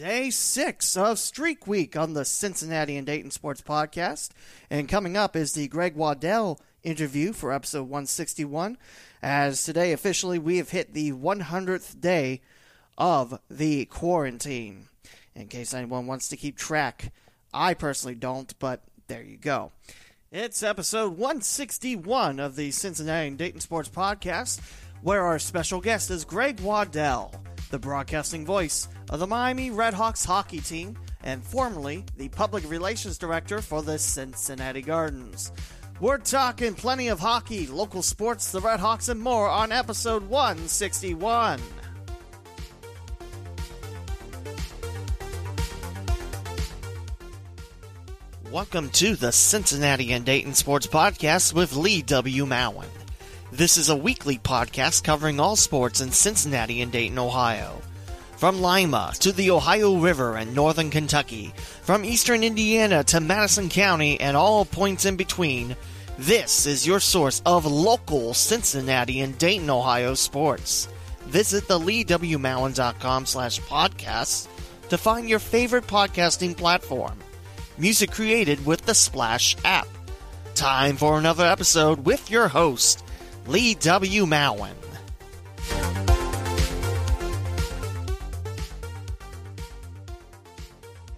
day 0.00 0.30
six 0.30 0.96
of 0.96 1.18
Streak 1.18 1.66
Week 1.66 1.94
on 1.94 2.14
the 2.14 2.24
Cincinnati 2.24 2.96
and 2.96 3.06
Dayton 3.06 3.30
Sports 3.30 3.60
Podcast. 3.60 4.30
And 4.70 4.88
coming 4.88 5.14
up 5.14 5.36
is 5.36 5.52
the 5.52 5.68
Greg 5.68 5.94
Waddell 5.94 6.58
interview 6.82 7.34
for 7.34 7.52
episode 7.52 7.82
161. 7.82 8.78
As 9.22 9.62
today, 9.62 9.92
officially, 9.92 10.38
we 10.38 10.56
have 10.56 10.70
hit 10.70 10.94
the 10.94 11.12
100th 11.12 12.00
day 12.00 12.40
of 12.96 13.38
the 13.50 13.84
quarantine. 13.84 14.86
In 15.34 15.48
case 15.48 15.74
anyone 15.74 16.06
wants 16.06 16.28
to 16.28 16.36
keep 16.38 16.56
track, 16.56 17.12
I 17.52 17.74
personally 17.74 18.14
don't, 18.14 18.58
but 18.58 18.80
there 19.06 19.22
you 19.22 19.36
go. 19.36 19.70
It's 20.32 20.62
episode 20.62 21.18
161 21.18 22.40
of 22.40 22.56
the 22.56 22.70
Cincinnati 22.70 23.28
and 23.28 23.36
Dayton 23.36 23.60
Sports 23.60 23.90
Podcast, 23.90 24.62
where 25.02 25.24
our 25.24 25.38
special 25.38 25.80
guest 25.80 26.10
is 26.10 26.24
Greg 26.24 26.60
Waddell, 26.60 27.32
the 27.70 27.78
broadcasting 27.78 28.44
voice 28.44 28.88
of 29.08 29.18
the 29.18 29.26
Miami 29.26 29.70
Redhawks 29.70 30.26
hockey 30.26 30.60
team 30.60 30.96
and 31.22 31.42
formerly 31.42 32.04
the 32.16 32.28
public 32.28 32.68
relations 32.68 33.16
director 33.16 33.62
for 33.62 33.82
the 33.82 33.98
Cincinnati 33.98 34.82
Gardens. 34.82 35.52
We're 36.00 36.18
talking 36.18 36.74
plenty 36.74 37.08
of 37.08 37.18
hockey, 37.18 37.66
local 37.66 38.02
sports, 38.02 38.52
the 38.52 38.60
Redhawks, 38.60 39.08
and 39.08 39.20
more 39.20 39.48
on 39.48 39.72
episode 39.72 40.28
161. 40.28 41.60
Welcome 48.50 48.90
to 48.90 49.14
the 49.14 49.30
Cincinnati 49.30 50.12
and 50.12 50.24
Dayton 50.24 50.54
Sports 50.54 50.86
Podcast 50.86 51.54
with 51.54 51.76
Lee 51.76 52.02
W. 52.02 52.46
Mowen. 52.46 52.99
This 53.52 53.76
is 53.76 53.88
a 53.88 53.96
weekly 53.96 54.38
podcast 54.38 55.02
covering 55.02 55.40
all 55.40 55.56
sports 55.56 56.00
in 56.00 56.12
Cincinnati 56.12 56.82
and 56.82 56.92
Dayton, 56.92 57.18
Ohio. 57.18 57.82
From 58.36 58.62
Lima 58.62 59.12
to 59.18 59.32
the 59.32 59.50
Ohio 59.50 59.96
River 59.98 60.36
and 60.36 60.54
northern 60.54 60.88
Kentucky, 60.88 61.52
from 61.82 62.04
eastern 62.04 62.44
Indiana 62.44 63.02
to 63.04 63.20
Madison 63.20 63.68
County 63.68 64.20
and 64.20 64.36
all 64.36 64.64
points 64.64 65.04
in 65.04 65.16
between, 65.16 65.76
this 66.16 66.64
is 66.64 66.86
your 66.86 67.00
source 67.00 67.42
of 67.44 67.66
local 67.66 68.34
Cincinnati 68.34 69.20
and 69.20 69.36
Dayton, 69.36 69.68
Ohio 69.68 70.14
sports. 70.14 70.88
Visit 71.22 71.66
the 71.66 71.78
leewmowen.com 71.78 73.26
slash 73.26 73.60
podcasts 73.62 74.46
to 74.90 74.96
find 74.96 75.28
your 75.28 75.38
favorite 75.38 75.86
podcasting 75.86 76.56
platform. 76.56 77.18
Music 77.78 78.12
created 78.12 78.64
with 78.64 78.82
the 78.86 78.94
Splash 78.94 79.56
app. 79.64 79.88
Time 80.54 80.96
for 80.96 81.18
another 81.18 81.46
episode 81.46 82.04
with 82.04 82.30
your 82.30 82.48
host, 82.48 83.04
Lee 83.50 83.74
W. 83.74 84.26
Mowen. 84.26 84.70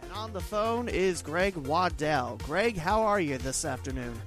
And 0.00 0.12
on 0.14 0.32
the 0.32 0.40
phone 0.40 0.88
is 0.88 1.20
Greg 1.20 1.54
Waddell. 1.58 2.38
Greg, 2.44 2.78
how 2.78 3.02
are 3.02 3.20
you 3.20 3.36
this 3.36 3.66
afternoon? 3.66 4.18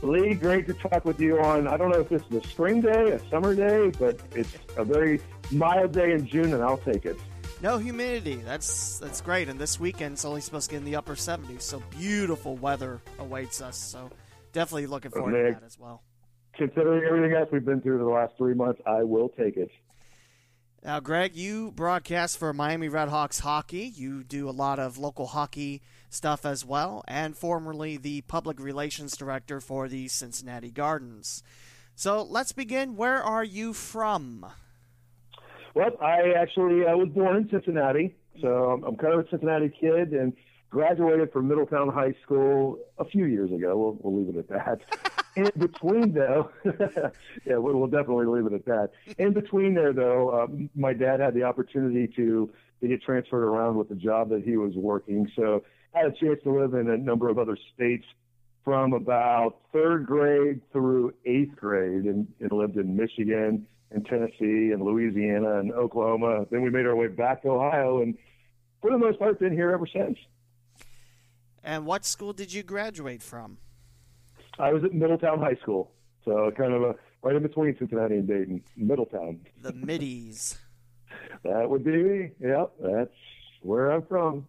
Lee, 0.00 0.32
great 0.32 0.66
to 0.68 0.72
talk 0.72 1.04
with 1.04 1.20
you 1.20 1.38
on. 1.40 1.68
I 1.68 1.76
don't 1.76 1.90
know 1.90 2.00
if 2.00 2.08
this 2.08 2.22
is 2.30 2.42
a 2.42 2.48
spring 2.48 2.80
day, 2.80 3.10
a 3.10 3.28
summer 3.28 3.54
day, 3.54 3.92
but 3.98 4.18
it's 4.34 4.56
a 4.78 4.84
very 4.84 5.20
mild 5.50 5.92
day 5.92 6.12
in 6.12 6.26
June, 6.26 6.54
and 6.54 6.62
I'll 6.62 6.78
take 6.78 7.04
it. 7.04 7.18
No 7.60 7.76
humidity. 7.76 8.36
That's 8.36 8.98
that's 8.98 9.20
great. 9.20 9.50
And 9.50 9.60
this 9.60 9.78
weekend's 9.78 10.24
only 10.24 10.40
supposed 10.40 10.70
to 10.70 10.76
get 10.76 10.78
in 10.78 10.84
the 10.86 10.96
upper 10.96 11.16
70s, 11.16 11.60
so 11.60 11.82
beautiful 11.90 12.56
weather 12.56 13.02
awaits 13.18 13.60
us. 13.60 13.76
So 13.76 14.10
definitely 14.54 14.86
looking 14.86 15.10
forward 15.10 15.32
to 15.32 15.52
that 15.52 15.66
as 15.66 15.78
well. 15.78 16.02
Considering 16.56 17.04
everything 17.04 17.36
else 17.36 17.48
we've 17.52 17.64
been 17.64 17.80
through 17.80 17.98
the 17.98 18.04
last 18.04 18.34
three 18.38 18.54
months, 18.54 18.80
I 18.86 19.02
will 19.02 19.28
take 19.28 19.56
it. 19.56 19.70
Now, 20.82 21.00
Greg, 21.00 21.34
you 21.34 21.72
broadcast 21.72 22.38
for 22.38 22.52
Miami 22.52 22.88
Redhawks 22.88 23.40
hockey. 23.40 23.92
You 23.94 24.22
do 24.22 24.48
a 24.48 24.52
lot 24.52 24.78
of 24.78 24.98
local 24.98 25.26
hockey 25.26 25.82
stuff 26.08 26.46
as 26.46 26.64
well, 26.64 27.04
and 27.08 27.36
formerly 27.36 27.96
the 27.96 28.20
public 28.22 28.60
relations 28.60 29.16
director 29.16 29.60
for 29.60 29.88
the 29.88 30.08
Cincinnati 30.08 30.70
Gardens. 30.70 31.42
So 31.94 32.22
let's 32.22 32.52
begin. 32.52 32.96
Where 32.96 33.22
are 33.22 33.44
you 33.44 33.72
from? 33.72 34.46
Well, 35.74 35.90
I 36.00 36.32
actually 36.38 36.86
I 36.86 36.94
was 36.94 37.08
born 37.08 37.36
in 37.36 37.50
Cincinnati, 37.50 38.14
so 38.40 38.70
I'm, 38.70 38.84
I'm 38.84 38.96
kind 38.96 39.14
of 39.14 39.26
a 39.26 39.28
Cincinnati 39.28 39.68
kid 39.80 40.12
and 40.12 40.32
graduated 40.70 41.32
from 41.32 41.48
Middletown 41.48 41.88
High 41.88 42.14
School 42.22 42.78
a 42.98 43.04
few 43.04 43.26
years 43.26 43.50
ago. 43.52 43.76
We'll, 43.76 43.98
we'll 44.00 44.24
leave 44.24 44.34
it 44.34 44.38
at 44.38 44.48
that. 44.48 44.80
in 45.36 45.50
between, 45.56 46.12
though, 46.12 46.50
yeah, 47.44 47.56
we'll, 47.56 47.76
we'll 47.78 47.88
definitely 47.88 48.26
leave 48.26 48.46
it 48.46 48.52
at 48.52 48.64
that. 48.66 48.90
In 49.18 49.32
between 49.32 49.74
there, 49.74 49.92
though, 49.92 50.42
um, 50.42 50.70
my 50.74 50.92
dad 50.92 51.20
had 51.20 51.34
the 51.34 51.44
opportunity 51.44 52.08
to, 52.16 52.50
to 52.80 52.88
get 52.88 53.02
transferred 53.02 53.44
around 53.44 53.76
with 53.76 53.88
the 53.88 53.94
job 53.94 54.30
that 54.30 54.42
he 54.44 54.56
was 54.56 54.74
working, 54.74 55.30
so 55.36 55.62
I 55.94 56.00
had 56.00 56.06
a 56.08 56.12
chance 56.12 56.40
to 56.44 56.50
live 56.50 56.74
in 56.74 56.90
a 56.90 56.96
number 56.96 57.28
of 57.28 57.38
other 57.38 57.56
states 57.74 58.04
from 58.64 58.92
about 58.92 59.58
third 59.72 60.06
grade 60.06 60.60
through 60.72 61.14
eighth 61.24 61.54
grade, 61.54 62.04
and, 62.04 62.26
and 62.40 62.50
lived 62.50 62.76
in 62.76 62.96
Michigan 62.96 63.66
and 63.92 64.04
Tennessee 64.06 64.72
and 64.72 64.82
Louisiana 64.82 65.60
and 65.60 65.72
Oklahoma. 65.72 66.46
Then 66.50 66.62
we 66.62 66.70
made 66.70 66.86
our 66.86 66.96
way 66.96 67.06
back 67.06 67.42
to 67.42 67.50
Ohio, 67.50 68.02
and 68.02 68.16
for 68.82 68.90
the 68.90 68.98
most 68.98 69.18
part, 69.18 69.38
been 69.38 69.52
here 69.52 69.70
ever 69.70 69.86
since. 69.86 70.18
And 71.66 71.84
what 71.84 72.04
school 72.04 72.32
did 72.32 72.52
you 72.52 72.62
graduate 72.62 73.22
from? 73.24 73.58
I 74.56 74.72
was 74.72 74.84
at 74.84 74.94
Middletown 74.94 75.40
High 75.40 75.56
School, 75.56 75.90
so 76.24 76.52
kind 76.56 76.72
of 76.72 76.82
a 76.82 76.94
right 77.24 77.34
in 77.34 77.42
between 77.42 77.76
Cincinnati 77.76 78.14
and 78.14 78.28
Dayton, 78.28 78.62
Middletown. 78.76 79.40
The 79.60 79.72
Middies. 79.72 80.58
that 81.42 81.68
would 81.68 81.82
be 81.82 81.90
me. 81.90 82.30
Yep, 82.40 82.72
that's 82.80 83.10
where 83.62 83.90
I'm 83.90 84.06
from. 84.06 84.46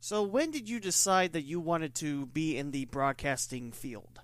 So, 0.00 0.22
when 0.22 0.50
did 0.50 0.68
you 0.68 0.78
decide 0.78 1.32
that 1.32 1.42
you 1.42 1.58
wanted 1.58 1.94
to 1.96 2.26
be 2.26 2.58
in 2.58 2.70
the 2.70 2.84
broadcasting 2.84 3.72
field? 3.72 4.20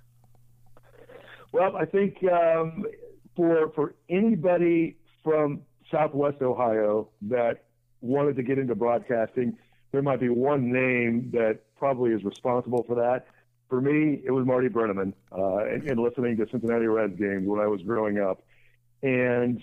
Well, 1.51 1.77
I 1.77 1.87
think 1.87 2.19
um, 2.25 2.85
for 3.35 3.73
for 3.75 3.95
anybody 4.11 4.99
from 5.25 5.63
Southwest 5.91 6.43
Ohio 6.43 7.09
that 7.23 7.65
wanted 8.03 8.37
to 8.37 8.43
get 8.43 8.59
into 8.59 8.75
broadcasting, 8.75 9.57
there 9.93 10.03
might 10.03 10.21
be 10.21 10.29
one 10.29 10.71
name 10.71 11.31
that 11.33 11.61
probably 11.83 12.13
is 12.13 12.23
responsible 12.23 12.85
for 12.85 12.95
that. 12.95 13.27
For 13.69 13.81
me, 13.81 14.23
it 14.25 14.31
was 14.31 14.47
Marty 14.47 14.69
Brennaman, 14.69 15.15
uh, 15.37 15.65
and, 15.65 15.83
and 15.91 15.99
listening 15.99 16.37
to 16.37 16.47
Cincinnati 16.49 16.87
Reds 16.87 17.19
games 17.19 17.45
when 17.49 17.59
I 17.59 17.67
was 17.67 17.83
growing 17.83 18.21
up. 18.21 18.41
And 19.03 19.61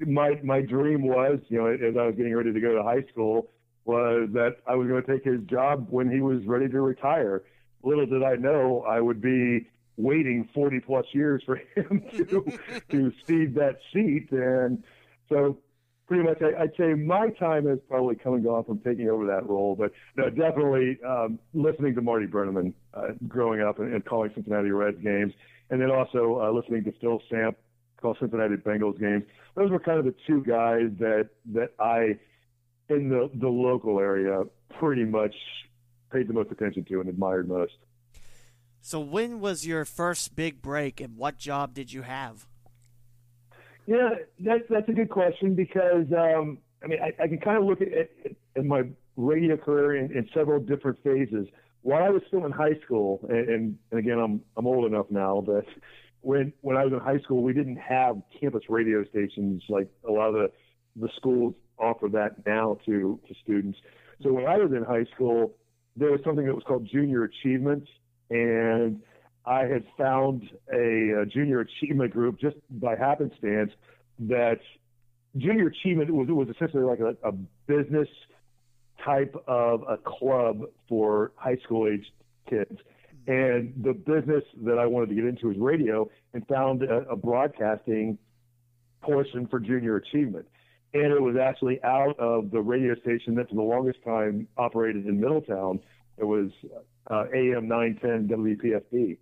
my 0.00 0.40
my 0.42 0.62
dream 0.62 1.06
was, 1.06 1.38
you 1.46 1.58
know, 1.58 1.66
as 1.66 1.96
I 1.96 2.06
was 2.06 2.16
getting 2.16 2.34
ready 2.34 2.52
to 2.52 2.60
go 2.60 2.74
to 2.74 2.82
high 2.82 3.04
school, 3.12 3.50
was 3.84 4.30
that 4.32 4.56
I 4.66 4.74
was 4.74 4.88
going 4.88 5.00
to 5.00 5.08
take 5.08 5.22
his 5.22 5.42
job 5.42 5.86
when 5.90 6.10
he 6.10 6.20
was 6.20 6.44
ready 6.44 6.68
to 6.68 6.80
retire. 6.80 7.44
Little 7.84 8.06
did 8.06 8.24
I 8.24 8.34
know 8.34 8.82
I 8.82 9.00
would 9.00 9.20
be 9.20 9.68
waiting 9.96 10.48
40 10.52 10.80
plus 10.80 11.06
years 11.12 11.40
for 11.46 11.54
him 11.76 12.02
to 12.16 12.58
to 12.90 13.12
cede 13.24 13.54
that 13.54 13.78
seat. 13.92 14.32
And 14.32 14.82
so, 15.28 15.56
pretty 16.10 16.24
much, 16.24 16.42
I, 16.42 16.62
would 16.62 16.72
say 16.76 16.94
my 16.94 17.28
time 17.28 17.68
has 17.68 17.78
probably 17.88 18.16
come 18.16 18.34
and 18.34 18.42
gone 18.42 18.64
from 18.64 18.80
taking 18.80 19.08
over 19.08 19.24
that 19.26 19.48
role. 19.48 19.76
But 19.76 19.92
no, 20.16 20.28
definitely 20.28 20.98
um, 21.06 21.38
listening 21.54 21.94
to 21.94 22.02
Marty 22.02 22.26
Brennaman 22.26 22.74
uh, 22.94 23.10
growing 23.28 23.60
up 23.60 23.78
and, 23.78 23.94
and, 23.94 24.04
calling 24.04 24.32
Cincinnati 24.34 24.72
Reds 24.72 25.00
games, 25.00 25.32
and 25.70 25.80
then 25.80 25.92
also 25.92 26.40
uh, 26.40 26.50
listening 26.50 26.82
to 26.82 26.92
Phil 27.00 27.22
Samp 27.30 27.56
call 28.02 28.16
Cincinnati 28.18 28.56
Bengals 28.56 28.98
games. 28.98 29.22
Those 29.54 29.70
were 29.70 29.78
kind 29.78 30.00
of 30.00 30.04
the 30.04 30.14
two 30.26 30.42
guys 30.42 30.90
that 30.98 31.28
that 31.52 31.74
I 31.78 32.18
in 32.92 33.08
the 33.08 33.30
the 33.34 33.48
local 33.48 34.00
area 34.00 34.42
pretty 34.80 35.04
much 35.04 35.34
paid 36.10 36.26
the 36.26 36.32
most 36.32 36.50
attention 36.50 36.84
to 36.86 37.00
and 37.00 37.08
admired 37.08 37.48
most. 37.48 37.74
So, 38.80 38.98
when 38.98 39.38
was 39.38 39.64
your 39.64 39.84
first 39.84 40.34
big 40.34 40.60
break, 40.60 41.00
and 41.00 41.16
what 41.16 41.38
job 41.38 41.72
did 41.72 41.92
you 41.92 42.02
have? 42.02 42.48
Yeah, 43.90 44.10
that's 44.38 44.62
that's 44.70 44.88
a 44.88 44.92
good 44.92 45.10
question 45.10 45.56
because 45.56 46.06
um, 46.16 46.58
I 46.80 46.86
mean 46.86 47.00
I, 47.02 47.12
I, 47.20 47.26
can 47.26 47.40
kind 47.40 47.58
of 47.58 47.64
look 47.64 47.80
at, 47.80 47.88
at, 47.88 48.30
at 48.56 48.64
my 48.64 48.84
radio 49.16 49.56
career 49.56 49.96
in, 49.96 50.16
in, 50.16 50.28
several 50.32 50.60
different 50.60 51.02
phases. 51.02 51.48
While 51.82 52.04
I 52.04 52.08
was 52.10 52.22
still 52.28 52.46
in 52.46 52.52
high 52.52 52.78
school, 52.84 53.18
and, 53.28 53.48
and, 53.48 53.78
and 53.90 53.98
again 53.98 54.20
I'm 54.20 54.42
I'm 54.56 54.68
old 54.68 54.86
enough 54.86 55.06
now, 55.10 55.42
but 55.44 55.64
when 56.20 56.52
when 56.60 56.76
I 56.76 56.84
was 56.84 56.92
in 56.92 57.00
high 57.00 57.18
school, 57.18 57.42
we 57.42 57.52
didn't 57.52 57.78
have 57.78 58.22
campus 58.40 58.62
radio 58.68 59.04
stations 59.06 59.64
like 59.68 59.88
a 60.08 60.12
lot 60.12 60.28
of 60.28 60.34
the 60.34 60.52
the 60.94 61.08
schools 61.16 61.54
offer 61.76 62.06
that 62.12 62.46
now 62.46 62.78
to 62.86 63.18
to 63.26 63.34
students. 63.42 63.76
So 64.22 64.32
when 64.32 64.46
I 64.46 64.56
was 64.56 64.70
in 64.70 64.84
high 64.84 65.06
school, 65.16 65.56
there 65.96 66.12
was 66.12 66.20
something 66.24 66.46
that 66.46 66.54
was 66.54 66.62
called 66.64 66.88
Junior 66.88 67.24
Achievement, 67.24 67.88
and 68.30 69.02
I 69.44 69.60
had 69.62 69.84
found 69.96 70.48
a, 70.72 71.22
a 71.22 71.26
junior 71.26 71.60
achievement 71.60 72.12
group 72.12 72.38
just 72.40 72.56
by 72.70 72.96
happenstance 72.96 73.72
that 74.20 74.60
junior 75.36 75.68
achievement 75.68 76.10
was, 76.10 76.28
was 76.28 76.48
essentially 76.48 76.82
like 76.84 77.00
a, 77.00 77.16
a 77.26 77.32
business 77.66 78.08
type 79.04 79.34
of 79.46 79.82
a 79.88 79.96
club 79.96 80.62
for 80.88 81.32
high 81.36 81.56
school 81.64 81.88
age 81.88 82.04
kids. 82.48 82.78
And 83.26 83.72
the 83.82 83.92
business 83.92 84.44
that 84.64 84.78
I 84.78 84.86
wanted 84.86 85.10
to 85.10 85.14
get 85.14 85.24
into 85.24 85.48
was 85.48 85.56
radio 85.58 86.10
and 86.34 86.46
found 86.46 86.82
a, 86.82 87.08
a 87.08 87.16
broadcasting 87.16 88.18
portion 89.02 89.46
for 89.46 89.58
junior 89.60 89.96
achievement. 89.96 90.46
and 90.92 91.12
it 91.12 91.20
was 91.20 91.36
actually 91.36 91.82
out 91.84 92.18
of 92.18 92.50
the 92.50 92.60
radio 92.60 92.94
station 92.96 93.34
that 93.36 93.48
for 93.48 93.54
the 93.54 93.62
longest 93.62 94.02
time 94.04 94.48
operated 94.56 95.06
in 95.06 95.20
Middletown. 95.20 95.80
It 96.18 96.24
was 96.24 96.50
uh, 97.08 97.24
AM 97.34 97.68
910 97.68 98.28
WPFB. 98.28 99.16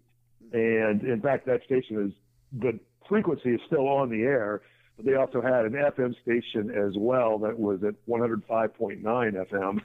And 0.53 1.03
in 1.03 1.21
fact, 1.21 1.47
that 1.47 1.63
station 1.65 2.07
is, 2.07 2.13
the 2.61 2.79
frequency 3.09 3.51
is 3.51 3.61
still 3.67 3.89
on 3.89 4.11
the 4.11 4.23
air, 4.23 4.63
but 4.97 5.07
they 5.07 5.15
also 5.15 5.41
had 5.41 5.65
an 5.65 5.73
FM 5.73 6.15
station 6.23 6.71
as 6.71 6.95
well 6.97 7.39
that 7.39 7.59
was 7.59 7.81
at 7.85 7.95
105.9 8.09 9.03
FM 9.03 9.81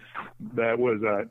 that 0.56 0.80
was 0.80 1.01
uh, 1.04 1.25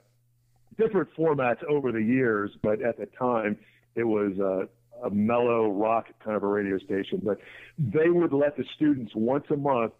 different 0.82 1.08
formats 1.18 1.62
over 1.64 1.92
the 1.92 2.02
years, 2.02 2.50
but 2.62 2.82
at 2.82 2.98
the 2.98 3.06
time 3.18 3.58
it 3.94 4.04
was 4.04 4.32
uh, 4.40 5.06
a 5.06 5.10
mellow 5.10 5.70
rock 5.70 6.06
kind 6.24 6.36
of 6.36 6.42
a 6.42 6.46
radio 6.46 6.78
station. 6.78 7.20
But 7.22 7.38
they 7.78 8.08
would 8.08 8.32
let 8.32 8.56
the 8.56 8.64
students 8.76 9.12
once 9.14 9.44
a 9.50 9.56
month 9.56 9.92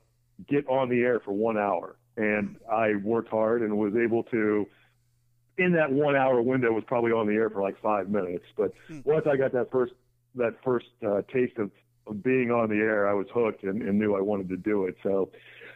get 0.49 0.67
on 0.69 0.89
the 0.89 1.01
air 1.01 1.21
for 1.21 1.33
one 1.33 1.59
hour. 1.59 1.97
And 2.17 2.57
I 2.71 2.95
worked 3.03 3.31
hard 3.31 3.63
and 3.63 3.77
was 3.77 3.95
able 3.97 4.23
to, 4.25 4.67
in 5.59 5.73
that 5.73 5.93
one 5.93 6.17
hour 6.17 6.41
window, 6.41 6.73
was 6.73 6.85
probably 6.87 7.13
on 7.13 7.27
the 7.27 7.35
air 7.35 7.51
for 7.51 7.63
like 7.63 7.81
five 7.81 8.09
minutes. 8.09 8.45
But 8.57 8.73
hmm. 8.89 9.01
once 9.05 9.27
I 9.31 9.37
got 9.37 9.53
that 9.53 9.71
first 9.71 9.93
that 10.35 10.57
first 10.65 10.87
uh, 11.07 11.23
taste 11.33 11.59
of, 11.59 11.71
of 12.07 12.23
being 12.23 12.51
on 12.51 12.71
the 12.71 12.77
air, 12.77 13.09
I 13.09 13.13
was 13.13 13.27
hooked 13.33 13.65
and, 13.65 13.83
and 13.83 13.99
knew 13.99 14.17
I 14.17 14.21
wanted 14.21 14.49
to 14.49 14.57
do 14.57 14.87
it. 14.87 14.97
So, 15.03 15.31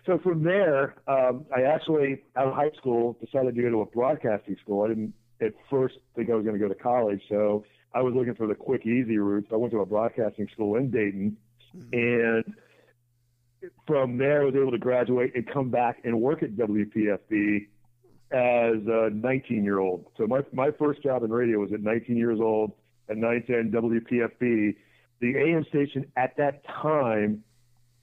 so 0.07 0.19
from 0.19 0.43
there, 0.43 0.95
um, 1.07 1.45
I 1.55 1.63
actually 1.63 2.23
out 2.37 2.49
of 2.49 2.55
high 2.55 2.71
school 2.79 3.19
decided 3.25 3.55
to 3.55 3.63
go 3.63 3.71
to 3.71 3.81
a 3.83 3.87
broadcasting 3.87 4.57
school. 4.63 4.85
I 4.85 4.89
didn't 4.89 5.13
at 5.41 5.53
first 5.69 5.97
think 6.15 6.31
I 6.31 6.35
was 6.35 6.45
going 6.45 6.59
to 6.59 6.61
go 6.61 6.73
to 6.73 6.81
college, 6.81 7.21
so 7.29 7.65
I 7.95 8.01
was 8.01 8.15
looking 8.15 8.35
for 8.35 8.47
the 8.47 8.55
quick, 8.55 8.87
easy 8.87 9.19
route. 9.19 9.47
So 9.51 9.57
I 9.57 9.59
went 9.59 9.73
to 9.73 9.81
a 9.81 9.87
broadcasting 9.87 10.49
school 10.53 10.77
in 10.77 10.91
Dayton, 10.91 11.37
mm-hmm. 11.77 11.89
and 11.93 12.55
from 13.87 14.17
there, 14.17 14.43
I 14.43 14.45
was 14.45 14.55
able 14.55 14.71
to 14.71 14.79
graduate 14.79 15.33
and 15.35 15.47
come 15.47 15.71
back 15.71 15.99
and 16.05 16.21
work 16.21 16.43
at 16.43 16.51
WPFB 16.53 17.67
as 18.31 18.85
a 18.87 19.11
19 19.13 19.65
year 19.65 19.79
old. 19.79 20.07
So 20.17 20.27
my 20.27 20.41
my 20.53 20.71
first 20.73 21.03
job 21.03 21.23
in 21.23 21.31
radio 21.31 21.59
was 21.59 21.73
at 21.73 21.81
19 21.81 22.17
years 22.17 22.41
old 22.41 22.73
at 23.09 23.17
910 23.17 23.71
WPFB. 23.71 24.77
The 25.21 25.37
AM 25.39 25.65
station 25.69 26.11
at 26.17 26.37
that 26.37 26.63
time, 26.67 27.43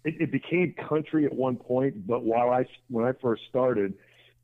it, 0.04 0.16
it 0.20 0.32
became 0.32 0.74
country 0.74 1.26
at 1.26 1.34
one 1.34 1.58
point, 1.58 2.08
but 2.08 2.24
while 2.24 2.50
I 2.50 2.66
when 2.90 3.06
I 3.06 3.12
first 3.22 3.44
started, 3.50 3.94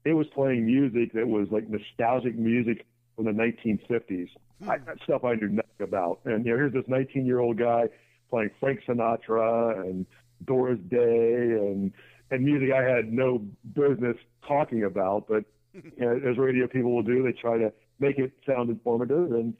it 0.04 0.14
was 0.14 0.28
playing 0.34 0.66
music 0.66 1.14
that 1.14 1.28
was 1.28 1.48
like 1.50 1.70
nostalgic 1.70 2.38
music 2.38 2.86
from 3.16 3.26
the 3.26 3.32
1950s. 3.32 4.30
Hmm. 4.62 4.70
I, 4.70 4.80
stuff 5.04 5.24
I 5.24 5.36
knew 5.36 5.50
nothing 5.50 5.82
about. 5.82 6.20
And 6.26 6.46
you 6.46 6.52
know, 6.52 6.58
here's 6.58 6.74
this 6.74 6.86
19 6.88 7.26
year 7.26 7.40
old 7.40 7.58
guy 7.58 7.88
playing 8.30 8.52
Frank 8.60 8.82
Sinatra 8.88 9.80
and 9.82 10.06
Doris 10.46 10.80
Day 10.90 10.98
and 10.98 11.94
and 12.32 12.44
music 12.44 12.72
I 12.74 12.84
had 12.84 13.12
no 13.12 13.46
business 13.74 14.18
talking 14.48 14.84
about, 14.84 15.28
but 15.28 15.46
you 15.74 15.92
know, 15.98 16.20
as 16.30 16.38
radio 16.38 16.68
people 16.68 16.94
will 16.94 17.04
do, 17.04 17.24
they 17.24 17.32
try 17.32 17.58
to 17.58 17.72
make 18.00 18.18
it 18.18 18.32
sound 18.46 18.70
informative. 18.70 19.32
And 19.32 19.54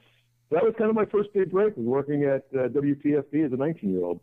that 0.50 0.62
was 0.62 0.74
kind 0.76 0.90
of 0.90 0.96
my 0.96 1.04
first 1.06 1.32
big 1.32 1.50
break, 1.50 1.76
was 1.76 1.86
working 1.86 2.24
at 2.24 2.44
uh, 2.54 2.68
WPFB 2.68 3.46
as 3.46 3.52
a 3.52 3.56
19 3.56 3.90
year 3.90 4.04
old. 4.04 4.20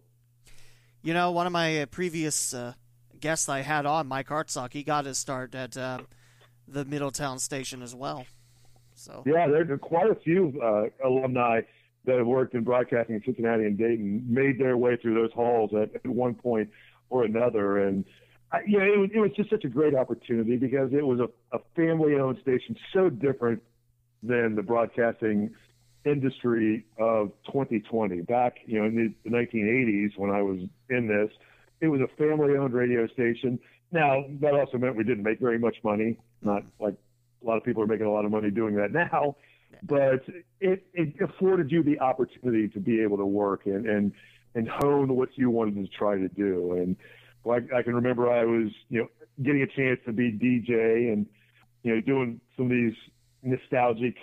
You 1.01 1.13
know, 1.13 1.31
one 1.31 1.47
of 1.47 1.53
my 1.53 1.81
uh, 1.81 1.85
previous 1.85 2.53
uh, 2.53 2.73
guests 3.19 3.47
I 3.47 3.61
had 3.61 3.85
on, 3.85 4.07
Mike 4.07 4.27
Hartsock, 4.27 4.73
he 4.73 4.83
got 4.83 5.05
his 5.05 5.17
start 5.17 5.55
at 5.55 5.77
uh, 5.77 5.99
the 6.67 6.85
Middletown 6.85 7.39
station 7.39 7.81
as 7.81 7.95
well. 7.95 8.25
So 8.95 9.23
yeah, 9.25 9.47
there 9.47 9.71
are 9.71 9.77
quite 9.77 10.09
a 10.09 10.15
few 10.15 10.59
uh, 10.61 11.07
alumni 11.07 11.61
that 12.05 12.17
have 12.17 12.25
worked 12.25 12.55
in 12.55 12.63
broadcasting 12.63 13.15
in 13.15 13.23
Cincinnati 13.23 13.65
and 13.65 13.77
Dayton 13.77 14.25
made 14.27 14.59
their 14.59 14.75
way 14.75 14.97
through 14.97 15.13
those 15.13 15.31
halls 15.33 15.71
at, 15.73 15.93
at 15.93 16.07
one 16.07 16.33
point 16.33 16.69
or 17.09 17.23
another. 17.23 17.85
And, 17.85 18.05
I, 18.51 18.59
you 18.65 18.79
know, 18.79 18.85
it 18.85 18.97
was, 18.97 19.09
it 19.13 19.19
was 19.19 19.31
just 19.35 19.49
such 19.49 19.65
a 19.65 19.69
great 19.69 19.95
opportunity 19.95 20.57
because 20.57 20.91
it 20.93 21.05
was 21.05 21.19
a, 21.19 21.55
a 21.55 21.59
family 21.75 22.15
owned 22.15 22.37
station 22.41 22.75
so 22.93 23.09
different 23.09 23.61
than 24.23 24.55
the 24.55 24.63
broadcasting 24.63 25.53
industry 26.05 26.85
of 26.97 27.31
2020. 27.47 28.21
Back, 28.21 28.57
you 28.65 28.79
know, 28.79 28.85
in 28.85 28.95
the, 28.95 29.29
the 29.29 29.35
1980s 29.35 30.17
when 30.17 30.31
I 30.31 30.41
was 30.41 30.59
in 30.89 31.07
this, 31.07 31.29
it 31.81 31.87
was 31.87 32.01
a 32.01 32.07
family 32.17 32.55
owned 32.57 32.73
radio 32.73 33.07
station. 33.07 33.59
Now, 33.91 34.23
that 34.41 34.53
also 34.53 34.77
meant 34.77 34.95
we 34.95 35.03
didn't 35.03 35.23
make 35.23 35.39
very 35.39 35.59
much 35.59 35.77
money, 35.83 36.17
not 36.41 36.63
mm-hmm. 36.63 36.83
like 36.83 36.95
a 37.43 37.45
lot 37.45 37.57
of 37.57 37.63
people 37.63 37.83
are 37.83 37.87
making 37.87 38.05
a 38.05 38.11
lot 38.11 38.25
of 38.25 38.31
money 38.31 38.49
doing 38.49 38.75
that 38.75 38.91
now 38.91 39.35
but 39.83 40.23
it, 40.59 40.85
it 40.93 41.13
afforded 41.21 41.71
you 41.71 41.83
the 41.83 41.99
opportunity 41.99 42.67
to 42.69 42.79
be 42.79 43.01
able 43.01 43.17
to 43.17 43.25
work 43.25 43.65
and, 43.65 43.85
and, 43.85 44.11
and 44.55 44.67
hone 44.67 45.15
what 45.15 45.29
you 45.35 45.49
wanted 45.49 45.75
to 45.75 45.87
try 45.87 46.17
to 46.17 46.27
do. 46.29 46.73
And 46.73 46.95
well, 47.47 47.59
I, 47.73 47.77
I 47.79 47.83
can 47.83 47.95
remember 47.95 48.29
I 48.29 48.43
was, 48.43 48.71
you 48.89 48.99
know, 48.99 49.07
getting 49.41 49.61
a 49.61 49.67
chance 49.67 49.99
to 50.05 50.11
be 50.11 50.31
DJ 50.31 51.13
and, 51.13 51.25
you 51.83 51.95
know, 51.95 52.01
doing 52.01 52.41
some 52.55 52.65
of 52.65 52.71
these 52.71 52.93
nostalgic 53.43 54.15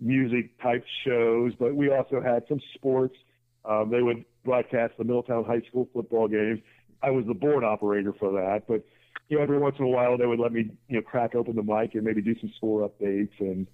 music 0.00 0.60
type 0.60 0.84
shows, 1.04 1.52
but 1.58 1.74
we 1.74 1.90
also 1.90 2.20
had 2.20 2.42
some 2.48 2.60
sports. 2.74 3.16
Um, 3.64 3.90
they 3.90 4.02
would 4.02 4.24
broadcast 4.44 4.94
the 4.98 5.04
Middletown 5.04 5.44
High 5.44 5.62
School 5.68 5.88
football 5.92 6.28
games. 6.28 6.60
I 7.02 7.10
was 7.10 7.24
the 7.26 7.34
board 7.34 7.64
operator 7.64 8.12
for 8.18 8.32
that, 8.32 8.64
but 8.68 8.84
you 9.28 9.38
know, 9.38 9.42
every 9.42 9.58
once 9.58 9.76
in 9.78 9.84
a 9.84 9.88
while 9.88 10.16
they 10.18 10.26
would 10.26 10.38
let 10.38 10.52
me, 10.52 10.70
you 10.88 10.96
know, 10.96 11.02
crack 11.02 11.34
open 11.34 11.56
the 11.56 11.62
mic 11.62 11.94
and 11.94 12.04
maybe 12.04 12.22
do 12.22 12.38
some 12.40 12.52
score 12.56 12.88
updates 12.88 13.32
and 13.40 13.66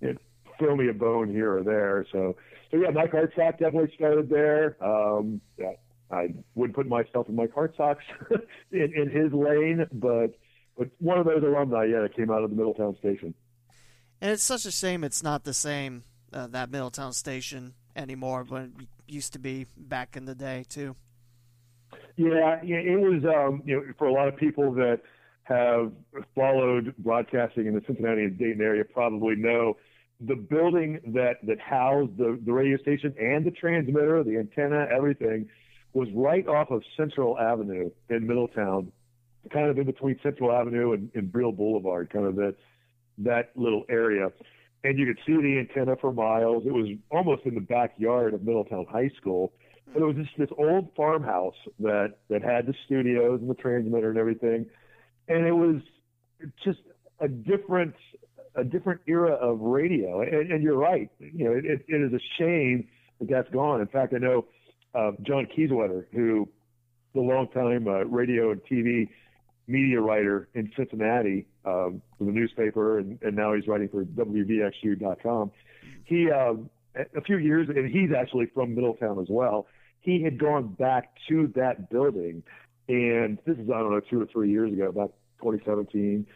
you 0.00 0.12
know, 0.12 0.18
throw 0.58 0.76
me 0.76 0.88
a 0.88 0.92
bone 0.92 1.30
here 1.30 1.56
or 1.56 1.62
there. 1.62 2.06
So, 2.12 2.36
so 2.70 2.76
yeah, 2.76 2.90
Mike 2.90 3.12
Hartsock 3.12 3.58
definitely 3.58 3.92
started 3.96 4.28
there. 4.28 4.76
Um, 4.84 5.40
yeah, 5.58 5.72
I 6.12 6.34
wouldn't 6.54 6.74
put 6.74 6.86
myself 6.86 7.28
in 7.28 7.36
Mike 7.36 7.54
Hartsock's 7.54 8.04
in, 8.72 8.92
in 8.94 9.10
his 9.10 9.32
lane, 9.32 9.86
but 9.92 10.38
but 10.76 10.88
one 10.98 11.18
of 11.18 11.26
those 11.26 11.42
alumni, 11.42 11.84
yeah, 11.84 12.00
that 12.00 12.16
came 12.16 12.30
out 12.30 12.42
of 12.42 12.50
the 12.50 12.56
Middletown 12.56 12.96
station. 12.98 13.34
And 14.20 14.30
it's 14.30 14.42
such 14.42 14.64
a 14.64 14.70
shame 14.70 15.04
it's 15.04 15.22
not 15.22 15.44
the 15.44 15.54
same 15.54 16.04
uh, 16.32 16.46
that 16.48 16.70
Middletown 16.70 17.12
station 17.12 17.74
anymore, 17.96 18.44
but 18.44 18.62
it 18.62 18.72
used 19.06 19.32
to 19.34 19.38
be 19.38 19.66
back 19.76 20.16
in 20.16 20.24
the 20.24 20.34
day 20.34 20.64
too. 20.68 20.96
Yeah, 22.16 22.60
yeah, 22.62 22.76
it 22.76 23.00
was. 23.00 23.24
Um, 23.24 23.62
you 23.64 23.76
know, 23.76 23.92
for 23.98 24.06
a 24.06 24.12
lot 24.12 24.28
of 24.28 24.36
people 24.36 24.72
that 24.74 25.00
have 25.44 25.92
followed 26.34 26.94
broadcasting 26.98 27.66
in 27.66 27.74
the 27.74 27.82
Cincinnati 27.86 28.22
and 28.22 28.38
Dayton 28.38 28.60
area, 28.60 28.84
probably 28.84 29.34
know 29.34 29.76
the 30.20 30.36
building 30.36 31.00
that 31.08 31.38
that 31.44 31.58
housed 31.58 32.16
the, 32.16 32.38
the 32.44 32.52
radio 32.52 32.76
station 32.78 33.14
and 33.18 33.44
the 33.44 33.50
transmitter, 33.50 34.22
the 34.22 34.38
antenna, 34.38 34.86
everything 34.94 35.48
was 35.92 36.08
right 36.14 36.46
off 36.46 36.70
of 36.70 36.82
Central 36.96 37.38
Avenue 37.38 37.90
in 38.08 38.26
Middletown, 38.26 38.92
kind 39.52 39.68
of 39.68 39.78
in 39.78 39.86
between 39.86 40.18
Central 40.22 40.52
Avenue 40.52 40.92
and, 40.92 41.10
and 41.14 41.32
Breiel 41.32 41.56
Boulevard, 41.56 42.10
kind 42.10 42.26
of 42.26 42.36
that 42.36 42.56
that 43.18 43.50
little 43.56 43.84
area. 43.88 44.30
And 44.82 44.98
you 44.98 45.06
could 45.06 45.18
see 45.26 45.34
the 45.34 45.58
antenna 45.58 45.96
for 46.00 46.12
miles. 46.12 46.64
It 46.66 46.72
was 46.72 46.88
almost 47.10 47.42
in 47.44 47.54
the 47.54 47.60
backyard 47.60 48.32
of 48.32 48.42
Middletown 48.42 48.86
High 48.90 49.10
School. 49.20 49.52
But 49.92 50.02
it 50.02 50.06
was 50.06 50.16
just 50.16 50.38
this 50.38 50.48
old 50.56 50.90
farmhouse 50.96 51.56
that 51.80 52.18
that 52.28 52.42
had 52.42 52.66
the 52.66 52.74
studios 52.86 53.40
and 53.40 53.50
the 53.50 53.54
transmitter 53.54 54.10
and 54.10 54.18
everything. 54.18 54.66
And 55.28 55.46
it 55.46 55.52
was 55.52 55.82
just 56.64 56.78
a 57.18 57.28
different 57.28 57.94
a 58.54 58.64
different 58.64 59.00
era 59.06 59.32
of 59.32 59.60
radio. 59.60 60.22
And, 60.22 60.52
and 60.52 60.62
you're 60.62 60.78
right. 60.78 61.10
You 61.18 61.44
know, 61.44 61.52
it, 61.52 61.84
it 61.86 62.00
is 62.00 62.12
a 62.12 62.20
shame 62.38 62.88
that 63.20 63.28
that's 63.28 63.50
gone. 63.50 63.80
In 63.80 63.86
fact, 63.88 64.14
I 64.14 64.18
know 64.18 64.46
uh, 64.94 65.12
John 65.22 65.46
Kiesewetter, 65.46 66.06
who 66.12 66.48
the 67.14 67.20
longtime 67.20 67.86
uh, 67.88 68.04
radio 68.04 68.52
and 68.52 68.60
TV 68.64 69.08
media 69.66 70.00
writer 70.00 70.48
in 70.54 70.70
Cincinnati 70.76 71.46
um, 71.64 72.02
for 72.18 72.24
the 72.24 72.32
newspaper, 72.32 72.98
and, 72.98 73.18
and 73.22 73.36
now 73.36 73.54
he's 73.54 73.66
writing 73.66 73.88
for 73.88 74.04
WVXU.com. 74.04 75.50
He 76.04 76.30
um, 76.30 76.70
a 76.94 77.20
few 77.20 77.38
years, 77.38 77.68
and 77.68 77.88
he's 77.90 78.10
actually 78.16 78.46
from 78.46 78.74
Middletown 78.74 79.20
as 79.20 79.28
well. 79.28 79.66
He 80.00 80.22
had 80.22 80.38
gone 80.38 80.68
back 80.68 81.12
to 81.28 81.52
that 81.56 81.90
building, 81.90 82.42
and 82.88 83.38
this 83.46 83.56
is 83.58 83.70
I 83.70 83.78
don't 83.78 83.92
know 83.92 84.00
two 84.00 84.20
or 84.20 84.26
three 84.26 84.50
years 84.50 84.72
ago, 84.72 84.88
about 84.88 85.12
2017 85.42 86.26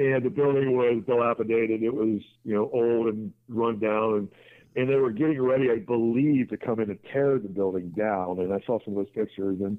and 0.00 0.24
the 0.24 0.30
building 0.30 0.76
was 0.76 1.02
dilapidated. 1.06 1.82
It 1.82 1.92
was, 1.92 2.22
you 2.44 2.54
know, 2.54 2.70
old 2.72 3.08
and 3.08 3.32
run 3.48 3.78
down, 3.78 4.14
and 4.14 4.28
and 4.76 4.88
they 4.88 4.96
were 4.96 5.10
getting 5.10 5.40
ready, 5.40 5.70
I 5.70 5.78
believe, 5.78 6.48
to 6.50 6.56
come 6.56 6.80
in 6.80 6.90
and 6.90 6.98
tear 7.12 7.38
the 7.38 7.48
building 7.48 7.90
down. 7.90 8.38
And 8.38 8.52
I 8.52 8.60
saw 8.66 8.78
some 8.84 8.96
of 8.96 9.04
those 9.04 9.12
pictures, 9.14 9.58
and, 9.60 9.78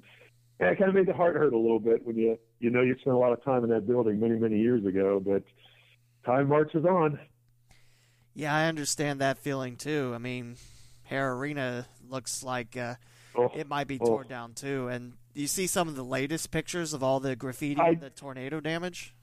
and 0.60 0.70
it 0.70 0.78
kind 0.78 0.90
of 0.90 0.96
made 0.96 1.08
the 1.08 1.14
heart 1.14 1.36
hurt 1.36 1.54
a 1.54 1.58
little 1.58 1.80
bit 1.80 2.06
when 2.06 2.18
you 2.18 2.38
you 2.60 2.70
know 2.70 2.82
you 2.82 2.96
spent 3.02 3.16
a 3.16 3.20
lot 3.20 3.34
of 3.34 3.44
time 3.44 3.64
in 3.64 3.70
that 3.70 3.88
building 3.88 4.20
many 4.20 4.36
many 4.40 4.60
years 4.60 4.86
ago, 4.86 5.22
but 5.24 5.44
time 6.26 6.50
marches 6.50 6.86
on. 6.86 7.20
Yeah, 8.34 8.56
I 8.56 8.68
understand 8.68 9.20
that 9.22 9.38
feeling 9.38 9.76
too. 9.76 10.12
I 10.16 10.18
mean, 10.18 10.56
Hara 11.04 11.36
Arena 11.36 11.88
looks 12.10 12.44
like 12.44 12.78
uh, 12.78 12.96
oh, 13.36 13.52
it 13.56 13.68
might 13.68 13.88
be 13.88 13.98
torn 13.98 14.26
oh. 14.28 14.30
down 14.30 14.54
too. 14.54 14.88
And 14.88 15.14
you 15.34 15.48
see 15.48 15.68
some 15.68 15.88
of 15.88 15.96
the 15.96 16.04
latest 16.04 16.52
pictures 16.52 16.94
of 16.94 17.04
all 17.04 17.20
the 17.20 17.36
graffiti 17.36 17.80
I, 17.80 17.90
and 17.90 18.02
the 18.02 18.10
tornado 18.10 18.60
damage? 18.60 19.14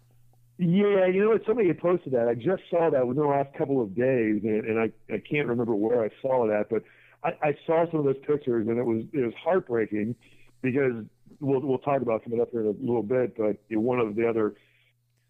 Yeah, 0.59 1.07
you 1.07 1.23
know 1.23 1.31
what? 1.31 1.43
Somebody 1.47 1.69
had 1.69 1.79
posted 1.79 2.13
that. 2.15 2.27
I 2.27 2.35
just 2.35 2.63
saw 2.69 2.91
that 2.91 3.07
within 3.07 3.23
the 3.23 3.29
last 3.29 3.55
couple 3.57 3.81
of 3.81 3.95
days, 3.95 4.41
and, 4.43 4.65
and 4.65 4.79
I 4.81 4.91
I 5.13 5.19
can't 5.19 5.47
remember 5.47 5.75
where 5.75 6.03
I 6.03 6.11
saw 6.21 6.49
that, 6.49 6.67
but 6.69 6.83
I, 7.23 7.49
I 7.49 7.57
saw 7.65 7.89
some 7.91 8.01
of 8.01 8.07
those 8.07 8.19
pictures, 8.27 8.67
and 8.67 8.77
it 8.77 8.83
was 8.85 9.05
it 9.13 9.25
was 9.25 9.35
heartbreaking 9.43 10.17
because 10.61 11.05
we'll 11.41 11.61
we'll 11.61 11.79
talk 11.79 12.03
about 12.03 12.25
coming 12.25 12.41
up 12.41 12.51
here 12.51 12.63
in 12.63 12.67
a 12.67 12.71
little 12.71 13.05
bit. 13.05 13.37
But 13.37 13.59
you 13.69 13.77
know, 13.77 13.83
one 13.83 14.01
of 14.01 14.17
the 14.17 14.29
other 14.29 14.55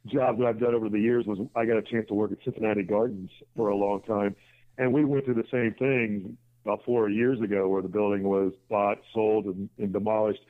jobs 0.06 0.38
that 0.38 0.47
I've 0.47 0.61
done 0.61 0.75
over 0.75 0.88
the 0.88 1.00
years 1.00 1.26
was 1.26 1.38
I 1.54 1.66
got 1.66 1.76
a 1.76 1.82
chance 1.82 2.08
to 2.08 2.14
work 2.14 2.32
at 2.32 2.38
Cincinnati 2.42 2.82
Gardens 2.82 3.30
for 3.54 3.68
a 3.68 3.76
long 3.76 4.00
time, 4.02 4.35
and 4.78 4.94
we 4.94 5.04
went 5.04 5.26
through 5.26 5.35
the 5.35 5.49
same 5.50 5.75
thing 5.78 6.38
about 6.64 6.85
four 6.87 7.11
years 7.11 7.38
ago, 7.42 7.68
where 7.68 7.82
the 7.82 7.88
building 7.88 8.23
was 8.23 8.52
bought, 8.70 8.99
sold, 9.12 9.44
and, 9.44 9.68
and 9.78 9.92
demolished. 9.92 10.40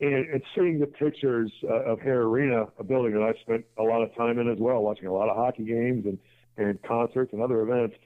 And, 0.00 0.30
and 0.30 0.42
seeing 0.54 0.78
the 0.78 0.86
pictures 0.86 1.52
uh, 1.64 1.84
of 1.84 2.00
Hara 2.00 2.26
Arena, 2.26 2.66
a 2.78 2.84
building 2.84 3.12
that 3.12 3.22
I 3.22 3.38
spent 3.42 3.64
a 3.78 3.82
lot 3.82 4.02
of 4.02 4.14
time 4.16 4.38
in 4.38 4.50
as 4.50 4.58
well, 4.58 4.80
watching 4.82 5.06
a 5.06 5.12
lot 5.12 5.28
of 5.28 5.36
hockey 5.36 5.64
games 5.64 6.06
and 6.06 6.18
and 6.56 6.82
concerts 6.82 7.32
and 7.32 7.42
other 7.42 7.62
events, 7.62 7.96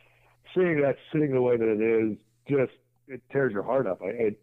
seeing 0.54 0.80
that 0.80 0.96
sitting 1.12 1.32
the 1.32 1.42
way 1.42 1.56
that 1.56 1.68
it 1.68 1.80
is, 1.80 2.18
just 2.48 2.72
it 3.08 3.20
tears 3.32 3.52
your 3.52 3.62
heart 3.62 3.86
up. 3.86 4.00
I, 4.02 4.08
it, 4.08 4.40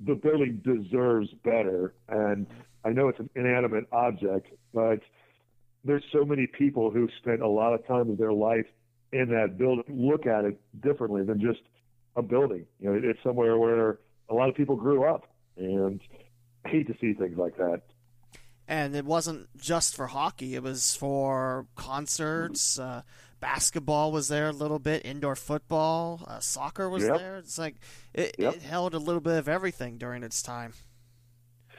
the 0.00 0.14
building 0.14 0.60
deserves 0.64 1.28
better, 1.44 1.94
and 2.08 2.46
I 2.84 2.90
know 2.90 3.08
it's 3.08 3.18
an 3.18 3.30
inanimate 3.34 3.84
object, 3.92 4.48
but 4.74 5.00
there's 5.84 6.04
so 6.12 6.24
many 6.24 6.46
people 6.46 6.90
who 6.90 7.08
spent 7.18 7.40
a 7.40 7.48
lot 7.48 7.72
of 7.72 7.86
time 7.86 8.10
of 8.10 8.18
their 8.18 8.32
life 8.32 8.66
in 9.12 9.28
that 9.30 9.56
building 9.56 9.84
look 9.88 10.26
at 10.26 10.44
it 10.44 10.60
differently 10.82 11.22
than 11.24 11.40
just 11.40 11.60
a 12.16 12.22
building. 12.22 12.66
You 12.80 12.90
know, 12.90 13.00
it's 13.02 13.22
somewhere 13.22 13.56
where 13.58 14.00
a 14.28 14.34
lot 14.34 14.48
of 14.48 14.54
people 14.54 14.76
grew 14.76 15.04
up, 15.04 15.28
and 15.56 16.00
hate 16.66 16.86
to 16.88 16.96
see 17.00 17.12
things 17.14 17.36
like 17.36 17.56
that. 17.56 17.82
And 18.68 18.96
it 18.96 19.04
wasn't 19.04 19.48
just 19.56 19.94
for 19.94 20.08
hockey; 20.08 20.54
it 20.54 20.62
was 20.62 20.96
for 20.96 21.66
concerts. 21.76 22.78
Uh, 22.78 23.02
basketball 23.40 24.12
was 24.12 24.28
there 24.28 24.48
a 24.48 24.52
little 24.52 24.78
bit, 24.78 25.04
indoor 25.04 25.36
football, 25.36 26.24
uh, 26.26 26.40
soccer 26.40 26.88
was 26.88 27.04
yep. 27.04 27.18
there. 27.18 27.36
It's 27.36 27.58
like 27.58 27.76
it, 28.14 28.34
yep. 28.38 28.54
it, 28.54 28.62
held 28.62 28.94
a 28.94 28.98
little 28.98 29.20
bit 29.20 29.36
of 29.38 29.48
everything 29.48 29.98
during 29.98 30.22
its 30.22 30.42
time. 30.42 30.72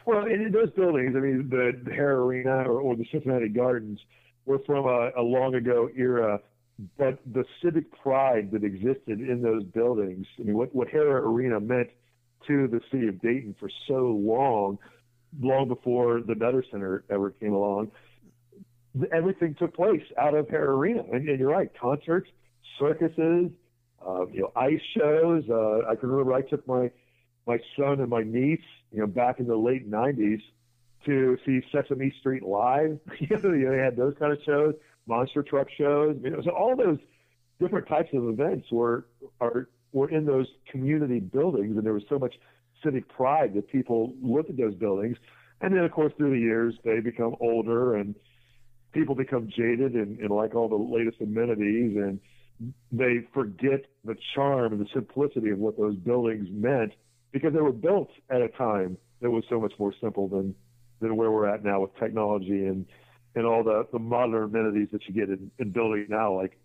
Well, 0.05 0.25
in 0.25 0.51
those 0.51 0.71
buildings, 0.71 1.15
I 1.17 1.19
mean, 1.19 1.49
the, 1.49 1.73
the 1.83 1.91
Hara 1.91 2.25
Arena 2.25 2.63
or, 2.63 2.79
or, 2.79 2.95
the 2.95 3.05
Cincinnati 3.11 3.49
Gardens 3.49 3.99
were 4.45 4.59
from 4.59 4.85
a, 4.85 5.11
a 5.17 5.21
long 5.21 5.53
ago 5.55 5.89
era, 5.95 6.39
but 6.97 7.19
the 7.25 7.43
civic 7.61 7.91
pride 8.01 8.51
that 8.51 8.63
existed 8.63 9.19
in 9.19 9.41
those 9.41 9.63
buildings, 9.65 10.25
I 10.39 10.43
mean, 10.43 10.55
what, 10.55 10.73
what 10.73 10.87
Hara 10.87 11.27
Arena 11.27 11.59
meant 11.59 11.89
to 12.47 12.67
the 12.67 12.81
city 12.91 13.07
of 13.07 13.21
Dayton 13.21 13.55
for 13.59 13.69
so 13.87 14.17
long, 14.19 14.79
long 15.39 15.67
before 15.67 16.21
the 16.21 16.35
Nutter 16.35 16.63
Center 16.71 17.03
ever 17.09 17.31
came 17.31 17.53
along, 17.53 17.91
everything 19.11 19.55
took 19.55 19.75
place 19.75 20.03
out 20.17 20.33
of 20.33 20.49
Hara 20.49 20.75
Arena. 20.75 21.03
And, 21.11 21.27
and 21.27 21.39
you're 21.39 21.51
right, 21.51 21.69
concerts, 21.79 22.29
circuses, 22.79 23.51
uh, 24.05 24.27
you 24.27 24.41
know, 24.41 24.51
ice 24.55 24.81
shows. 24.95 25.43
Uh, 25.49 25.89
I 25.89 25.95
can 25.95 26.09
remember 26.09 26.33
I 26.33 26.41
took 26.41 26.67
my 26.67 26.91
my 27.45 27.59
son 27.77 28.01
and 28.01 28.09
my 28.09 28.23
niece, 28.23 28.59
you 28.91 28.99
know, 28.99 29.07
back 29.07 29.39
in 29.39 29.47
the 29.47 29.55
late 29.55 29.89
'90s 29.89 30.41
to 31.05 31.37
see 31.45 31.61
Sesame 31.71 32.13
Street 32.19 32.43
live. 32.43 32.99
you 33.19 33.27
know, 33.29 33.71
they 33.71 33.77
had 33.77 33.95
those 33.95 34.13
kind 34.19 34.33
of 34.33 34.39
shows, 34.45 34.75
monster 35.07 35.43
truck 35.43 35.67
shows. 35.77 36.17
You 36.23 36.31
know, 36.31 36.41
so 36.43 36.51
all 36.51 36.75
those 36.75 36.99
different 37.59 37.87
types 37.87 38.09
of 38.13 38.27
events 38.29 38.67
were 38.71 39.07
are 39.41 39.69
were 39.91 40.09
in 40.09 40.25
those 40.25 40.47
community 40.69 41.19
buildings, 41.19 41.77
and 41.77 41.85
there 41.85 41.93
was 41.93 42.03
so 42.09 42.19
much 42.19 42.35
civic 42.83 43.07
pride 43.09 43.53
that 43.55 43.67
people 43.69 44.13
looked 44.21 44.49
at 44.49 44.57
those 44.57 44.75
buildings. 44.75 45.17
And 45.61 45.75
then, 45.75 45.83
of 45.83 45.91
course, 45.91 46.13
through 46.17 46.31
the 46.31 46.39
years, 46.39 46.75
they 46.83 46.99
become 46.99 47.35
older 47.39 47.95
and 47.95 48.15
people 48.93 49.15
become 49.15 49.47
jaded 49.47 49.93
and, 49.93 50.19
and 50.19 50.29
like 50.29 50.55
all 50.55 50.69
the 50.69 50.75
latest 50.75 51.19
amenities 51.21 51.97
and 51.97 52.19
they 52.91 53.19
forget 53.33 53.85
the 54.03 54.15
charm 54.33 54.73
and 54.73 54.81
the 54.81 54.89
simplicity 54.93 55.51
of 55.51 55.59
what 55.59 55.77
those 55.77 55.95
buildings 55.95 56.47
meant 56.51 56.93
because 57.31 57.53
they 57.53 57.61
were 57.61 57.71
built 57.71 58.09
at 58.29 58.41
a 58.41 58.47
time 58.49 58.97
that 59.21 59.29
was 59.29 59.43
so 59.49 59.59
much 59.59 59.73
more 59.77 59.93
simple 60.01 60.27
than 60.27 60.55
than 60.99 61.15
where 61.15 61.29
we're 61.29 61.47
at 61.47 61.63
now 61.63 61.81
with 61.81 61.95
technology 61.99 62.65
and 62.65 62.85
and 63.35 63.45
all 63.45 63.63
the, 63.63 63.85
the 63.93 63.99
modern 63.99 64.45
amenities 64.45 64.87
that 64.91 65.01
you 65.07 65.13
get 65.13 65.29
in, 65.29 65.51
in 65.59 65.69
buildings 65.69 66.07
now. 66.09 66.35
Like, 66.35 66.59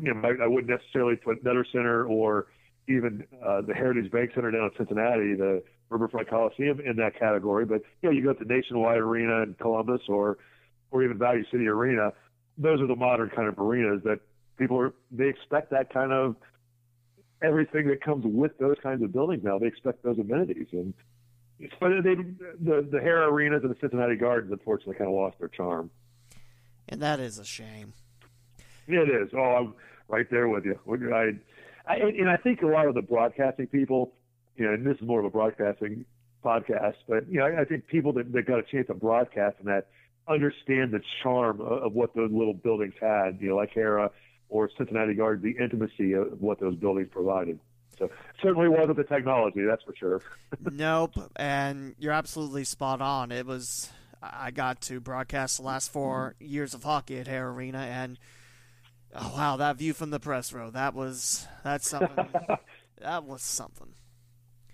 you 0.00 0.14
know, 0.14 0.20
I, 0.22 0.44
I 0.44 0.46
wouldn't 0.46 0.70
necessarily 0.70 1.16
put 1.16 1.44
Nutter 1.44 1.66
Center 1.70 2.06
or 2.06 2.46
even 2.88 3.26
uh, 3.44 3.62
the 3.62 3.74
Heritage 3.74 4.10
Bank 4.10 4.30
Center 4.34 4.50
down 4.50 4.64
in 4.64 4.70
Cincinnati, 4.76 5.34
the 5.34 5.62
Riverfront 5.88 6.28
Coliseum, 6.28 6.80
in 6.80 6.96
that 6.96 7.18
category. 7.18 7.64
But 7.64 7.82
you 8.02 8.10
know, 8.10 8.10
you 8.10 8.22
go 8.22 8.32
to 8.32 8.44
Nationwide 8.44 8.98
Arena 8.98 9.42
in 9.42 9.54
Columbus 9.54 10.02
or 10.08 10.38
or 10.90 11.02
even 11.02 11.18
Value 11.18 11.44
City 11.50 11.66
Arena, 11.66 12.12
those 12.56 12.80
are 12.80 12.86
the 12.86 12.96
modern 12.96 13.30
kind 13.30 13.48
of 13.48 13.58
arenas 13.58 14.02
that 14.04 14.20
people 14.58 14.78
are 14.78 14.94
they 15.10 15.28
expect 15.28 15.70
that 15.70 15.92
kind 15.92 16.12
of 16.12 16.36
everything 17.42 17.88
that 17.88 18.00
comes 18.00 18.24
with 18.24 18.56
those 18.58 18.76
kinds 18.82 19.02
of 19.02 19.12
buildings 19.12 19.42
now. 19.42 19.58
They 19.58 19.66
expect 19.66 20.02
those 20.02 20.18
amenities 20.18 20.68
and 20.72 20.94
but 21.80 21.90
they 22.02 22.14
the 22.14 22.86
the 22.90 23.00
Hara 23.00 23.30
arenas 23.30 23.62
and 23.62 23.70
the 23.74 23.78
Cincinnati 23.80 24.16
Gardens 24.16 24.52
unfortunately 24.52 24.96
kind 24.96 25.08
of 25.08 25.16
lost 25.16 25.38
their 25.38 25.48
charm. 25.48 25.90
And 26.88 27.00
that 27.00 27.20
is 27.20 27.38
a 27.38 27.44
shame. 27.44 27.94
It 28.86 29.08
is. 29.08 29.30
Oh, 29.34 29.40
I'm 29.40 29.74
right 30.08 30.26
there 30.30 30.48
with 30.48 30.64
you. 30.64 30.78
I, 31.14 31.32
I 31.86 31.96
and 31.96 32.28
I 32.28 32.36
think 32.36 32.62
a 32.62 32.66
lot 32.66 32.86
of 32.86 32.94
the 32.94 33.02
broadcasting 33.02 33.66
people, 33.66 34.12
you 34.56 34.66
know, 34.66 34.74
and 34.74 34.86
this 34.86 34.96
is 34.96 35.06
more 35.06 35.20
of 35.20 35.26
a 35.26 35.30
broadcasting 35.30 36.04
podcast, 36.44 36.96
but 37.08 37.28
you 37.28 37.38
know, 37.38 37.46
I, 37.46 37.62
I 37.62 37.64
think 37.64 37.86
people 37.86 38.12
that, 38.14 38.32
that 38.32 38.46
got 38.46 38.58
a 38.58 38.62
chance 38.62 38.86
to 38.88 38.94
broadcast 38.94 39.56
in 39.60 39.66
that 39.66 39.86
understand 40.28 40.92
the 40.92 41.00
charm 41.22 41.60
of, 41.60 41.92
what 41.92 42.14
those 42.14 42.30
little 42.32 42.54
buildings 42.54 42.94
had, 43.00 43.38
you 43.40 43.50
know, 43.50 43.56
like 43.56 43.70
Hara 43.74 44.10
or 44.48 44.70
Cincinnati 44.76 45.14
Gardens, 45.14 45.42
the 45.42 45.62
intimacy 45.62 46.12
of 46.12 46.40
what 46.40 46.60
those 46.60 46.76
buildings 46.76 47.08
provided. 47.10 47.58
So 47.98 48.10
certainly 48.42 48.68
wasn't 48.68 48.96
the 48.96 49.04
technology, 49.04 49.62
that's 49.64 49.82
for 49.82 49.94
sure. 49.96 50.20
nope, 50.72 51.12
and 51.36 51.94
you're 51.98 52.12
absolutely 52.12 52.64
spot 52.64 53.00
on. 53.00 53.30
It 53.30 53.46
was 53.46 53.90
I 54.22 54.50
got 54.50 54.80
to 54.82 55.00
broadcast 55.00 55.58
the 55.58 55.64
last 55.64 55.92
four 55.92 56.34
years 56.40 56.74
of 56.74 56.82
hockey 56.82 57.18
at 57.18 57.26
Hara 57.26 57.52
Arena, 57.52 57.78
and 57.78 58.18
oh 59.14 59.32
wow, 59.36 59.56
that 59.56 59.76
view 59.76 59.92
from 59.92 60.10
the 60.10 60.20
press 60.20 60.52
row 60.52 60.70
that 60.70 60.94
was 60.94 61.46
that's 61.62 61.88
something. 61.88 62.26
that 63.00 63.24
was 63.24 63.42
something. 63.42 63.94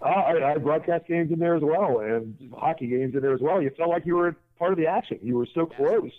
Uh, 0.02 0.08
I, 0.08 0.52
I 0.52 0.56
broadcast 0.56 1.06
games 1.06 1.30
in 1.30 1.38
there 1.38 1.54
as 1.54 1.62
well, 1.62 2.00
and 2.00 2.34
hockey 2.56 2.86
games 2.86 3.14
in 3.14 3.20
there 3.20 3.34
as 3.34 3.40
well. 3.40 3.60
You 3.60 3.70
felt 3.76 3.90
like 3.90 4.06
you 4.06 4.16
were 4.16 4.34
part 4.58 4.72
of 4.72 4.78
the 4.78 4.86
action. 4.86 5.18
You 5.22 5.36
were 5.36 5.48
so 5.54 5.66
close, 5.66 6.12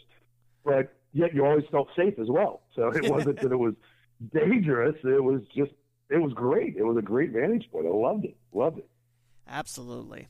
but 0.63 0.93
yet 1.13 1.33
you 1.33 1.45
always 1.45 1.65
felt 1.71 1.87
safe 1.95 2.19
as 2.19 2.27
well. 2.29 2.61
So 2.75 2.89
it 2.89 3.09
wasn't 3.09 3.41
that 3.41 3.51
it 3.51 3.57
was 3.57 3.73
dangerous. 4.33 4.95
It 5.03 5.23
was 5.23 5.41
just 5.55 5.71
it 6.09 6.17
was 6.17 6.33
great. 6.33 6.75
It 6.77 6.83
was 6.83 6.97
a 6.97 7.01
great 7.01 7.31
vantage 7.31 7.69
point. 7.71 7.87
I 7.87 7.89
loved 7.89 8.25
it. 8.25 8.37
Loved 8.53 8.79
it. 8.79 8.89
Absolutely. 9.47 10.27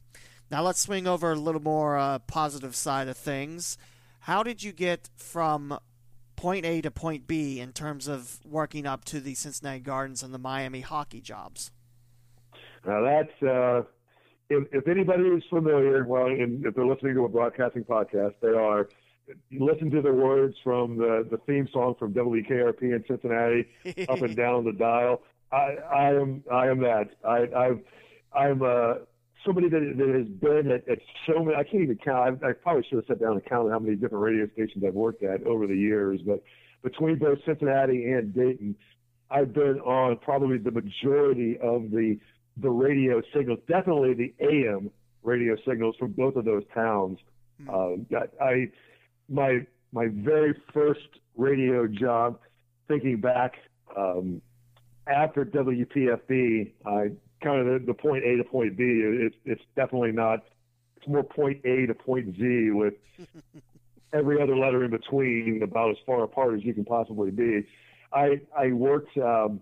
Now 0.50 0.64
let's 0.64 0.80
swing 0.80 1.08
over 1.08 1.32
a 1.32 1.36
little 1.36 1.62
more 1.62 1.98
uh, 1.98 2.20
positive 2.20 2.76
side 2.76 3.08
of 3.08 3.18
things. 3.18 3.78
How 4.22 4.44
did 4.44 4.64
you 4.64 4.72
get 4.72 5.10
from 5.16 5.78
point 6.42 6.66
A 6.66 6.82
to 6.82 6.90
point 6.90 7.28
B 7.28 7.60
in 7.60 7.72
terms 7.72 8.08
of 8.08 8.40
working 8.44 8.88
up 8.88 9.06
to 9.06 9.20
the 9.20 9.36
Cincinnati 9.36 9.80
Gardens 9.80 10.24
and 10.24 10.34
the 10.34 10.40
Miami 10.40 10.82
hockey 10.82 11.22
jobs? 11.22 11.72
Now 12.86 13.04
that's 13.04 13.44
uh, 13.44 13.84
if, 14.50 14.68
if 14.72 14.88
anybody 14.88 15.24
is 15.24 15.44
familiar, 15.52 16.04
well, 16.04 16.26
and 16.26 16.66
if 16.66 16.74
they're 16.74 16.86
listening 16.86 17.14
to 17.14 17.26
a 17.26 17.30
broadcasting 17.30 17.84
podcast, 17.84 18.34
they 18.42 18.50
are. 18.50 18.90
You 19.50 19.64
listen 19.64 19.92
to 19.92 20.02
the 20.02 20.12
words 20.12 20.56
from 20.64 20.98
the, 20.98 21.26
the 21.30 21.38
theme 21.46 21.70
song 21.72 21.96
from 21.98 22.12
WKRP 22.14 22.82
in 22.82 23.04
Cincinnati, 23.08 23.68
up 24.10 24.22
and 24.22 24.36
down 24.46 24.66
the 24.66 24.74
dial. 24.74 25.22
I, 25.52 25.76
I 25.94 26.10
am 26.16 26.44
I 26.52 26.68
am 26.68 26.80
that. 26.80 27.12
I, 27.24 27.48
I've 27.56 27.80
I'm 28.34 28.64
uh, 28.64 28.94
somebody 29.46 29.70
that, 29.70 29.80
that 29.98 30.16
has 30.16 30.28
been 30.28 30.72
at, 30.72 30.88
at 30.88 31.00
so 31.28 31.44
many. 31.44 31.58
I 31.58 31.64
can't 31.64 31.84
even 31.84 31.98
count. 32.04 32.40
I, 32.44 32.50
I 32.50 32.54
probably 32.54 32.84
should 32.90 32.98
have 32.98 33.06
sat 33.08 33.20
down 33.20 33.34
and 33.34 33.46
counted 33.46 33.72
how 33.72 33.80
many 33.80 33.96
different 33.96 34.24
radio 34.24 34.48
stations 34.54 34.84
I've 34.86 34.94
worked 34.94 35.24
at 35.24 35.44
over 35.44 35.68
the 35.68 35.76
years. 35.76 36.22
But 36.26 36.44
between 36.84 37.18
both 37.18 37.40
Cincinnati 37.46 38.12
and 38.12 38.34
Dayton, 38.34 38.76
I've 39.30 39.54
been 39.54 39.80
on 39.82 40.18
probably 40.18 40.58
the 40.58 40.72
majority 40.72 41.58
of 41.62 41.92
the 41.92 42.18
the 42.58 42.70
radio 42.70 43.22
signals, 43.34 43.60
definitely 43.68 44.14
the 44.14 44.34
AM 44.42 44.92
radio 45.24 45.56
signals 45.68 45.96
from 45.98 46.12
both 46.12 46.36
of 46.36 46.46
those 46.46 46.64
towns. 46.74 47.18
Mm-hmm. 47.62 48.14
Uh, 48.14 48.44
I 48.44 48.70
my 49.30 49.60
my 49.94 50.08
very 50.12 50.54
first 50.74 51.08
radio 51.36 51.88
job, 51.88 52.40
thinking 52.88 53.22
back 53.22 53.54
um, 53.96 54.42
after 55.08 55.46
WPFB, 55.46 56.72
I 56.86 57.12
kind 57.42 57.60
of 57.60 57.82
the, 57.82 57.88
the 57.88 57.94
point 57.94 58.24
A 58.24 58.38
to 58.38 58.44
point 58.44 58.78
B. 58.78 58.84
It, 58.84 59.34
it's 59.46 59.62
definitely 59.76 60.12
not. 60.12 60.44
It's 60.98 61.08
more 61.08 61.24
point 61.24 61.62
A 61.66 61.86
to 61.88 61.94
point 61.94 62.36
Z 62.38 62.72
with 62.72 62.94
every 64.14 64.42
other 64.42 64.56
letter 64.56 64.84
in 64.84 64.92
between, 64.92 65.62
about 65.64 65.92
as 65.92 65.98
far 66.06 66.24
apart 66.24 66.56
as 66.56 66.64
you 66.64 66.74
can 66.74 66.86
possibly 66.86 67.32
be. 67.32 67.66
I 68.14 68.42
I 68.58 68.72
worked. 68.72 69.18
Um, 69.18 69.62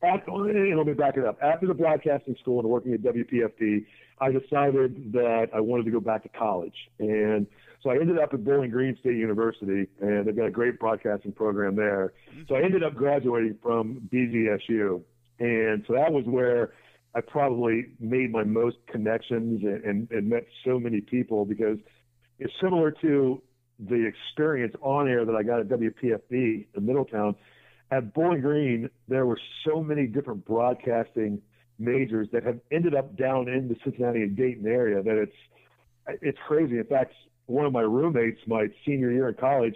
after, 0.00 0.30
let 0.30 0.86
me 0.86 0.92
back 0.94 1.16
it 1.16 1.24
up. 1.24 1.38
After 1.42 1.66
the 1.66 1.74
broadcasting 1.74 2.36
school 2.40 2.60
and 2.60 2.68
working 2.68 2.94
at 2.94 3.02
WPFB, 3.02 3.84
I 4.20 4.30
decided 4.30 5.12
that 5.12 5.48
I 5.52 5.60
wanted 5.60 5.86
to 5.86 5.90
go 5.90 6.00
back 6.00 6.22
to 6.22 6.28
college. 6.28 6.74
And 7.00 7.46
so 7.82 7.90
I 7.90 7.94
ended 7.94 8.18
up 8.18 8.32
at 8.32 8.44
Bowling 8.44 8.70
Green 8.70 8.96
State 9.00 9.16
University, 9.16 9.88
and 10.00 10.26
they've 10.26 10.36
got 10.36 10.46
a 10.46 10.50
great 10.50 10.78
broadcasting 10.78 11.32
program 11.32 11.76
there. 11.76 12.12
So 12.48 12.56
I 12.56 12.62
ended 12.62 12.82
up 12.82 12.94
graduating 12.94 13.58
from 13.62 14.08
BGSU. 14.12 15.02
And 15.40 15.84
so 15.86 15.94
that 15.94 16.12
was 16.12 16.24
where 16.26 16.72
I 17.18 17.20
probably 17.20 17.86
made 17.98 18.30
my 18.30 18.44
most 18.44 18.76
connections 18.88 19.64
and, 19.64 19.84
and, 19.84 20.10
and 20.12 20.28
met 20.28 20.46
so 20.64 20.78
many 20.78 21.00
people 21.00 21.44
because 21.44 21.78
it's 22.38 22.52
similar 22.62 22.92
to 23.02 23.42
the 23.80 24.06
experience 24.06 24.74
on 24.82 25.08
air 25.08 25.24
that 25.24 25.34
I 25.34 25.42
got 25.42 25.58
at 25.58 25.68
WPFB 25.68 26.30
in 26.76 26.86
Middletown. 26.86 27.34
At 27.90 28.14
Bowling 28.14 28.40
Green, 28.40 28.88
there 29.08 29.26
were 29.26 29.40
so 29.66 29.82
many 29.82 30.06
different 30.06 30.44
broadcasting 30.44 31.42
majors 31.80 32.28
that 32.32 32.44
have 32.44 32.60
ended 32.70 32.94
up 32.94 33.16
down 33.16 33.48
in 33.48 33.66
the 33.66 33.76
Cincinnati 33.82 34.22
and 34.22 34.36
Dayton 34.36 34.66
area 34.66 35.02
that 35.02 35.16
it's 35.16 36.16
it's 36.22 36.38
crazy. 36.46 36.78
In 36.78 36.84
fact, 36.84 37.14
one 37.46 37.66
of 37.66 37.72
my 37.72 37.82
roommates, 37.82 38.40
my 38.46 38.68
senior 38.86 39.10
year 39.10 39.28
in 39.28 39.34
college, 39.34 39.74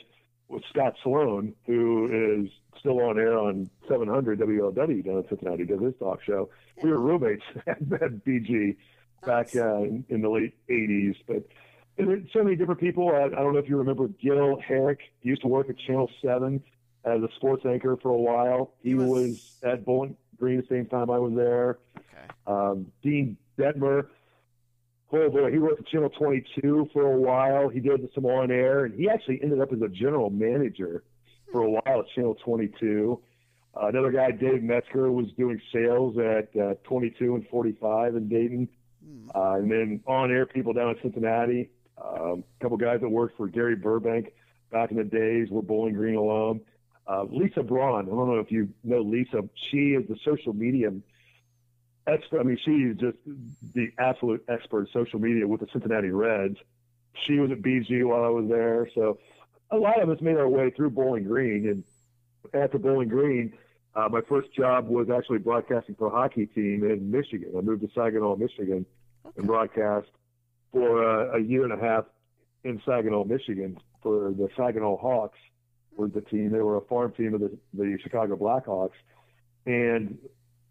was 0.52 0.62
Scott 0.70 0.94
Sloan, 1.02 1.54
who 1.66 2.44
is 2.44 2.50
still 2.78 3.00
on 3.00 3.18
air 3.18 3.38
on 3.38 3.70
700 3.88 4.40
WLW 4.40 5.04
down 5.04 5.16
in 5.16 5.24
Cincinnati, 5.28 5.64
does 5.64 5.80
his 5.80 5.94
talk 5.98 6.22
show. 6.22 6.50
Yeah. 6.76 6.84
We 6.84 6.90
were 6.90 7.00
roommates 7.00 7.42
at, 7.66 7.80
at 7.80 8.24
BG 8.24 8.76
back 9.24 9.54
uh, 9.56 9.78
in, 9.78 10.04
in, 10.08 10.20
the 10.20 10.28
late 10.28 10.54
80s. 10.68 11.16
But 11.26 11.44
so 12.32 12.42
many 12.42 12.56
different 12.56 12.80
people. 12.80 13.08
I, 13.08 13.24
I, 13.24 13.28
don't 13.28 13.52
know 13.52 13.58
if 13.58 13.68
you 13.68 13.76
remember 13.76 14.08
Gil 14.08 14.60
Herrick. 14.66 15.00
He 15.20 15.28
used 15.28 15.42
to 15.42 15.48
work 15.48 15.70
at 15.70 15.78
Channel 15.78 16.10
7 16.24 16.62
as 17.04 17.22
a 17.22 17.28
sports 17.36 17.64
anchor 17.64 17.96
for 18.02 18.10
a 18.10 18.16
while. 18.16 18.74
He, 18.82 18.90
he 18.90 18.94
was... 18.94 19.08
was... 19.08 19.58
at 19.64 19.84
Bowling 19.84 20.16
Green 20.38 20.60
the 20.60 20.66
same 20.68 20.86
time 20.86 21.10
I 21.10 21.18
was 21.18 21.34
there. 21.34 21.78
Okay. 21.96 22.34
Um, 22.46 22.86
Dean 23.02 23.36
Detmer 23.58 24.08
oh 25.12 25.30
boy, 25.30 25.50
he 25.50 25.58
worked 25.58 25.80
at 25.80 25.86
Channel 25.88 26.10
22 26.10 26.88
for 26.92 27.12
a 27.12 27.16
while. 27.16 27.68
He 27.68 27.80
did 27.80 28.08
some 28.14 28.26
on 28.26 28.50
air, 28.50 28.84
and 28.84 28.94
he 28.94 29.08
actually 29.08 29.40
ended 29.42 29.60
up 29.60 29.72
as 29.72 29.80
a 29.82 29.88
general 29.88 30.30
manager 30.30 31.04
for 31.50 31.62
a 31.62 31.70
while 31.70 32.00
at 32.00 32.06
Channel 32.14 32.36
22. 32.44 33.20
Uh, 33.74 33.86
another 33.86 34.10
guy, 34.10 34.30
Dave 34.30 34.62
Metzger, 34.62 35.10
was 35.10 35.26
doing 35.38 35.60
sales 35.72 36.16
at 36.18 36.54
uh, 36.60 36.74
22 36.84 37.34
and 37.36 37.46
45 37.48 38.16
in 38.16 38.28
Dayton. 38.28 38.68
Hmm. 39.04 39.28
Uh, 39.34 39.54
and 39.56 39.70
then 39.70 40.00
on 40.06 40.30
air 40.30 40.46
people 40.46 40.72
down 40.72 40.90
in 40.90 40.96
Cincinnati. 41.02 41.70
Um, 42.02 42.44
a 42.60 42.62
couple 42.62 42.76
guys 42.76 43.00
that 43.00 43.08
worked 43.08 43.36
for 43.36 43.48
Gary 43.48 43.76
Burbank 43.76 44.32
back 44.70 44.90
in 44.90 44.96
the 44.96 45.04
days 45.04 45.48
were 45.50 45.62
Bowling 45.62 45.94
Green 45.94 46.16
alum. 46.16 46.60
Uh, 47.06 47.24
Lisa 47.24 47.62
Braun, 47.62 48.00
I 48.00 48.08
don't 48.08 48.28
know 48.28 48.38
if 48.38 48.50
you 48.50 48.68
know 48.84 49.00
Lisa. 49.00 49.42
She 49.70 49.94
is 49.94 50.06
the 50.08 50.16
social 50.24 50.52
media 50.52 50.90
expert. 52.06 52.40
I 52.40 52.42
mean, 52.42 52.58
she's 52.64 52.96
just 52.96 53.16
the 53.74 53.88
absolute 53.98 54.44
expert 54.48 54.80
in 54.80 54.86
social 54.92 55.18
media 55.18 55.46
with 55.46 55.60
the 55.60 55.66
Cincinnati 55.72 56.10
Reds. 56.10 56.56
She 57.26 57.34
was 57.34 57.50
at 57.50 57.62
BG 57.62 58.04
while 58.04 58.24
I 58.24 58.28
was 58.28 58.48
there, 58.48 58.88
so 58.94 59.18
a 59.70 59.76
lot 59.76 60.02
of 60.02 60.08
us 60.08 60.20
made 60.20 60.36
our 60.36 60.48
way 60.48 60.70
through 60.70 60.90
Bowling 60.90 61.24
Green. 61.24 61.68
And 61.68 62.62
after 62.62 62.78
Bowling 62.78 63.08
Green, 63.08 63.52
uh, 63.94 64.08
my 64.10 64.20
first 64.28 64.52
job 64.54 64.88
was 64.88 65.08
actually 65.10 65.38
broadcasting 65.38 65.94
for 65.96 66.06
a 66.06 66.10
hockey 66.10 66.46
team 66.46 66.84
in 66.84 67.10
Michigan. 67.10 67.52
I 67.56 67.60
moved 67.60 67.82
to 67.82 67.88
Saginaw, 67.94 68.36
Michigan, 68.36 68.86
okay. 69.26 69.34
and 69.36 69.46
broadcast 69.46 70.08
for 70.72 71.04
uh, 71.04 71.36
a 71.36 71.40
year 71.40 71.64
and 71.64 71.72
a 71.72 71.76
half 71.76 72.04
in 72.64 72.80
Saginaw, 72.86 73.24
Michigan, 73.24 73.78
for 74.02 74.30
the 74.30 74.48
Saginaw 74.56 74.96
Hawks 74.96 75.38
was 75.96 76.10
the 76.12 76.22
team. 76.22 76.50
They 76.50 76.60
were 76.60 76.76
a 76.76 76.80
farm 76.82 77.12
team 77.12 77.34
of 77.34 77.40
the, 77.40 77.56
the 77.74 77.98
Chicago 78.02 78.36
Blackhawks, 78.36 78.96
and 79.66 80.16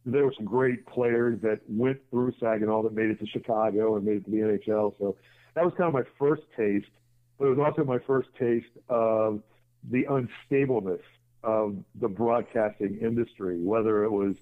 there 0.06 0.26
were 0.26 0.34
some 0.36 0.46
great 0.46 0.86
players 0.88 1.40
that 1.42 1.60
went 1.68 2.00
through 2.10 2.34
Saginaw 2.40 2.84
that 2.84 2.94
made 2.94 3.10
it 3.10 3.20
to 3.20 3.28
Chicago 3.28 3.96
and 3.96 4.06
made 4.06 4.18
it 4.18 4.26
to 4.26 4.32
the 4.32 4.38
NHL. 4.38 4.98
So 4.98 5.16
that 5.56 5.64
was 5.64 5.74
kind 5.78 5.88
of 5.88 5.94
my 5.94 6.10
first 6.18 6.44
taste, 6.58 6.90
but 7.38 7.46
it 7.46 7.50
was 7.50 7.60
also 7.60 7.84
my 7.84 8.00
first 8.00 8.30
taste 8.40 8.72
of 8.90 9.42
the 9.90 10.06
unstableness 10.06 11.02
of 11.44 11.78
the 12.00 12.08
broadcasting 12.08 13.00
industry, 13.02 13.60
whether 13.60 14.04
it 14.04 14.12
was 14.12 14.36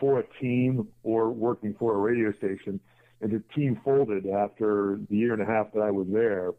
for 0.00 0.18
a 0.18 0.24
team 0.40 0.88
or 1.02 1.30
working 1.30 1.74
for 1.78 1.94
a 1.94 1.98
radio 1.98 2.32
station. 2.32 2.80
And 3.20 3.32
the 3.32 3.42
team 3.54 3.80
folded 3.84 4.26
after 4.26 5.00
the 5.08 5.16
year 5.16 5.32
and 5.32 5.42
a 5.42 5.46
half 5.46 5.72
that 5.72 5.80
I 5.80 5.90
was 5.90 6.06
there. 6.10 6.52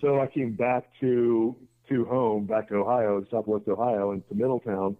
So 0.00 0.20
I 0.20 0.26
came 0.26 0.52
back 0.52 0.84
to 1.00 1.56
to 1.88 2.04
home, 2.06 2.46
back 2.46 2.68
to 2.68 2.76
Ohio, 2.76 3.24
Southwest 3.30 3.68
Ohio, 3.68 4.12
and 4.12 4.26
to 4.28 4.34
Middletown, 4.34 4.96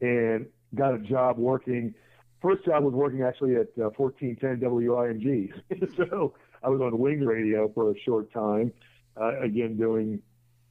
and 0.00 0.46
got 0.74 0.94
a 0.94 0.98
job 0.98 1.38
working 1.38 1.94
first 2.42 2.64
job 2.64 2.84
was 2.84 2.92
working 2.92 3.22
actually 3.22 3.54
at 3.54 3.68
uh, 3.78 3.90
1410 3.96 4.60
WING. 4.60 5.52
so 5.96 6.34
I 6.62 6.68
was 6.68 6.80
on 6.80 6.98
Wing 6.98 7.20
Radio 7.20 7.70
for 7.74 7.90
a 7.90 7.94
short 8.04 8.32
time, 8.32 8.72
uh, 9.18 9.40
again 9.40 9.76
doing 9.76 10.20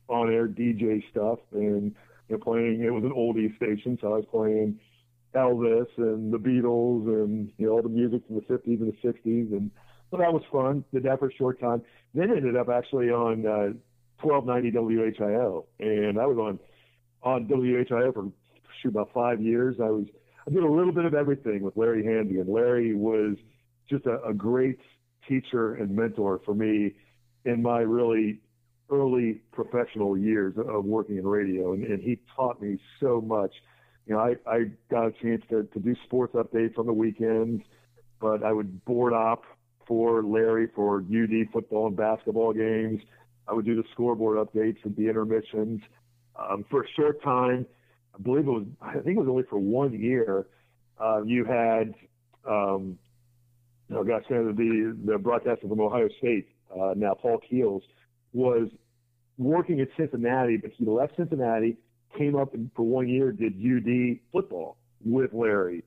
on-air 0.09 0.47
DJ 0.47 1.01
stuff 1.09 1.39
and 1.53 1.95
you 2.27 2.37
know, 2.37 2.37
playing. 2.37 2.83
It 2.83 2.93
was 2.93 3.03
an 3.03 3.11
oldie 3.11 3.55
station, 3.55 3.97
so 4.01 4.13
I 4.13 4.17
was 4.17 4.25
playing 4.29 4.79
Elvis 5.33 5.87
and 5.97 6.33
the 6.33 6.37
Beatles 6.37 7.07
and 7.07 7.51
you 7.57 7.67
know 7.67 7.73
all 7.73 7.81
the 7.81 7.89
music 7.89 8.21
from 8.27 8.35
the 8.35 8.41
50s 8.41 8.81
and 8.81 8.93
the 8.93 9.07
60s, 9.07 9.51
and 9.51 9.71
so 10.09 10.17
that 10.17 10.33
was 10.33 10.43
fun. 10.51 10.83
Did 10.93 11.03
that 11.03 11.19
for 11.19 11.29
a 11.29 11.33
short 11.33 11.59
time. 11.59 11.81
Then 12.13 12.31
ended 12.31 12.57
up 12.57 12.67
actually 12.69 13.09
on 13.09 13.45
uh, 13.45 13.73
1290 14.21 14.71
WHIO, 14.71 15.65
and 15.79 16.19
I 16.19 16.25
was 16.25 16.37
on 16.37 16.59
on 17.23 17.47
WHIO 17.47 18.13
for 18.13 18.31
shoot 18.81 18.89
about 18.89 19.11
five 19.13 19.41
years. 19.41 19.77
I 19.81 19.89
was 19.89 20.05
I 20.47 20.51
did 20.51 20.63
a 20.63 20.71
little 20.71 20.91
bit 20.91 21.05
of 21.05 21.13
everything 21.13 21.61
with 21.61 21.77
Larry 21.77 22.03
Hansgen, 22.03 22.41
and 22.41 22.49
Larry 22.49 22.95
was 22.95 23.35
just 23.89 24.05
a, 24.05 24.21
a 24.23 24.33
great 24.33 24.79
teacher 25.27 25.75
and 25.75 25.95
mentor 25.95 26.41
for 26.45 26.55
me 26.55 26.93
in 27.45 27.61
my 27.61 27.79
really 27.79 28.39
early 28.89 29.41
professional 29.51 30.17
years 30.17 30.53
of 30.57 30.85
working 30.85 31.17
in 31.17 31.27
radio, 31.27 31.73
and, 31.73 31.83
and 31.85 32.01
he 32.01 32.19
taught 32.35 32.61
me 32.61 32.77
so 32.99 33.21
much. 33.21 33.51
You 34.05 34.15
know, 34.15 34.19
I, 34.19 34.35
I 34.51 34.59
got 34.89 35.07
a 35.07 35.11
chance 35.11 35.43
to, 35.49 35.63
to 35.63 35.79
do 35.79 35.95
sports 36.05 36.33
updates 36.33 36.77
on 36.77 36.85
the 36.85 36.93
weekends, 36.93 37.63
but 38.19 38.43
I 38.43 38.51
would 38.51 38.83
board 38.85 39.13
op 39.13 39.43
for 39.87 40.23
Larry 40.23 40.67
for 40.75 40.99
UD 40.99 41.51
football 41.53 41.87
and 41.87 41.95
basketball 41.95 42.53
games. 42.53 43.01
I 43.47 43.53
would 43.53 43.65
do 43.65 43.75
the 43.75 43.83
scoreboard 43.91 44.37
updates 44.37 44.83
and 44.83 44.95
the 44.95 45.07
intermissions. 45.07 45.81
Um, 46.35 46.65
for 46.69 46.83
a 46.83 46.87
short 46.95 47.21
time, 47.23 47.65
I 48.13 48.21
believe 48.21 48.47
it 48.47 48.51
was, 48.51 48.65
I 48.81 48.93
think 48.93 49.17
it 49.17 49.19
was 49.19 49.29
only 49.29 49.43
for 49.43 49.59
one 49.59 49.93
year. 49.93 50.47
Uh, 50.99 51.23
you 51.23 51.45
had, 51.45 51.93
um, 52.47 52.97
oh 53.93 54.03
gosh, 54.03 54.23
the 54.29 54.97
the 55.05 55.17
broadcaster 55.17 55.67
from 55.67 55.79
Ohio 55.79 56.09
State, 56.19 56.49
uh, 56.71 56.93
now 56.95 57.13
Paul 57.13 57.39
Keels, 57.49 57.83
was 58.33 58.69
working 59.37 59.81
at 59.81 59.87
Cincinnati, 59.97 60.57
but 60.57 60.71
he 60.77 60.85
left 60.85 61.15
Cincinnati, 61.15 61.77
came 62.17 62.35
up 62.35 62.53
and 62.53 62.69
for 62.75 62.83
one 62.83 63.07
year 63.07 63.31
did 63.31 63.53
UD 63.53 64.19
football 64.31 64.77
with 65.03 65.33
Larry. 65.33 65.83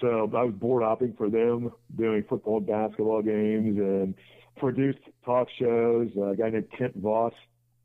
So 0.00 0.30
I 0.36 0.44
was 0.44 0.54
board 0.54 0.82
hopping 0.82 1.14
for 1.16 1.28
them, 1.28 1.72
doing 1.96 2.24
football 2.28 2.58
and 2.58 2.66
basketball 2.66 3.22
games, 3.22 3.78
and 3.78 4.14
produced 4.56 5.00
talk 5.24 5.48
shows. 5.58 6.08
Uh, 6.16 6.30
a 6.30 6.36
guy 6.36 6.50
named 6.50 6.68
Kent 6.76 6.96
Voss 6.96 7.32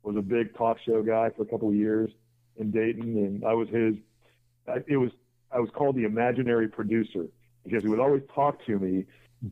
was 0.02 0.16
a 0.16 0.22
big 0.22 0.54
talk 0.56 0.76
show 0.84 1.02
guy 1.02 1.30
for 1.36 1.42
a 1.42 1.46
couple 1.46 1.68
of 1.68 1.74
years 1.74 2.10
in 2.56 2.70
Dayton, 2.70 3.16
and 3.16 3.44
I 3.44 3.54
was 3.54 3.68
his. 3.68 3.94
It 4.86 4.96
was 4.96 5.10
I 5.52 5.60
was 5.60 5.70
called 5.74 5.96
the 5.96 6.04
imaginary 6.04 6.68
producer 6.68 7.26
because 7.64 7.82
he 7.82 7.88
would 7.88 8.00
always 8.00 8.22
talk 8.34 8.64
to 8.66 8.78
me, 8.78 9.04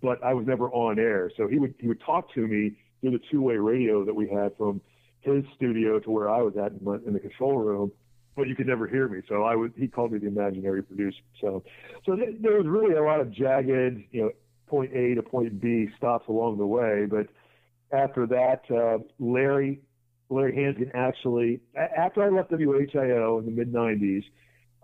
but 0.03 0.23
I 0.23 0.35
was 0.35 0.47
never 0.47 0.71
on 0.71 0.99
air. 0.99 1.31
So 1.37 1.47
he 1.47 1.59
would 1.59 1.75
he 1.79 1.89
would 1.89 2.01
talk 2.01 2.33
to 2.35 2.47
me 2.47 2.73
through 3.01 3.13
the 3.13 3.21
two 3.31 3.43
way 3.43 3.57
radio 3.57 4.05
that 4.05 4.15
we 4.15 4.29
had 4.29 4.57
from 4.57 4.81
his 5.21 5.45
studio 5.57 5.99
to 6.01 6.11
where 6.11 6.29
I 6.29 6.43
was 6.43 6.55
at 6.57 6.73
in, 6.73 7.03
in 7.07 7.13
the 7.13 7.21
control 7.21 7.59
room, 7.59 7.93
but 8.37 8.49
you 8.49 8.57
could 8.57 8.67
never 8.67 8.87
hear 8.87 9.09
me. 9.09 9.21
So 9.29 9.45
I 9.45 9.55
was 9.55 9.71
he 9.77 9.89
called 9.89 10.13
me 10.13 10.19
the 10.19 10.27
imaginary 10.27 10.83
producer. 10.83 11.23
So 11.41 11.63
so 12.05 12.17
th- 12.17 12.37
there 12.41 12.57
was 12.57 12.67
really 12.67 12.95
a 12.95 13.03
lot 13.03 13.21
of 13.21 13.31
jagged, 13.31 14.05
you 14.11 14.23
know, 14.23 14.31
point 14.67 14.93
A 14.95 15.15
to 15.15 15.23
point 15.23 15.61
B 15.61 15.89
stops 15.97 16.29
along 16.29 16.59
the 16.59 16.67
way, 16.67 17.07
but 17.07 17.27
after 17.93 18.27
that, 18.27 18.63
uh, 18.71 18.99
Larry 19.19 19.81
Larry 20.33 20.53
Hansgen 20.53 20.91
actually, 20.95 21.61
after 21.77 22.23
I 22.23 22.29
left 22.29 22.51
WHIO 22.51 23.39
in 23.39 23.45
the 23.47 23.51
mid 23.51 23.73
90s, 23.73 24.25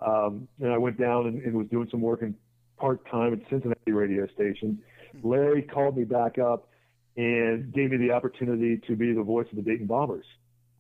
um, 0.01 0.47
and 0.61 0.73
I 0.73 0.79
went 0.79 0.99
down 0.99 1.27
and, 1.27 1.43
and 1.43 1.55
was 1.55 1.67
doing 1.69 1.89
some 1.91 2.01
work 2.01 2.23
in 2.23 2.35
part 2.77 3.09
time 3.11 3.33
at 3.33 3.41
Cincinnati 3.51 3.93
radio 3.93 4.27
station, 4.29 4.79
Larry 5.23 5.63
called 5.63 5.97
me 5.97 6.05
back 6.05 6.39
up 6.39 6.69
and 7.17 7.73
gave 7.73 7.91
me 7.91 7.97
the 7.97 8.13
opportunity 8.13 8.81
to 8.87 8.95
be 8.95 9.13
the 9.13 9.23
voice 9.23 9.47
of 9.51 9.57
the 9.57 9.63
Dayton 9.63 9.87
Bombers 9.87 10.25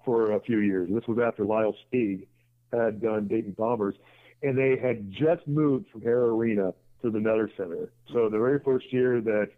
for 0.04 0.33
a 0.33 0.40
few 0.40 0.59
years. 0.59 0.88
This 0.92 1.07
was 1.09 1.18
after 1.18 1.44
Lyle 1.44 1.74
Stieg 1.92 2.26
had 2.72 3.02
done 3.02 3.26
Dayton 3.26 3.57
Bombers, 3.59 3.96
and 4.42 4.57
they 4.57 4.76
had 4.81 5.11
just 5.11 5.46
moved 5.48 5.87
from 5.90 6.02
Hara 6.02 6.33
Arena 6.33 6.72
to 7.02 7.11
the 7.11 7.18
Nutter 7.18 7.50
Center. 7.57 7.90
So 8.12 8.28
the 8.28 8.38
very 8.38 8.61
first 8.61 8.92
year 8.92 9.20
that 9.20 9.48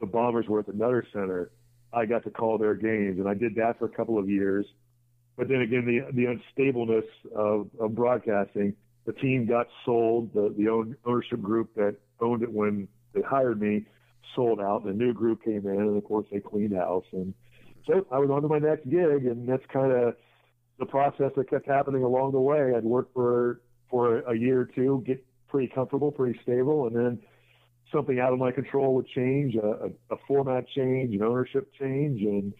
the 0.00 0.06
Bombers 0.06 0.46
were 0.48 0.60
at 0.60 0.66
the 0.66 0.72
Nutter 0.72 1.06
Center, 1.12 1.50
I 1.92 2.06
got 2.06 2.24
to 2.24 2.30
call 2.30 2.58
their 2.58 2.74
games, 2.74 3.18
and 3.18 3.28
I 3.28 3.34
did 3.34 3.54
that 3.56 3.78
for 3.78 3.86
a 3.86 3.88
couple 3.88 4.18
of 4.18 4.28
years. 4.28 4.66
But 5.36 5.48
then 5.48 5.60
again, 5.60 5.86
the 5.86 6.12
the 6.12 6.26
unstableness 6.26 7.04
of, 7.34 7.68
of 7.80 7.94
broadcasting, 7.94 8.74
the 9.06 9.12
team 9.12 9.46
got 9.46 9.68
sold. 9.84 10.32
The 10.34 10.54
the 10.56 10.68
own, 10.68 10.96
ownership 11.06 11.40
group 11.40 11.74
that 11.76 11.96
owned 12.20 12.42
it 12.42 12.52
when 12.52 12.88
they 13.14 13.22
hired 13.22 13.60
me 13.60 13.86
sold 14.34 14.60
out. 14.60 14.84
The 14.84 14.92
new 14.92 15.12
group 15.14 15.42
came 15.44 15.66
in, 15.66 15.80
and 15.80 15.96
of 15.96 16.04
course 16.04 16.26
they 16.30 16.40
cleaned 16.40 16.74
house. 16.74 17.06
And 17.12 17.32
so 17.86 18.06
I 18.10 18.18
was 18.18 18.30
on 18.30 18.42
to 18.42 18.48
my 18.48 18.58
next 18.58 18.84
gig, 18.88 19.26
and 19.26 19.48
that's 19.48 19.64
kind 19.72 19.92
of 19.92 20.14
the 20.78 20.86
process 20.86 21.32
that 21.36 21.48
kept 21.48 21.66
happening 21.66 22.02
along 22.02 22.32
the 22.32 22.40
way. 22.40 22.74
I'd 22.76 22.84
work 22.84 23.12
for 23.14 23.60
for 23.90 24.20
a 24.20 24.36
year 24.36 24.60
or 24.60 24.66
two, 24.66 25.02
get 25.06 25.24
pretty 25.48 25.72
comfortable, 25.74 26.12
pretty 26.12 26.38
stable, 26.42 26.86
and 26.86 26.96
then 26.96 27.18
something 27.92 28.18
out 28.20 28.32
of 28.32 28.38
my 28.38 28.52
control 28.52 28.94
would 28.94 29.08
change, 29.08 29.54
a, 29.54 29.90
a, 30.10 30.16
format 30.26 30.66
change, 30.68 31.14
an 31.14 31.22
ownership 31.22 31.70
change, 31.78 32.22
and 32.22 32.52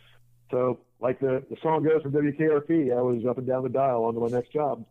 so 0.50 0.80
like 1.00 1.20
the 1.20 1.44
the 1.50 1.56
song 1.62 1.84
goes 1.84 2.02
from 2.02 2.12
WKRP, 2.12 2.96
I 2.96 3.02
was 3.02 3.24
up 3.28 3.38
and 3.38 3.46
down 3.46 3.62
the 3.62 3.68
dial 3.68 4.04
on 4.04 4.14
to 4.14 4.20
my 4.20 4.28
next 4.28 4.52
job. 4.52 4.84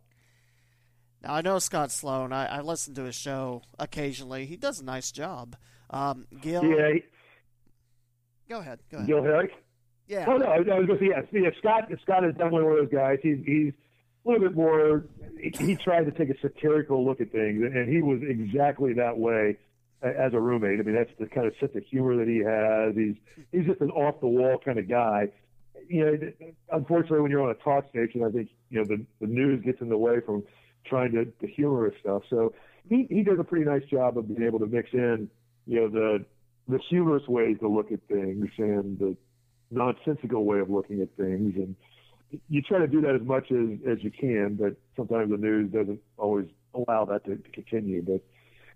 Now 1.23 1.33
I 1.33 1.41
know 1.41 1.59
Scott 1.59 1.91
Sloan. 1.91 2.31
I, 2.31 2.57
I 2.57 2.61
listen 2.61 2.93
to 2.95 3.03
his 3.03 3.15
show 3.15 3.63
occasionally. 3.79 4.45
He 4.45 4.55
does 4.55 4.79
a 4.79 4.85
nice 4.85 5.11
job. 5.11 5.55
Um, 5.89 6.27
Gil. 6.41 6.63
Yeah. 6.63 6.93
He, 6.93 7.03
go 8.49 8.59
ahead. 8.59 8.79
Go 8.91 8.97
ahead. 8.97 9.07
Gil 9.07 9.23
Herrick. 9.23 9.51
Yeah. 10.07 10.25
Oh 10.27 10.37
no, 10.37 10.45
I 10.45 10.59
was 10.59 10.67
going 10.67 10.87
to 10.87 10.97
say 10.99 11.09
yes. 11.09 11.25
Yeah, 11.31 11.49
Scott. 11.59 11.91
Scott 12.03 12.23
is 12.23 12.33
definitely 12.33 12.63
one 12.63 12.73
of 12.73 12.77
those 12.79 12.93
guys. 12.93 13.19
He's 13.21 13.39
he's 13.45 13.73
a 14.25 14.29
little 14.29 14.47
bit 14.47 14.55
more. 14.55 15.05
He, 15.41 15.51
he 15.65 15.75
tried 15.75 16.05
to 16.05 16.11
take 16.11 16.29
a 16.29 16.39
satirical 16.39 17.05
look 17.05 17.19
at 17.19 17.31
things, 17.31 17.61
and 17.63 17.89
he 17.89 18.01
was 18.01 18.21
exactly 18.21 18.93
that 18.93 19.17
way 19.17 19.57
as 20.01 20.33
a 20.33 20.39
roommate. 20.39 20.79
I 20.79 20.83
mean, 20.83 20.95
that's 20.95 21.11
the 21.19 21.27
kind 21.27 21.47
of 21.47 21.53
sense 21.59 21.71
of 21.75 21.83
humor 21.83 22.15
that 22.17 22.27
he 22.27 22.39
has. 22.39 22.95
He's 22.95 23.15
he's 23.51 23.67
just 23.67 23.81
an 23.81 23.91
off 23.91 24.19
the 24.19 24.27
wall 24.27 24.59
kind 24.63 24.79
of 24.79 24.87
guy. 24.87 25.29
You 25.87 26.05
know, 26.05 26.49
unfortunately, 26.71 27.21
when 27.21 27.31
you're 27.31 27.43
on 27.43 27.51
a 27.51 27.63
talk 27.63 27.89
station, 27.89 28.23
I 28.23 28.29
think 28.29 28.49
you 28.69 28.79
know 28.79 28.85
the 28.85 29.05
the 29.21 29.27
news 29.27 29.63
gets 29.63 29.81
in 29.81 29.89
the 29.89 29.97
way 29.97 30.19
from 30.25 30.43
trying 30.85 31.11
to 31.11 31.25
the 31.41 31.47
humorous 31.47 31.95
stuff. 31.99 32.23
So 32.29 32.53
he 32.89 33.07
he 33.09 33.23
does 33.23 33.39
a 33.39 33.43
pretty 33.43 33.65
nice 33.65 33.83
job 33.85 34.17
of 34.17 34.27
being 34.27 34.43
able 34.43 34.59
to 34.59 34.67
mix 34.67 34.89
in 34.93 35.29
you 35.65 35.81
know 35.81 35.89
the 35.89 36.25
the 36.67 36.79
humorous 36.89 37.27
ways 37.27 37.57
to 37.59 37.67
look 37.67 37.91
at 37.91 37.99
things 38.07 38.47
and 38.57 38.99
the 38.99 39.15
nonsensical 39.69 40.45
way 40.45 40.59
of 40.59 40.69
looking 40.69 41.01
at 41.01 41.09
things 41.17 41.53
and 41.55 41.75
you 42.49 42.61
try 42.61 42.79
to 42.79 42.87
do 42.87 43.01
that 43.01 43.15
as 43.15 43.21
much 43.21 43.51
as 43.51 43.79
as 43.89 44.03
you 44.03 44.11
can 44.11 44.55
but 44.55 44.75
sometimes 44.95 45.29
the 45.29 45.37
news 45.37 45.71
doesn't 45.71 45.99
always 46.17 46.47
allow 46.73 47.05
that 47.05 47.23
to, 47.25 47.35
to 47.35 47.49
continue 47.51 48.01
but 48.01 48.21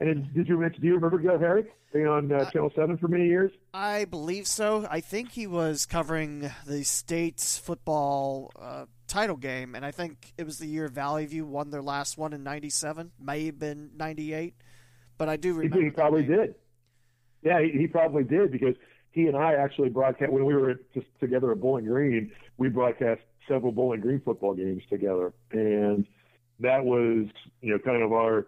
and 0.02 0.34
did 0.34 0.50
you 0.50 0.58
mention? 0.58 0.82
Do 0.82 0.88
you 0.88 0.96
remember 0.96 1.20
Gil 1.20 1.38
Herrick 1.38 1.72
being 1.94 2.08
on 2.08 2.32
uh, 2.32 2.50
Channel 2.50 2.72
Seven 2.76 2.98
for 2.98 3.08
many 3.08 3.28
years? 3.28 3.52
I 3.72 4.06
believe 4.06 4.48
so. 4.48 4.88
I 4.90 5.00
think 5.00 5.32
he 5.32 5.46
was 5.46 5.86
covering 5.86 6.50
the 6.66 6.84
state's 6.84 7.58
football 7.60 8.52
uh, 8.60 8.86
title 9.08 9.38
game, 9.38 9.76
and 9.76 9.86
I 9.86 9.92
think 9.92 10.34
it 10.40 10.46
was 10.46 10.58
the 10.58 10.66
year 10.66 10.88
Valley 10.88 11.28
View 11.28 11.46
won 11.46 11.70
their 11.70 11.84
last 11.84 12.18
one 12.18 12.34
in 12.34 12.44
'97. 12.44 13.12
May 13.20 13.46
have 13.46 13.60
been 13.60 13.92
'98, 13.96 14.56
but 15.20 15.30
I 15.30 15.38
do 15.38 15.54
remember. 15.54 15.78
He, 15.78 15.86
he 15.86 15.92
probably 15.92 16.24
did. 16.24 16.56
Yeah, 17.44 17.62
he, 17.62 17.78
he 17.78 17.88
probably 17.88 18.24
did 18.24 18.52
because 18.52 18.76
he 19.12 19.28
and 19.28 19.38
I 19.38 19.54
actually 19.54 19.90
broadcast 19.90 20.32
when 20.32 20.46
we 20.46 20.56
were 20.56 20.82
just 20.96 21.08
together 21.20 21.52
at 21.52 21.62
Bowling 21.62 21.86
Green. 21.86 22.32
We 22.58 22.70
broadcast 22.70 23.22
several 23.48 23.72
Bowling 23.72 24.02
Green 24.02 24.22
football 24.22 24.56
games 24.56 24.82
together, 24.90 25.32
and 25.52 26.08
that 26.60 26.84
was 26.84 27.28
you 27.62 27.72
know 27.72 27.78
kind 27.78 28.02
of 28.02 28.12
our 28.14 28.48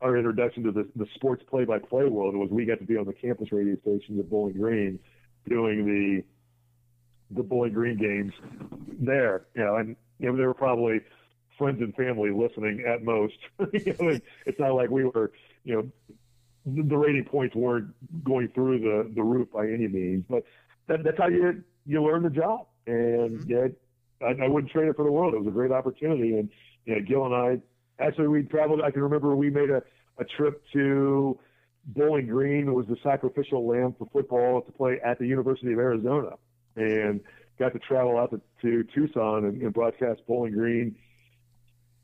our 0.00 0.16
introduction 0.16 0.62
to 0.64 0.72
the, 0.72 0.88
the 0.96 1.06
sports 1.14 1.42
play-by-play 1.48 2.04
world 2.04 2.36
was 2.36 2.50
we 2.50 2.64
got 2.64 2.78
to 2.78 2.84
be 2.84 2.96
on 2.96 3.06
the 3.06 3.12
campus 3.12 3.50
radio 3.50 3.76
stations 3.80 4.18
at 4.18 4.30
Bowling 4.30 4.54
Green 4.54 4.98
doing 5.48 5.84
the 5.84 6.24
the 7.30 7.42
Bowling 7.42 7.72
Green 7.72 7.98
games 7.98 8.32
there. 9.00 9.46
You 9.54 9.64
know, 9.64 9.76
and 9.76 9.96
you 10.18 10.30
know 10.30 10.36
there 10.36 10.46
were 10.46 10.54
probably 10.54 11.00
friends 11.58 11.80
and 11.80 11.94
family 11.94 12.30
listening 12.30 12.84
at 12.86 13.02
most. 13.02 13.34
you 13.72 13.94
know, 14.00 14.18
it's 14.46 14.58
not 14.58 14.74
like 14.74 14.90
we 14.90 15.04
were, 15.04 15.32
you 15.64 15.74
know, 15.74 16.82
the 16.84 16.96
rating 16.96 17.24
points 17.24 17.54
weren't 17.54 17.88
going 18.24 18.48
through 18.48 18.78
the 18.80 19.12
the 19.14 19.22
roof 19.22 19.48
by 19.52 19.66
any 19.66 19.88
means. 19.88 20.24
But 20.28 20.44
that, 20.86 21.02
that's 21.02 21.18
how 21.18 21.28
you 21.28 21.62
you 21.86 22.02
learn 22.02 22.22
the 22.22 22.30
job. 22.30 22.66
And 22.86 23.40
mm-hmm. 23.40 23.50
yeah, 23.50 24.26
I, 24.26 24.44
I 24.44 24.48
wouldn't 24.48 24.72
trade 24.72 24.88
it 24.88 24.96
for 24.96 25.04
the 25.04 25.12
world. 25.12 25.34
It 25.34 25.38
was 25.38 25.48
a 25.48 25.52
great 25.52 25.72
opportunity. 25.72 26.38
And 26.38 26.48
you 26.84 26.94
know, 26.94 27.00
Gil 27.02 27.26
and 27.26 27.34
I 27.34 27.60
Actually, 28.00 28.28
we 28.28 28.42
traveled. 28.44 28.80
I 28.82 28.90
can 28.90 29.02
remember 29.02 29.34
we 29.34 29.50
made 29.50 29.70
a, 29.70 29.82
a 30.18 30.24
trip 30.24 30.62
to 30.72 31.38
Bowling 31.86 32.26
Green. 32.26 32.68
It 32.68 32.72
was 32.72 32.86
the 32.86 32.96
sacrificial 33.02 33.66
lamb 33.66 33.94
for 33.98 34.08
football 34.12 34.62
to 34.62 34.72
play 34.72 34.98
at 35.04 35.18
the 35.18 35.26
University 35.26 35.72
of 35.72 35.78
Arizona, 35.78 36.30
and 36.76 37.20
got 37.58 37.72
to 37.72 37.78
travel 37.80 38.18
out 38.18 38.30
to, 38.30 38.40
to 38.62 38.84
Tucson 38.94 39.46
and, 39.46 39.60
and 39.62 39.72
broadcast 39.72 40.20
Bowling 40.28 40.52
Green 40.52 40.94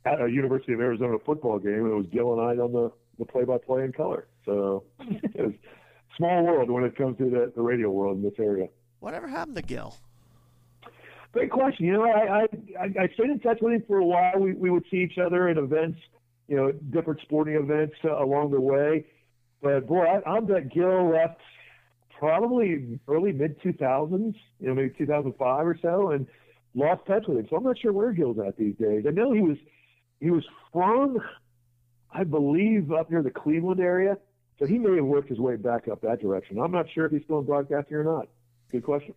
at 0.05 0.21
a 0.21 0.29
University 0.29 0.73
of 0.73 0.81
Arizona 0.81 1.17
football 1.25 1.59
game. 1.59 1.85
And 1.85 1.93
it 1.93 1.95
was 1.95 2.07
Gil 2.13 2.33
and 2.33 2.41
I 2.41 2.63
on 2.63 2.73
the 2.73 2.91
the 3.19 3.25
play-by-play 3.25 3.85
in 3.85 3.93
color. 3.93 4.27
So 4.45 4.85
it 5.01 5.41
was 5.41 5.55
small 6.17 6.45
world 6.45 6.71
when 6.71 6.85
it 6.85 6.97
comes 6.97 7.19
to 7.19 7.31
the, 7.31 7.53
the 7.55 7.63
radio 7.63 7.91
world 7.91 8.17
in 8.17 8.23
this 8.23 8.39
area. 8.39 8.67
Whatever 9.01 9.29
happened 9.29 9.57
to 9.57 9.63
Gil? 9.63 9.97
Great 11.35 11.51
question. 11.51 11.87
You 11.87 11.95
know, 11.95 12.05
I, 12.05 12.47
I 12.81 12.85
I 12.85 13.09
stayed 13.15 13.29
in 13.29 13.41
touch 13.41 13.59
with 13.61 13.73
him 13.73 13.83
for 13.89 13.99
a 13.99 14.05
while. 14.05 14.39
We 14.39 14.53
we 14.53 14.71
would 14.71 14.85
see 14.89 14.99
each 14.99 15.19
other 15.19 15.49
at 15.49 15.59
events, 15.59 15.99
you 16.47 16.55
know, 16.55 16.71
different 16.71 17.23
sporting 17.23 17.57
events 17.57 17.97
uh, 18.05 18.23
along 18.23 18.53
the 18.53 18.61
way. 18.61 19.05
But 19.61 19.89
boy, 19.89 20.05
I, 20.05 20.31
I'm 20.31 20.47
bet 20.47 20.73
Gil 20.73 21.11
left 21.11 21.41
probably 22.21 23.01
early 23.09 23.33
mid 23.33 23.61
2000s, 23.63 24.37
you 24.61 24.69
know, 24.69 24.75
maybe 24.75 24.95
2005 24.97 25.67
or 25.67 25.77
so, 25.83 26.11
and 26.11 26.29
lost 26.77 27.05
touch 27.09 27.25
with 27.27 27.39
him. 27.39 27.49
So 27.51 27.57
I'm 27.57 27.65
not 27.65 27.81
sure 27.81 27.93
where 27.93 28.13
Gil's 28.13 28.39
at 28.39 28.57
these 28.57 28.77
days. 28.77 29.05
I 29.05 29.11
know 29.11 29.33
he 29.33 29.41
was 29.41 29.57
he 30.21 30.31
was 30.31 30.45
from, 30.73 31.19
I 32.13 32.23
believe, 32.23 32.93
up 32.93 33.11
near 33.11 33.25
the 33.25 33.33
Cleveland 33.33 33.81
area. 33.81 34.19
So 34.61 34.67
he 34.67 34.79
may 34.79 34.95
have 34.95 35.05
worked 35.05 35.31
his 35.31 35.41
way 35.41 35.57
back 35.57 35.89
up 35.89 36.01
that 36.03 36.21
direction. 36.21 36.61
I'm 36.61 36.71
not 36.71 36.87
sure 36.95 37.07
if 37.07 37.11
he's 37.11 37.25
still 37.25 37.41
in 37.41 37.45
broadcasting 37.45 37.97
or 37.97 38.05
not. 38.05 38.29
Good 38.71 38.85
question. 38.85 39.15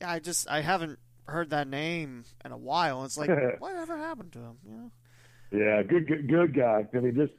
Yeah, 0.00 0.12
I 0.12 0.18
just 0.18 0.48
I 0.48 0.62
haven't 0.62 0.98
heard 1.28 1.50
that 1.50 1.68
name 1.68 2.24
in 2.44 2.52
a 2.52 2.56
while. 2.56 3.04
It's 3.04 3.18
like, 3.18 3.30
whatever 3.58 3.96
happened 3.96 4.32
to 4.32 4.38
him? 4.38 4.56
You 4.66 4.76
know? 4.76 4.90
Yeah, 5.50 5.82
good, 5.82 6.06
good, 6.06 6.28
good 6.28 6.54
guy. 6.54 6.86
I 6.92 7.00
mean, 7.00 7.14
just 7.14 7.32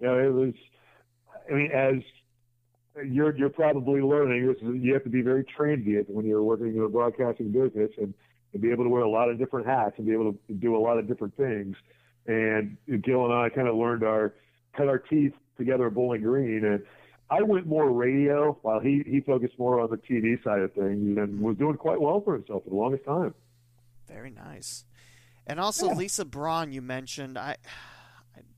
you 0.00 0.06
know, 0.06 0.18
it 0.18 0.32
was. 0.32 0.54
I 1.50 1.54
mean, 1.54 1.70
as 1.72 1.94
you're 3.06 3.36
you're 3.36 3.50
probably 3.50 4.00
learning, 4.00 4.46
this 4.46 4.56
is, 4.56 4.82
you 4.82 4.94
have 4.94 5.04
to 5.04 5.10
be 5.10 5.22
very 5.22 5.44
transient 5.44 6.08
when 6.08 6.26
you're 6.26 6.42
working 6.42 6.74
in 6.74 6.82
a 6.82 6.88
broadcasting 6.88 7.50
business 7.50 7.90
and, 7.98 8.14
and 8.52 8.62
be 8.62 8.70
able 8.70 8.84
to 8.84 8.90
wear 8.90 9.02
a 9.02 9.10
lot 9.10 9.30
of 9.30 9.38
different 9.38 9.66
hats 9.66 9.94
and 9.98 10.06
be 10.06 10.12
able 10.12 10.32
to 10.32 10.54
do 10.54 10.76
a 10.76 10.78
lot 10.78 10.98
of 10.98 11.06
different 11.06 11.36
things. 11.36 11.76
And 12.26 12.76
Gil 13.02 13.24
and 13.24 13.34
I 13.34 13.48
kind 13.48 13.68
of 13.68 13.74
learned 13.76 14.04
our 14.04 14.34
cut 14.76 14.88
our 14.88 14.98
teeth 14.98 15.32
together 15.58 15.88
at 15.88 15.94
Bowling 15.94 16.22
Green, 16.22 16.64
and 16.64 16.82
I 17.30 17.42
went 17.42 17.66
more 17.66 17.90
radio 17.90 18.58
while 18.62 18.80
he 18.80 19.04
he 19.06 19.20
focused 19.20 19.58
more 19.58 19.80
on 19.80 19.90
the 19.90 19.96
TV 19.96 20.42
side 20.42 20.60
of 20.60 20.72
things 20.72 21.16
and 21.16 21.40
was 21.40 21.56
doing 21.56 21.76
quite 21.76 22.00
well 22.00 22.20
for 22.20 22.34
himself 22.34 22.64
for 22.64 22.70
the 22.70 22.76
longest 22.76 23.04
time. 23.04 23.34
Very 24.08 24.30
nice. 24.30 24.84
And 25.46 25.60
also 25.60 25.88
yeah. 25.88 25.94
Lisa 25.94 26.24
Braun, 26.24 26.72
you 26.72 26.82
mentioned. 26.82 27.38
I 27.38 27.56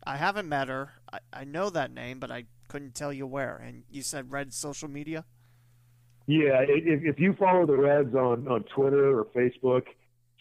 I 0.05 0.17
haven't 0.17 0.49
met 0.49 0.69
her. 0.69 0.93
I, 1.13 1.19
I 1.33 1.45
know 1.45 1.69
that 1.71 1.93
name, 1.93 2.19
but 2.19 2.31
I 2.31 2.45
couldn't 2.69 2.95
tell 2.95 3.13
you 3.13 3.27
where. 3.27 3.57
And 3.57 3.85
you 3.91 4.03
said 4.03 4.33
Red 4.33 4.55
social 4.55 4.89
media. 4.89 5.25
Yeah, 6.27 6.65
if, 6.67 7.03
if 7.05 7.21
you 7.21 7.35
follow 7.35 7.67
the 7.67 7.77
Reds 7.77 8.15
on 8.15 8.49
on 8.49 8.65
Twitter 8.75 9.19
or 9.19 9.27
Facebook, 9.27 9.85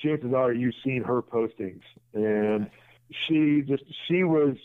chances 0.02 0.34
are 0.34 0.54
you've 0.54 0.76
seen 0.84 1.04
her 1.04 1.22
postings, 1.22 1.82
and 2.14 2.68
okay. 2.68 2.72
she 3.28 3.64
just 3.68 3.84
she 4.08 4.24
was 4.24 4.56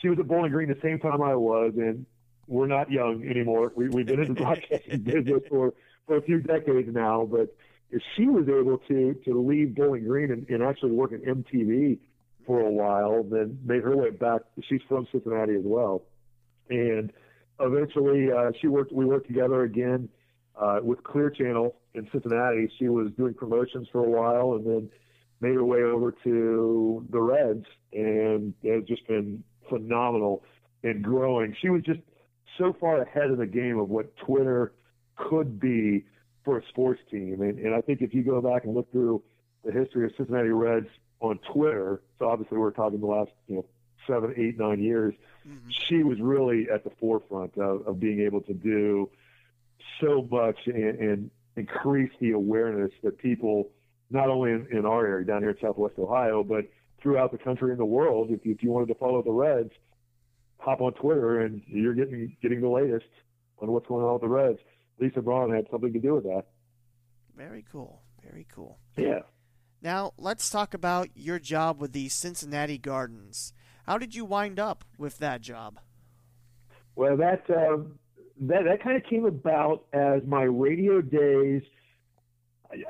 she 0.00 0.08
was 0.08 0.18
at 0.18 0.28
Bowling 0.28 0.52
Green 0.52 0.68
the 0.68 0.78
same 0.82 1.00
time 1.00 1.22
I 1.22 1.34
was, 1.34 1.72
and 1.76 2.06
we're 2.46 2.66
not 2.66 2.90
young 2.90 3.26
anymore. 3.28 3.72
We, 3.74 3.88
we've 3.88 4.06
been 4.06 4.20
in 4.20 4.34
the 4.34 4.40
broadcasting 4.40 5.00
business 5.02 5.42
for, 5.48 5.74
for 6.06 6.16
a 6.16 6.22
few 6.22 6.40
decades 6.40 6.88
now, 6.92 7.28
but 7.30 7.54
if 7.90 8.02
she 8.16 8.26
was 8.26 8.48
able 8.48 8.78
to 8.88 9.14
to 9.24 9.40
leave 9.40 9.74
Bowling 9.74 10.04
Green 10.04 10.30
and, 10.32 10.48
and 10.48 10.62
actually 10.62 10.92
work 10.92 11.12
at 11.12 11.22
MTV 11.22 11.98
for 12.44 12.60
a 12.60 12.70
while, 12.70 13.22
then 13.24 13.58
made 13.64 13.82
her 13.82 13.96
way 13.96 14.10
back. 14.10 14.42
She's 14.68 14.82
from 14.88 15.06
Cincinnati 15.12 15.54
as 15.54 15.64
well, 15.64 16.02
and 16.68 17.12
eventually 17.60 18.30
uh, 18.32 18.52
she 18.60 18.68
worked. 18.68 18.92
We 18.92 19.04
worked 19.04 19.28
together 19.28 19.62
again 19.62 20.08
uh, 20.60 20.80
with 20.82 21.02
Clear 21.04 21.30
Channel 21.30 21.76
in 21.94 22.08
Cincinnati. 22.10 22.70
She 22.78 22.88
was 22.88 23.12
doing 23.16 23.34
promotions 23.34 23.88
for 23.92 24.04
a 24.04 24.08
while, 24.08 24.54
and 24.54 24.66
then 24.66 24.90
made 25.40 25.54
her 25.54 25.64
way 25.64 25.82
over 25.82 26.12
to 26.24 27.06
the 27.10 27.20
Reds, 27.20 27.66
and 27.92 28.54
it's 28.62 28.88
just 28.88 29.06
been 29.06 29.44
phenomenal 29.68 30.44
and 30.82 31.02
growing. 31.02 31.54
She 31.60 31.68
was 31.68 31.82
just 31.82 32.00
so 32.58 32.74
far 32.78 33.02
ahead 33.02 33.30
of 33.30 33.38
the 33.38 33.46
game 33.46 33.78
of 33.78 33.88
what 33.88 34.16
Twitter 34.16 34.72
could 35.16 35.58
be 35.58 36.04
for 36.44 36.58
a 36.58 36.66
sports 36.68 37.00
team. 37.10 37.42
And, 37.42 37.58
and 37.58 37.74
I 37.74 37.80
think 37.80 38.02
if 38.02 38.14
you 38.14 38.22
go 38.22 38.40
back 38.40 38.64
and 38.64 38.74
look 38.74 38.90
through 38.92 39.22
the 39.64 39.72
history 39.72 40.04
of 40.06 40.12
Cincinnati 40.16 40.50
Reds 40.50 40.88
on 41.20 41.38
Twitter, 41.52 42.02
so 42.18 42.28
obviously 42.28 42.58
we're 42.58 42.70
talking 42.70 43.00
the 43.00 43.06
last 43.06 43.30
you 43.48 43.56
know 43.56 43.64
seven, 44.06 44.34
eight, 44.36 44.58
nine 44.58 44.80
years, 44.80 45.14
mm-hmm. 45.46 45.68
she 45.70 46.02
was 46.02 46.20
really 46.20 46.68
at 46.72 46.84
the 46.84 46.90
forefront 47.00 47.56
of, 47.58 47.86
of 47.86 47.98
being 47.98 48.20
able 48.20 48.40
to 48.42 48.54
do 48.54 49.10
so 50.00 50.26
much 50.30 50.58
and, 50.66 50.98
and 51.00 51.30
increase 51.56 52.12
the 52.20 52.32
awareness 52.32 52.92
that 53.02 53.18
people 53.18 53.70
not 54.10 54.28
only 54.28 54.52
in, 54.52 54.66
in 54.70 54.86
our 54.86 55.04
area 55.06 55.26
down 55.26 55.42
here 55.42 55.50
in 55.50 55.56
Southwest 55.60 55.94
Ohio, 55.98 56.44
but 56.44 56.66
throughout 57.02 57.32
the 57.32 57.38
country 57.38 57.70
and 57.70 57.80
the 57.80 57.84
world. 57.84 58.30
If 58.30 58.44
you, 58.46 58.52
if 58.52 58.62
you 58.62 58.70
wanted 58.70 58.88
to 58.88 58.94
follow 58.94 59.22
the 59.22 59.32
Reds, 59.32 59.72
hop 60.58 60.80
on 60.80 60.92
Twitter 60.94 61.40
and 61.40 61.62
you're 61.66 61.94
getting 61.94 62.36
getting 62.42 62.60
the 62.60 62.68
latest 62.68 63.06
on 63.58 63.70
what's 63.70 63.86
going 63.86 64.04
on 64.04 64.14
with 64.14 64.22
the 64.22 64.28
Reds. 64.28 64.58
Lisa 64.98 65.20
Braun 65.20 65.54
had 65.54 65.66
something 65.70 65.92
to 65.92 65.98
do 65.98 66.14
with 66.14 66.24
that. 66.24 66.44
Very 67.36 67.64
cool. 67.70 68.02
Very 68.22 68.46
cool. 68.52 68.78
Yeah. 68.96 69.20
Now 69.82 70.12
let's 70.18 70.50
talk 70.50 70.74
about 70.74 71.10
your 71.14 71.38
job 71.38 71.80
with 71.80 71.92
the 71.92 72.08
Cincinnati 72.08 72.78
Gardens. 72.78 73.52
How 73.86 73.98
did 73.98 74.14
you 74.14 74.24
wind 74.24 74.58
up 74.58 74.84
with 74.98 75.18
that 75.18 75.42
job? 75.42 75.78
Well, 76.96 77.16
that 77.18 77.48
uh, 77.50 77.82
that 78.40 78.64
that 78.64 78.82
kind 78.82 78.96
of 78.96 79.08
came 79.08 79.26
about 79.26 79.84
as 79.92 80.22
my 80.26 80.42
radio 80.42 81.00
days. 81.00 81.62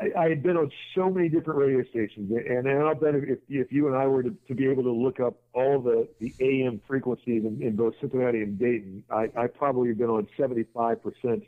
I, 0.00 0.24
I 0.24 0.28
had 0.28 0.42
been 0.42 0.56
on 0.56 0.70
so 0.94 1.10
many 1.10 1.28
different 1.28 1.58
radio 1.58 1.82
stations, 1.90 2.30
and, 2.30 2.66
and 2.66 2.82
I'll 2.82 2.94
bet 2.94 3.14
if, 3.14 3.38
if 3.48 3.72
you 3.72 3.88
and 3.88 3.96
I 3.96 4.06
were 4.06 4.22
to, 4.22 4.34
to 4.48 4.54
be 4.54 4.68
able 4.68 4.82
to 4.84 4.92
look 4.92 5.20
up 5.20 5.34
all 5.52 5.80
the, 5.80 6.08
the 6.20 6.34
AM 6.40 6.80
frequencies 6.86 7.44
in, 7.44 7.60
in 7.62 7.76
both 7.76 7.94
Cincinnati 8.00 8.42
and 8.42 8.58
Dayton, 8.58 9.04
I, 9.10 9.28
I 9.36 9.46
probably 9.46 9.88
have 9.88 9.98
been 9.98 10.10
on 10.10 10.26
75% 10.38 11.46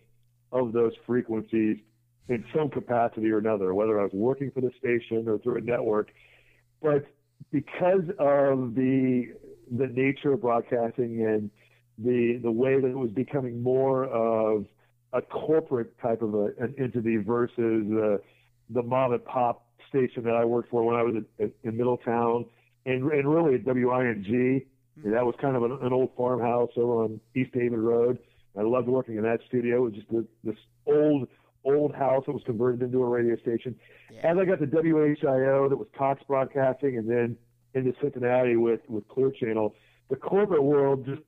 of 0.53 0.73
those 0.73 0.93
frequencies 1.07 1.79
in 2.29 2.45
some 2.55 2.69
capacity 2.69 3.31
or 3.31 3.39
another, 3.39 3.75
whether 3.75 3.99
I 3.99 4.05
was 4.05 4.13
working 4.13 4.51
for 4.51 4.61
the 4.61 4.71
station 4.79 5.29
or 5.29 5.39
through 5.39 5.59
a 5.59 5.61
network. 5.61 6.11
But 6.83 7.07
because 7.51 8.05
of 8.19 8.75
the 8.75 9.33
the 9.71 9.87
nature 9.87 10.33
of 10.33 10.41
broadcasting 10.41 11.25
and 11.27 11.51
the 11.99 12.39
the 12.43 12.51
way 12.51 12.81
that 12.81 12.87
it 12.87 12.97
was 12.97 13.11
becoming 13.11 13.63
more 13.63 14.05
of 14.05 14.67
a 15.13 15.23
corporate 15.23 15.99
type 16.01 16.23
of 16.23 16.35
a, 16.35 16.47
an 16.59 16.75
entity 16.79 17.17
versus 17.17 17.57
uh, 17.93 18.19
the 18.71 18.83
mom 18.83 19.13
and 19.13 19.25
pop 19.25 19.67
station 19.89 20.23
that 20.25 20.35
I 20.35 20.45
worked 20.45 20.71
for 20.71 20.85
when 20.85 20.97
I 20.97 21.03
was 21.03 21.23
at, 21.41 21.51
in 21.65 21.77
Middletown 21.77 22.45
and, 22.85 23.11
and 23.11 23.33
really 23.33 23.55
at 23.55 23.65
WING. 23.65 23.85
Mm-hmm. 24.25 25.11
That 25.13 25.25
was 25.25 25.35
kind 25.41 25.57
of 25.57 25.63
an, 25.63 25.79
an 25.83 25.93
old 25.93 26.11
farmhouse 26.17 26.71
over 26.77 27.05
on 27.05 27.21
East 27.35 27.51
Haven 27.55 27.81
Road. 27.81 28.19
I 28.59 28.63
loved 28.63 28.89
working 28.89 29.17
in 29.17 29.23
that 29.23 29.41
studio. 29.47 29.77
It 29.77 29.81
was 29.81 29.93
just 29.95 30.11
this, 30.11 30.25
this 30.45 30.57
old 30.87 31.29
old 31.65 31.95
house 31.95 32.25
that 32.27 32.33
was 32.33 32.43
converted 32.47 32.83
into 32.83 33.03
a 33.03 33.07
radio 33.07 33.37
station. 33.37 33.75
Yeah. 34.11 34.31
As 34.33 34.39
I 34.39 34.45
got 34.45 34.61
to 34.61 34.67
WHIO, 34.67 35.69
that 35.69 35.77
was 35.77 35.89
Cox 35.97 36.23
Broadcasting, 36.27 36.97
and 36.97 37.09
then 37.09 37.37
into 37.75 37.93
Cincinnati 38.01 38.57
with 38.57 38.81
with 38.89 39.07
Clear 39.09 39.31
Channel, 39.31 39.75
the 40.09 40.17
corporate 40.17 40.63
world 40.63 41.07
just 41.07 41.23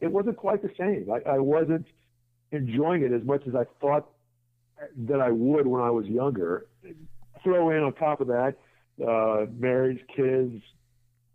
it 0.00 0.10
wasn't 0.10 0.36
quite 0.36 0.62
the 0.62 0.70
same. 0.78 1.06
I, 1.10 1.34
I 1.34 1.38
wasn't 1.38 1.86
enjoying 2.54 3.02
it 3.02 3.12
as 3.12 3.24
much 3.24 3.42
as 3.46 3.54
I 3.54 3.64
thought 3.80 4.08
that 4.96 5.20
I 5.20 5.30
would 5.30 5.66
when 5.66 5.82
I 5.82 5.90
was 5.90 6.06
younger. 6.06 6.66
Throw 7.42 7.70
in 7.70 7.82
on 7.82 7.92
top 7.94 8.20
of 8.20 8.28
that 8.28 8.56
uh, 9.06 9.46
marriage, 9.58 10.00
kids, 10.14 10.62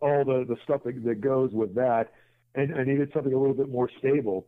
all 0.00 0.24
the 0.24 0.44
the 0.48 0.56
stuff 0.64 0.82
that, 0.84 1.04
that 1.04 1.20
goes 1.20 1.50
with 1.52 1.74
that, 1.74 2.12
and 2.54 2.74
I 2.74 2.84
needed 2.84 3.10
something 3.12 3.32
a 3.32 3.38
little 3.38 3.54
bit 3.54 3.68
more 3.68 3.90
stable. 3.98 4.46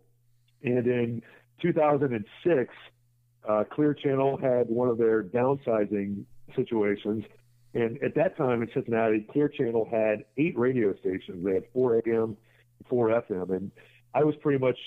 And 0.62 0.86
in 0.86 1.22
2006, 1.60 2.74
uh, 3.48 3.64
Clear 3.70 3.94
Channel 3.94 4.38
had 4.38 4.68
one 4.68 4.88
of 4.88 4.98
their 4.98 5.22
downsizing 5.22 6.24
situations. 6.56 7.24
And 7.74 8.02
at 8.02 8.14
that 8.16 8.36
time 8.36 8.62
in 8.62 8.68
Cincinnati, 8.74 9.26
Clear 9.30 9.48
Channel 9.48 9.88
had 9.90 10.24
eight 10.36 10.56
radio 10.58 10.94
stations. 10.96 11.44
They 11.44 11.54
had 11.54 11.64
four 11.72 12.02
AM, 12.06 12.36
four 12.88 13.08
FM. 13.08 13.50
And 13.50 13.70
I 14.14 14.24
was 14.24 14.34
pretty 14.36 14.58
much, 14.58 14.78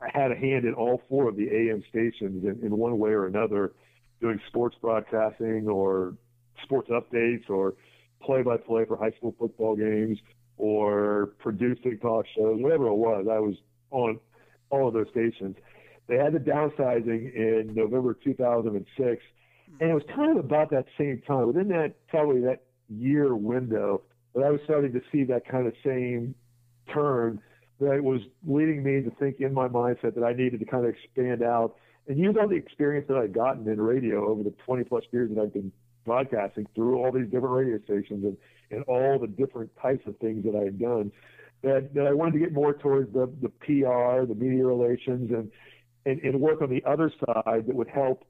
I 0.00 0.08
had 0.12 0.32
a 0.32 0.36
hand 0.36 0.64
in 0.64 0.74
all 0.74 1.02
four 1.08 1.28
of 1.28 1.36
the 1.36 1.48
AM 1.48 1.82
stations 1.88 2.44
in, 2.44 2.64
in 2.64 2.76
one 2.76 2.98
way 2.98 3.10
or 3.10 3.26
another, 3.26 3.72
doing 4.20 4.40
sports 4.48 4.76
broadcasting 4.80 5.68
or 5.68 6.14
sports 6.62 6.90
updates 6.90 7.48
or 7.48 7.74
play 8.22 8.42
by 8.42 8.56
play 8.56 8.84
for 8.84 8.96
high 8.96 9.10
school 9.12 9.34
football 9.38 9.76
games 9.76 10.18
or 10.56 11.30
producing 11.38 11.98
talk 11.98 12.26
shows, 12.36 12.60
whatever 12.60 12.86
it 12.86 12.94
was. 12.94 13.26
I 13.30 13.38
was 13.38 13.54
on 13.90 14.18
all 14.70 14.88
of 14.88 14.94
those 14.94 15.08
stations. 15.10 15.56
They 16.06 16.16
had 16.16 16.32
the 16.32 16.38
downsizing 16.38 17.34
in 17.34 17.72
November 17.74 18.14
2006, 18.22 19.22
and 19.80 19.90
it 19.90 19.94
was 19.94 20.02
kind 20.14 20.36
of 20.36 20.44
about 20.44 20.70
that 20.70 20.86
same 20.98 21.22
time, 21.26 21.46
within 21.46 21.68
that 21.68 21.94
probably 22.08 22.40
that 22.42 22.62
year 22.88 23.34
window, 23.36 24.02
that 24.34 24.42
I 24.42 24.50
was 24.50 24.60
starting 24.64 24.92
to 24.92 25.00
see 25.12 25.24
that 25.24 25.46
kind 25.48 25.66
of 25.66 25.74
same 25.84 26.34
turn 26.92 27.40
that 27.80 28.02
was 28.02 28.20
leading 28.46 28.82
me 28.82 29.02
to 29.02 29.10
think 29.18 29.40
in 29.40 29.52
my 29.52 29.68
mindset 29.68 30.14
that 30.14 30.24
I 30.24 30.32
needed 30.32 30.60
to 30.60 30.66
kind 30.66 30.84
of 30.84 30.94
expand 30.94 31.42
out 31.42 31.76
and 32.08 32.18
use 32.18 32.36
all 32.40 32.48
the 32.48 32.56
experience 32.56 33.06
that 33.08 33.16
I'd 33.16 33.32
gotten 33.32 33.68
in 33.68 33.80
radio 33.80 34.28
over 34.28 34.42
the 34.42 34.54
20 34.64 34.84
plus 34.84 35.04
years 35.12 35.30
that 35.34 35.40
I've 35.40 35.52
been 35.52 35.72
broadcasting 36.04 36.66
through 36.74 36.98
all 36.98 37.12
these 37.12 37.26
different 37.26 37.54
radio 37.54 37.78
stations 37.84 38.24
and, 38.24 38.36
and 38.70 38.82
all 38.84 39.18
the 39.18 39.26
different 39.26 39.70
types 39.80 40.06
of 40.06 40.16
things 40.18 40.44
that 40.44 40.56
I 40.56 40.64
had 40.64 40.78
done. 40.78 41.12
That, 41.62 41.92
that 41.92 42.06
I 42.06 42.12
wanted 42.14 42.32
to 42.32 42.38
get 42.38 42.54
more 42.54 42.72
towards 42.72 43.12
the, 43.12 43.30
the 43.42 43.50
PR, 43.50 44.24
the 44.26 44.34
media 44.34 44.64
relations, 44.64 45.30
and 45.30 45.50
and, 46.06 46.20
and 46.22 46.40
work 46.40 46.62
on 46.62 46.70
the 46.70 46.82
other 46.86 47.12
side 47.26 47.66
that 47.66 47.74
would 47.74 47.88
help 47.88 48.24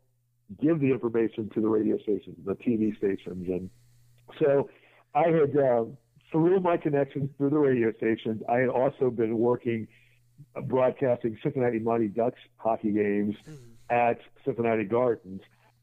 give 0.61 0.81
the 0.81 0.91
information 0.91 1.49
to 1.55 1.61
the 1.61 1.69
radio 1.69 1.97
stations, 1.99 2.37
the 2.45 2.55
TV 2.55 2.97
stations. 2.97 3.49
And 3.49 3.71
so 4.41 4.69
I 5.15 5.29
had, 5.29 5.57
uh, 5.57 5.85
through 6.31 6.61
my 6.61 6.77
connections 6.77 7.31
through 7.37 7.51
the 7.51 7.59
radio 7.59 7.93
stations, 7.93 8.43
I 8.49 8.59
had 8.59 8.69
also 8.69 9.11
been 9.11 9.39
working 9.39 9.89
uh, 10.57 10.61
broadcasting 10.61 11.39
Cincinnati 11.43 11.79
Mighty 11.79 12.09
Ducks 12.09 12.39
hockey 12.57 12.93
games 12.93 13.37
mm-hmm. 13.49 13.55
at 13.91 14.19
Cincinnati 14.45 14.85
Gardens 14.85 15.43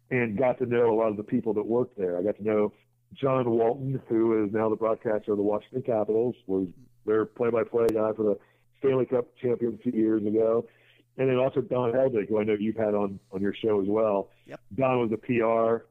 and 0.10 0.38
got 0.38 0.58
to 0.60 0.66
know 0.66 0.94
a 0.94 0.96
lot 0.96 1.10
of 1.10 1.18
the 1.18 1.24
people 1.24 1.54
that 1.56 1.66
worked 1.66 1.98
there. 1.98 2.18
I 2.18 2.24
got 2.24 2.38
to 2.38 2.44
know 2.44 2.74
John 3.14 3.50
Walton, 3.50 4.02
who 4.08 4.46
is 4.46 4.54
now 4.54 4.70
the 4.70 4.76
broadcaster 4.76 5.32
of 5.32 5.38
the 5.38 5.44
Washington 5.44 5.84
Capitals, 5.84 6.36
was 6.48 6.68
their 7.06 7.26
play-by-play 7.26 7.88
guy 7.94 8.12
for 8.14 8.24
the 8.24 8.38
Stanley 8.80 9.06
Cup 9.06 9.28
champion 9.42 9.78
a 9.80 9.84
few 9.84 9.92
years 9.92 10.26
ago 10.26 10.66
and 11.18 11.30
then 11.30 11.38
also 11.38 11.62
Don 11.62 11.92
Helbig, 11.92 12.30
who 12.30 12.40
I 12.40 12.44
know 12.44 12.56
you've 12.58 12.76
had 12.76 12.94
on 12.94 13.20
on 13.32 13.42
your 13.42 13.54
show 13.54 13.82
as 13.82 13.88
well. 13.88 14.30
Yep. 14.46 14.60
Don 14.76 15.00
was 15.00 15.12
a 15.12 15.18
PR 15.18 15.86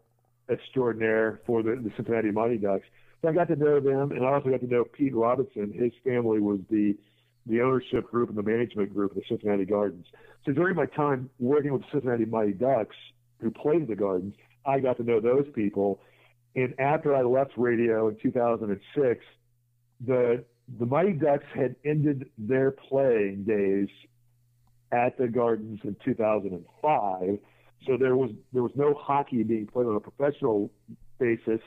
extraordinaire 0.52 1.40
for 1.46 1.62
the, 1.62 1.76
the 1.82 1.90
Cincinnati 1.96 2.30
Mighty 2.30 2.58
Ducks. 2.58 2.86
So 3.22 3.28
I 3.28 3.32
got 3.32 3.48
to 3.48 3.56
know 3.56 3.80
them, 3.80 4.12
and 4.12 4.24
I 4.24 4.34
also 4.34 4.50
got 4.50 4.60
to 4.60 4.66
know 4.66 4.84
Pete 4.84 5.14
Robinson. 5.14 5.72
His 5.72 5.92
family 6.04 6.40
was 6.40 6.60
the 6.70 6.96
the 7.46 7.60
ownership 7.60 8.10
group 8.10 8.28
and 8.28 8.36
the 8.36 8.42
management 8.42 8.92
group 8.92 9.12
of 9.12 9.16
the 9.16 9.22
Cincinnati 9.28 9.64
Gardens. 9.64 10.06
So 10.44 10.52
during 10.52 10.74
my 10.74 10.86
time 10.86 11.30
working 11.38 11.72
with 11.72 11.82
the 11.82 11.88
Cincinnati 11.92 12.24
Mighty 12.24 12.52
Ducks, 12.52 12.96
who 13.40 13.52
played 13.52 13.82
in 13.82 13.86
the 13.86 13.94
Gardens, 13.94 14.34
I 14.64 14.80
got 14.80 14.96
to 14.96 15.04
know 15.04 15.20
those 15.20 15.46
people. 15.54 16.00
And 16.56 16.74
after 16.80 17.14
I 17.14 17.22
left 17.22 17.52
radio 17.56 18.08
in 18.08 18.16
2006, 18.20 19.24
the 20.04 20.44
the 20.78 20.86
Mighty 20.86 21.12
Ducks 21.12 21.44
had 21.54 21.76
ended 21.84 22.28
their 22.36 22.72
playing 22.72 23.44
days 23.44 23.88
at 24.90 25.16
the 25.16 25.28
Gardens 25.28 25.80
in 25.84 25.96
2005. 26.04 27.38
So 27.86 27.96
there 27.96 28.16
was 28.16 28.30
there 28.52 28.62
was 28.62 28.72
no 28.74 28.94
hockey 28.94 29.42
being 29.42 29.66
played 29.66 29.86
on 29.86 29.96
a 29.96 30.00
professional 30.00 30.70
basis. 31.18 31.60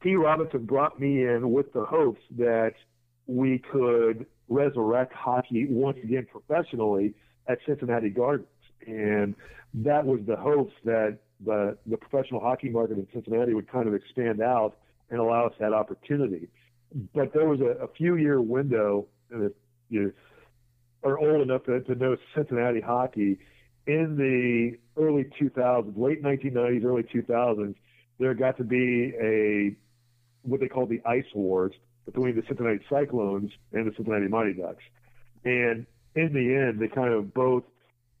P. 0.00 0.14
Robinson 0.14 0.64
brought 0.64 1.00
me 1.00 1.24
in 1.24 1.50
with 1.50 1.72
the 1.72 1.84
hopes 1.84 2.20
that 2.36 2.74
we 3.26 3.58
could 3.58 4.26
resurrect 4.48 5.12
hockey 5.12 5.66
once 5.68 5.98
again 6.02 6.26
professionally 6.30 7.14
at 7.48 7.58
Cincinnati 7.66 8.10
Gardens, 8.10 8.46
and 8.86 9.34
that 9.74 10.04
was 10.04 10.20
the 10.26 10.36
hopes 10.36 10.72
that 10.84 11.18
the 11.44 11.76
the 11.86 11.96
professional 11.96 12.40
hockey 12.40 12.68
market 12.68 12.98
in 12.98 13.06
Cincinnati 13.12 13.54
would 13.54 13.70
kind 13.70 13.86
of 13.86 13.94
expand 13.94 14.40
out 14.40 14.76
and 15.10 15.20
allow 15.20 15.46
us 15.46 15.52
that 15.60 15.72
opportunity. 15.72 16.48
But 17.14 17.32
there 17.32 17.46
was 17.46 17.60
a, 17.60 17.84
a 17.84 17.88
few 17.88 18.16
year 18.16 18.40
window, 18.40 19.06
and 19.30 19.44
if 19.44 19.52
you 19.88 20.12
are 21.04 21.18
old 21.18 21.42
enough 21.42 21.64
to, 21.64 21.80
to 21.80 21.94
know 21.94 22.16
Cincinnati 22.34 22.80
hockey 22.80 23.38
in 23.86 24.16
the 24.16 24.78
early 25.02 25.24
2000s, 25.40 25.96
late 25.96 26.22
1990s, 26.22 26.84
early 26.84 27.02
2000s, 27.02 27.74
there 28.18 28.34
got 28.34 28.56
to 28.58 28.64
be 28.64 29.14
a 29.20 29.76
what 30.48 30.60
they 30.60 30.68
call 30.68 30.86
the 30.86 31.00
ice 31.06 31.24
wars 31.34 31.72
between 32.06 32.34
the 32.34 32.42
Cincinnati 32.46 32.80
Cyclones 32.88 33.50
and 33.72 33.86
the 33.86 33.94
Cincinnati 33.94 34.28
Mighty 34.28 34.54
Ducks. 34.54 34.82
And 35.44 35.86
in 36.14 36.32
the 36.32 36.54
end, 36.54 36.80
they 36.80 36.88
kind 36.88 37.12
of 37.12 37.34
both 37.34 37.64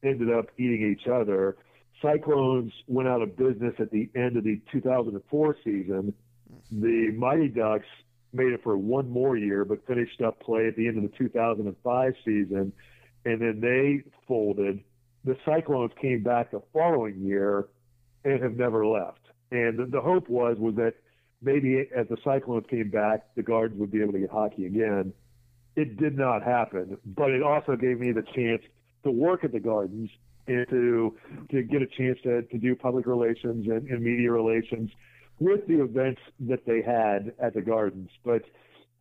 ended 0.02 0.32
up 0.32 0.46
eating 0.58 0.94
each 0.94 1.08
other. 1.08 1.56
Cyclones 2.02 2.72
went 2.86 3.08
out 3.08 3.22
of 3.22 3.36
business 3.36 3.74
at 3.78 3.90
the 3.90 4.08
end 4.14 4.36
of 4.36 4.44
the 4.44 4.60
2004 4.70 5.56
season. 5.64 6.14
The 6.70 7.12
Mighty 7.16 7.48
Ducks 7.48 7.86
made 8.32 8.52
it 8.52 8.62
for 8.62 8.76
one 8.76 9.08
more 9.08 9.36
year, 9.36 9.64
but 9.64 9.86
finished 9.86 10.20
up 10.20 10.40
play 10.40 10.68
at 10.68 10.76
the 10.76 10.86
end 10.86 10.98
of 10.98 11.10
the 11.10 11.16
2005 11.16 12.12
season, 12.24 12.72
and 13.24 13.40
then 13.40 13.60
they 13.60 14.08
folded. 14.26 14.80
The 15.24 15.36
Cyclones 15.44 15.92
came 16.00 16.22
back 16.22 16.52
the 16.52 16.62
following 16.72 17.20
year 17.20 17.68
and 18.24 18.42
have 18.42 18.56
never 18.56 18.86
left. 18.86 19.20
And 19.50 19.78
the, 19.78 19.86
the 19.86 20.00
hope 20.00 20.28
was 20.28 20.56
was 20.58 20.74
that 20.76 20.94
maybe 21.42 21.88
as 21.94 22.06
the 22.08 22.16
Cyclones 22.24 22.66
came 22.68 22.90
back, 22.90 23.34
the 23.36 23.42
Gardens 23.42 23.80
would 23.80 23.90
be 23.90 24.02
able 24.02 24.12
to 24.12 24.20
get 24.20 24.30
hockey 24.30 24.66
again. 24.66 25.12
It 25.76 25.96
did 25.96 26.16
not 26.16 26.42
happen, 26.42 26.98
but 27.04 27.30
it 27.30 27.42
also 27.42 27.76
gave 27.76 28.00
me 28.00 28.12
the 28.12 28.24
chance 28.34 28.62
to 29.04 29.10
work 29.10 29.44
at 29.44 29.52
the 29.52 29.60
Gardens 29.60 30.10
and 30.48 30.66
to 30.70 31.16
to 31.50 31.62
get 31.62 31.82
a 31.82 31.86
chance 31.86 32.18
to, 32.24 32.42
to 32.42 32.58
do 32.58 32.74
public 32.74 33.06
relations 33.06 33.66
and, 33.68 33.88
and 33.88 34.02
media 34.02 34.32
relations 34.32 34.90
with 35.38 35.66
the 35.68 35.80
events 35.82 36.20
that 36.40 36.66
they 36.66 36.82
had 36.82 37.32
at 37.38 37.54
the 37.54 37.62
Gardens. 37.62 38.10
But 38.24 38.42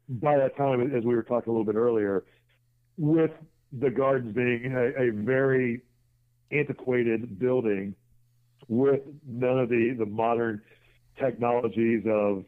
by 0.08 0.38
that 0.38 0.56
time, 0.56 0.95
as 0.95 1.04
we 1.04 1.15
were 1.15 1.23
talking 1.23 1.50
a 1.50 1.58
little 1.58 1.65
bit 1.65 1.76
earlier, 1.76 2.26
with 2.97 3.32
the 3.71 3.89
Gardens 3.89 4.36
being 4.36 4.73
a, 4.76 5.08
a 5.08 5.12
very 5.12 5.82
antiquated 6.52 7.39
building 7.39 7.95
with 8.67 9.02
none 9.26 9.60
of 9.60 9.69
the, 9.69 9.95
the 9.97 10.06
modern 10.06 10.62
technologies 11.19 12.03
of 12.08 12.45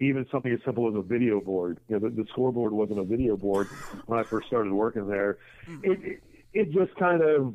even 0.00 0.26
something 0.32 0.52
as 0.52 0.60
simple 0.64 0.88
as 0.88 0.94
a 0.94 1.02
video 1.02 1.40
board. 1.40 1.78
You 1.88 1.98
know, 1.98 2.08
the, 2.08 2.22
the 2.22 2.28
scoreboard 2.30 2.72
wasn't 2.72 2.98
a 2.98 3.04
video 3.04 3.36
board 3.36 3.66
when 4.06 4.18
I 4.18 4.22
first 4.22 4.46
started 4.46 4.72
working 4.72 5.06
there. 5.06 5.38
Mm-hmm. 5.68 5.92
It, 5.92 6.00
it, 6.02 6.22
it 6.52 6.72
just 6.72 6.94
kind 6.98 7.22
of 7.22 7.54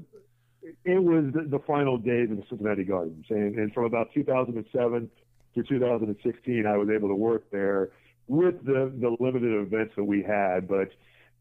it 0.83 1.03
was 1.03 1.25
the, 1.33 1.43
the 1.43 1.59
final 1.65 1.97
days 1.97 2.31
of 2.31 2.37
the 2.37 2.43
Cincinnati 2.49 2.83
Gardens, 2.83 3.25
and, 3.29 3.55
and 3.55 3.73
from 3.73 3.85
about 3.85 4.13
2007 4.13 5.09
to 5.55 5.63
2016, 5.63 6.65
I 6.65 6.77
was 6.77 6.89
able 6.89 7.07
to 7.09 7.15
work 7.15 7.49
there 7.51 7.89
with 8.27 8.63
the 8.65 8.91
the 8.99 9.15
limited 9.19 9.61
events 9.61 9.93
that 9.95 10.03
we 10.03 10.23
had, 10.23 10.67
but 10.67 10.89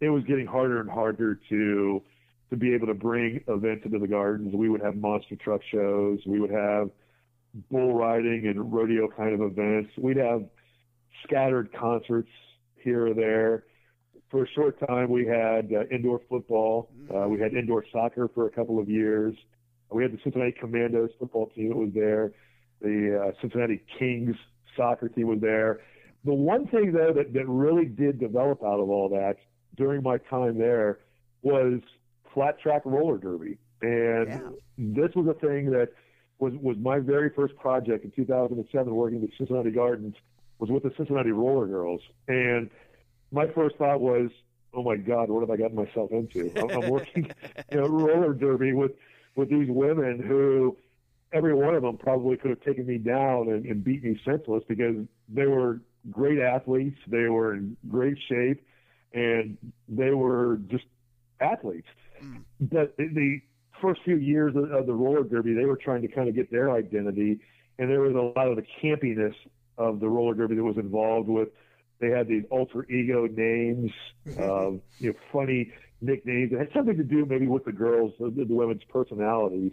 it 0.01 0.11
was 0.11 0.25
getting 0.25 0.47
harder 0.47 0.81
and 0.81 0.91
harder 0.91 1.41
to 1.49 2.03
to 2.51 2.57
be 2.57 2.75
able 2.75 2.87
to 2.87 2.95
bring 2.95 3.43
events 3.49 3.87
into 3.87 3.99
the 3.99 4.07
gardens. 4.09 4.55
We 4.55 4.69
would 4.69 4.83
have 4.83 4.97
monster 4.97 5.37
truck 5.37 5.63
shows, 5.71 6.21
we 6.27 6.41
would 6.41 6.51
have 6.51 6.91
bull 7.71 7.95
riding 7.95 8.47
and 8.47 8.73
rodeo 8.73 9.09
kind 9.09 9.35
of 9.35 9.41
events. 9.41 9.91
We'd 9.99 10.17
have 10.17 10.45
scattered 11.25 11.73
concerts 11.73 12.29
here 12.77 13.07
or 13.09 13.15
there. 13.15 13.65
For 14.31 14.45
a 14.45 14.49
short 14.49 14.79
time, 14.87 15.11
we 15.11 15.27
had 15.27 15.73
uh, 15.73 15.85
indoor 15.95 16.21
football. 16.29 16.91
Uh, 17.15 17.29
we 17.29 17.39
had 17.39 17.55
indoor 17.55 17.85
soccer 17.93 18.29
for 18.35 18.47
a 18.47 18.51
couple 18.51 18.79
of 18.81 18.89
years. 18.89 19.35
We 19.91 20.03
had 20.03 20.13
the 20.13 20.19
Cincinnati 20.25 20.53
Commandos 20.53 21.11
football 21.19 21.51
team 21.55 21.69
that 21.69 21.77
was 21.77 21.91
there. 21.95 22.33
The 22.81 23.29
uh, 23.29 23.41
Cincinnati 23.41 23.81
Kings 23.99 24.35
soccer 24.77 25.09
team 25.09 25.29
was 25.29 25.39
there. 25.41 25.81
The 26.25 26.35
one 26.35 26.67
thing, 26.67 26.93
though, 26.93 27.13
that, 27.13 27.33
that 27.33 27.47
really 27.49 27.85
did 27.85 28.19
develop 28.19 28.63
out 28.65 28.81
of 28.81 28.89
all 28.89 29.09
that 29.11 29.37
during 29.77 30.03
my 30.03 30.19
time 30.19 30.59
there 30.59 31.01
was 31.43 31.81
flat 32.33 32.59
track 32.61 32.83
roller 32.85 33.19
derby. 33.19 33.59
And 33.83 34.29
Yeah. 34.29 34.49
this 34.79 35.15
was 35.15 35.27
a 35.29 35.35
thing 35.35 35.71
that 35.71 35.91
was, 36.39 36.53
was 36.61 36.77
my 36.79 36.99
very 36.99 37.31
first 37.31 37.57
project 37.57 38.05
in 38.05 38.11
2007 38.11 38.95
working 38.95 39.21
with 39.21 39.31
Cincinnati 39.39 39.71
Gardens 39.71 40.15
was 40.59 40.71
with 40.71 40.83
the 40.83 40.93
Cincinnati 40.97 41.33
Roller 41.33 41.67
Girls. 41.67 42.01
And 42.29 42.71
my 43.33 43.47
first 43.49 43.77
thought 43.77 44.01
was, 44.01 44.31
oh 44.73 44.83
my 44.83 44.97
God, 44.97 45.31
what 45.31 45.41
have 45.41 45.51
I 45.51 45.57
gotten 45.57 45.77
myself 45.77 46.11
into? 46.13 46.53
I'm, 46.57 46.71
I'm 46.83 46.91
working, 46.91 47.31
you 47.71 47.81
know, 47.81 47.87
roller 47.87 48.33
derby 48.33 48.73
with, 48.73 48.93
with 49.37 49.51
these 49.51 49.69
women 49.69 50.23
who 50.27 50.77
every 51.33 51.55
one 51.55 51.75
of 51.75 51.83
them 51.83 51.97
probably 51.97 52.37
could 52.37 52.51
have 52.51 52.61
taken 52.61 52.87
me 52.87 52.99
down 52.99 53.49
and, 53.49 53.65
and 53.67 53.83
beat 53.83 54.05
me 54.05 54.21
senseless 54.25 54.63
because 54.69 54.97
they 55.29 55.47
were 55.47 55.81
great 56.11 56.39
athletes. 56.39 56.99
They 57.09 57.29
were 57.29 57.55
in 57.55 57.77
great 57.89 58.19
shape 58.29 58.65
and 59.13 59.57
they 59.89 60.11
were 60.11 60.61
just 60.69 60.85
athletes. 61.41 61.89
Hmm. 62.21 62.39
But 62.61 62.97
the- 62.97 63.09
the 63.09 63.41
first 63.85 64.01
few 64.05 64.17
years 64.17 64.57
of, 64.57 64.71
of 64.73 64.87
the 64.87 64.95
roller 64.95 65.25
derby, 65.25 65.55
they 65.55 65.67
were 65.67 65.77
trying 65.77 66.03
to 66.03 66.09
kind 66.09 66.29
of 66.29 66.35
get 66.35 66.51
their 66.51 66.71
identity, 66.71 67.41
and 67.79 67.91
there 67.91 68.01
was 68.01 68.15
a 68.15 68.39
lot 68.39 68.49
of 68.49 68.57
the 68.57 68.65
campiness 68.83 69.35
of 69.77 70.01
the 70.01 70.09
roller 70.09 70.35
derby 70.35 70.55
that 70.55 70.65
was 70.65 70.79
involved 70.79 71.29
with. 71.29 71.49
They 72.01 72.09
had 72.09 72.27
these 72.29 72.45
alter 72.51 72.91
ego 72.91 73.27
names, 73.27 73.91
um, 74.39 74.81
you 74.99 75.11
know, 75.11 75.19
funny 75.33 75.73
nicknames. 76.01 76.53
It 76.53 76.59
had 76.59 76.69
something 76.75 76.97
to 76.97 77.05
do 77.05 77.27
maybe 77.27 77.47
with 77.47 77.65
the 77.65 77.73
girls, 77.73 78.13
the, 78.19 78.31
the 78.31 78.55
women's 78.55 78.85
personalities. 78.85 79.73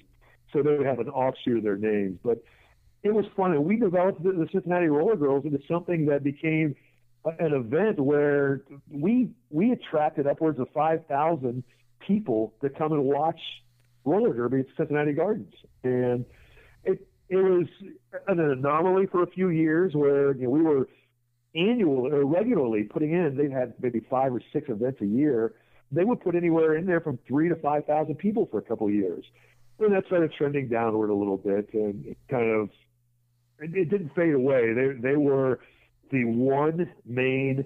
So 0.51 0.61
they 0.61 0.77
would 0.77 0.85
have 0.85 0.99
an 0.99 1.09
offshoot 1.09 1.57
of 1.57 1.63
their 1.63 1.77
names. 1.77 2.19
But 2.23 2.43
it 3.03 3.13
was 3.13 3.25
fun, 3.35 3.51
and 3.51 3.65
we 3.65 3.77
developed 3.77 4.21
the, 4.23 4.31
the 4.31 4.47
Cincinnati 4.51 4.87
Roller 4.87 5.15
Girls 5.15 5.45
into 5.45 5.59
something 5.67 6.05
that 6.07 6.23
became 6.23 6.75
an 7.25 7.53
event 7.53 7.99
where 7.99 8.61
we 8.89 9.29
we 9.49 9.71
attracted 9.71 10.27
upwards 10.27 10.59
of 10.59 10.67
five 10.73 11.05
thousand 11.07 11.63
people 11.99 12.53
to 12.61 12.69
come 12.69 12.91
and 12.91 13.03
watch 13.03 13.39
roller 14.05 14.33
derby 14.33 14.61
at 14.61 14.65
Cincinnati 14.77 15.13
Gardens, 15.13 15.53
and 15.83 16.25
it 16.83 17.07
it 17.29 17.35
was 17.37 17.67
an 18.27 18.39
anomaly 18.39 19.07
for 19.07 19.23
a 19.23 19.27
few 19.27 19.49
years 19.49 19.93
where 19.93 20.35
you 20.35 20.43
know 20.43 20.49
we 20.49 20.61
were 20.61 20.87
annual 21.55 22.07
or 22.07 22.25
regularly 22.25 22.83
putting 22.83 23.11
in. 23.11 23.35
They 23.35 23.49
had 23.49 23.73
maybe 23.81 24.01
five 24.09 24.33
or 24.33 24.41
six 24.53 24.69
events 24.69 25.01
a 25.01 25.05
year. 25.05 25.53
They 25.91 26.03
would 26.05 26.21
put 26.21 26.35
anywhere 26.35 26.77
in 26.77 26.85
there 26.85 27.01
from 27.01 27.19
three 27.27 27.49
to 27.49 27.55
five 27.55 27.85
thousand 27.85 28.15
people 28.15 28.47
for 28.49 28.59
a 28.59 28.61
couple 28.61 28.87
of 28.87 28.93
years. 28.93 29.25
And 29.79 29.93
that 29.93 30.05
started 30.05 30.31
trending 30.37 30.67
downward 30.67 31.09
a 31.09 31.15
little 31.15 31.37
bit, 31.37 31.69
and 31.73 32.05
it 32.05 32.17
kind 32.29 32.49
of 32.51 32.69
it, 33.59 33.75
it 33.75 33.89
didn't 33.89 34.13
fade 34.15 34.33
away. 34.33 34.73
They 34.73 34.93
they 34.99 35.15
were 35.15 35.59
the 36.11 36.25
one 36.25 36.91
main 37.05 37.65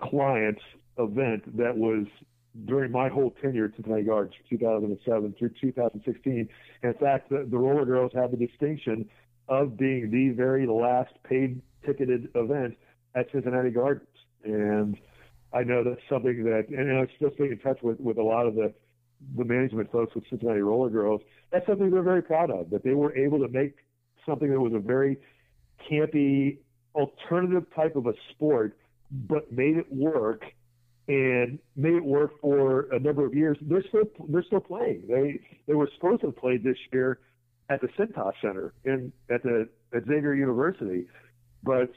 client 0.00 0.58
event 0.98 1.56
that 1.56 1.76
was 1.76 2.06
during 2.64 2.90
my 2.90 3.08
whole 3.08 3.34
tenure 3.42 3.66
at 3.66 3.74
Cincinnati 3.74 4.04
Gardens, 4.04 4.34
2007 4.48 5.34
through 5.38 5.50
2016. 5.60 6.48
In 6.82 6.94
fact, 6.94 7.28
the, 7.28 7.46
the 7.50 7.58
Roller 7.58 7.84
Girls 7.84 8.12
have 8.14 8.30
the 8.30 8.36
distinction 8.36 9.08
of 9.48 9.76
being 9.76 10.10
the 10.10 10.30
very 10.30 10.66
last 10.66 11.12
paid 11.28 11.60
ticketed 11.84 12.28
event 12.34 12.76
at 13.14 13.30
Cincinnati 13.32 13.70
Gardens. 13.70 14.08
And 14.44 14.96
I 15.52 15.62
know 15.62 15.84
that's 15.84 16.00
something 16.08 16.44
that, 16.44 16.68
and 16.68 16.98
I'm 16.98 17.08
still 17.16 17.30
staying 17.34 17.52
in 17.52 17.58
touch 17.58 17.78
with, 17.82 18.00
with 18.00 18.18
a 18.18 18.22
lot 18.22 18.46
of 18.46 18.54
the, 18.54 18.72
the 19.36 19.44
management 19.44 19.92
folks 19.92 20.14
with 20.14 20.24
Cincinnati 20.28 20.60
Roller 20.60 20.90
Girls. 20.90 21.20
That's 21.52 21.66
something 21.66 21.90
they're 21.90 22.02
very 22.02 22.22
proud 22.22 22.50
of, 22.50 22.70
that 22.70 22.82
they 22.84 22.94
were 22.94 23.16
able 23.16 23.38
to 23.38 23.48
make 23.48 23.76
something 24.24 24.50
that 24.50 24.60
was 24.60 24.72
a 24.72 24.78
very 24.78 25.18
campy, 25.90 26.58
alternative 26.94 27.66
type 27.74 27.96
of 27.96 28.06
a 28.06 28.14
sport, 28.30 28.76
but 29.10 29.52
made 29.52 29.76
it 29.76 29.86
work 29.92 30.44
and 31.08 31.58
made 31.76 31.94
it 31.94 32.04
work 32.04 32.32
for 32.40 32.88
a 32.92 32.98
number 32.98 33.24
of 33.24 33.34
years. 33.34 33.56
They're 33.60 33.84
still 33.88 34.04
they're 34.28 34.42
still 34.42 34.60
playing. 34.60 35.04
They 35.08 35.40
they 35.66 35.74
were 35.74 35.88
supposed 35.94 36.22
to 36.22 36.28
have 36.28 36.36
played 36.36 36.64
this 36.64 36.78
year 36.92 37.20
at 37.68 37.80
the 37.80 37.88
Cintas 37.88 38.32
Center 38.40 38.74
in 38.84 39.12
at 39.30 39.42
the 39.42 39.68
at 39.94 40.04
Xavier 40.04 40.34
University, 40.34 41.06
but 41.62 41.90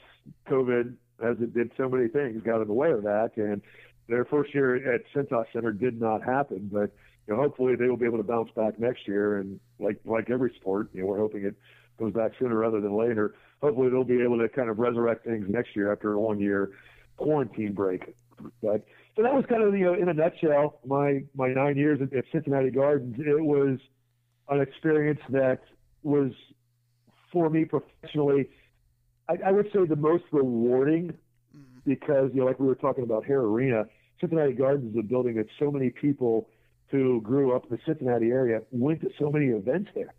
COVID, 0.47 0.93
as 1.23 1.37
it 1.39 1.53
did 1.53 1.71
so 1.77 1.89
many 1.89 2.07
things, 2.07 2.41
got 2.43 2.61
in 2.61 2.67
the 2.67 2.73
way 2.73 2.91
of 2.91 3.03
that, 3.03 3.31
and 3.35 3.61
their 4.07 4.25
first 4.25 4.53
year 4.53 4.93
at 4.93 5.01
Cintas 5.13 5.45
Center 5.53 5.71
did 5.71 5.99
not 5.99 6.23
happen. 6.23 6.69
But 6.71 6.91
you 7.27 7.35
know, 7.35 7.41
hopefully 7.41 7.75
they 7.75 7.87
will 7.87 7.97
be 7.97 8.05
able 8.05 8.17
to 8.17 8.23
bounce 8.23 8.51
back 8.55 8.79
next 8.79 9.07
year, 9.07 9.37
and 9.37 9.59
like 9.79 9.99
like 10.05 10.29
every 10.29 10.53
sport, 10.59 10.89
you 10.93 11.01
know, 11.01 11.07
we're 11.07 11.19
hoping 11.19 11.45
it 11.45 11.55
goes 11.97 12.13
back 12.13 12.31
sooner 12.39 12.55
rather 12.55 12.79
than 12.79 12.95
later. 12.95 13.35
Hopefully 13.61 13.89
they'll 13.89 14.03
be 14.03 14.21
able 14.21 14.37
to 14.39 14.47
kind 14.49 14.69
of 14.69 14.79
resurrect 14.79 15.25
things 15.25 15.45
next 15.49 15.75
year 15.75 15.91
after 15.91 16.13
a 16.13 16.19
one 16.19 16.39
year 16.39 16.71
quarantine 17.17 17.73
break. 17.73 18.15
But 18.61 18.85
so 19.15 19.23
that 19.23 19.33
was 19.33 19.45
kind 19.49 19.63
of 19.63 19.75
you 19.75 19.85
know 19.85 19.93
in 19.93 20.09
a 20.09 20.13
nutshell 20.13 20.79
my 20.85 21.23
my 21.35 21.49
nine 21.49 21.77
years 21.77 21.99
at, 22.01 22.13
at 22.13 22.25
Cincinnati 22.31 22.71
Gardens. 22.71 23.15
It 23.19 23.43
was 23.43 23.79
an 24.49 24.61
experience 24.61 25.19
that 25.29 25.59
was 26.03 26.31
for 27.31 27.49
me 27.49 27.65
professionally. 27.65 28.49
I, 29.27 29.37
I 29.47 29.51
would 29.51 29.67
say 29.73 29.85
the 29.85 29.95
most 29.95 30.23
rewarding 30.31 31.13
mm-hmm. 31.55 31.79
because 31.85 32.31
you 32.33 32.41
know 32.41 32.45
like 32.45 32.59
we 32.59 32.67
were 32.67 32.75
talking 32.75 33.03
about 33.03 33.25
Hara 33.25 33.45
Arena, 33.45 33.85
Cincinnati 34.19 34.53
Gardens 34.53 34.93
is 34.93 34.99
a 34.99 35.03
building 35.03 35.35
that 35.35 35.47
so 35.59 35.71
many 35.71 35.89
people 35.89 36.49
who 36.87 37.21
grew 37.21 37.55
up 37.55 37.65
in 37.65 37.69
the 37.71 37.79
Cincinnati 37.85 38.31
area 38.31 38.61
went 38.71 39.01
to 39.01 39.09
so 39.19 39.29
many 39.29 39.47
events 39.47 39.89
there, 39.93 40.13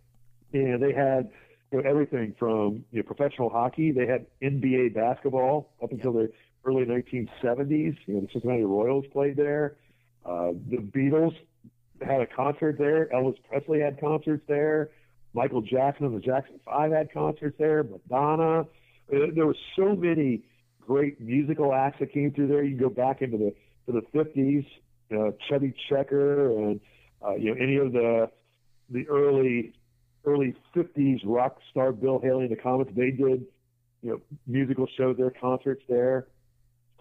and 0.52 0.82
they 0.82 0.92
had 0.92 1.30
you 1.72 1.82
know 1.82 1.88
everything 1.88 2.34
from 2.38 2.84
you 2.90 2.98
know 2.98 3.02
professional 3.02 3.50
hockey. 3.50 3.92
They 3.92 4.06
had 4.06 4.26
NBA 4.42 4.94
basketball 4.94 5.72
up 5.82 5.92
until 5.92 6.12
the 6.12 6.30
early 6.64 6.84
1970s. 6.84 7.96
You 8.06 8.14
know, 8.14 8.20
the 8.20 8.28
Cincinnati 8.32 8.64
Royals 8.64 9.04
played 9.12 9.36
there. 9.36 9.76
Uh, 10.24 10.52
the 10.68 10.78
Beatles 10.78 11.34
had 12.02 12.20
a 12.20 12.26
concert 12.26 12.76
there. 12.78 13.06
Elvis 13.14 13.36
Presley 13.48 13.80
had 13.80 14.00
concerts 14.00 14.44
there. 14.48 14.90
Michael 15.32 15.62
Jackson 15.62 16.06
and 16.06 16.16
the 16.16 16.20
Jackson 16.20 16.58
Five 16.64 16.92
had 16.92 17.12
concerts 17.12 17.56
there. 17.58 17.84
Madonna. 17.84 18.60
Uh, 18.60 19.26
There 19.34 19.46
were 19.46 19.56
so 19.76 19.94
many 19.94 20.42
great 20.80 21.20
musical 21.20 21.72
acts 21.72 21.98
that 22.00 22.12
came 22.12 22.32
through 22.32 22.48
there. 22.48 22.62
You 22.62 22.76
can 22.76 22.88
go 22.88 22.94
back 22.94 23.22
into 23.22 23.38
the 23.38 23.54
to 23.86 23.92
the 24.00 24.02
50s. 24.18 24.66
You 25.08 25.18
know, 25.18 25.34
Chubby 25.48 25.74
Checker 25.88 26.52
and 26.52 26.80
uh, 27.24 27.34
you 27.34 27.54
know 27.54 27.60
any 27.60 27.76
of 27.76 27.92
the 27.92 28.30
the 28.90 29.06
early 29.08 29.72
early 30.24 30.54
50s 30.74 31.20
rock 31.24 31.58
star 31.70 31.92
Bill 31.92 32.20
Haley 32.20 32.44
and 32.44 32.50
the 32.50 32.60
Comets. 32.60 32.90
They 32.94 33.10
did 33.10 33.46
you 34.02 34.10
know 34.10 34.20
musical 34.46 34.86
shows 34.96 35.16
there, 35.16 35.30
concerts 35.30 35.82
there. 35.88 36.26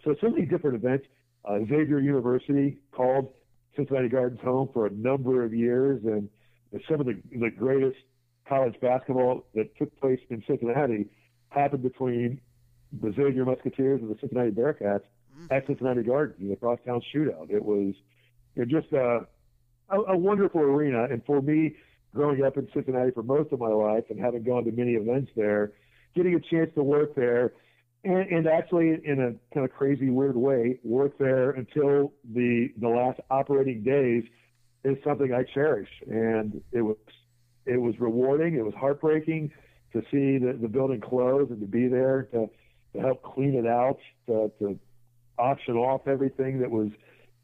So 0.04 0.16
so 0.22 0.30
many 0.30 0.46
different 0.46 0.76
events. 0.76 1.06
Uh, 1.46 1.60
Xavier 1.60 2.00
University 2.00 2.78
called 2.92 3.34
Cincinnati 3.76 4.10
Gardens 4.10 4.42
home 4.42 4.70
for 4.74 4.86
a 4.86 4.92
number 4.92 5.44
of 5.44 5.54
years, 5.54 6.02
and 6.04 6.30
some 6.90 7.00
of 7.00 7.06
the 7.06 7.20
the 7.32 7.50
greatest 7.50 7.98
college 8.48 8.76
basketball 8.82 9.46
that 9.56 9.76
took 9.78 9.98
place 10.00 10.20
in 10.30 10.44
Cincinnati 10.48 11.08
happened 11.50 11.84
between 11.84 12.42
the 13.02 13.12
Xavier 13.12 13.46
Musketeers 13.46 14.02
and 14.02 14.10
the 14.10 14.20
Cincinnati 14.20 14.52
Bearcats 14.52 15.04
at 15.52 15.66
Cincinnati 15.68 16.04
Gardens 16.04 16.40
in 16.42 16.50
the 16.50 16.56
crosstown 16.56 17.02
shootout. 17.14 17.50
It 17.50 17.64
was 17.64 17.94
you 18.56 18.66
know, 18.66 18.66
just 18.66 18.92
a, 18.94 19.26
a, 19.90 20.00
a 20.14 20.18
wonderful 20.18 20.62
arena, 20.62 21.06
and 21.06 21.24
for 21.26 21.42
me, 21.42 21.76
growing 22.14 22.44
up 22.44 22.58
in 22.58 22.68
Cincinnati 22.74 23.12
for 23.12 23.24
most 23.24 23.52
of 23.54 23.60
my 23.60 23.70
life 23.70 24.06
and 24.10 24.20
having 24.20 24.44
gone 24.44 24.66
to 24.66 24.72
many 24.72 24.94
events 24.94 25.32
there, 25.36 25.72
getting 26.16 26.34
a 26.34 26.40
chance 26.40 26.72
to 26.76 26.84
work 26.84 27.16
there 27.16 27.54
and, 28.04 28.30
and 28.30 28.48
actually 28.48 29.00
in 29.04 29.20
a 29.20 29.54
kind 29.54 29.66
of 29.66 29.72
crazy 29.72 30.10
weird 30.10 30.36
way 30.36 30.80
work 30.84 31.18
there 31.18 31.52
until 31.52 32.14
the 32.34 32.70
the 32.80 32.88
last 32.88 33.20
operating 33.30 33.84
days 33.84 34.24
is 34.84 34.98
something 35.04 35.34
I 35.34 35.44
cherish 35.44 35.90
and 36.08 36.62
it 36.72 36.82
was 36.82 36.98
it 37.66 37.78
was 37.78 37.96
rewarding 38.00 38.56
it 38.56 38.66
was 38.66 38.74
heartbreaking 38.76 39.52
to 39.94 40.02
see 40.12 40.38
the, 40.38 40.58
the 40.62 40.68
building 40.68 41.02
close 41.02 41.48
and 41.50 41.60
to 41.60 41.66
be 41.66 41.88
there 41.88 42.28
to, 42.32 42.50
to 42.94 43.00
help 43.00 43.24
clean 43.24 43.56
it 43.56 43.66
out 43.66 43.98
to, 44.28 44.52
to 44.60 44.80
auction 45.38 45.76
off 45.76 46.08
everything 46.08 46.60
that 46.60 46.70
was 46.70 46.90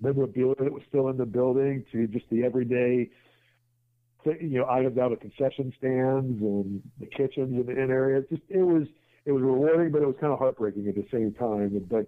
memorabilia 0.01 0.55
that 0.59 0.71
was 0.71 0.83
still 0.87 1.09
in 1.09 1.17
the 1.17 1.25
building 1.25 1.83
to 1.91 2.07
just 2.07 2.25
the 2.29 2.43
everyday 2.43 3.09
you 4.25 4.59
know 4.59 4.65
items 4.69 4.97
out 4.97 5.11
of 5.11 5.19
concession 5.19 5.73
stands 5.77 6.41
and 6.41 6.81
the 6.99 7.05
kitchens 7.05 7.53
in 7.53 7.65
the 7.65 7.71
in 7.71 7.91
area. 7.91 8.21
Just 8.29 8.41
it 8.49 8.63
was 8.63 8.87
it 9.25 9.31
was 9.31 9.41
rewarding, 9.41 9.91
but 9.91 10.01
it 10.01 10.05
was 10.05 10.15
kind 10.19 10.31
of 10.31 10.39
heartbreaking 10.39 10.87
at 10.87 10.95
the 10.95 11.05
same 11.11 11.33
time. 11.33 11.85
But 11.89 12.07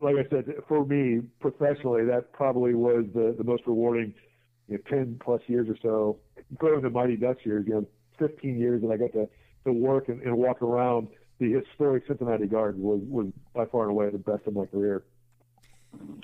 like 0.00 0.16
I 0.16 0.28
said, 0.30 0.52
for 0.68 0.84
me 0.84 1.20
professionally, 1.40 2.04
that 2.04 2.32
probably 2.32 2.74
was 2.74 3.04
the 3.14 3.34
the 3.36 3.44
most 3.44 3.62
rewarding 3.66 4.14
you 4.68 4.76
know, 4.76 4.82
ten 4.88 5.20
plus 5.22 5.40
years 5.46 5.68
or 5.68 5.76
so. 5.82 6.18
Including 6.50 6.82
the 6.82 6.90
Mighty 6.90 7.16
Ducks 7.16 7.44
years, 7.44 7.64
you 7.66 7.74
know, 7.74 7.86
15 8.18 8.56
years 8.56 8.80
that 8.82 8.90
I 8.90 8.96
got 8.96 9.12
to 9.12 9.28
to 9.64 9.72
work 9.72 10.08
and, 10.08 10.22
and 10.22 10.36
walk 10.36 10.62
around 10.62 11.08
the 11.38 11.52
historic 11.52 12.06
Cincinnati 12.06 12.46
Garden 12.46 12.82
was 12.82 13.00
was 13.08 13.26
by 13.54 13.64
far 13.66 13.82
and 13.82 13.90
away 13.90 14.10
the 14.10 14.18
best 14.18 14.46
of 14.46 14.54
my 14.54 14.66
career. 14.66 15.04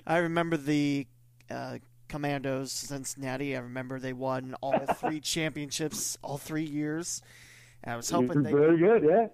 I 0.07 0.19
remember 0.19 0.57
the 0.57 1.07
uh, 1.51 1.79
Commandos 2.09 2.73
Cincinnati. 2.73 3.57
I 3.57 3.61
remember 3.61 3.99
they 3.99 4.13
won 4.13 4.55
all 4.61 4.79
three 4.95 5.21
championships 5.21 6.17
all 6.23 6.39
three 6.39 6.65
years. 6.65 7.23
I 7.85 7.97
was 7.97 8.09
hoping 8.11 8.43
they 8.43 8.53
very 8.53 8.79
good, 8.79 9.03
yeah. 9.03 9.27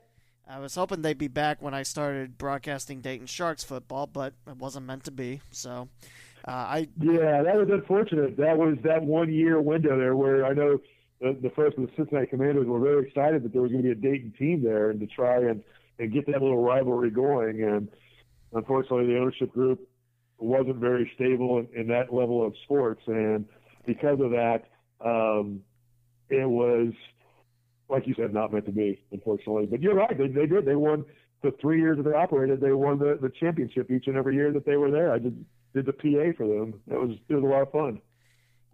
I 0.49 0.59
was 0.61 0.74
hoping 0.74 1.03
they'd 1.03 1.18
be 1.18 1.28
back 1.28 1.61
when 1.61 1.74
I 1.74 1.82
started 1.82 2.38
broadcasting 2.38 3.03
Dayton 3.03 3.26
Sharks 3.26 3.62
football, 3.62 4.07
but 4.07 4.32
it 4.46 4.57
wasn't 4.57 4.86
meant 4.86 5.05
to 5.05 5.11
be. 5.11 5.42
So, 5.51 5.88
uh, 6.46 6.51
I 6.51 6.88
yeah, 6.99 7.42
that 7.42 7.55
was 7.55 7.68
unfortunate. 7.70 8.38
That 8.38 8.57
was 8.57 8.78
that 8.82 9.03
one 9.03 9.32
year 9.32 9.61
window 9.61 9.99
there 9.99 10.16
where 10.16 10.46
I 10.46 10.55
know 10.55 10.78
the, 11.20 11.36
the 11.42 11.51
folks 11.51 11.76
of 11.76 11.84
the 11.84 11.90
Cincinnati 11.96 12.28
Commandos 12.28 12.66
were 12.66 12.80
very 12.80 13.07
excited 13.07 13.42
that 13.42 13.53
there 13.53 13.61
was 13.61 13.72
going 13.72 13.82
to 13.84 13.94
be 13.94 14.09
a 14.09 14.11
Dayton 14.11 14.32
team 14.38 14.62
there 14.62 14.88
and 14.88 14.99
to 15.01 15.07
try 15.07 15.36
and 15.36 15.62
and 15.99 16.12
get 16.12 16.26
that 16.26 16.40
little 16.40 16.62
rivalry 16.62 17.11
going. 17.11 17.62
And 17.62 17.88
unfortunately, 18.55 19.12
the 19.12 19.18
ownership 19.18 19.53
group 19.53 19.86
wasn't 20.38 20.76
very 20.76 21.11
stable 21.14 21.59
in, 21.59 21.68
in 21.78 21.88
that 21.88 22.14
level 22.14 22.46
of 22.46 22.55
sports, 22.64 23.03
and 23.07 23.44
because 23.84 24.18
of 24.20 24.30
that, 24.30 24.62
um, 25.05 25.61
it 26.30 26.49
was 26.49 26.92
like 27.89 28.07
you 28.07 28.14
said, 28.14 28.32
not 28.32 28.53
meant 28.53 28.66
to 28.66 28.72
be, 28.72 29.01
unfortunately. 29.12 29.66
But 29.66 29.82
you're 29.82 29.95
right; 29.95 30.16
they, 30.16 30.28
they 30.28 30.47
did. 30.47 30.64
They 30.64 30.76
won 30.76 31.05
the 31.43 31.53
three 31.61 31.80
years 31.80 31.97
that 31.97 32.05
they 32.05 32.16
operated. 32.16 32.61
They 32.61 32.72
won 32.72 32.99
the, 32.99 33.18
the 33.20 33.30
championship 33.41 33.91
each 33.91 34.07
and 34.07 34.16
every 34.16 34.34
year 34.34 34.53
that 34.53 34.66
they 34.66 34.76
were 34.76 34.91
there. 34.91 35.12
I 35.12 35.18
did 35.18 35.45
did 35.74 35.86
the 35.86 35.93
PA 35.93 36.36
for 36.36 36.47
them. 36.47 36.80
It 36.91 37.01
was 37.01 37.16
it 37.28 37.34
was 37.34 37.45
a 37.45 37.47
lot 37.47 37.62
of 37.62 37.72
fun. 37.72 38.01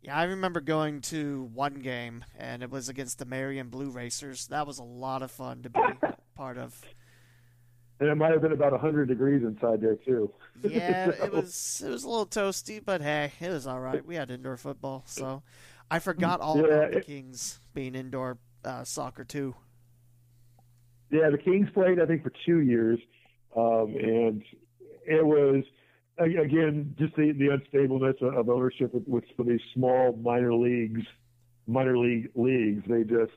Yeah, 0.02 0.18
I 0.18 0.24
remember 0.24 0.60
going 0.60 1.00
to 1.02 1.48
one 1.54 1.74
game, 1.74 2.24
and 2.38 2.62
it 2.62 2.70
was 2.70 2.90
against 2.90 3.18
the 3.18 3.24
Marion 3.24 3.68
Blue 3.68 3.88
Racers. 3.88 4.48
That 4.48 4.66
was 4.66 4.78
a 4.78 4.84
lot 4.84 5.22
of 5.22 5.30
fun 5.30 5.62
to 5.62 5.70
be 5.70 5.80
part 6.34 6.58
of. 6.58 6.78
And 8.00 8.10
it 8.10 8.16
might 8.16 8.32
have 8.32 8.42
been 8.42 8.52
about 8.52 8.72
100 8.72 9.06
degrees 9.06 9.42
inside 9.42 9.80
there 9.80 9.96
too. 9.96 10.30
Yeah, 10.62 11.06
so. 11.06 11.10
it 11.24 11.32
was 11.32 11.82
it 11.86 11.90
was 11.90 12.04
a 12.04 12.08
little 12.08 12.26
toasty, 12.26 12.84
but 12.84 13.00
hey, 13.00 13.32
it 13.40 13.48
was 13.48 13.66
all 13.66 13.80
right. 13.80 14.04
We 14.04 14.16
had 14.16 14.30
indoor 14.30 14.56
football, 14.56 15.04
so 15.06 15.42
I 15.90 16.00
forgot 16.00 16.40
all 16.40 16.58
yeah, 16.58 16.64
about 16.64 16.90
the 16.92 16.98
it, 16.98 17.06
Kings 17.06 17.60
being 17.72 17.94
indoor 17.94 18.38
uh, 18.64 18.84
soccer 18.84 19.24
too. 19.24 19.54
Yeah, 21.10 21.30
the 21.30 21.38
Kings 21.38 21.68
played 21.72 22.00
I 22.00 22.06
think 22.06 22.22
for 22.22 22.32
two 22.44 22.60
years, 22.60 22.98
um, 23.56 23.94
and 23.96 24.42
it 25.06 25.24
was 25.24 25.64
again 26.18 26.94
just 26.98 27.14
the, 27.16 27.32
the 27.32 27.48
unstableness 27.48 28.20
of 28.22 28.48
ownership 28.48 28.94
with, 28.94 29.06
with 29.06 29.24
some 29.36 29.46
of 29.46 29.52
these 29.52 29.60
small 29.74 30.16
minor 30.22 30.54
leagues, 30.54 31.02
minor 31.66 31.98
league 31.98 32.30
leagues. 32.34 32.82
They 32.88 33.02
just 33.02 33.32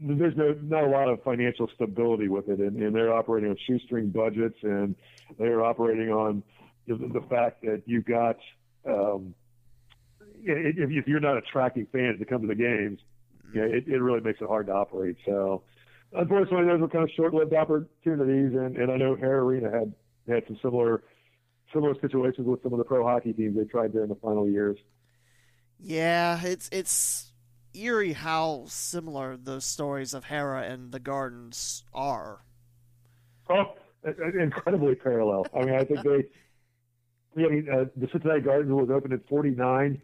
there's 0.00 0.36
no 0.36 0.56
not 0.62 0.84
a 0.84 0.88
lot 0.88 1.08
of 1.08 1.22
financial 1.22 1.68
stability 1.74 2.28
with 2.28 2.48
it, 2.48 2.58
and, 2.58 2.82
and 2.82 2.94
they're 2.94 3.14
operating 3.14 3.50
on 3.50 3.56
shoestring 3.66 4.10
budgets, 4.10 4.58
and 4.62 4.96
they're 5.38 5.64
operating 5.64 6.10
on 6.10 6.42
the, 6.86 7.22
fact 7.30 7.62
that 7.62 7.82
you've 7.86 8.04
got 8.04 8.36
um, 8.86 9.34
if, 10.42 10.90
if 10.90 11.06
you're 11.06 11.20
not 11.20 11.36
attracting 11.36 11.86
fans 11.92 12.18
to 12.18 12.24
come 12.24 12.42
to 12.42 12.48
the 12.48 12.54
games, 12.54 12.98
you 13.52 13.60
know, 13.60 13.66
it, 13.66 13.84
it 13.86 13.98
really 13.98 14.20
makes 14.20 14.40
it 14.40 14.48
hard 14.48 14.66
to 14.66 14.72
operate. 14.72 15.16
So, 15.26 15.62
unfortunately, 16.12 16.66
those 16.66 16.80
were 16.80 16.88
kind 16.88 17.04
of 17.04 17.10
short-lived 17.16 17.54
opportunities, 17.54 18.52
and, 18.56 18.76
and 18.76 18.90
I 18.90 18.96
know 18.96 19.16
Hara 19.16 19.44
Arena 19.44 19.70
had 19.70 19.92
had 20.28 20.44
some 20.46 20.58
similar 20.62 21.02
similar 21.72 21.94
situations 22.00 22.46
with 22.46 22.62
some 22.62 22.72
of 22.72 22.78
the 22.78 22.84
pro 22.84 23.04
hockey 23.04 23.32
teams 23.32 23.56
they 23.56 23.64
tried 23.64 23.92
there 23.92 24.02
in 24.02 24.08
the 24.08 24.16
final 24.16 24.48
years. 24.48 24.78
Yeah, 25.78 26.40
it's 26.44 26.68
it's 26.70 27.32
eerie 27.74 28.12
how 28.12 28.64
similar 28.68 29.36
those 29.36 29.64
stories 29.64 30.14
of 30.14 30.24
Hara 30.24 30.62
and 30.62 30.92
the 30.92 31.00
Gardens 31.00 31.84
are. 31.92 32.44
Oh, 33.48 33.74
incredibly 34.04 34.94
parallel. 34.94 35.46
I 35.54 35.64
mean, 35.64 35.74
I 35.74 35.84
think 35.84 36.02
they. 36.02 36.24
I 37.44 37.48
mean, 37.48 37.66
uh, 37.72 37.84
the 37.96 38.08
Cincinnati 38.12 38.42
Gardens 38.42 38.70
was 38.72 38.90
opened 38.90 39.14
in 39.14 39.20
'49, 39.20 40.02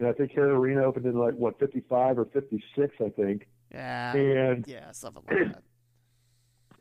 and 0.00 0.08
I 0.08 0.12
think 0.12 0.32
Hara 0.32 0.58
Arena 0.58 0.82
opened 0.82 1.06
in 1.06 1.16
like 1.16 1.34
what 1.34 1.58
55 1.60 2.18
or 2.18 2.24
56, 2.24 2.94
I 3.00 3.08
think. 3.10 3.46
Yeah. 3.70 4.16
And 4.16 4.66
yeah, 4.66 4.90
something 4.92 5.22
like 5.28 5.52
that. 5.52 5.62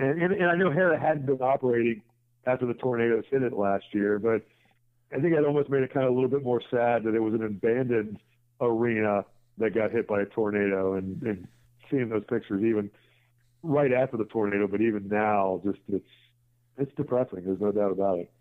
And, 0.02 0.22
and, 0.22 0.32
and 0.32 0.46
I 0.46 0.56
know 0.56 0.72
Hara 0.72 0.98
hadn't 0.98 1.26
been 1.26 1.42
operating 1.42 2.02
after 2.48 2.66
the 2.66 2.74
tornadoes 2.74 3.26
hit 3.30 3.44
it 3.44 3.52
last 3.52 3.84
year, 3.92 4.18
but 4.18 4.44
I 5.12 5.20
think 5.20 5.36
it 5.36 5.44
almost 5.44 5.70
made 5.70 5.84
it 5.84 5.94
kind 5.94 6.06
of 6.06 6.14
a 6.14 6.16
little 6.16 6.30
bit 6.30 6.42
more 6.42 6.62
sad 6.72 7.04
that 7.04 7.16
it 7.16 7.20
was 7.20 7.34
an 7.34 7.44
abandoned 7.44 8.18
arena 8.62 9.26
that 9.58 9.76
got 9.76 9.92
hit 9.92 10.08
by 10.08 10.22
a 10.22 10.26
tornado, 10.26 10.94
and, 10.94 11.22
and 11.24 11.46
seeing 11.92 12.08
those 12.08 12.24
pictures 12.30 12.64
even 12.64 12.90
right 13.62 13.92
after 13.92 14.16
the 14.16 14.24
tornado, 14.24 14.68
but 14.68 14.80
even 14.80 15.10
now, 15.10 15.60
just 15.66 15.80
it's 15.92 16.08
it's 16.78 16.96
depressing. 16.96 17.44
There's 17.44 17.60
no 17.60 17.74
doubt 17.74 17.92
about 17.92 18.20
it. 18.20 18.32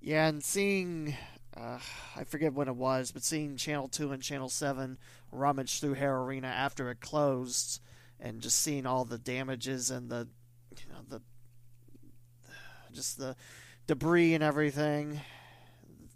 Yeah, 0.00 0.26
and 0.26 0.42
seeing 0.42 1.16
uh, 1.60 1.78
I 2.16 2.24
forget 2.24 2.52
when 2.52 2.68
it 2.68 2.76
was, 2.76 3.10
but 3.10 3.22
seeing 3.24 3.56
Channel 3.56 3.88
Two 3.88 4.12
and 4.12 4.22
Channel 4.22 4.48
Seven 4.48 4.98
rummage 5.32 5.80
through 5.80 5.94
Hara 5.94 6.22
Arena 6.22 6.48
after 6.48 6.90
it 6.90 7.00
closed, 7.00 7.80
and 8.20 8.40
just 8.40 8.60
seeing 8.60 8.86
all 8.86 9.04
the 9.04 9.18
damages 9.18 9.90
and 9.90 10.08
the 10.08 10.28
you 10.76 10.92
know 10.92 11.00
the 11.08 11.20
just 12.92 13.18
the 13.18 13.36
debris 13.86 14.34
and 14.34 14.44
everything. 14.44 15.20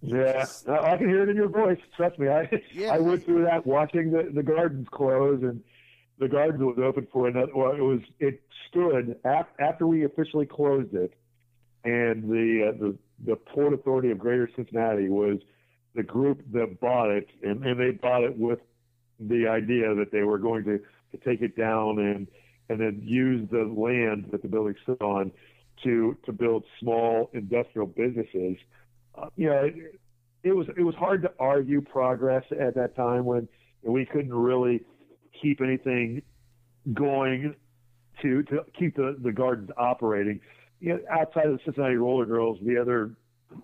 Yeah, 0.00 0.40
just... 0.40 0.68
I 0.68 0.96
can 0.96 1.08
hear 1.08 1.22
it 1.22 1.28
in 1.28 1.36
your 1.36 1.48
voice. 1.48 1.78
Trust 1.96 2.18
me, 2.18 2.28
I 2.28 2.48
yeah, 2.72 2.92
I 2.92 2.98
went 2.98 3.24
through 3.24 3.44
that 3.44 3.66
watching 3.66 4.10
the 4.10 4.30
the 4.32 4.42
gardens 4.42 4.88
close, 4.90 5.42
and 5.42 5.62
the 6.18 6.28
gardens 6.28 6.62
was 6.62 6.78
open 6.82 7.06
for 7.12 7.28
another. 7.28 7.52
Well, 7.54 7.72
it 7.72 7.80
was 7.80 8.00
it 8.20 8.42
stood 8.68 9.16
after 9.24 9.86
we 9.86 10.04
officially 10.04 10.46
closed 10.46 10.94
it, 10.94 11.14
and 11.84 12.24
the 12.24 12.68
uh, 12.68 12.78
the 12.78 12.96
the 13.24 13.36
Port 13.36 13.72
Authority 13.72 14.10
of 14.10 14.18
Greater 14.18 14.48
Cincinnati 14.56 15.08
was 15.08 15.38
the 15.94 16.02
group 16.02 16.40
that 16.52 16.80
bought 16.80 17.10
it, 17.10 17.28
and, 17.42 17.64
and 17.64 17.78
they 17.78 17.90
bought 17.90 18.24
it 18.24 18.36
with 18.36 18.58
the 19.20 19.46
idea 19.46 19.94
that 19.94 20.10
they 20.10 20.22
were 20.22 20.38
going 20.38 20.64
to, 20.64 20.78
to 20.78 21.24
take 21.24 21.42
it 21.42 21.56
down 21.56 21.98
and 21.98 22.26
and 22.68 22.80
then 22.80 23.00
use 23.02 23.46
the 23.50 23.64
land 23.64 24.28
that 24.30 24.40
the 24.40 24.48
building 24.48 24.74
stood 24.82 25.02
on 25.02 25.30
to 25.84 26.16
to 26.24 26.32
build 26.32 26.64
small 26.80 27.30
industrial 27.34 27.86
businesses. 27.86 28.56
Uh, 29.14 29.26
you 29.36 29.48
know, 29.48 29.64
it, 29.64 30.00
it 30.42 30.52
was 30.52 30.66
it 30.76 30.82
was 30.82 30.94
hard 30.94 31.22
to 31.22 31.32
argue 31.38 31.80
progress 31.80 32.44
at 32.58 32.74
that 32.74 32.96
time 32.96 33.24
when 33.24 33.48
we 33.82 34.06
couldn't 34.06 34.34
really 34.34 34.80
keep 35.40 35.60
anything 35.60 36.22
going 36.94 37.54
to 38.22 38.42
to 38.44 38.60
keep 38.78 38.96
the 38.96 39.16
the 39.22 39.32
gardens 39.32 39.70
operating. 39.76 40.40
You 40.82 40.94
know, 40.94 41.00
outside 41.08 41.46
of 41.46 41.52
the 41.52 41.60
Cincinnati 41.64 41.94
Roller 41.94 42.26
Girls, 42.26 42.58
the 42.60 42.76
other 42.76 43.14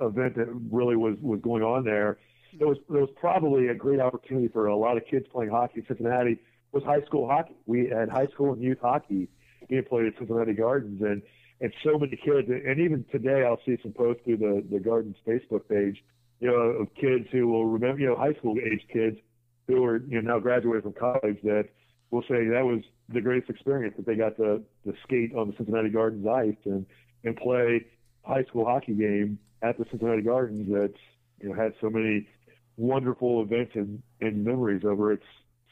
event 0.00 0.36
that 0.36 0.46
really 0.70 0.94
was 0.94 1.16
was 1.20 1.40
going 1.40 1.64
on 1.64 1.84
there, 1.84 2.18
there 2.58 2.68
was 2.68 2.78
there 2.88 3.00
was 3.00 3.10
probably 3.20 3.68
a 3.68 3.74
great 3.74 4.00
opportunity 4.00 4.46
for 4.48 4.66
a 4.66 4.76
lot 4.76 4.96
of 4.96 5.04
kids 5.04 5.26
playing 5.32 5.50
hockey 5.50 5.80
in 5.80 5.86
Cincinnati 5.86 6.38
was 6.72 6.84
high 6.84 7.02
school 7.06 7.28
hockey. 7.28 7.56
We 7.66 7.88
had 7.88 8.08
high 8.08 8.26
school 8.28 8.52
and 8.52 8.62
youth 8.62 8.78
hockey 8.80 9.28
being 9.68 9.84
played 9.84 10.06
at 10.06 10.18
Cincinnati 10.18 10.52
Gardens, 10.52 11.02
and 11.02 11.22
and 11.60 11.72
so 11.82 11.98
many 11.98 12.16
kids. 12.16 12.48
And 12.48 12.78
even 12.78 13.04
today, 13.10 13.44
I'll 13.44 13.60
see 13.66 13.76
some 13.82 13.92
posts 13.92 14.22
through 14.24 14.36
the 14.38 14.64
the 14.70 14.78
Gardens 14.78 15.16
Facebook 15.26 15.68
page, 15.68 16.04
you 16.38 16.48
know, 16.48 16.54
of 16.54 16.94
kids 16.94 17.26
who 17.32 17.48
will 17.48 17.66
remember, 17.66 18.00
you 18.00 18.06
know, 18.06 18.16
high 18.16 18.34
school 18.34 18.56
age 18.64 18.86
kids 18.92 19.18
who 19.66 19.84
are 19.84 19.98
you 20.08 20.20
know 20.22 20.34
now 20.34 20.38
graduated 20.38 20.82
from 20.82 20.92
college 20.92 21.38
that 21.42 21.68
will 22.10 22.22
say 22.22 22.46
that 22.48 22.64
was 22.64 22.80
the 23.10 23.20
greatest 23.20 23.50
experience 23.50 23.94
that 23.96 24.06
they 24.06 24.14
got 24.14 24.36
to 24.36 24.62
to 24.84 24.94
skate 25.04 25.34
on 25.34 25.48
the 25.48 25.56
Cincinnati 25.56 25.90
Gardens 25.90 26.26
ice 26.26 26.56
and 26.64 26.86
and 27.24 27.36
play 27.36 27.84
high 28.22 28.44
school 28.44 28.64
hockey 28.64 28.94
game 28.94 29.38
at 29.62 29.78
the 29.78 29.84
Cincinnati 29.90 30.22
Gardens 30.22 30.68
that 30.68 30.94
you 31.40 31.48
know 31.48 31.54
had 31.54 31.74
so 31.80 31.90
many 31.90 32.28
wonderful 32.76 33.42
events 33.42 33.72
and, 33.74 34.02
and 34.20 34.44
memories 34.44 34.84
over 34.84 35.12
its 35.12 35.24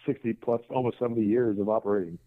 60 0.07 0.33
plus 0.35 0.61
almost 0.71 0.99
70 0.99 1.25
years 1.25 1.59
of 1.59 1.69
operating. 1.69 2.19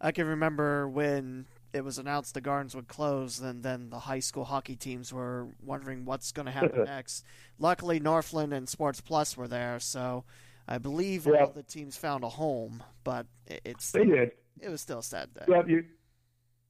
I 0.00 0.12
can 0.12 0.26
remember 0.26 0.88
when 0.88 1.46
it 1.72 1.84
was 1.84 1.98
announced 1.98 2.34
the 2.34 2.40
Gardens 2.40 2.74
would 2.74 2.88
close, 2.88 3.40
and 3.40 3.62
then 3.62 3.90
the 3.90 4.00
high 4.00 4.20
school 4.20 4.44
hockey 4.44 4.76
teams 4.76 5.12
were 5.12 5.48
wondering 5.62 6.04
what's 6.04 6.30
going 6.32 6.46
to 6.46 6.52
happen 6.52 6.84
next. 6.86 7.24
Luckily, 7.58 7.98
Northland 7.98 8.52
and 8.52 8.68
Sports 8.68 9.00
Plus 9.00 9.36
were 9.36 9.48
there, 9.48 9.80
so 9.80 10.24
I 10.68 10.78
believe 10.78 11.26
yeah. 11.26 11.40
all 11.44 11.50
the 11.50 11.62
teams 11.62 11.96
found 11.96 12.22
a 12.22 12.28
home. 12.28 12.82
But 13.02 13.26
it's 13.46 13.90
they 13.90 14.04
did. 14.04 14.32
It 14.60 14.68
was 14.68 14.80
still 14.80 15.02
sad 15.02 15.34
day. 15.34 15.44
Yeah, 15.48 15.62
you, 15.66 15.84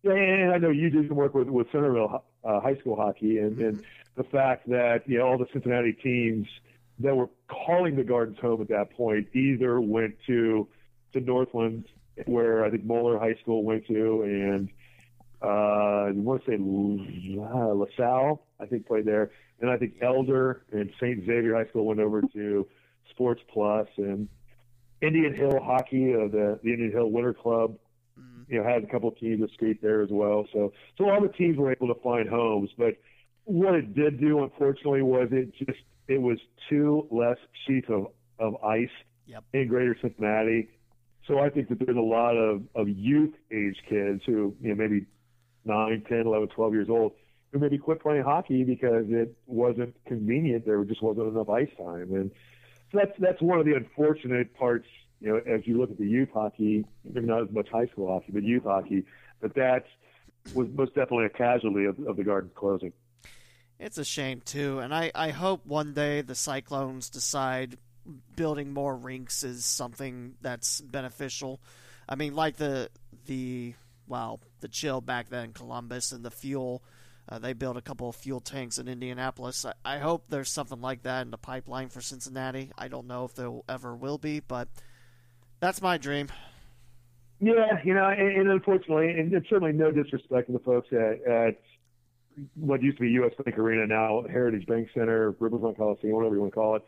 and 0.04 0.52
I 0.52 0.58
know 0.58 0.70
you 0.70 0.90
did 0.90 1.08
some 1.08 1.16
work 1.16 1.34
with 1.34 1.48
with 1.48 1.66
Centerville 1.72 2.24
uh, 2.44 2.60
high 2.60 2.76
school 2.76 2.96
hockey, 2.96 3.38
and, 3.38 3.56
mm-hmm. 3.56 3.64
and 3.64 3.84
the 4.16 4.24
fact 4.24 4.68
that 4.68 5.02
you 5.06 5.18
know 5.18 5.26
all 5.26 5.38
the 5.38 5.46
Cincinnati 5.52 5.92
teams 5.92 6.46
that 7.00 7.16
were 7.16 7.28
calling 7.48 7.96
the 7.96 8.04
Gardens 8.04 8.38
home 8.38 8.60
at 8.60 8.68
that 8.68 8.92
point 8.92 9.28
either 9.34 9.80
went 9.80 10.14
to 10.26 10.68
to 11.12 11.20
Northland, 11.20 11.86
where 12.26 12.64
I 12.64 12.70
think 12.70 12.84
Moeller 12.84 13.18
High 13.18 13.36
School 13.42 13.64
went 13.64 13.86
to, 13.86 14.22
and 14.22 14.68
uh, 15.42 16.08
I 16.08 16.10
want 16.12 16.44
to 16.44 16.50
say 16.50 16.56
LaSalle, 16.58 18.42
I 18.60 18.66
think 18.66 18.86
played 18.86 19.04
there. 19.04 19.30
And 19.60 19.70
I 19.70 19.76
think 19.76 19.94
Elder 20.02 20.64
and 20.72 20.90
St. 21.00 21.20
Xavier 21.24 21.54
High 21.54 21.68
School 21.68 21.86
went 21.86 22.00
over 22.00 22.22
to 22.22 22.66
Sports 23.10 23.42
Plus, 23.52 23.86
and 23.96 24.28
Indian 25.00 25.34
Hill 25.34 25.60
Hockey, 25.62 26.14
uh, 26.14 26.28
the 26.28 26.58
the 26.62 26.70
Indian 26.70 26.92
Hill 26.92 27.10
Winter 27.10 27.34
Club, 27.34 27.72
mm-hmm. 27.72 27.83
You 28.48 28.58
know, 28.58 28.68
had 28.68 28.84
a 28.84 28.86
couple 28.86 29.08
of 29.08 29.18
teams 29.18 29.48
escape 29.48 29.80
there 29.82 30.02
as 30.02 30.10
well. 30.10 30.46
So 30.52 30.72
so 30.98 31.08
all 31.08 31.20
the 31.20 31.28
teams 31.28 31.56
were 31.56 31.72
able 31.72 31.88
to 31.88 32.00
find 32.00 32.28
homes, 32.28 32.70
but 32.76 32.96
what 33.44 33.74
it 33.74 33.94
did 33.94 34.20
do, 34.20 34.42
unfortunately, 34.42 35.02
was 35.02 35.28
it 35.32 35.54
just 35.54 35.80
it 36.08 36.20
was 36.20 36.38
two 36.68 37.06
less 37.10 37.38
sheets 37.66 37.88
of 37.88 38.08
of 38.38 38.62
ice 38.64 38.88
yep. 39.26 39.44
in 39.52 39.68
Greater 39.68 39.96
Cincinnati. 40.00 40.68
So 41.26 41.38
I 41.38 41.48
think 41.48 41.68
that 41.68 41.78
there's 41.78 41.96
a 41.96 42.00
lot 42.00 42.36
of, 42.36 42.62
of 42.74 42.88
youth 42.88 43.34
age 43.50 43.76
kids 43.88 44.22
who, 44.26 44.54
you 44.60 44.68
know, 44.68 44.74
maybe 44.74 45.06
9, 45.64 46.04
10, 46.08 46.20
11, 46.26 46.48
12 46.48 46.72
years 46.72 46.88
old 46.90 47.12
who 47.52 47.58
maybe 47.58 47.78
quit 47.78 48.02
playing 48.02 48.24
hockey 48.24 48.64
because 48.64 49.06
it 49.08 49.34
wasn't 49.46 49.94
convenient. 50.06 50.66
There 50.66 50.82
just 50.84 51.02
wasn't 51.02 51.28
enough 51.28 51.48
ice 51.48 51.70
time. 51.78 52.12
And 52.12 52.30
so 52.92 52.98
that's, 52.98 53.12
that's 53.18 53.40
one 53.40 53.58
of 53.58 53.64
the 53.64 53.74
unfortunate 53.74 54.54
parts, 54.54 54.86
you 55.24 55.32
know, 55.32 55.40
as 55.46 55.66
you 55.66 55.78
look 55.78 55.90
at 55.90 55.96
the 55.96 56.06
youth 56.06 56.28
hockey, 56.34 56.84
maybe 57.10 57.26
not 57.26 57.42
as 57.42 57.50
much 57.50 57.68
high 57.70 57.86
school 57.86 58.12
hockey, 58.12 58.30
but 58.30 58.42
youth 58.42 58.64
hockey, 58.64 59.06
but 59.40 59.54
that 59.54 59.86
was 60.52 60.68
most 60.74 60.94
definitely 60.94 61.24
a 61.24 61.30
casualty 61.30 61.86
of, 61.86 61.98
of 62.06 62.16
the 62.16 62.24
Garden's 62.24 62.52
closing. 62.54 62.92
It's 63.78 63.96
a 63.96 64.04
shame 64.04 64.42
too, 64.44 64.80
and 64.80 64.94
I, 64.94 65.10
I 65.14 65.30
hope 65.30 65.64
one 65.66 65.94
day 65.94 66.20
the 66.20 66.34
Cyclones 66.34 67.08
decide 67.08 67.78
building 68.36 68.74
more 68.74 68.94
rinks 68.94 69.42
is 69.42 69.64
something 69.64 70.34
that's 70.42 70.82
beneficial. 70.82 71.58
I 72.06 72.16
mean, 72.16 72.34
like 72.34 72.56
the 72.56 72.90
the 73.24 73.74
well, 74.06 74.40
the 74.60 74.68
chill 74.68 75.00
back 75.00 75.30
then, 75.30 75.52
Columbus 75.52 76.12
and 76.12 76.22
the 76.22 76.30
fuel. 76.30 76.84
Uh, 77.26 77.38
they 77.38 77.54
built 77.54 77.78
a 77.78 77.80
couple 77.80 78.10
of 78.10 78.14
fuel 78.14 78.40
tanks 78.40 78.76
in 78.76 78.86
Indianapolis. 78.86 79.64
I, 79.64 79.72
I, 79.82 79.98
hope 79.98 80.26
there's 80.28 80.50
something 80.50 80.82
like 80.82 81.04
that 81.04 81.22
in 81.22 81.30
the 81.30 81.38
pipeline 81.38 81.88
for 81.88 82.02
Cincinnati. 82.02 82.70
I 82.76 82.88
don't 82.88 83.06
know 83.06 83.24
if 83.24 83.34
there 83.34 83.50
ever 83.66 83.96
will 83.96 84.18
be, 84.18 84.40
but 84.40 84.68
that's 85.64 85.82
my 85.82 85.98
dream. 85.98 86.28
Yeah, 87.40 87.78
you 87.84 87.94
know, 87.94 88.08
and, 88.08 88.40
and 88.40 88.50
unfortunately, 88.50 89.10
and 89.10 89.32
it's 89.32 89.48
certainly 89.48 89.72
no 89.72 89.90
disrespect 89.90 90.46
to 90.46 90.52
the 90.52 90.58
folks 90.60 90.88
at, 90.92 91.26
at 91.30 91.60
what 92.54 92.82
used 92.82 92.98
to 92.98 93.02
be 93.02 93.10
U.S. 93.10 93.32
Bank 93.44 93.58
Arena, 93.58 93.86
now 93.86 94.22
Heritage 94.30 94.66
Bank 94.66 94.88
Center, 94.94 95.34
Riverfront 95.38 95.76
Coliseum, 95.76 96.14
whatever 96.14 96.34
you 96.34 96.40
want 96.40 96.52
to 96.52 96.54
call 96.54 96.76
it 96.76 96.84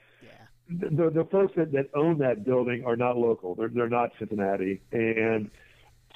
the, 0.68 1.10
the 1.10 1.26
folks 1.30 1.52
that, 1.56 1.72
that 1.72 1.90
own 1.94 2.18
that 2.18 2.44
building 2.44 2.84
are 2.84 2.96
not 2.96 3.16
local. 3.16 3.54
They're, 3.54 3.68
they're 3.68 3.88
not 3.88 4.10
Cincinnati. 4.18 4.82
And 4.92 5.50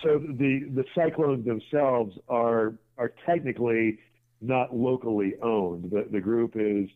so 0.02 0.18
the, 0.18 0.68
the 0.74 0.84
Cyclones 0.94 1.46
themselves 1.46 2.16
are, 2.28 2.74
are 2.98 3.12
technically 3.26 3.98
not 4.40 4.74
locally 4.74 5.34
owned. 5.42 5.90
The, 5.90 6.08
the 6.10 6.20
group 6.20 6.52
is 6.56 6.88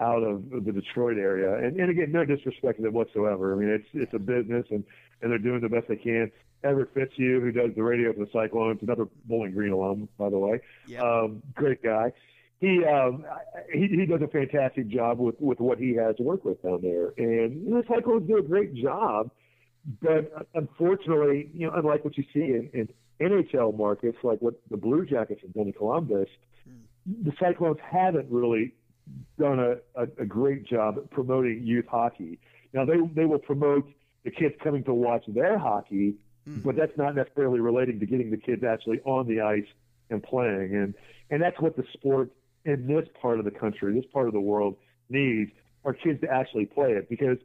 out 0.00 0.22
of 0.22 0.50
the 0.50 0.72
Detroit 0.72 1.18
area. 1.18 1.54
And, 1.56 1.78
and 1.78 1.90
again, 1.90 2.12
no 2.12 2.24
disrespect 2.24 2.78
to 2.78 2.84
them 2.84 2.94
whatsoever. 2.94 3.52
I 3.54 3.56
mean, 3.56 3.68
it's, 3.68 3.88
it's 3.92 4.14
a 4.14 4.18
business 4.18 4.66
and, 4.70 4.84
and 5.22 5.30
they're 5.30 5.38
doing 5.38 5.60
the 5.60 5.68
best 5.68 5.88
they 5.88 5.96
can. 5.96 6.30
Everett 6.64 6.94
Fitzhugh, 6.94 7.40
who 7.40 7.50
does 7.50 7.70
the 7.74 7.82
radio 7.82 8.12
for 8.12 8.20
the 8.20 8.30
Cyclones, 8.32 8.80
another 8.82 9.06
Bowling 9.24 9.52
Green 9.52 9.72
alum, 9.72 10.08
by 10.18 10.30
the 10.30 10.38
way. 10.38 10.60
Yep. 10.86 11.02
Um, 11.02 11.42
great 11.54 11.82
guy 11.82 12.12
he 12.62 12.84
um 12.84 13.24
he, 13.74 13.88
he 13.88 14.06
does 14.06 14.22
a 14.22 14.28
fantastic 14.28 14.88
job 14.88 15.18
with 15.18 15.34
with 15.40 15.58
what 15.58 15.78
he 15.78 15.94
has 15.96 16.14
to 16.16 16.22
work 16.22 16.44
with 16.44 16.62
down 16.62 16.80
there, 16.80 17.12
and 17.18 17.64
you 17.64 17.70
know, 17.70 17.82
the 17.82 17.88
Cyclones 17.92 18.28
do 18.28 18.38
a 18.38 18.42
great 18.42 18.72
job. 18.74 19.30
But 20.00 20.46
unfortunately, 20.54 21.50
you 21.52 21.66
know, 21.66 21.72
unlike 21.74 22.04
what 22.04 22.16
you 22.16 22.22
see 22.32 22.40
in, 22.40 22.70
in 22.72 22.88
NHL 23.20 23.76
markets, 23.76 24.16
like 24.22 24.38
what 24.40 24.54
the 24.70 24.76
Blue 24.76 25.04
Jackets 25.04 25.40
have 25.42 25.52
done 25.52 25.66
in 25.66 25.72
Columbus, 25.72 26.28
mm. 26.68 27.24
the 27.24 27.32
Cyclones 27.40 27.78
haven't 27.82 28.30
really 28.30 28.74
done 29.40 29.58
a, 29.58 30.00
a, 30.00 30.06
a 30.20 30.24
great 30.24 30.64
job 30.64 31.10
promoting 31.10 31.62
youth 31.64 31.86
hockey. 31.90 32.38
Now 32.72 32.84
they 32.84 32.98
they 33.12 33.24
will 33.24 33.40
promote 33.40 33.90
the 34.24 34.30
kids 34.30 34.54
coming 34.62 34.84
to 34.84 34.94
watch 34.94 35.24
their 35.28 35.58
hockey, 35.58 36.14
mm. 36.48 36.62
but 36.62 36.76
that's 36.76 36.96
not 36.96 37.14
necessarily 37.14 37.60
relating 37.60 38.00
to 38.00 38.06
getting 38.06 38.30
the 38.30 38.36
kids 38.36 38.62
actually 38.64 39.00
on 39.04 39.26
the 39.26 39.40
ice 39.40 39.66
and 40.10 40.22
playing. 40.22 40.74
And 40.74 40.94
and 41.30 41.42
that's 41.42 41.60
what 41.60 41.76
the 41.76 41.84
sport 41.92 42.30
in 42.64 42.86
this 42.86 43.08
part 43.20 43.38
of 43.38 43.44
the 43.44 43.50
country, 43.50 43.94
this 43.94 44.10
part 44.12 44.26
of 44.26 44.32
the 44.32 44.40
world 44.40 44.76
needs 45.08 45.50
are 45.84 45.92
kids 45.92 46.20
to 46.20 46.28
actually 46.30 46.66
play 46.66 46.92
it 46.92 47.08
because 47.08 47.38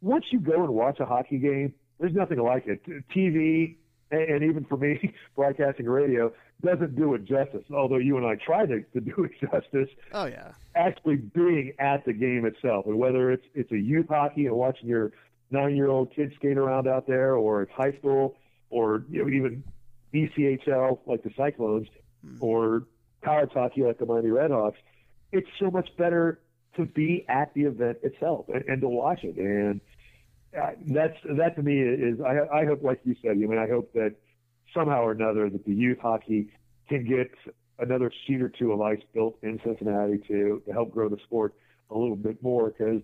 once 0.00 0.24
you 0.30 0.40
go 0.40 0.64
and 0.64 0.72
watch 0.72 1.00
a 1.00 1.04
hockey 1.04 1.38
game, 1.38 1.74
there's 1.98 2.14
nothing 2.14 2.38
like 2.38 2.66
it. 2.66 2.82
TV 3.14 3.76
and 4.10 4.42
even 4.44 4.64
for 4.64 4.76
me, 4.76 5.12
broadcasting 5.36 5.86
radio 5.86 6.32
doesn't 6.62 6.96
do 6.96 7.14
it 7.14 7.24
justice. 7.24 7.64
Although 7.74 7.98
you 7.98 8.16
and 8.16 8.26
I 8.26 8.36
try 8.36 8.66
to, 8.66 8.80
to 8.80 9.00
do 9.00 9.24
it 9.24 9.32
justice. 9.52 9.88
Oh 10.12 10.26
yeah. 10.26 10.52
Actually 10.74 11.16
being 11.16 11.72
at 11.78 12.04
the 12.04 12.12
game 12.12 12.44
itself, 12.46 12.86
and 12.86 12.98
whether 12.98 13.30
it's 13.30 13.44
it's 13.54 13.72
a 13.72 13.78
youth 13.78 14.06
hockey 14.08 14.46
and 14.46 14.56
watching 14.56 14.88
your 14.88 15.12
nine-year-old 15.54 16.14
kids 16.14 16.34
skating 16.36 16.58
around 16.58 16.86
out 16.86 17.06
there, 17.06 17.34
or 17.36 17.62
it's 17.62 17.72
high 17.72 17.92
school, 17.98 18.36
or 18.70 19.04
you 19.10 19.22
know, 19.22 19.30
even 19.30 19.64
ECHL 20.12 20.98
like 21.06 21.22
the 21.22 21.30
Cyclones, 21.36 21.88
mm. 22.24 22.36
or 22.40 22.82
college 23.24 23.50
hockey 23.54 23.82
like 23.82 23.98
the 23.98 24.06
Miami 24.06 24.28
Redhawks, 24.28 24.76
it's 25.32 25.48
so 25.58 25.70
much 25.70 25.88
better 25.96 26.40
to 26.76 26.84
be 26.84 27.24
at 27.28 27.52
the 27.54 27.62
event 27.62 27.98
itself 28.02 28.46
and, 28.52 28.64
and 28.68 28.80
to 28.82 28.88
watch 28.88 29.20
it. 29.22 29.36
And 29.36 29.80
uh, 30.56 30.70
that's 30.86 31.16
that 31.36 31.56
to 31.56 31.62
me 31.62 31.80
is 31.80 32.20
I, 32.20 32.60
I 32.60 32.64
hope, 32.66 32.82
like 32.82 33.00
you 33.04 33.16
said, 33.22 33.32
I 33.32 33.34
mean, 33.34 33.58
I 33.58 33.68
hope 33.68 33.92
that 33.94 34.14
somehow 34.72 35.02
or 35.02 35.12
another 35.12 35.48
that 35.50 35.64
the 35.64 35.74
youth 35.74 35.98
hockey 36.00 36.48
can 36.88 37.06
get 37.06 37.30
another 37.78 38.12
sheet 38.26 38.40
or 38.40 38.48
two 38.48 38.72
of 38.72 38.80
ice 38.80 39.00
built 39.12 39.36
in 39.42 39.60
Cincinnati 39.64 40.18
to, 40.28 40.62
to 40.66 40.72
help 40.72 40.92
grow 40.92 41.08
the 41.08 41.18
sport 41.24 41.54
a 41.90 41.96
little 41.96 42.16
bit 42.16 42.42
more 42.42 42.70
because 42.70 43.00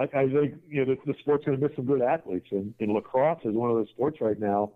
I, 0.00 0.04
I 0.18 0.28
think 0.28 0.54
you 0.68 0.84
know 0.84 0.94
the, 0.94 1.12
the 1.12 1.18
sport's 1.20 1.44
going 1.44 1.60
to 1.60 1.68
miss 1.68 1.76
some 1.76 1.84
good 1.84 2.02
athletes 2.02 2.46
and, 2.50 2.74
and 2.80 2.92
lacrosse 2.92 3.40
is 3.44 3.54
one 3.54 3.70
of 3.70 3.76
those 3.76 3.88
sports 3.90 4.18
right 4.20 4.38
now 4.38 4.72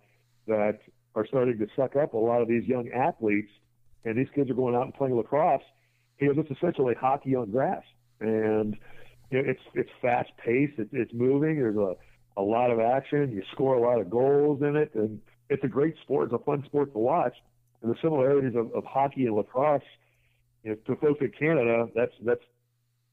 that 0.46 0.80
are 1.14 1.26
starting 1.26 1.58
to 1.58 1.66
suck 1.74 1.96
up 1.96 2.12
a 2.12 2.18
lot 2.18 2.42
of 2.42 2.48
these 2.48 2.64
young 2.64 2.90
athletes 2.90 3.50
and 4.04 4.16
these 4.18 4.28
kids 4.34 4.50
are 4.50 4.54
going 4.54 4.74
out 4.74 4.84
and 4.84 4.94
playing 4.94 5.16
lacrosse. 5.16 5.62
You 6.20 6.32
know, 6.32 6.40
it's 6.40 6.50
essentially 6.50 6.94
hockey 6.94 7.34
on 7.34 7.50
grass, 7.50 7.82
and 8.20 8.76
you 9.30 9.42
know, 9.42 9.50
it's 9.50 9.60
it's 9.74 9.90
fast 10.00 10.30
paced. 10.36 10.78
It's, 10.78 10.90
it's 10.92 11.12
moving. 11.12 11.56
There's 11.56 11.76
a 11.76 11.94
a 12.36 12.42
lot 12.42 12.70
of 12.70 12.80
action. 12.80 13.32
You 13.32 13.42
score 13.52 13.74
a 13.76 13.80
lot 13.80 14.00
of 14.00 14.10
goals 14.10 14.62
in 14.62 14.76
it, 14.76 14.94
and 14.94 15.20
it's 15.48 15.64
a 15.64 15.68
great 15.68 15.94
sport. 16.02 16.32
It's 16.32 16.40
a 16.40 16.44
fun 16.44 16.62
sport 16.66 16.92
to 16.92 16.98
watch. 16.98 17.34
And 17.82 17.90
the 17.92 17.96
similarities 18.00 18.54
of, 18.56 18.72
of 18.74 18.84
hockey 18.84 19.26
and 19.26 19.36
lacrosse, 19.36 19.82
you 20.62 20.70
know, 20.70 20.76
to 20.86 21.00
folks 21.00 21.20
in 21.20 21.32
Canada, 21.38 21.86
that's 21.94 22.12
that's 22.24 22.44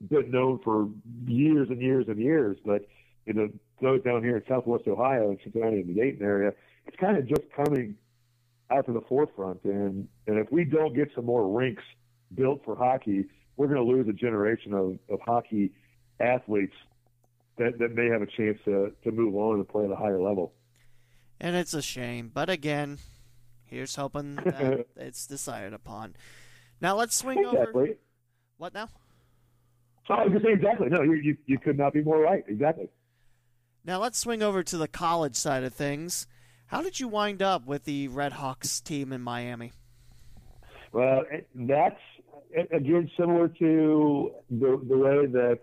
been 0.09 0.31
known 0.31 0.59
for 0.63 0.89
years 1.25 1.69
and 1.69 1.81
years 1.81 2.05
and 2.07 2.19
years. 2.19 2.57
But 2.65 2.87
you 3.25 3.33
know, 3.33 3.49
those 3.81 4.01
down 4.03 4.23
here 4.23 4.37
in 4.37 4.43
Southwest 4.47 4.87
Ohio, 4.87 5.29
and 5.29 5.39
Cincinnati 5.43 5.81
and 5.81 5.89
the 5.89 5.99
Dayton 5.99 6.25
area, 6.25 6.53
it's 6.85 6.97
kind 6.97 7.17
of 7.17 7.27
just 7.27 7.43
coming 7.55 7.95
out 8.69 8.85
to 8.85 8.93
the 8.93 9.01
forefront. 9.01 9.63
And 9.63 10.07
and 10.27 10.37
if 10.37 10.51
we 10.51 10.65
don't 10.65 10.95
get 10.95 11.09
some 11.15 11.25
more 11.25 11.47
rinks 11.47 11.83
built 12.33 12.61
for 12.63 12.75
hockey, 12.75 13.25
we're 13.57 13.67
going 13.67 13.85
to 13.85 13.91
lose 13.91 14.07
a 14.07 14.13
generation 14.13 14.73
of, 14.73 14.97
of 15.09 15.19
hockey 15.25 15.71
athletes 16.19 16.75
that, 17.57 17.77
that 17.79 17.93
may 17.93 18.07
have 18.07 18.21
a 18.21 18.25
chance 18.25 18.57
to, 18.65 18.91
to 19.03 19.11
move 19.11 19.35
on 19.35 19.55
and 19.55 19.67
play 19.67 19.85
at 19.85 19.91
a 19.91 19.95
higher 19.95 20.21
level. 20.21 20.53
And 21.39 21.55
it's 21.55 21.73
a 21.73 21.81
shame. 21.81 22.31
But 22.33 22.49
again, 22.49 22.99
here's 23.65 23.95
hoping 23.95 24.35
that 24.35 24.85
it's 24.95 25.27
decided 25.27 25.73
upon. 25.73 26.15
Now 26.79 26.95
let's 26.95 27.15
swing 27.15 27.39
exactly. 27.39 27.83
over. 27.83 27.93
What 28.57 28.73
now? 28.73 28.89
Oh, 30.09 30.15
I 30.15 30.23
was 30.23 30.29
going 30.29 30.41
to 30.41 30.47
say 30.47 30.53
exactly. 30.53 30.89
No, 30.89 31.01
you, 31.03 31.13
you, 31.13 31.37
you 31.45 31.57
could 31.57 31.77
not 31.77 31.93
be 31.93 32.03
more 32.03 32.19
right. 32.19 32.43
Exactly. 32.47 32.89
Now 33.85 33.99
let's 33.99 34.17
swing 34.17 34.43
over 34.43 34.61
to 34.63 34.77
the 34.77 34.87
college 34.87 35.35
side 35.35 35.63
of 35.63 35.73
things. 35.73 36.27
How 36.67 36.81
did 36.81 36.99
you 36.99 37.07
wind 37.07 37.41
up 37.41 37.65
with 37.65 37.85
the 37.85 38.07
Red 38.09 38.33
Hawks 38.33 38.79
team 38.81 39.11
in 39.11 39.21
Miami? 39.21 39.71
Well, 40.93 41.23
that's 41.55 41.99
again 42.71 43.09
similar 43.17 43.47
to 43.47 44.31
the 44.49 44.81
the 44.87 44.97
way 44.97 45.25
that 45.25 45.59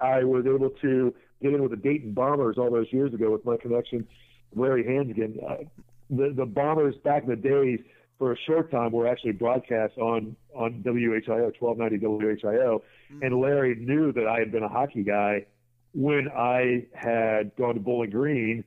I 0.00 0.24
was 0.24 0.46
able 0.46 0.70
to 0.70 1.14
get 1.42 1.52
in 1.52 1.62
with 1.62 1.70
the 1.70 1.76
Dayton 1.76 2.12
Bombers 2.12 2.56
all 2.58 2.70
those 2.70 2.92
years 2.92 3.12
ago 3.12 3.30
with 3.30 3.44
my 3.44 3.56
connection 3.56 4.06
Larry 4.54 4.84
Hansgen. 4.84 5.42
Uh, 5.42 5.64
the 6.10 6.32
the 6.34 6.46
Bombers 6.46 6.94
back 7.04 7.24
in 7.24 7.28
the 7.28 7.36
days 7.36 7.80
for 8.18 8.32
a 8.32 8.36
short 8.46 8.70
time 8.70 8.92
were 8.92 9.06
actually 9.06 9.32
broadcast 9.32 9.96
on 9.98 10.36
on 10.54 10.82
WHIO 10.84 11.52
1290 11.58 11.98
WHIO, 11.98 12.42
mm-hmm. 12.42 13.22
and 13.22 13.40
Larry 13.40 13.76
knew 13.76 14.12
that 14.12 14.26
I 14.26 14.38
had 14.38 14.52
been 14.52 14.62
a 14.62 14.68
hockey 14.68 15.04
guy 15.04 15.46
when 15.94 16.28
I 16.28 16.86
had 16.94 17.56
gone 17.56 17.74
to 17.74 17.80
Bowling 17.80 18.10
Green 18.10 18.64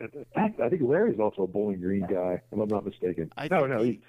in 0.00 0.24
fact, 0.34 0.60
I 0.60 0.68
think 0.68 0.82
Larry's 0.82 1.20
also 1.20 1.42
a 1.42 1.46
Bowling 1.46 1.80
Green 1.80 2.06
guy, 2.06 2.40
if 2.50 2.58
I'm 2.58 2.68
not 2.68 2.84
mistaken. 2.84 3.30
I 3.36 3.48
no, 3.48 3.66
no, 3.66 3.82
he, 3.82 4.00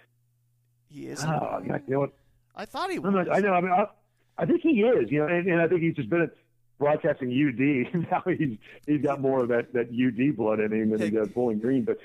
he 0.87 1.07
is. 1.07 1.23
Oh, 1.23 1.61
you 1.63 1.79
know 1.87 1.99
what? 1.99 2.13
I 2.55 2.65
thought 2.65 2.91
he 2.91 2.99
was. 2.99 3.13
Not, 3.13 3.33
I 3.33 3.39
know. 3.39 3.53
I 3.53 3.61
mean, 3.61 3.71
I, 3.71 3.87
I 4.37 4.45
think 4.45 4.61
he 4.61 4.81
is. 4.81 5.11
You 5.11 5.19
know, 5.19 5.27
and, 5.27 5.47
and 5.47 5.61
I 5.61 5.67
think 5.67 5.81
he's 5.81 5.95
just 5.95 6.09
been. 6.09 6.29
Broadcasting 6.79 7.29
UD. 7.29 8.07
now 8.11 8.23
he's 8.25 8.57
he's 8.85 9.01
got 9.01 9.21
more 9.21 9.41
of 9.41 9.49
that 9.49 9.73
that 9.73 9.87
UD 9.89 10.35
blood 10.35 10.59
in 10.59 10.71
him 10.71 10.89
than 10.91 11.01
he 11.01 11.09
does 11.09 11.29
Bowling 11.29 11.59
Green. 11.59 11.85
But 11.85 11.99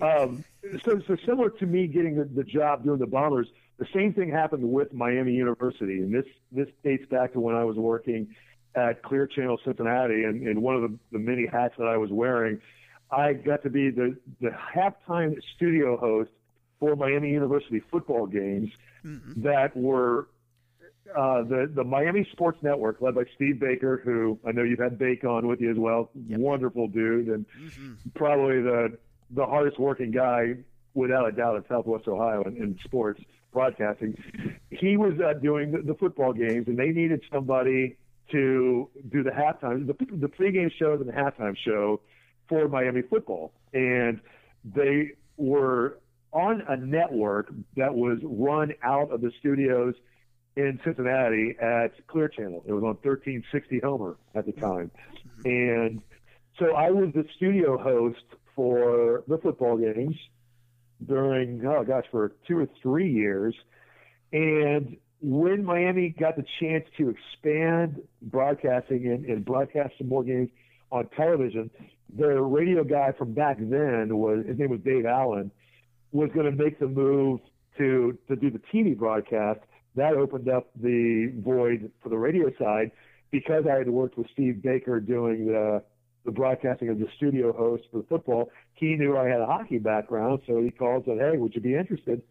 um, 0.00 0.44
so 0.84 1.00
so 1.06 1.16
similar 1.24 1.50
to 1.50 1.66
me 1.66 1.86
getting 1.86 2.16
the, 2.16 2.24
the 2.24 2.44
job 2.44 2.84
doing 2.84 2.98
the 2.98 3.06
Bombers, 3.06 3.48
the 3.78 3.86
same 3.94 4.12
thing 4.12 4.30
happened 4.30 4.70
with 4.70 4.92
Miami 4.92 5.32
University, 5.32 5.98
and 5.98 6.14
this 6.14 6.26
this 6.52 6.68
dates 6.82 7.06
back 7.06 7.32
to 7.32 7.40
when 7.40 7.54
I 7.54 7.64
was 7.64 7.76
working 7.76 8.34
at 8.74 9.02
Clear 9.02 9.26
Channel 9.26 9.60
Cincinnati, 9.64 10.24
and, 10.24 10.46
and 10.48 10.60
one 10.60 10.74
of 10.74 10.82
the, 10.82 10.98
the 11.12 11.18
many 11.18 11.46
hats 11.46 11.74
that 11.78 11.86
I 11.86 11.96
was 11.96 12.10
wearing, 12.10 12.60
I 13.10 13.34
got 13.34 13.62
to 13.62 13.70
be 13.70 13.90
the 13.90 14.16
the 14.40 14.50
halftime 14.50 15.36
studio 15.56 15.96
host 15.96 16.30
for 16.80 16.96
Miami 16.96 17.30
University 17.30 17.80
football 17.90 18.26
games 18.26 18.70
mm-hmm. 19.04 19.42
that 19.42 19.76
were 19.76 20.28
uh, 21.10 21.42
the 21.42 21.70
the 21.74 21.84
Miami 21.84 22.26
Sports 22.32 22.58
Network, 22.62 23.00
led 23.00 23.14
by 23.14 23.24
Steve 23.34 23.60
Baker, 23.60 24.00
who 24.04 24.38
I 24.46 24.52
know 24.52 24.62
you've 24.62 24.78
had 24.78 24.98
Bake 24.98 25.24
on 25.24 25.46
with 25.46 25.60
you 25.60 25.70
as 25.70 25.78
well. 25.78 26.10
Yep. 26.28 26.38
Wonderful 26.38 26.88
dude, 26.88 27.28
and 27.28 27.46
mm-hmm. 27.48 27.92
probably 28.14 28.62
the 28.62 28.98
the 29.30 29.44
hardest 29.44 29.78
working 29.78 30.10
guy 30.10 30.54
without 30.94 31.28
a 31.28 31.32
doubt 31.32 31.56
in 31.56 31.64
Southwest 31.68 32.06
Ohio 32.08 32.42
in, 32.44 32.56
in 32.56 32.78
sports 32.84 33.20
broadcasting. 33.52 34.16
He 34.70 34.96
was 34.96 35.14
uh, 35.20 35.34
doing 35.34 35.72
the, 35.72 35.78
the 35.78 35.94
football 35.94 36.32
games, 36.32 36.66
and 36.68 36.78
they 36.78 36.88
needed 36.88 37.22
somebody 37.32 37.96
to 38.30 38.88
do 39.10 39.22
the 39.22 39.30
halftime, 39.30 39.86
the, 39.86 39.94
the 40.16 40.28
pregame 40.28 40.70
shows 40.72 41.00
and 41.00 41.08
the 41.08 41.12
halftime 41.12 41.56
show 41.56 42.00
for 42.48 42.68
Miami 42.68 43.02
football, 43.02 43.52
and 43.72 44.20
they 44.64 45.12
were 45.36 45.98
on 46.32 46.62
a 46.68 46.76
network 46.76 47.52
that 47.76 47.94
was 47.94 48.18
run 48.22 48.72
out 48.82 49.10
of 49.10 49.20
the 49.20 49.30
studios 49.38 49.94
in 50.56 50.78
Cincinnati 50.84 51.56
at 51.60 52.06
Clear 52.06 52.28
Channel. 52.28 52.62
It 52.66 52.72
was 52.72 52.82
on 52.82 52.96
1360 53.02 53.80
Homer 53.82 54.16
at 54.34 54.46
the 54.46 54.52
mm-hmm. 54.52 54.60
time. 54.60 54.90
Mm-hmm. 55.44 55.48
And 55.48 56.02
so 56.58 56.74
I 56.74 56.90
was 56.90 57.10
the 57.14 57.24
studio 57.36 57.76
host 57.76 58.24
for 58.54 59.24
the 59.26 59.38
football 59.38 59.76
games 59.76 60.16
during, 61.04 61.66
oh 61.66 61.84
gosh, 61.84 62.04
for 62.10 62.32
two 62.46 62.58
or 62.58 62.68
three 62.82 63.10
years. 63.10 63.54
And 64.32 64.96
when 65.20 65.64
Miami 65.64 66.10
got 66.10 66.36
the 66.36 66.44
chance 66.60 66.84
to 66.98 67.10
expand 67.10 68.00
broadcasting 68.22 69.06
and, 69.06 69.24
and 69.24 69.44
broadcast 69.44 69.94
some 69.98 70.08
more 70.08 70.22
games 70.22 70.50
on 70.92 71.08
television, 71.16 71.70
the 72.16 72.40
radio 72.40 72.84
guy 72.84 73.12
from 73.12 73.32
back 73.32 73.56
then 73.58 74.16
was 74.16 74.44
his 74.46 74.58
name 74.58 74.70
was 74.70 74.80
Dave 74.80 75.06
Allen, 75.06 75.50
was 76.12 76.30
going 76.32 76.46
to 76.46 76.52
make 76.52 76.78
the 76.78 76.86
move 76.86 77.40
to 77.78 78.16
to 78.28 78.36
do 78.36 78.50
the 78.50 78.60
TV 78.72 78.96
broadcast 78.96 79.60
that 79.96 80.14
opened 80.14 80.48
up 80.48 80.70
the 80.80 81.32
void 81.38 81.90
for 82.02 82.08
the 82.08 82.18
radio 82.18 82.50
side 82.58 82.90
because 83.30 83.64
I 83.70 83.78
had 83.78 83.88
worked 83.88 84.16
with 84.16 84.26
Steve 84.32 84.62
Baker 84.62 85.00
doing 85.00 85.46
the 85.46 85.82
the 86.24 86.32
broadcasting 86.32 86.88
of 86.88 86.98
the 86.98 87.06
studio 87.16 87.52
host 87.52 87.82
for 87.92 88.02
football. 88.08 88.50
He 88.72 88.96
knew 88.96 89.16
I 89.16 89.28
had 89.28 89.40
a 89.40 89.46
hockey 89.46 89.78
background, 89.78 90.40
so 90.46 90.62
he 90.62 90.70
called 90.70 91.06
and 91.06 91.18
said, 91.18 91.32
"Hey, 91.32 91.36
would 91.36 91.54
you 91.54 91.60
be 91.60 91.74
interested?" 91.74 92.22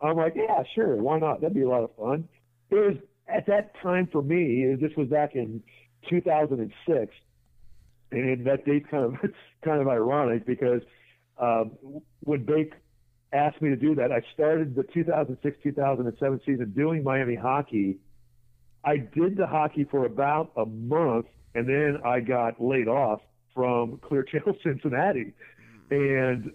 I'm 0.00 0.16
like, 0.16 0.34
"Yeah, 0.36 0.62
sure, 0.74 0.96
why 0.96 1.18
not? 1.18 1.40
That'd 1.40 1.54
be 1.54 1.62
a 1.62 1.68
lot 1.68 1.84
of 1.84 1.94
fun." 1.96 2.28
It 2.70 2.74
was 2.74 2.96
at 3.28 3.46
that 3.46 3.74
time 3.82 4.08
for 4.12 4.22
me. 4.22 4.74
This 4.74 4.92
was 4.96 5.08
back 5.08 5.34
in 5.34 5.62
2006, 6.08 7.14
and 8.12 8.46
that 8.46 8.64
date's 8.64 8.86
kind 8.90 9.04
of 9.04 9.14
kind 9.64 9.80
of 9.80 9.88
ironic 9.88 10.44
because 10.44 10.82
um, 11.38 11.72
when 12.20 12.44
Bake 12.44 12.74
asked 13.32 13.62
me 13.62 13.70
to 13.70 13.76
do 13.76 13.94
that. 13.96 14.10
I 14.12 14.22
started 14.34 14.74
the 14.74 14.82
2006-2007 14.82 16.40
season 16.44 16.72
doing 16.76 17.04
Miami 17.04 17.34
hockey. 17.34 17.98
I 18.84 18.96
did 18.96 19.36
the 19.36 19.46
hockey 19.46 19.84
for 19.84 20.04
about 20.04 20.52
a 20.56 20.66
month, 20.66 21.26
and 21.54 21.68
then 21.68 21.98
I 22.04 22.20
got 22.20 22.60
laid 22.60 22.88
off 22.88 23.20
from 23.54 23.98
Clear 23.98 24.22
Channel 24.22 24.56
Cincinnati, 24.62 25.34
mm. 25.90 26.22
and 26.32 26.50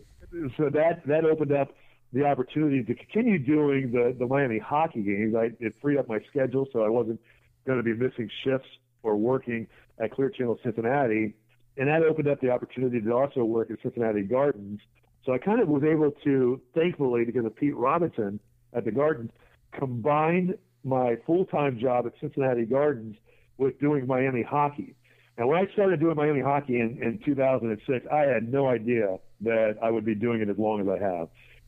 so 0.57 0.69
that 0.69 1.05
that 1.05 1.23
opened 1.23 1.51
up 1.51 1.69
the 2.13 2.25
opportunity 2.25 2.83
to 2.83 2.95
continue 2.95 3.37
doing 3.37 3.91
the 3.91 4.15
the 4.17 4.25
Miami 4.25 4.57
hockey 4.57 5.03
games. 5.03 5.35
I 5.35 5.51
it 5.59 5.75
freed 5.81 5.97
up 5.97 6.07
my 6.07 6.19
schedule, 6.29 6.67
so 6.73 6.83
I 6.83 6.89
wasn't 6.89 7.19
going 7.65 7.77
to 7.77 7.83
be 7.83 7.93
missing 7.93 8.29
shifts 8.43 8.67
or 9.03 9.15
working 9.15 9.67
at 9.99 10.11
Clear 10.11 10.29
Channel 10.29 10.59
Cincinnati, 10.63 11.35
and 11.77 11.87
that 11.87 12.01
opened 12.01 12.27
up 12.27 12.41
the 12.41 12.49
opportunity 12.49 13.01
to 13.01 13.11
also 13.13 13.43
work 13.43 13.69
at 13.69 13.77
Cincinnati 13.81 14.23
Gardens 14.23 14.79
so 15.25 15.33
I 15.33 15.37
kind 15.37 15.61
of 15.61 15.67
was 15.67 15.83
able 15.83 16.11
to, 16.23 16.61
thankfully, 16.75 17.25
because 17.25 17.45
of 17.45 17.55
Pete 17.55 17.75
Robinson 17.75 18.39
at 18.73 18.85
the 18.85 18.91
Gardens, 18.91 19.31
combine 19.71 20.53
my 20.83 21.15
full-time 21.25 21.79
job 21.79 22.05
at 22.05 22.13
Cincinnati 22.21 22.65
Gardens 22.65 23.15
with 23.57 23.79
doing 23.79 24.05
Miami 24.05 24.43
hockey. 24.43 24.95
And 25.37 25.47
when 25.47 25.57
I 25.57 25.71
started 25.73 25.99
doing 25.99 26.15
Miami 26.15 26.41
hockey 26.41 26.79
in, 26.79 27.01
in 27.01 27.19
2006, 27.25 28.05
I 28.11 28.21
had 28.21 28.51
no 28.51 28.67
idea 28.67 29.17
that 29.41 29.77
I 29.81 29.89
would 29.89 30.05
be 30.05 30.15
doing 30.15 30.41
it 30.41 30.49
as 30.49 30.57
long 30.57 30.79
as 30.81 30.87
I 30.87 31.03
have. 31.03 31.27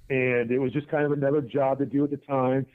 And 0.10 0.52
it 0.52 0.60
was 0.60 0.72
just 0.72 0.88
kind 0.90 1.06
of 1.06 1.12
another 1.12 1.42
job 1.42 1.80
to 1.80 1.86
do 1.86 2.04
at 2.04 2.12
the 2.12 2.18
time. 2.18 2.66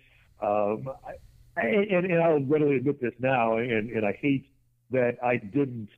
Um, 0.43 0.89
I, 1.07 1.63
and, 1.65 2.07
and 2.07 2.23
I'll 2.23 2.43
readily 2.43 2.77
admit 2.77 3.01
this 3.01 3.15
now, 3.21 3.59
and, 3.59 3.91
and 3.91 4.05
I 4.05 4.19
hate 4.21 4.47
that 4.91 5.17
I 5.23 5.37
didn't 5.37 5.89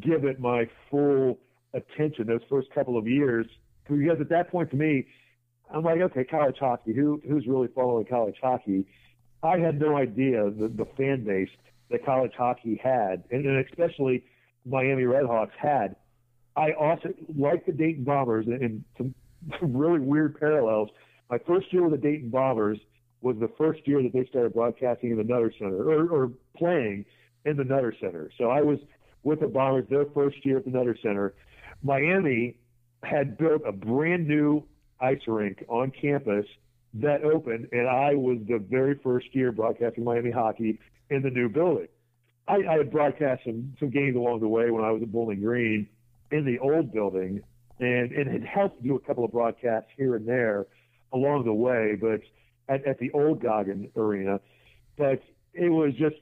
give 0.00 0.24
it 0.24 0.40
my 0.40 0.68
full 0.90 1.38
attention 1.74 2.26
those 2.26 2.40
first 2.48 2.68
couple 2.74 2.96
of 2.96 3.06
years 3.06 3.46
because 3.98 4.20
at 4.20 4.28
that 4.30 4.50
point 4.50 4.70
to 4.70 4.76
me, 4.76 5.06
I'm 5.72 5.84
like, 5.84 6.00
okay, 6.00 6.24
college 6.24 6.56
hockey. 6.58 6.92
Who 6.92 7.20
who's 7.26 7.46
really 7.46 7.68
following 7.74 8.06
college 8.06 8.36
hockey? 8.42 8.86
I 9.42 9.58
had 9.58 9.80
no 9.80 9.96
idea 9.96 10.50
the, 10.50 10.68
the 10.68 10.86
fan 10.96 11.24
base 11.24 11.48
that 11.90 12.04
college 12.04 12.32
hockey 12.36 12.80
had, 12.82 13.24
and, 13.30 13.46
and 13.46 13.64
especially 13.66 14.24
Miami 14.64 15.04
Redhawks 15.04 15.52
had. 15.58 15.96
I 16.56 16.72
also 16.72 17.14
like 17.36 17.64
the 17.64 17.72
Dayton 17.72 18.04
Bombers, 18.04 18.46
and, 18.46 18.62
and 18.62 18.84
some, 18.96 19.14
really 19.62 20.00
weird 20.00 20.38
parallels. 20.38 20.90
My 21.30 21.38
first 21.46 21.72
year 21.72 21.82
with 21.82 21.92
the 21.92 22.08
Dayton 22.08 22.30
Bombers 22.30 22.78
was 23.22 23.36
the 23.38 23.50
first 23.56 23.86
year 23.86 24.02
that 24.02 24.12
they 24.12 24.26
started 24.26 24.52
broadcasting 24.52 25.10
in 25.10 25.16
the 25.16 25.24
Nutter 25.24 25.52
Center 25.58 25.76
or, 25.76 26.08
or 26.08 26.30
playing 26.56 27.04
in 27.44 27.56
the 27.56 27.64
Nutter 27.64 27.94
Center. 28.00 28.30
So 28.36 28.50
I 28.50 28.60
was 28.62 28.78
with 29.22 29.40
the 29.40 29.46
Bombers 29.46 29.86
their 29.88 30.06
first 30.14 30.44
year 30.44 30.58
at 30.58 30.64
the 30.64 30.70
Nutter 30.70 30.96
Center. 31.02 31.34
Miami 31.82 32.56
had 33.02 33.38
built 33.38 33.62
a 33.66 33.72
brand 33.72 34.26
new 34.26 34.64
ice 35.00 35.20
rink 35.26 35.64
on 35.68 35.90
campus 35.90 36.46
that 36.94 37.22
opened, 37.24 37.68
and 37.72 37.88
I 37.88 38.14
was 38.14 38.38
the 38.48 38.58
very 38.58 38.98
first 39.02 39.34
year 39.34 39.52
broadcasting 39.52 40.04
Miami 40.04 40.30
hockey 40.30 40.78
in 41.08 41.22
the 41.22 41.30
new 41.30 41.48
building. 41.48 41.88
I, 42.48 42.56
I 42.68 42.78
had 42.78 42.90
broadcast 42.90 43.42
some, 43.44 43.74
some 43.78 43.90
games 43.90 44.16
along 44.16 44.40
the 44.40 44.48
way 44.48 44.70
when 44.70 44.84
I 44.84 44.90
was 44.90 45.02
at 45.02 45.12
Bowling 45.12 45.40
Green 45.40 45.88
in 46.30 46.44
the 46.44 46.58
old 46.58 46.92
building, 46.92 47.42
and, 47.78 48.12
and 48.12 48.30
had 48.30 48.44
helped 48.44 48.82
do 48.82 48.96
a 48.96 49.00
couple 49.00 49.24
of 49.24 49.32
broadcasts 49.32 49.88
here 49.96 50.16
and 50.16 50.28
there 50.28 50.66
along 51.12 51.44
the 51.44 51.52
way, 51.52 51.96
but 52.00 52.20
at, 52.68 52.84
at 52.86 52.98
the 52.98 53.10
old 53.12 53.40
Goggin 53.40 53.90
Arena. 53.96 54.40
But 54.96 55.22
it 55.54 55.70
was 55.70 55.94
just 55.94 56.16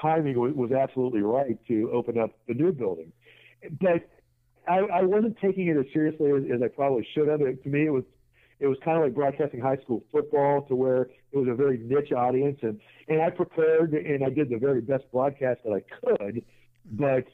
timing 0.00 0.38
was, 0.38 0.54
was 0.54 0.72
absolutely 0.72 1.22
right 1.22 1.58
to 1.68 1.90
open 1.92 2.18
up 2.18 2.30
the 2.48 2.54
new 2.54 2.72
building. 2.72 3.12
But 3.80 4.08
I, 4.68 4.78
I 4.78 5.02
wasn't 5.02 5.36
taking 5.40 5.68
it 5.68 5.76
as 5.76 5.86
seriously 5.92 6.30
as, 6.30 6.42
as 6.54 6.62
I 6.62 6.68
probably 6.68 7.06
should 7.14 7.28
have. 7.28 7.40
It, 7.40 7.62
to 7.62 7.68
me, 7.68 7.86
it 7.86 7.90
was 7.90 8.04
it 8.58 8.66
was 8.66 8.78
kind 8.84 8.96
of 8.96 9.04
like 9.04 9.14
broadcasting 9.14 9.60
high 9.60 9.76
school 9.76 10.02
football 10.10 10.62
to 10.62 10.74
where 10.74 11.02
it 11.02 11.36
was 11.36 11.46
a 11.48 11.54
very 11.54 11.78
niche 11.78 12.12
audience 12.12 12.58
and 12.62 12.80
and 13.08 13.20
I 13.20 13.30
prepared 13.30 13.92
and 13.92 14.24
I 14.24 14.30
did 14.30 14.48
the 14.48 14.56
very 14.58 14.80
best 14.80 15.04
broadcast 15.12 15.60
that 15.64 15.72
I 15.72 15.82
could, 16.00 16.42
but 16.92 17.24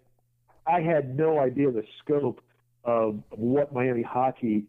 I 0.66 0.80
had 0.80 1.16
no 1.16 1.39
idea 1.39 1.70
the 1.70 1.85
scope 2.05 2.41
of 2.85 3.22
what 3.30 3.72
Miami 3.72 4.03
hockey 4.03 4.64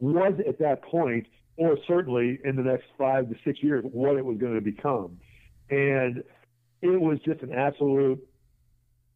was 0.00 0.34
at 0.46 0.58
that 0.58 0.82
point, 0.82 1.26
or 1.56 1.78
certainly 1.86 2.38
in 2.44 2.56
the 2.56 2.62
next 2.62 2.86
five 2.98 3.28
to 3.28 3.34
six 3.44 3.62
years, 3.62 3.84
what 3.92 4.16
it 4.16 4.24
was 4.24 4.38
going 4.38 4.54
to 4.54 4.60
become. 4.60 5.18
And 5.70 6.22
it 6.82 7.00
was 7.00 7.18
just 7.24 7.42
an 7.42 7.52
absolute 7.52 8.26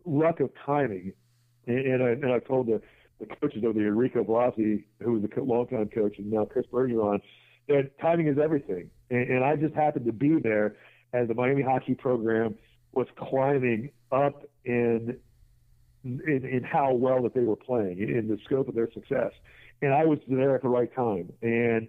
luck 0.04 0.40
of 0.40 0.50
timing 0.64 1.12
and, 1.68 1.78
and, 1.86 2.02
I, 2.02 2.08
and 2.08 2.32
I 2.32 2.38
told 2.40 2.66
the, 2.66 2.80
the 3.20 3.26
coaches 3.26 3.62
over 3.64 3.78
there, 3.78 3.88
Enrico 3.88 4.24
Blasi, 4.24 4.84
who 5.02 5.12
was 5.12 5.22
a 5.24 5.40
longtime 5.40 5.88
coach, 5.88 6.18
and 6.18 6.30
now 6.30 6.44
Chris 6.44 6.66
Bergeron, 6.72 7.20
that 7.68 7.98
timing 8.00 8.28
is 8.28 8.38
everything. 8.38 8.90
And, 9.10 9.28
and 9.30 9.44
I 9.44 9.56
just 9.56 9.74
happened 9.74 10.06
to 10.06 10.12
be 10.12 10.40
there 10.40 10.76
as 11.12 11.28
the 11.28 11.34
Miami 11.34 11.62
hockey 11.62 11.94
program 11.94 12.56
was 12.92 13.06
climbing 13.16 13.90
up 14.10 14.44
in, 14.64 15.18
in 16.04 16.44
in 16.44 16.62
how 16.64 16.94
well 16.94 17.22
that 17.22 17.34
they 17.34 17.42
were 17.42 17.56
playing, 17.56 17.98
in 17.98 18.28
the 18.28 18.38
scope 18.44 18.68
of 18.68 18.74
their 18.74 18.90
success. 18.92 19.32
And 19.82 19.92
I 19.92 20.04
was 20.04 20.18
there 20.26 20.54
at 20.54 20.62
the 20.62 20.68
right 20.68 20.92
time. 20.94 21.32
And 21.42 21.88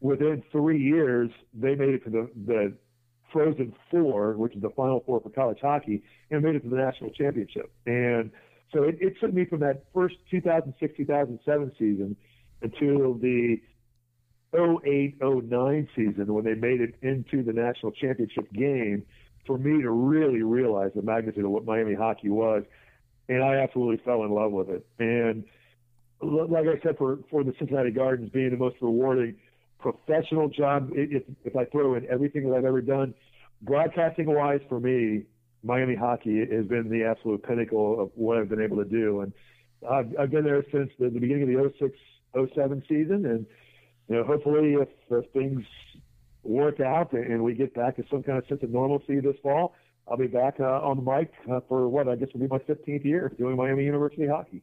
within 0.00 0.42
three 0.50 0.82
years, 0.82 1.30
they 1.54 1.74
made 1.74 1.94
it 1.94 2.04
to 2.04 2.10
the, 2.10 2.30
the 2.46 2.74
Frozen 3.32 3.74
Four, 3.90 4.32
which 4.32 4.54
is 4.54 4.62
the 4.62 4.70
Final 4.70 5.02
Four 5.06 5.20
for 5.20 5.30
college 5.30 5.58
hockey, 5.62 6.02
and 6.30 6.42
made 6.42 6.56
it 6.56 6.60
to 6.60 6.68
the 6.68 6.76
national 6.76 7.10
championship. 7.10 7.72
And 7.86 8.30
so 8.72 8.84
it, 8.84 8.96
it 9.00 9.14
took 9.20 9.32
me 9.32 9.44
from 9.44 9.60
that 9.60 9.84
first 9.94 10.16
2006 10.30 10.96
2007 10.96 11.72
season 11.78 12.16
until 12.62 13.14
the 13.14 13.60
08 14.54 15.16
09 15.20 15.88
season 15.96 16.32
when 16.32 16.44
they 16.44 16.54
made 16.54 16.80
it 16.80 16.94
into 17.02 17.42
the 17.42 17.52
national 17.52 17.92
championship 17.92 18.50
game 18.52 19.04
for 19.46 19.58
me 19.58 19.82
to 19.82 19.90
really 19.90 20.42
realize 20.42 20.92
the 20.94 21.02
magnitude 21.02 21.44
of 21.44 21.50
what 21.50 21.64
Miami 21.64 21.94
hockey 21.94 22.28
was, 22.28 22.62
and 23.28 23.42
I 23.42 23.56
absolutely 23.56 24.02
fell 24.04 24.24
in 24.24 24.30
love 24.30 24.52
with 24.52 24.68
it. 24.68 24.86
And 24.98 25.44
like 26.20 26.66
I 26.66 26.80
said, 26.82 26.96
for 26.98 27.18
for 27.30 27.42
the 27.42 27.52
Cincinnati 27.58 27.90
Gardens 27.90 28.30
being 28.30 28.50
the 28.50 28.56
most 28.56 28.76
rewarding 28.80 29.36
professional 29.78 30.48
job, 30.48 30.90
if 30.92 31.24
if 31.44 31.56
I 31.56 31.64
throw 31.66 31.94
in 31.94 32.06
everything 32.08 32.48
that 32.48 32.56
I've 32.56 32.64
ever 32.64 32.80
done, 32.80 33.14
broadcasting 33.62 34.32
wise, 34.32 34.60
for 34.68 34.78
me, 34.78 35.24
Miami 35.62 35.94
hockey 35.94 36.40
has 36.40 36.66
been 36.66 36.88
the 36.88 37.04
absolute 37.04 37.42
pinnacle 37.42 38.00
of 38.00 38.10
what 38.14 38.38
I've 38.38 38.48
been 38.48 38.62
able 38.62 38.78
to 38.78 38.84
do. 38.84 39.20
And 39.20 39.32
I've, 39.88 40.14
I've 40.18 40.30
been 40.30 40.44
there 40.44 40.64
since 40.72 40.90
the, 40.98 41.08
the 41.08 41.20
beginning 41.20 41.54
of 41.54 41.70
the 41.70 41.72
06 41.78 42.52
07 42.54 42.82
season. 42.88 43.26
And, 43.26 43.46
you 44.08 44.16
know, 44.16 44.24
hopefully 44.24 44.74
if, 44.74 44.88
if 45.10 45.30
things 45.32 45.64
work 46.42 46.80
out 46.80 47.12
and 47.12 47.44
we 47.44 47.54
get 47.54 47.74
back 47.74 47.96
to 47.96 48.04
some 48.10 48.22
kind 48.22 48.38
of 48.38 48.46
sense 48.48 48.62
of 48.62 48.70
normalcy 48.70 49.20
this 49.20 49.36
fall, 49.42 49.74
I'll 50.08 50.16
be 50.16 50.26
back 50.26 50.58
uh, 50.58 50.64
on 50.64 50.96
the 50.96 51.10
mic 51.10 51.32
uh, 51.50 51.60
for 51.68 51.88
what 51.88 52.08
I 52.08 52.16
guess 52.16 52.28
will 52.32 52.40
be 52.40 52.48
my 52.48 52.58
15th 52.58 53.04
year 53.04 53.32
doing 53.38 53.56
Miami 53.56 53.84
University 53.84 54.26
hockey. 54.26 54.62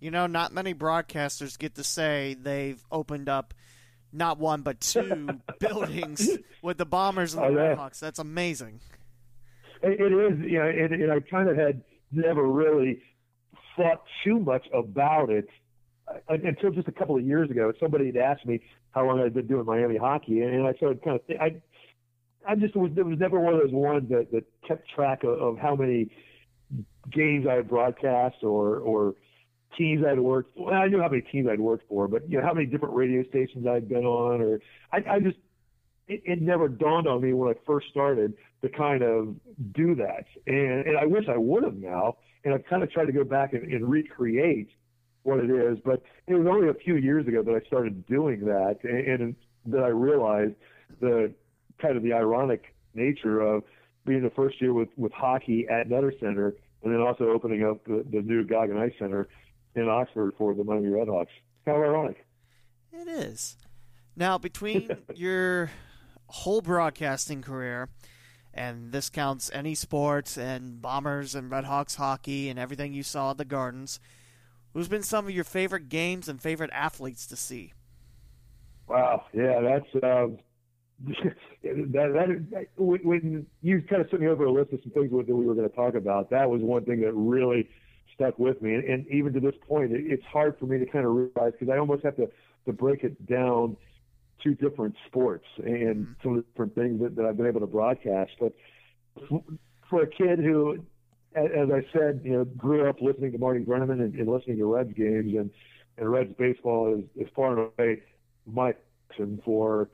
You 0.00 0.10
know, 0.10 0.26
not 0.26 0.52
many 0.52 0.74
broadcasters 0.74 1.58
get 1.58 1.74
to 1.76 1.84
say 1.84 2.34
they've 2.40 2.82
opened 2.90 3.28
up 3.28 3.54
not 4.12 4.38
one 4.38 4.62
but 4.62 4.80
two 4.80 5.28
buildings 5.60 6.28
with 6.60 6.78
the 6.78 6.84
Bombers 6.84 7.34
and 7.34 7.42
the 7.42 7.48
oh, 7.48 7.76
Redhawks. 7.76 8.00
That's 8.00 8.18
amazing. 8.18 8.80
It, 9.82 10.00
it 10.00 10.12
is, 10.12 10.50
you 10.50 10.58
know, 10.58 10.68
and, 10.68 10.92
and 10.94 11.12
I 11.12 11.20
kind 11.20 11.48
of 11.48 11.56
had 11.56 11.82
never 12.10 12.46
really 12.46 13.02
thought 13.76 14.02
too 14.24 14.38
much 14.38 14.66
about 14.72 15.30
it 15.30 15.48
uh, 16.08 16.14
until 16.28 16.70
just 16.70 16.88
a 16.88 16.92
couple 16.92 17.16
of 17.16 17.24
years 17.24 17.50
ago. 17.50 17.72
Somebody 17.80 18.06
had 18.06 18.16
asked 18.16 18.46
me 18.46 18.60
how 18.92 19.06
long 19.06 19.20
I'd 19.20 19.34
been 19.34 19.46
doing 19.46 19.64
Miami 19.64 19.96
hockey, 19.96 20.40
and 20.40 20.66
I 20.66 20.72
started 20.74 21.02
kind 21.02 21.18
of 21.18 21.36
I 21.40 21.60
I 22.46 22.54
just 22.56 22.76
was 22.76 22.90
it 22.96 23.04
was 23.04 23.18
never 23.18 23.40
one 23.40 23.54
of 23.54 23.60
those 23.60 23.72
ones 23.72 24.08
that 24.10 24.30
that 24.32 24.44
kept 24.66 24.88
track 24.90 25.24
of, 25.24 25.40
of 25.40 25.58
how 25.58 25.74
many 25.74 26.10
games 27.10 27.46
I 27.48 27.54
had 27.54 27.68
broadcast 27.68 28.36
or 28.42 28.78
or 28.78 29.14
teams 29.78 30.04
I'd 30.04 30.20
worked. 30.20 30.56
Well, 30.56 30.74
I 30.74 30.86
knew 30.88 31.00
how 31.00 31.08
many 31.08 31.22
teams 31.22 31.48
I'd 31.50 31.60
worked 31.60 31.88
for, 31.88 32.08
but 32.08 32.28
you 32.28 32.38
know 32.38 32.44
how 32.44 32.52
many 32.52 32.66
different 32.66 32.94
radio 32.94 33.24
stations 33.28 33.66
I'd 33.66 33.88
been 33.88 34.04
on, 34.04 34.40
or 34.40 34.60
I, 34.92 35.14
I 35.14 35.20
just 35.20 35.38
it, 36.08 36.22
it 36.24 36.42
never 36.42 36.68
dawned 36.68 37.06
on 37.06 37.22
me 37.22 37.32
when 37.32 37.50
I 37.50 37.58
first 37.66 37.88
started 37.90 38.34
to 38.62 38.68
kind 38.68 39.02
of 39.02 39.34
do 39.72 39.94
that, 39.96 40.24
and 40.46 40.86
and 40.86 40.98
I 40.98 41.06
wish 41.06 41.24
I 41.28 41.36
would 41.36 41.64
have 41.64 41.76
now, 41.76 42.16
and 42.44 42.54
I've 42.54 42.64
kind 42.66 42.82
of 42.82 42.90
tried 42.90 43.06
to 43.06 43.12
go 43.12 43.24
back 43.24 43.52
and, 43.52 43.72
and 43.72 43.88
recreate 43.88 44.68
what 45.22 45.38
it 45.38 45.50
is, 45.50 45.78
but 45.84 46.02
it 46.26 46.34
was 46.34 46.46
only 46.46 46.68
a 46.68 46.74
few 46.74 46.96
years 46.96 47.26
ago 47.28 47.42
that 47.42 47.54
I 47.54 47.64
started 47.66 48.06
doing 48.06 48.40
that, 48.40 48.78
and, 48.82 49.20
and 49.22 49.36
that 49.66 49.82
I 49.82 49.88
realized 49.88 50.54
the 51.00 51.32
kind 51.80 51.96
of 51.96 52.02
the 52.02 52.12
ironic 52.12 52.74
nature 52.94 53.40
of 53.40 53.62
being 54.04 54.22
the 54.22 54.30
first 54.30 54.60
year 54.60 54.72
with 54.72 54.88
with 54.96 55.12
hockey 55.12 55.66
at 55.68 55.88
Nutter 55.88 56.12
Center, 56.20 56.54
and 56.82 56.92
then 56.92 57.00
also 57.00 57.24
opening 57.30 57.64
up 57.64 57.84
the, 57.84 58.04
the 58.10 58.20
new 58.20 58.44
Goggin 58.44 58.78
Ice 58.78 58.92
Center 58.98 59.28
in 59.74 59.88
Oxford 59.88 60.34
for 60.36 60.54
the 60.54 60.64
Miami 60.64 60.88
Redhawks. 60.88 61.28
How 61.66 61.74
ironic! 61.74 62.24
It 62.92 63.08
is. 63.08 63.56
Now, 64.16 64.38
between 64.38 64.90
your 65.14 65.70
whole 66.32 66.62
broadcasting 66.62 67.42
career, 67.42 67.88
and 68.54 68.92
this 68.92 69.08
counts 69.10 69.50
any 69.52 69.74
sports 69.74 70.36
and 70.36 70.80
Bombers 70.80 71.34
and 71.34 71.50
Redhawks 71.50 71.96
hockey 71.96 72.48
and 72.48 72.58
everything 72.58 72.92
you 72.92 73.02
saw 73.02 73.30
at 73.30 73.38
the 73.38 73.44
Gardens, 73.44 74.00
who's 74.72 74.88
been 74.88 75.02
some 75.02 75.26
of 75.26 75.30
your 75.30 75.44
favorite 75.44 75.88
games 75.88 76.28
and 76.28 76.40
favorite 76.40 76.70
athletes 76.72 77.26
to 77.26 77.36
see? 77.36 77.72
Wow, 78.88 79.24
yeah, 79.32 79.60
that's 79.60 80.04
um, 80.04 80.38
that, 81.62 82.46
that 82.50 82.66
when 82.76 83.46
you 83.62 83.82
kind 83.82 84.02
of 84.02 84.10
sent 84.10 84.22
me 84.22 84.28
over 84.28 84.44
a 84.44 84.52
list 84.52 84.72
of 84.72 84.80
some 84.82 84.92
things 84.92 85.10
that 85.10 85.34
we 85.34 85.46
were 85.46 85.54
going 85.54 85.68
to 85.68 85.74
talk 85.74 85.94
about, 85.94 86.30
that 86.30 86.48
was 86.48 86.60
one 86.62 86.84
thing 86.84 87.00
that 87.00 87.12
really 87.12 87.68
stuck 88.14 88.38
with 88.38 88.60
me. 88.62 88.74
And, 88.74 88.84
and 88.84 89.06
even 89.08 89.32
to 89.32 89.40
this 89.40 89.54
point, 89.66 89.92
it, 89.92 90.04
it's 90.06 90.24
hard 90.24 90.58
for 90.58 90.66
me 90.66 90.78
to 90.78 90.86
kind 90.86 91.04
of 91.04 91.12
realize 91.12 91.52
because 91.58 91.68
I 91.72 91.78
almost 91.78 92.04
have 92.04 92.16
to 92.16 92.28
to 92.64 92.72
break 92.72 93.02
it 93.02 93.26
down 93.26 93.76
to 94.42 94.54
different 94.54 94.94
sports 95.06 95.46
and 95.58 96.06
mm-hmm. 96.06 96.12
some 96.22 96.32
of 96.32 96.36
the 96.38 96.42
different 96.50 96.74
things 96.74 97.00
that, 97.00 97.16
that 97.16 97.24
I've 97.24 97.36
been 97.36 97.46
able 97.46 97.60
to 97.60 97.66
broadcast. 97.66 98.32
But 98.40 98.52
for 99.88 100.02
a 100.02 100.06
kid 100.06 100.38
who, 100.38 100.78
as 101.34 101.70
I 101.72 101.86
said, 101.92 102.20
you 102.24 102.32
know, 102.32 102.44
grew 102.44 102.88
up 102.88 103.00
listening 103.00 103.32
to 103.32 103.38
Marty 103.38 103.60
Brennaman 103.60 104.00
and, 104.00 104.14
and 104.14 104.28
listening 104.28 104.58
to 104.58 104.66
Reds 104.66 104.92
games, 104.94 105.34
and 105.36 105.50
and 105.98 106.10
Reds 106.10 106.32
baseball 106.38 106.98
is, 106.98 107.04
is 107.22 107.30
far 107.36 107.58
and 107.58 107.70
away 107.78 108.02
my 108.46 108.74
passion 109.08 109.40
for 109.44 109.90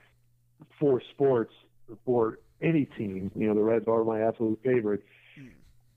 for 0.79 1.03
sports 1.13 1.53
for 2.05 2.39
any 2.63 2.85
team. 2.97 3.31
You 3.35 3.49
know, 3.49 3.55
the 3.55 3.63
Reds 3.63 3.87
are 3.89 4.05
my 4.05 4.23
absolute 4.23 4.61
favorite 4.65 5.05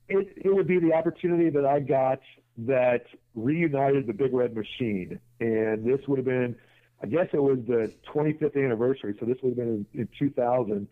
it, 0.08 0.28
it 0.44 0.54
would 0.54 0.66
be 0.66 0.78
the 0.78 0.92
opportunity 0.92 1.50
that 1.50 1.64
I 1.64 1.80
got 1.80 2.20
that 2.58 3.04
reunited 3.34 4.06
the 4.06 4.12
Big 4.12 4.32
Red 4.32 4.54
Machine. 4.54 5.18
And 5.40 5.84
this 5.84 6.00
would 6.06 6.18
have 6.18 6.26
been, 6.26 6.56
I 7.02 7.06
guess 7.06 7.26
it 7.32 7.42
was 7.42 7.58
the 7.66 7.92
25th 8.14 8.56
anniversary. 8.56 9.16
So 9.18 9.26
this 9.26 9.36
would 9.42 9.50
have 9.50 9.56
been 9.56 9.86
in, 9.92 10.00
in 10.02 10.08
2000. 10.18 10.86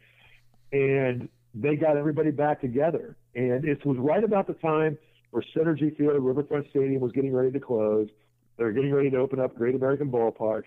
And 0.72 1.28
they 1.54 1.76
got 1.76 1.96
everybody 1.96 2.30
back 2.30 2.60
together. 2.60 3.16
And 3.34 3.64
it 3.64 3.84
was 3.86 3.96
right 3.98 4.22
about 4.22 4.46
the 4.46 4.54
time 4.54 4.98
where 5.30 5.44
Cinergy 5.54 5.96
Field 5.96 6.14
at 6.14 6.20
Riverfront 6.20 6.66
Stadium 6.70 7.00
was 7.00 7.12
getting 7.12 7.32
ready 7.32 7.52
to 7.52 7.60
close. 7.60 8.08
They 8.56 8.64
were 8.64 8.72
getting 8.72 8.92
ready 8.92 9.10
to 9.10 9.18
open 9.18 9.38
up 9.40 9.56
Great 9.56 9.74
American 9.74 10.10
Ballpark. 10.10 10.64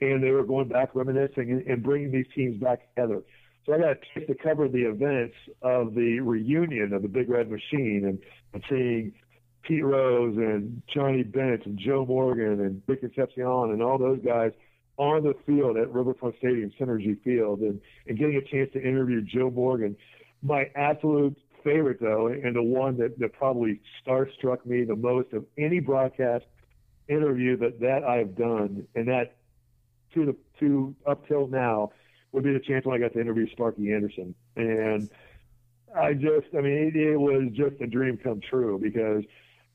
And 0.00 0.22
they 0.22 0.30
were 0.30 0.44
going 0.44 0.68
back 0.68 0.94
reminiscing 0.94 1.50
and, 1.50 1.66
and 1.66 1.82
bringing 1.82 2.10
these 2.10 2.26
teams 2.34 2.60
back 2.60 2.94
together. 2.94 3.22
So 3.66 3.74
I 3.74 3.78
got 3.78 3.90
a 3.90 3.96
chance 4.14 4.26
to 4.26 4.34
cover 4.34 4.68
the 4.68 4.88
events 4.88 5.34
of 5.62 5.94
the 5.94 6.20
reunion 6.20 6.92
of 6.94 7.02
the 7.02 7.08
Big 7.08 7.28
Red 7.28 7.50
Machine 7.50 8.04
and, 8.06 8.18
and 8.54 8.64
seeing 8.68 9.12
Pete 9.62 9.84
Rose 9.84 10.36
and 10.36 10.82
Johnny 10.92 11.22
Bench 11.22 11.62
and 11.66 11.78
Joe 11.78 12.04
Morgan 12.06 12.60
and 12.60 12.84
Dick 12.86 13.00
Concepcion 13.00 13.44
and 13.44 13.82
all 13.82 13.98
those 13.98 14.18
guys 14.24 14.52
on 15.00 15.22
the 15.22 15.34
field 15.46 15.78
at 15.78 15.90
Riverfront 15.90 16.36
Stadium, 16.36 16.70
Cinergy 16.78 17.18
Field, 17.22 17.60
and, 17.60 17.80
and 18.06 18.18
getting 18.18 18.36
a 18.36 18.42
chance 18.42 18.70
to 18.74 18.82
interview 18.82 19.22
Joe 19.22 19.50
Morgan. 19.50 19.96
My 20.42 20.70
absolute 20.76 21.38
favorite, 21.64 22.00
though, 22.02 22.26
and 22.26 22.54
the 22.54 22.62
one 22.62 22.98
that, 22.98 23.18
that 23.18 23.32
probably 23.32 23.80
starstruck 24.06 24.66
me 24.66 24.84
the 24.84 24.94
most 24.94 25.32
of 25.32 25.46
any 25.56 25.80
broadcast 25.80 26.44
interview 27.08 27.56
that, 27.56 27.80
that 27.80 28.04
I've 28.04 28.36
done, 28.36 28.86
and 28.94 29.08
that 29.08 29.36
to 30.12 30.26
the 30.26 30.36
to 30.58 30.94
up 31.06 31.26
till 31.26 31.46
now 31.46 31.92
would 32.32 32.44
be 32.44 32.52
the 32.52 32.60
chance 32.60 32.84
when 32.84 32.94
I 32.94 32.98
got 32.98 33.14
to 33.14 33.20
interview 33.22 33.50
Sparky 33.52 33.94
Anderson. 33.94 34.34
And 34.56 35.08
I 35.96 36.12
just, 36.12 36.48
I 36.56 36.60
mean, 36.60 36.92
it, 36.94 36.96
it 36.96 37.16
was 37.16 37.48
just 37.54 37.80
a 37.80 37.86
dream 37.86 38.18
come 38.22 38.42
true 38.50 38.78
because 38.78 39.24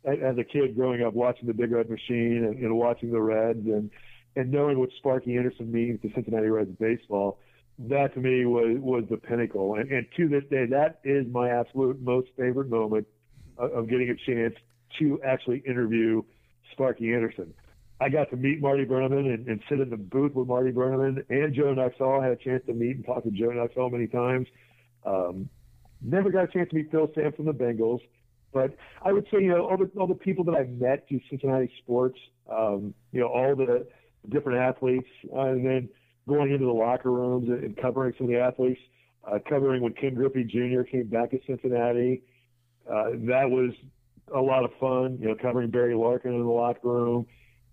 as 0.05 0.37
a 0.37 0.43
kid 0.43 0.75
growing 0.75 1.01
up 1.01 1.15
watching 1.15 1.47
the 1.47 1.53
Big 1.53 1.71
Red 1.71 1.89
Machine 1.89 2.45
and, 2.45 2.59
and 2.59 2.77
watching 2.77 3.11
the 3.11 3.19
Reds 3.19 3.65
and, 3.65 3.89
and 4.35 4.51
knowing 4.51 4.79
what 4.79 4.89
Sparky 4.97 5.37
Anderson 5.37 5.71
means 5.71 6.01
to 6.01 6.11
Cincinnati 6.13 6.47
Reds 6.47 6.71
baseball, 6.79 7.39
that 7.79 8.13
to 8.13 8.19
me 8.19 8.45
was, 8.45 8.77
was 8.79 9.03
the 9.09 9.17
pinnacle. 9.17 9.75
And, 9.75 9.91
and 9.91 10.05
to 10.17 10.27
this 10.27 10.43
day, 10.49 10.65
that 10.67 10.99
is 11.03 11.25
my 11.31 11.49
absolute 11.49 12.01
most 12.01 12.29
favorite 12.37 12.69
moment 12.69 13.07
of, 13.57 13.71
of 13.71 13.89
getting 13.89 14.09
a 14.09 14.15
chance 14.15 14.53
to 14.99 15.19
actually 15.23 15.63
interview 15.67 16.21
Sparky 16.71 17.13
Anderson. 17.13 17.53
I 17.99 18.09
got 18.09 18.29
to 18.31 18.35
meet 18.35 18.61
Marty 18.61 18.85
Brennaman 18.85 19.33
and, 19.33 19.47
and 19.47 19.61
sit 19.69 19.79
in 19.79 19.89
the 19.89 19.97
booth 19.97 20.33
with 20.33 20.47
Marty 20.47 20.71
Brennaman 20.71 21.23
and 21.29 21.53
Joe 21.53 21.73
Nuxhall. 21.73 22.21
I 22.21 22.23
had 22.23 22.33
a 22.33 22.43
chance 22.43 22.61
to 22.67 22.73
meet 22.73 22.97
and 22.97 23.05
talk 23.05 23.23
to 23.23 23.31
Joe 23.31 23.49
Nuxhall 23.49 23.91
many 23.91 24.07
times. 24.07 24.47
Um, 25.05 25.49
never 26.01 26.29
got 26.29 26.45
a 26.45 26.47
chance 26.47 26.69
to 26.69 26.75
meet 26.75 26.91
Phil 26.91 27.09
Samp 27.15 27.37
from 27.37 27.45
the 27.45 27.53
Bengals, 27.53 28.01
but 28.53 28.75
I 29.01 29.13
would 29.13 29.25
say 29.31 29.41
you 29.41 29.49
know 29.49 29.67
all 29.67 29.77
the 29.77 29.89
all 29.97 30.07
the 30.07 30.15
people 30.15 30.43
that 30.45 30.55
I've 30.55 30.69
met 30.69 31.07
through 31.07 31.21
Cincinnati 31.29 31.71
sports, 31.83 32.17
um, 32.49 32.93
you 33.11 33.21
know 33.21 33.27
all 33.27 33.55
the 33.55 33.87
different 34.29 34.59
athletes, 34.59 35.07
uh, 35.33 35.41
and 35.41 35.65
then 35.65 35.89
going 36.27 36.51
into 36.51 36.65
the 36.65 36.71
locker 36.71 37.11
rooms 37.11 37.49
and, 37.49 37.77
covering 37.77 38.13
some 38.17 38.27
of 38.27 38.33
the 38.33 38.39
athletes, 38.39 38.79
uh, 39.29 39.37
covering 39.47 39.81
when 39.81 39.93
Ken 39.93 40.13
Griffey 40.13 40.43
Jr. 40.43 40.83
came 40.83 41.07
back 41.07 41.31
to 41.31 41.39
Cincinnati. 41.47 42.23
Uh, 42.89 43.11
that 43.27 43.49
was 43.49 43.71
a 44.33 44.41
lot 44.41 44.63
of 44.63 44.71
fun, 44.79 45.17
you 45.19 45.27
know, 45.27 45.35
covering 45.35 45.69
Barry 45.69 45.95
Larkin 45.95 46.33
in 46.33 46.43
the 46.43 46.49
locker 46.49 46.87
room 46.87 47.25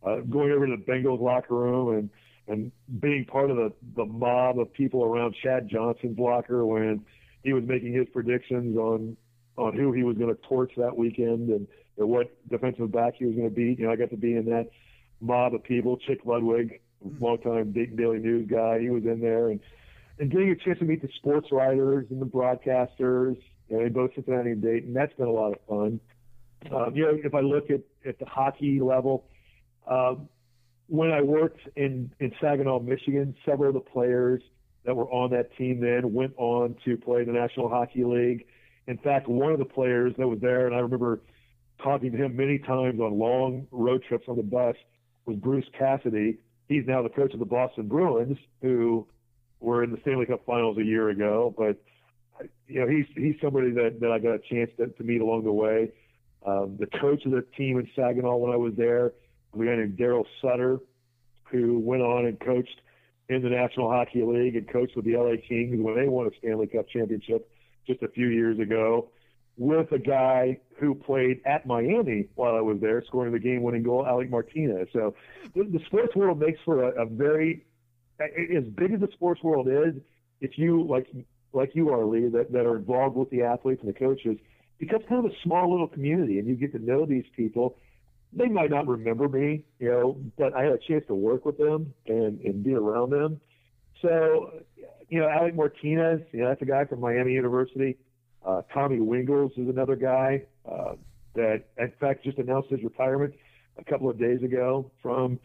uh, 0.05 0.17
going 0.21 0.51
over 0.53 0.67
to 0.67 0.77
the 0.77 0.83
Bengals 0.83 1.21
locker 1.21 1.55
room 1.55 1.97
and 1.97 2.11
and 2.49 2.73
being 3.01 3.25
part 3.25 3.51
of 3.51 3.57
the 3.57 3.73
the 3.97 4.05
mob 4.05 4.59
of 4.59 4.73
people 4.73 5.05
around 5.05 5.35
Chad 5.43 5.69
Johnson's 5.69 6.19
locker 6.19 6.67
when 6.67 7.05
he 7.45 7.53
was 7.53 7.65
making 7.65 7.93
his 7.93 8.09
predictions 8.13 8.77
on 8.77 9.17
on 9.57 9.75
who 9.75 9.93
he 9.93 10.03
was 10.03 10.17
going 10.17 10.35
to 10.35 10.41
torch 10.43 10.73
that 10.77 10.97
weekend 10.97 11.51
and, 11.51 11.69
and 11.99 12.09
what 12.09 12.35
defensive 12.49 12.91
back 12.91 13.15
he 13.17 13.27
was 13.27 13.37
going 13.37 13.49
to 13.49 13.55
beat. 13.55 13.79
You 13.79 13.87
know, 13.87 13.93
I 13.93 13.97
got 13.97 14.11
to 14.11 14.17
be 14.17 14.35
in 14.35 14.47
that 14.47 14.71
mob 15.23 15.55
of 15.55 15.63
people. 15.63 15.97
Chick 15.97 16.21
Ludwig, 16.25 16.81
mm-hmm. 17.05 17.25
longtime 17.25 17.71
big 17.71 17.97
Daily 17.97 18.19
News 18.19 18.49
guy, 18.51 18.81
he 18.81 18.91
was 18.91 19.05
in 19.05 19.21
there, 19.21 19.49
and 19.49 19.61
and 20.19 20.31
getting 20.31 20.51
a 20.51 20.57
chance 20.57 20.79
to 20.79 20.85
meet 20.85 21.01
the 21.01 21.09
sports 21.17 21.49
writers 21.51 22.07
and 22.11 22.21
the 22.21 22.27
broadcasters, 22.27 23.37
you 23.69 23.79
know, 23.79 23.85
in 23.85 23.93
both 23.93 24.15
Cincinnati 24.15 24.51
and 24.51 24.63
Dayton. 24.63 24.93
That's 24.93 25.15
been 25.15 25.27
a 25.27 25.33
lot 25.33 25.53
of 25.53 25.59
fun. 25.69 26.01
Um, 26.71 26.95
you 26.95 27.05
know, 27.05 27.19
if 27.25 27.35
I 27.35 27.41
look 27.41 27.71
at 27.71 27.81
at 28.07 28.19
the 28.19 28.27
hockey 28.27 28.81
level, 28.81 29.25
um, 29.87 30.29
when 30.89 31.11
I 31.11 31.23
worked 31.23 31.61
in, 31.77 32.13
in 32.21 32.33
Saginaw, 32.41 32.81
Michigan, 32.81 33.35
several 33.47 33.69
of 33.69 33.75
the 33.75 33.81
players 33.91 34.43
that 34.85 34.95
were 34.95 35.11
on 35.11 35.31
that 35.31 35.57
team 35.57 35.81
then 35.81 36.13
went 36.13 36.35
on 36.37 36.77
to 36.85 36.97
play 36.97 37.25
the 37.25 37.33
National 37.33 37.69
Hockey 37.69 38.05
League. 38.05 38.47
In 38.87 38.99
fact, 38.99 39.29
one 39.29 39.53
of 39.53 39.59
the 39.59 39.65
players 39.65 40.13
that 40.19 40.27
was 40.27 40.41
there, 40.41 40.67
and 40.67 40.75
I 40.75 40.81
remember 40.81 41.21
talking 41.83 42.13
to 42.13 42.19
him 42.19 42.37
many 42.37 42.59
times 42.59 43.01
on 43.01 43.19
long 43.19 43.67
road 43.71 44.05
trips 44.09 44.25
on 44.29 44.37
the 44.37 44.43
bus, 44.43 44.77
was 45.27 45.37
Bruce 45.37 45.67
Cassidy. 45.79 46.39
He's 46.69 46.87
now 46.87 47.03
the 47.03 47.09
coach 47.09 47.33
of 47.35 47.39
the 47.39 47.47
Boston 47.47 47.89
Bruins, 47.89 48.39
who 48.61 49.07
were 49.61 49.85
in 49.85 49.91
the 49.91 49.99
Stanley 50.03 50.27
Cup 50.27 50.45
Finals 50.47 50.79
a 50.79 50.85
year 50.85 51.11
ago. 51.11 51.55
But 51.57 51.83
you 52.67 52.81
know, 52.81 52.89
he's 52.89 53.07
he's 53.15 53.37
somebody 53.43 53.71
that, 53.73 54.01
that 54.01 54.11
I 54.11 54.19
got 54.19 54.35
a 54.35 54.39
chance 54.39 54.71
to, 54.79 54.89
to 54.89 55.05
meet 55.05 55.21
along 55.21 55.45
the 55.45 55.53
way. 55.53 55.93
Um, 56.45 56.77
the 56.79 56.87
coach 56.87 57.25
of 57.25 57.33
the 57.33 57.45
team 57.57 57.79
in 57.79 57.89
Saginaw 57.95 58.37
when 58.37 58.53
I 58.53 58.57
was 58.57 58.73
there 58.77 59.13
a 59.55 59.59
guy 59.59 59.77
named 59.77 59.99
Darryl 59.99 60.25
Sutter, 60.41 60.79
who 61.45 61.79
went 61.79 62.03
on 62.03 62.27
and 62.27 62.39
coached 62.41 62.81
in 63.29 63.43
the 63.43 63.49
National 63.49 63.91
Hockey 63.91 64.23
League 64.23 64.57
and 64.57 64.69
coached 64.71 64.97
with 64.97 65.05
the 65.05 65.17
LA 65.17 65.35
Kings 65.47 65.81
when 65.81 65.97
they 65.97 66.09
won 66.09 66.27
a 66.27 66.31
Stanley 66.39 66.67
Cup 66.67 66.89
championship 66.89 67.51
just 67.87 68.03
a 68.03 68.09
few 68.09 68.29
years 68.29 68.59
ago. 68.59 69.11
With 69.59 69.93
a 69.93 69.99
guy 69.99 70.59
who 70.79 70.95
played 70.95 71.41
at 71.45 71.67
Miami 71.67 72.29
while 72.35 72.57
I 72.57 72.61
was 72.61 72.79
there, 72.81 73.03
scoring 73.07 73.33
the 73.33 73.39
game-winning 73.39 73.83
goal, 73.83 74.07
Alec 74.07 74.31
Martinez. 74.31 74.89
So 74.93 75.15
the, 75.55 75.65
the 75.65 75.81
sports 75.87 76.17
world 76.17 76.41
makes 76.41 76.59
for 76.65 76.85
a, 76.85 77.03
a 77.03 77.07
very, 77.07 77.67
as 78.19 78.65
big 78.77 78.93
as 78.93 79.01
the 79.01 79.09
sports 79.13 79.43
world 79.43 79.69
is, 79.69 79.95
if 80.41 80.57
you 80.57 80.85
like 80.89 81.07
like 81.53 81.73
you 81.75 81.91
are, 81.91 82.05
Lee, 82.07 82.29
that, 82.29 82.51
that 82.51 82.65
are 82.65 82.77
involved 82.77 83.15
with 83.15 83.29
the 83.29 83.43
athletes 83.43 83.83
and 83.85 83.95
the 83.95 83.99
coaches, 83.99 84.39
becomes 84.79 85.05
kind 85.07 85.25
of 85.25 85.31
a 85.31 85.35
small 85.45 85.71
little 85.71 85.87
community, 85.87 86.39
and 86.39 86.49
you 86.49 86.57
get 86.57 86.73
to 86.73 86.79
know 86.79 87.05
these 87.05 87.27
people 87.37 87.77
they 88.33 88.49
might 88.49 88.71
not 88.71 88.87
remember 88.87 89.29
me, 89.29 89.63
you 89.79 89.91
know, 89.91 90.19
but 90.39 90.55
I 90.55 90.63
had 90.65 90.73
a 90.73 90.79
chance 90.79 91.05
to 91.09 91.15
work 91.15 91.45
with 91.45 91.59
them 91.59 91.93
and, 92.07 92.41
and 92.41 92.65
be 92.65 92.75
around 92.75 93.11
them. 93.11 93.41
So, 94.01 94.51
you 95.09 95.21
know, 95.21 95.29
Alec 95.29 95.55
Martinez, 95.55 96.21
you 96.33 96.41
know, 96.41 96.49
that's 96.49 96.63
a 96.63 96.67
guy 96.67 96.85
from 96.87 97.01
Miami 97.01 97.33
University. 97.33 97.99
Uh, 98.45 98.63
Tommy 98.73 98.99
Wingels 98.99 99.53
is 99.59 99.69
another 99.69 99.97
guy 99.97 100.43
uh, 100.71 100.95
that, 101.35 101.65
in 101.79 101.93
fact, 102.01 102.25
just 102.25 102.39
announced 102.39 102.71
his 102.71 102.83
retirement 102.83 103.35
a 103.79 103.85
couple 103.85 104.11
of 104.11 104.19
days 104.19 104.43
ago 104.43 104.91
from 105.03 105.39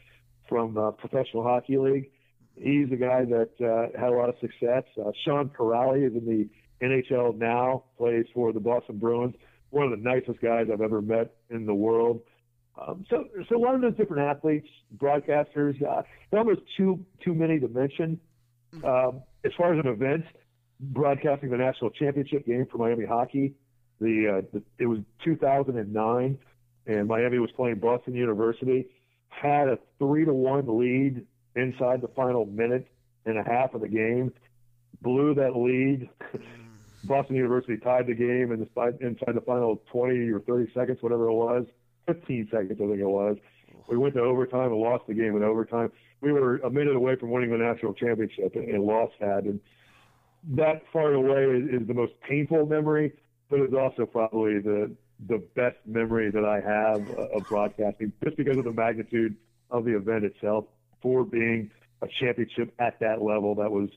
from 0.49 0.77
uh, 0.77 0.91
Professional 0.91 1.43
Hockey 1.43 1.77
League. 1.77 2.09
He's 2.55 2.91
a 2.91 2.95
guy 2.95 3.25
that 3.25 3.49
uh, 3.61 3.99
had 3.99 4.09
a 4.09 4.15
lot 4.15 4.29
of 4.29 4.35
success. 4.39 4.83
Uh, 4.99 5.11
Sean 5.25 5.49
Kuraly 5.49 6.07
is 6.07 6.13
in 6.13 6.25
the 6.25 6.85
NHL 6.85 7.37
now, 7.37 7.83
plays 7.97 8.25
for 8.33 8.53
the 8.53 8.59
Boston 8.59 8.97
Bruins. 8.97 9.35
One 9.69 9.91
of 9.91 9.91
the 9.91 10.03
nicest 10.03 10.41
guys 10.41 10.67
I've 10.71 10.81
ever 10.81 11.01
met 11.01 11.35
in 11.49 11.65
the 11.65 11.73
world. 11.75 12.21
Um, 12.79 13.05
so, 13.09 13.25
so 13.49 13.57
a 13.57 13.59
lot 13.59 13.75
of 13.75 13.81
those 13.81 13.95
different 13.95 14.23
athletes, 14.23 14.67
broadcasters, 14.97 15.81
uh, 15.83 16.03
almost 16.31 16.61
too 16.77 17.03
too 17.23 17.33
many 17.33 17.59
to 17.59 17.67
mention. 17.67 18.19
Mm-hmm. 18.73 18.85
Um, 18.85 19.23
as 19.43 19.51
far 19.57 19.73
as 19.73 19.83
an 19.83 19.91
event, 19.91 20.25
broadcasting 20.80 21.49
the 21.49 21.57
national 21.57 21.91
championship 21.91 22.45
game 22.45 22.67
for 22.71 22.78
Miami 22.78 23.05
hockey, 23.05 23.53
the, 23.99 24.39
uh, 24.39 24.41
the 24.53 24.63
it 24.78 24.86
was 24.86 24.99
2009, 25.23 26.38
and 26.86 27.07
Miami 27.07 27.39
was 27.39 27.51
playing 27.55 27.80
Boston 27.80 28.13
University, 28.13 28.88
had 29.30 29.67
a 29.67 29.78
three 29.99 30.25
to 30.25 30.34
one 30.34 30.65
lead 30.80 31.25
inside 31.55 32.01
the 32.01 32.07
final 32.09 32.45
minute 32.45 32.88
and 33.25 33.38
a 33.38 33.43
half 33.43 33.73
of 33.73 33.82
the 33.82 33.88
game, 33.88 34.32
blew 35.01 35.34
that 35.36 35.55
lead. 35.55 36.09
Mm. 36.34 36.41
Boston 37.03 37.36
University 37.36 37.78
tied 37.78 38.07
the 38.07 38.13
game 38.13 38.51
in 38.51 38.59
the, 38.59 38.97
inside 39.01 39.36
the 39.36 39.41
final 39.41 39.82
20 39.91 40.30
or 40.30 40.39
30 40.39 40.71
seconds, 40.73 40.97
whatever 41.01 41.28
it 41.28 41.34
was 41.34 41.65
15 42.07 42.47
seconds, 42.51 42.71
I 42.71 42.88
think 42.88 42.99
it 42.99 43.05
was. 43.05 43.38
We 43.88 43.97
went 43.97 44.15
to 44.15 44.21
overtime 44.21 44.71
and 44.71 44.82
lost 44.82 45.05
the 45.07 45.13
game 45.13 45.36
in 45.36 45.43
overtime. 45.43 45.91
We 46.21 46.32
were 46.32 46.57
a 46.57 46.69
minute 46.69 46.95
away 46.95 47.15
from 47.15 47.32
winning 47.32 47.51
the 47.51 47.57
national 47.57 47.93
championship 47.93 48.55
and, 48.55 48.67
and 48.69 48.84
lost 48.84 49.13
that. 49.19 49.43
And 49.43 49.59
that 50.55 50.83
far 50.93 51.13
away 51.13 51.43
is, 51.43 51.81
is 51.81 51.87
the 51.87 51.93
most 51.93 52.13
painful 52.27 52.65
memory, 52.65 53.13
but 53.49 53.59
it's 53.59 53.73
also 53.73 54.05
probably 54.05 54.59
the 54.59 54.91
the 55.27 55.43
best 55.55 55.77
memory 55.85 56.29
that 56.29 56.45
I 56.45 56.59
have 56.59 57.09
of 57.09 57.47
broadcasting, 57.49 58.13
just 58.23 58.37
because 58.37 58.57
of 58.57 58.65
the 58.65 58.71
magnitude 58.71 59.35
of 59.71 59.83
the 59.83 59.95
event 59.95 60.25
itself. 60.25 60.65
For 61.01 61.23
being 61.23 61.69
a 62.01 62.07
championship 62.19 62.73
at 62.79 62.99
that 62.99 63.21
level, 63.21 63.55
that 63.55 63.71
was 63.71 63.89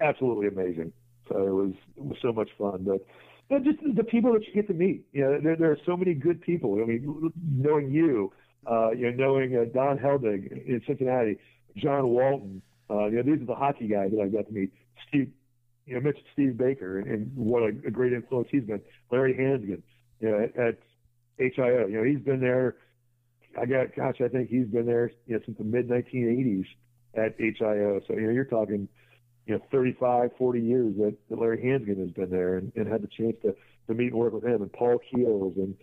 absolutely 0.00 0.48
amazing. 0.48 0.92
So 1.28 1.46
it 1.46 1.50
was 1.50 1.72
it 1.96 2.04
was 2.04 2.18
so 2.22 2.32
much 2.32 2.50
fun. 2.58 2.84
But 2.84 3.06
but 3.48 3.64
just 3.64 3.78
the 3.94 4.04
people 4.04 4.32
that 4.32 4.46
you 4.46 4.52
get 4.54 4.66
to 4.68 4.74
meet. 4.74 5.04
You 5.12 5.22
know, 5.22 5.40
there, 5.40 5.56
there 5.56 5.70
are 5.70 5.78
so 5.86 5.96
many 5.96 6.14
good 6.14 6.40
people. 6.40 6.80
I 6.82 6.86
mean, 6.86 7.32
knowing 7.56 7.90
you, 7.90 8.32
uh, 8.66 8.90
you 8.90 9.10
know, 9.10 9.16
knowing 9.16 9.56
uh, 9.56 9.64
Don 9.72 9.98
Helbig 9.98 10.50
in 10.52 10.82
Cincinnati, 10.86 11.38
John 11.76 12.08
Walton. 12.08 12.62
Uh, 12.90 13.06
you 13.06 13.16
know, 13.16 13.22
these 13.22 13.42
are 13.42 13.46
the 13.46 13.54
hockey 13.54 13.88
guys 13.88 14.10
that 14.10 14.20
I 14.20 14.28
got 14.28 14.46
to 14.46 14.52
meet. 14.52 14.72
Steve, 15.08 15.30
you 15.86 15.94
know, 15.94 16.00
mentioned 16.00 16.26
Steve 16.32 16.56
Baker 16.56 16.98
and, 16.98 17.08
and 17.08 17.36
what 17.36 17.62
a, 17.62 17.68
a 17.86 17.90
great 17.90 18.12
influence 18.12 18.48
he's 18.50 18.64
been. 18.64 18.80
Larry 19.10 19.34
Hansgen, 19.34 19.82
you 20.20 20.30
know, 20.30 20.38
at, 20.38 20.56
at 20.56 20.78
HIO. 21.38 21.88
You 21.88 21.98
know, 21.98 22.04
he's 22.04 22.24
been 22.24 22.40
there. 22.40 22.76
I 23.60 23.66
got, 23.66 23.94
gosh, 23.94 24.20
I 24.24 24.28
think 24.28 24.48
he's 24.48 24.66
been 24.66 24.86
there, 24.86 25.10
you 25.26 25.34
know, 25.34 25.40
since 25.44 25.58
the 25.58 25.64
mid 25.64 25.88
1980s 25.88 26.66
at 27.14 27.38
HIO. 27.38 28.00
So 28.06 28.14
you 28.14 28.22
know, 28.22 28.30
you're 28.30 28.44
talking 28.44 28.88
you 29.46 29.54
know 29.54 29.60
35, 29.70 30.30
40 30.38 30.60
years 30.60 30.94
that, 30.96 31.16
that 31.28 31.38
Larry 31.38 31.58
Hansgen 31.58 31.98
has 31.98 32.10
been 32.10 32.30
there 32.30 32.56
and, 32.58 32.72
and 32.76 32.86
had 32.86 33.02
the 33.02 33.08
chance 33.08 33.36
to 33.42 33.54
to 33.88 33.94
meet 33.94 34.12
and 34.12 34.14
work 34.14 34.32
with 34.32 34.44
him 34.44 34.62
and 34.62 34.72
Paul 34.72 34.98
Keels 35.10 35.54
and 35.56 35.74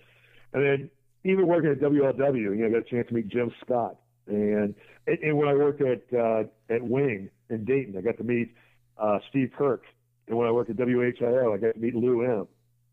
and 0.53 0.65
then 0.65 0.89
even 1.25 1.47
working 1.47 1.69
at 1.69 1.79
WLW, 1.79 2.37
you 2.37 2.55
know, 2.55 2.67
I 2.67 2.69
got 2.69 2.87
a 2.87 2.89
chance 2.89 3.07
to 3.09 3.13
meet 3.13 3.27
Jim 3.27 3.51
Scott 3.63 3.97
and 4.27 4.75
and, 5.07 5.19
and 5.19 5.37
when 5.37 5.47
I 5.47 5.53
worked 5.53 5.81
at 5.81 6.01
uh, 6.17 6.43
at 6.69 6.81
Wing 6.81 7.29
in 7.49 7.65
Dayton, 7.65 7.97
I 7.97 8.01
got 8.01 8.17
to 8.17 8.23
meet 8.23 8.53
uh, 8.99 9.19
Steve 9.29 9.51
Kirk, 9.57 9.83
and 10.27 10.37
when 10.37 10.47
I 10.47 10.51
worked 10.51 10.69
at 10.69 10.77
WHIO, 10.77 11.53
I 11.53 11.57
got 11.57 11.73
to 11.73 11.79
meet 11.79 11.95
Lou 11.95 12.23
M. 12.23 12.47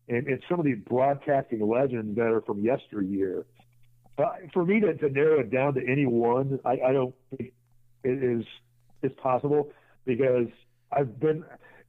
And, 0.09 0.25
and 0.27 0.41
some 0.49 0.59
of 0.59 0.65
these 0.65 0.77
broadcasting 0.87 1.67
legends 1.67 2.15
that 2.15 2.27
are 2.27 2.41
from 2.41 2.63
yesteryear. 2.63 3.45
Uh, 4.17 4.23
for 4.53 4.65
me 4.65 4.79
to, 4.79 4.95
to 4.95 5.09
narrow 5.09 5.41
it 5.41 5.51
down 5.51 5.73
to 5.75 5.81
any 5.85 6.05
one, 6.05 6.59
I, 6.65 6.79
I 6.87 6.91
don't 6.93 7.13
think 7.35 7.53
it 8.03 8.23
is 8.23 8.45
possible 9.17 9.71
because 10.05 10.47
I've 10.91 11.19
been. 11.19 11.43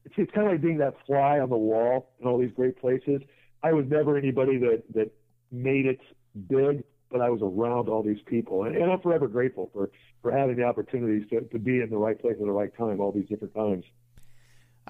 It's, 0.04 0.14
it's 0.16 0.32
kind 0.32 0.46
of 0.46 0.52
like 0.52 0.60
being 0.60 0.78
that 0.78 0.94
fly 1.06 1.38
on 1.38 1.48
the 1.48 1.56
wall 1.56 2.10
in 2.20 2.26
all 2.26 2.38
these 2.38 2.52
great 2.54 2.78
places. 2.78 3.22
I 3.62 3.72
was 3.72 3.86
never 3.88 4.16
anybody 4.16 4.58
that 4.58 4.82
that 4.94 5.10
made 5.50 5.86
it 5.86 6.00
big, 6.48 6.84
but 7.10 7.20
I 7.20 7.30
was 7.30 7.40
around 7.42 7.88
all 7.88 8.02
these 8.02 8.20
people, 8.26 8.64
and, 8.64 8.76
and 8.76 8.90
I'm 8.90 9.00
forever 9.00 9.28
grateful 9.28 9.70
for 9.72 9.90
for 10.20 10.32
having 10.32 10.56
the 10.56 10.64
opportunities 10.64 11.28
to, 11.30 11.40
to 11.40 11.58
be 11.58 11.80
in 11.80 11.90
the 11.90 11.96
right 11.96 12.20
place 12.20 12.36
at 12.38 12.44
the 12.44 12.50
right 12.50 12.76
time, 12.76 13.00
all 13.00 13.12
these 13.12 13.28
different 13.28 13.54
times. 13.54 13.84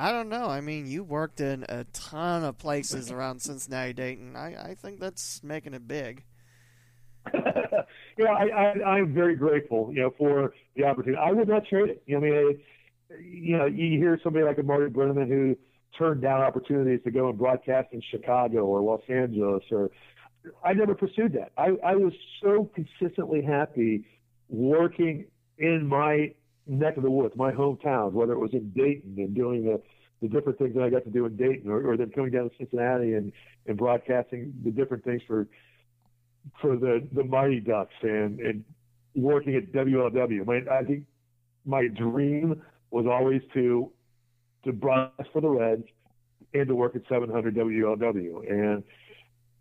I 0.01 0.13
don't 0.13 0.29
know. 0.29 0.47
I 0.47 0.61
mean, 0.61 0.87
you 0.87 1.03
worked 1.03 1.41
in 1.41 1.67
a 1.69 1.83
ton 1.93 2.45
of 2.45 2.57
places 2.57 3.11
around 3.11 3.41
Cincinnati, 3.43 3.93
Dayton. 3.93 4.37
I, 4.37 4.71
I 4.71 4.75
think 4.77 5.01
that's 5.01 5.43
making 5.43 5.75
it 5.75 5.89
big. 5.89 6.23
yeah, 7.35 8.29
I, 8.31 8.47
I, 8.47 8.85
I'm 8.91 9.13
very 9.13 9.35
grateful, 9.35 9.91
you 9.93 10.03
know, 10.03 10.15
for 10.17 10.55
the 10.77 10.85
opportunity. 10.85 11.21
I 11.21 11.33
would 11.33 11.49
not 11.49 11.67
trade 11.67 11.91
it. 11.91 12.03
You 12.07 12.21
know, 12.21 12.27
I 12.27 12.31
mean, 12.31 12.61
you 13.21 13.59
know, 13.59 13.67
you 13.67 13.99
hear 13.99 14.21
somebody 14.23 14.45
like 14.45 14.59
a 14.59 14.63
Marty 14.63 14.87
Brennaman 14.89 15.27
who 15.27 15.57
turned 15.99 16.23
down 16.23 16.43
opportunities 16.43 17.01
to 17.03 17.11
go 17.11 17.29
and 17.29 17.37
broadcast 17.37 17.89
in 17.91 18.01
Chicago 18.09 18.61
or 18.67 18.81
Los 18.81 19.03
Angeles 19.09 19.65
or 19.73 19.91
I 20.65 20.73
never 20.75 20.95
pursued 20.95 21.33
that. 21.33 21.51
I, 21.59 21.71
I 21.85 21.97
was 21.97 22.13
so 22.41 22.71
consistently 22.73 23.43
happy 23.43 24.05
working 24.49 25.27
in 25.59 25.87
my 25.87 26.35
neck 26.69 26.97
of 26.97 27.03
the 27.03 27.11
woods, 27.11 27.35
my 27.37 27.51
hometown, 27.51 28.13
whether 28.13 28.33
it 28.33 28.39
was 28.39 28.53
in 28.53 28.71
Dayton 28.71 29.15
and 29.17 29.35
doing 29.35 29.65
the, 29.65 29.81
the 30.21 30.29
different 30.29 30.59
things 30.59 30.75
that 30.75 30.83
I 30.83 30.91
got 30.91 31.05
to 31.05 31.11
do 31.11 31.27
in 31.27 31.37
Dayton 31.37 31.71
or, 31.71 31.91
or 31.91 31.97
then 31.97 32.11
coming 32.11 32.31
down 32.31 32.51
to 32.51 32.57
Cincinnati 32.59 33.15
and, 33.15 33.33
and 33.67 33.77
broadcasting 33.77 34.53
the 34.65 34.71
different 34.71 35.05
things 35.05 35.23
for 35.27 35.47
for 36.63 36.77
the, 36.77 37.07
the 37.13 37.25
Mighty 37.25 37.61
Ducks 37.61 37.95
and, 38.03 38.41
and 38.41 38.65
working 39.15 39.55
at 39.55 39.71
WLW. 39.73 40.47
My, 40.47 40.61
I 40.73 40.83
think 40.83 41.05
my 41.67 41.89
dream 41.89 42.63
was 42.91 43.07
always 43.07 43.43
to 43.55 43.91
to 44.65 44.73
broadcast 44.73 45.29
for 45.33 45.41
the 45.41 45.49
Reds 45.49 45.85
and 46.55 46.67
to 46.69 46.75
work 46.75 46.97
at 46.97 47.03
700 47.09 47.55
WLW. 47.55 48.51
And 48.51 48.83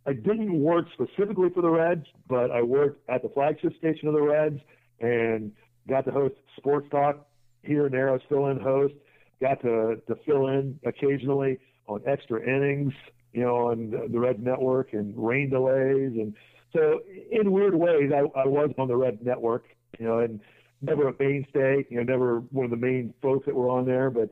I 0.06 0.14
didn't 0.14 0.60
work 0.60 0.88
specifically 0.94 1.50
for 1.54 1.62
the 1.62 1.70
Reds, 1.70 2.06
but 2.28 2.50
I 2.50 2.62
worked 2.62 3.08
at 3.10 3.22
the 3.22 3.30
flagship 3.30 3.74
station 3.78 4.08
of 4.08 4.14
the 4.14 4.22
Reds 4.22 4.60
and 5.02 5.52
got 5.88 6.06
to 6.06 6.12
host 6.12 6.36
sports 6.58 6.88
talk 6.92 7.26
here 7.64 7.86
and 7.86 7.94
there. 7.94 8.10
I 8.10 8.14
was 8.14 8.22
fill-in 8.30 8.60
host. 8.60 8.94
Got 9.42 9.62
to 9.62 10.02
to 10.08 10.16
fill 10.26 10.48
in 10.48 10.80
occasionally 10.86 11.60
on 11.88 12.02
extra 12.08 12.42
innings, 12.42 12.94
you 13.34 13.42
know, 13.42 13.56
on 13.56 13.92
the, 13.92 14.20
Red 14.20 14.44
Network 14.44 14.94
and 14.94 15.14
rain 15.16 15.50
delays, 15.50 16.14
and 16.18 16.34
so 16.74 17.02
in 17.32 17.52
weird 17.52 17.76
ways, 17.76 18.12
I, 18.14 18.20
I 18.40 18.46
was 18.46 18.72
on 18.78 18.88
the 18.88 18.96
Red 18.96 19.24
Network, 19.24 19.66
you 20.00 20.06
know, 20.06 20.20
and 20.20 20.40
never 20.82 21.08
a 21.08 21.14
mainstay, 21.20 21.86
you 21.90 21.98
know, 21.98 22.04
never 22.04 22.40
one 22.52 22.66
of 22.66 22.72
the 22.72 22.78
main 22.78 23.14
folks 23.22 23.46
that 23.46 23.56
were 23.56 23.70
on 23.70 23.86
there, 23.86 24.10
but 24.10 24.30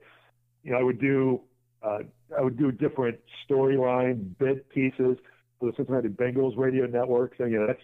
you 0.64 0.72
know, 0.72 0.80
I 0.80 0.84
would 0.84 0.99
do 0.99 1.41
uh, 1.84 1.99
I 2.38 2.41
would 2.41 2.58
do 2.58 2.72
different 2.72 3.20
storyline 3.47 4.38
bit 4.39 4.68
pieces 4.70 5.18
for 5.60 5.72
the 5.72 5.74
Cincinnati 5.78 6.10
Bengals 6.10 6.58
radio 6.58 6.88
network. 6.88 7.34
So 7.38 7.45
you 7.45 7.60
know, 7.60 7.68
that's 7.68 7.80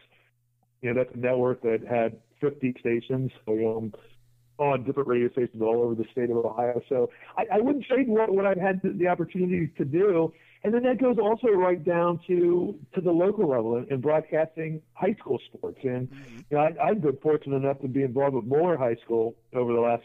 you 0.82 0.94
know 0.94 1.04
that's 1.04 1.16
a 1.16 1.20
network 1.20 1.62
that 1.62 1.80
had 1.88 2.18
50 2.40 2.76
stations. 2.80 3.32
So 3.46 3.54
you 3.54 3.62
know, 3.62 3.92
on 4.62 4.84
different 4.84 5.10
radio 5.10 5.30
stations 5.32 5.62
all 5.62 5.82
over 5.82 5.96
the 5.96 6.06
state 6.12 6.30
of 6.30 6.38
Ohio. 6.38 6.82
So 6.88 7.10
I, 7.38 7.46
I 7.56 7.60
wouldn't 7.60 7.86
trade 7.86 8.08
what, 8.08 8.34
what 8.34 8.46
I've 8.46 8.60
had 8.60 8.80
the, 8.84 8.90
the 8.90 9.08
opportunity 9.08 9.72
to 9.78 9.86
do. 9.86 10.32
And 10.64 10.72
then 10.72 10.84
that 10.84 11.02
goes 11.02 11.18
also 11.20 11.48
right 11.48 11.84
down 11.84 12.20
to 12.28 12.78
to 12.94 13.02
the 13.02 13.12
local 13.12 13.50
level 13.50 13.78
in, 13.78 13.88
in 13.90 14.02
broadcasting 14.02 14.82
high 14.94 15.16
school 15.20 15.40
sports. 15.52 15.80
And 15.84 16.08
mm-hmm. 16.10 16.38
you 16.50 16.58
know, 16.58 16.60
I, 16.60 16.90
I've 16.90 17.02
been 17.02 17.18
fortunate 17.24 17.56
enough 17.56 17.80
to 17.80 17.88
be 17.88 18.04
involved 18.04 18.36
with 18.36 18.46
Moeller 18.46 18.78
High 18.78 18.98
School 19.04 19.36
over 19.56 19.74
the 19.74 19.80
last 19.80 20.04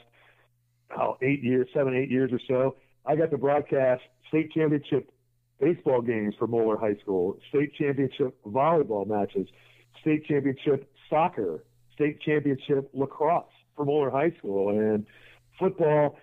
oh, 0.99 1.19
eight 1.21 1.43
years, 1.43 1.69
seven, 1.75 1.95
eight 1.95 2.11
years 2.11 2.31
or 2.33 2.41
so. 2.49 2.77
I 3.05 3.17
got 3.17 3.31
to 3.31 3.39
broadcast 3.39 4.03
state 4.29 4.53
championship 4.53 5.11
baseball 5.61 6.01
games 6.01 6.35
for 6.39 6.47
Moeller 6.47 6.79
High 6.79 6.97
School, 7.03 7.39
state 7.51 7.75
championship 7.75 8.35
volleyball 8.47 9.07
matches, 9.07 9.47
state 10.01 10.27
championship 10.27 10.91
soccer, 11.09 11.65
state 11.95 12.21
championship 12.21 12.91
lacrosse 12.93 13.45
for 13.75 13.85
Moeller 13.85 14.11
High 14.11 14.33
School, 14.39 14.71
and 14.71 15.07
football. 15.59 16.19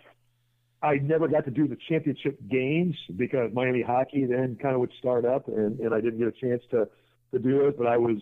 I 0.81 0.95
never 0.95 1.29
got 1.29 1.45
to 1.45 1.51
do 1.51 1.65
the 1.67 1.77
championship 1.87 2.37
games 2.49 2.95
because 3.15 3.51
Miami 3.53 3.81
hockey 3.81 4.25
then 4.25 4.57
kind 4.61 4.73
of 4.73 4.81
would 4.81 4.91
start 4.99 5.23
up, 5.23 5.47
and, 5.47 5.79
and 5.79 5.93
I 5.93 6.01
didn't 6.01 6.19
get 6.19 6.27
a 6.27 6.31
chance 6.31 6.61
to 6.71 6.89
to 7.31 7.39
do 7.39 7.67
it. 7.67 7.77
But 7.77 7.87
I 7.87 7.97
was 7.97 8.17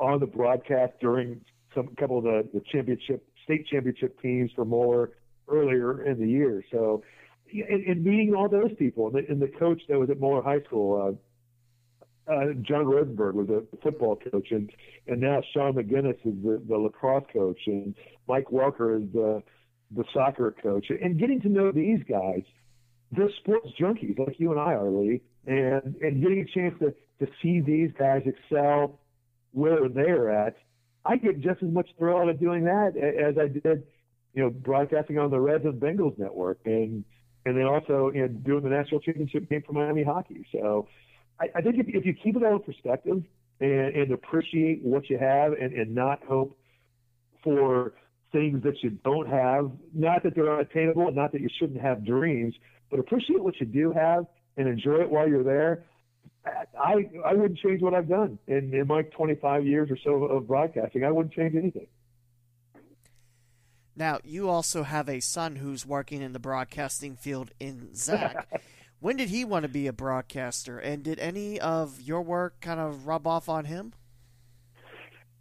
on 0.00 0.20
the 0.20 0.26
broadcast 0.26 0.94
during 1.00 1.40
some 1.74 1.88
couple 1.98 2.18
of 2.18 2.24
the, 2.24 2.48
the 2.52 2.60
championship 2.72 3.24
state 3.44 3.66
championship 3.66 4.20
teams 4.20 4.50
for 4.54 4.64
Moeller 4.64 5.12
earlier 5.48 6.04
in 6.04 6.20
the 6.20 6.26
year. 6.26 6.64
So, 6.70 7.02
and, 7.52 7.84
and 7.84 8.04
meeting 8.04 8.34
all 8.34 8.48
those 8.48 8.72
people, 8.78 9.06
and 9.08 9.16
the, 9.16 9.30
and 9.30 9.40
the 9.40 9.48
coach 9.48 9.82
that 9.88 9.98
was 9.98 10.10
at 10.10 10.20
Moeller 10.20 10.42
High 10.42 10.62
School, 10.62 11.08
uh, 11.08 11.16
uh, 12.30 12.52
John 12.62 12.86
Rosenberg 12.86 13.34
was 13.34 13.48
a 13.48 13.76
football 13.78 14.16
coach, 14.16 14.48
and 14.50 14.70
and 15.06 15.20
now 15.20 15.42
Sean 15.52 15.74
McGinnis 15.74 16.18
is 16.24 16.34
the, 16.42 16.62
the 16.68 16.76
lacrosse 16.76 17.24
coach, 17.32 17.60
and 17.66 17.94
Mike 18.28 18.46
Welker 18.52 19.02
is 19.02 19.12
the 19.12 19.42
the 19.96 20.04
soccer 20.14 20.54
coach, 20.62 20.86
and 20.90 21.18
getting 21.18 21.40
to 21.40 21.48
know 21.48 21.72
these 21.72 22.00
guys, 22.08 22.42
they're 23.10 23.30
sports 23.40 23.68
junkies 23.80 24.18
like 24.18 24.38
you 24.38 24.52
and 24.52 24.60
I 24.60 24.74
are, 24.74 24.88
Lee, 24.88 25.20
and 25.46 25.96
and 26.00 26.22
getting 26.22 26.40
a 26.40 26.58
chance 26.58 26.78
to 26.78 26.94
to 27.24 27.30
see 27.42 27.60
these 27.60 27.90
guys 27.98 28.22
excel 28.24 29.00
where 29.52 29.88
they're 29.88 30.30
at, 30.30 30.56
I 31.04 31.16
get 31.16 31.40
just 31.40 31.62
as 31.62 31.70
much 31.70 31.88
thrill 31.98 32.18
out 32.18 32.28
of 32.28 32.38
doing 32.38 32.64
that 32.64 32.96
as 32.96 33.36
I 33.36 33.48
did, 33.48 33.84
you 34.32 34.42
know, 34.42 34.50
broadcasting 34.50 35.18
on 35.18 35.30
the 35.30 35.40
Reds 35.40 35.64
and 35.64 35.80
Bengals 35.80 36.18
network, 36.18 36.60
and 36.64 37.04
and 37.46 37.56
then 37.56 37.64
also 37.64 38.10
you 38.14 38.22
know 38.22 38.28
doing 38.28 38.62
the 38.62 38.70
national 38.70 39.00
championship 39.00 39.48
game 39.48 39.62
for 39.66 39.72
Miami 39.72 40.02
hockey. 40.02 40.46
So 40.52 40.86
I, 41.40 41.46
I 41.56 41.60
think 41.62 41.76
if, 41.78 41.86
if 41.88 42.04
you 42.04 42.14
keep 42.14 42.36
it 42.36 42.42
all 42.42 42.56
in 42.56 42.62
perspective 42.62 43.22
and, 43.60 43.96
and 43.96 44.12
appreciate 44.12 44.82
what 44.82 45.08
you 45.08 45.18
have, 45.18 45.52
and, 45.52 45.72
and 45.72 45.94
not 45.94 46.22
hope 46.24 46.56
for 47.42 47.94
things 48.32 48.62
that 48.62 48.82
you 48.82 48.90
don't 48.90 49.28
have. 49.28 49.70
Not 49.94 50.22
that 50.22 50.34
they're 50.34 50.52
unattainable, 50.52 51.08
and 51.08 51.16
not 51.16 51.32
that 51.32 51.40
you 51.40 51.48
shouldn't 51.58 51.80
have 51.80 52.04
dreams, 52.04 52.54
but 52.90 53.00
appreciate 53.00 53.42
what 53.42 53.58
you 53.60 53.66
do 53.66 53.92
have 53.92 54.26
and 54.56 54.68
enjoy 54.68 55.00
it 55.00 55.10
while 55.10 55.28
you're 55.28 55.44
there. 55.44 55.84
I 56.44 57.10
I 57.24 57.34
wouldn't 57.34 57.58
change 57.58 57.82
what 57.82 57.92
I've 57.92 58.08
done 58.08 58.38
in, 58.46 58.72
in 58.72 58.86
my 58.86 59.02
25 59.02 59.66
years 59.66 59.90
or 59.90 59.98
so 60.02 60.24
of 60.24 60.46
broadcasting. 60.46 61.04
I 61.04 61.10
wouldn't 61.10 61.34
change 61.34 61.54
anything. 61.54 61.86
Now, 63.94 64.20
you 64.24 64.48
also 64.48 64.82
have 64.84 65.10
a 65.10 65.20
son 65.20 65.56
who's 65.56 65.84
working 65.84 66.22
in 66.22 66.32
the 66.32 66.38
broadcasting 66.38 67.16
field 67.16 67.50
in 67.60 67.94
Zach. 67.94 68.48
when 69.00 69.16
did 69.16 69.30
he 69.30 69.44
want 69.44 69.64
to 69.64 69.68
be 69.68 69.86
a 69.86 69.92
broadcaster? 69.92 70.78
And 70.78 71.02
did 71.02 71.18
any 71.18 71.58
of 71.60 72.00
your 72.00 72.22
work 72.22 72.60
kind 72.60 72.80
of 72.80 73.06
rub 73.06 73.26
off 73.26 73.48
on 73.48 73.64
him? 73.64 73.92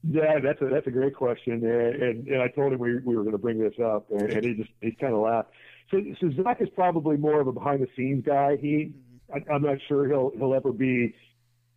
Yeah, 0.02 0.40
that's 0.42 0.62
a 0.62 0.70
that's 0.70 0.88
a 0.88 0.92
great 0.92 1.14
question, 1.14 1.56
and 1.56 2.02
and, 2.02 2.28
and 2.28 2.42
I 2.42 2.48
told 2.48 2.72
him 2.72 2.80
we 2.80 3.00
we 3.00 3.18
were 3.18 3.24
going 3.24 3.34
to 3.34 3.38
bring 3.38 3.60
this 3.60 3.74
up, 3.84 4.10
and, 4.10 4.32
and 4.32 4.46
he 4.46 4.54
just 4.54 4.70
he 4.82 4.92
kind 4.94 5.14
of 5.14 5.20
laughed. 5.20 5.50
So 5.92 6.02
so 6.22 6.32
Zach 6.42 6.62
is 6.62 6.70
probably 6.74 7.18
more 7.18 7.42
of 7.42 7.48
a 7.48 7.52
behind 7.52 7.82
the 7.82 7.88
scenes 7.98 8.24
guy. 8.26 8.56
He 8.56 8.94
mm-hmm. 9.30 9.52
I, 9.52 9.54
I'm 9.54 9.62
not 9.62 9.78
sure 9.90 10.08
he'll 10.08 10.32
he'll 10.38 10.54
ever 10.54 10.72
be 10.72 11.14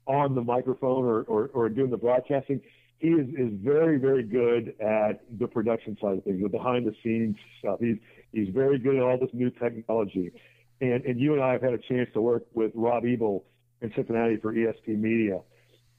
on 0.06 0.34
the 0.34 0.42
microphone 0.42 1.04
or, 1.04 1.22
or, 1.22 1.50
or 1.54 1.68
doing 1.68 1.90
the 1.90 1.96
broadcasting. 1.96 2.60
He 2.98 3.08
is, 3.08 3.28
is 3.36 3.52
very, 3.62 3.98
very 3.98 4.22
good 4.22 4.74
at 4.80 5.22
the 5.38 5.46
production 5.46 5.96
side 6.00 6.18
of 6.18 6.24
things, 6.24 6.42
the 6.42 6.48
behind 6.48 6.86
the 6.86 6.94
scenes 7.02 7.36
stuff. 7.58 7.78
He's 7.80 7.96
he's 8.32 8.48
very 8.54 8.78
good 8.78 8.96
at 8.96 9.02
all 9.02 9.18
this 9.18 9.30
new 9.32 9.50
technology. 9.50 10.30
And 10.82 11.02
and 11.06 11.18
you 11.18 11.32
and 11.32 11.42
I 11.42 11.52
have 11.52 11.62
had 11.62 11.72
a 11.72 11.78
chance 11.78 12.10
to 12.12 12.20
work 12.20 12.44
with 12.52 12.72
Rob 12.74 13.04
Ebel 13.06 13.44
in 13.80 13.90
Cincinnati 13.94 14.36
for 14.36 14.52
ESP 14.52 14.88
Media 14.88 15.40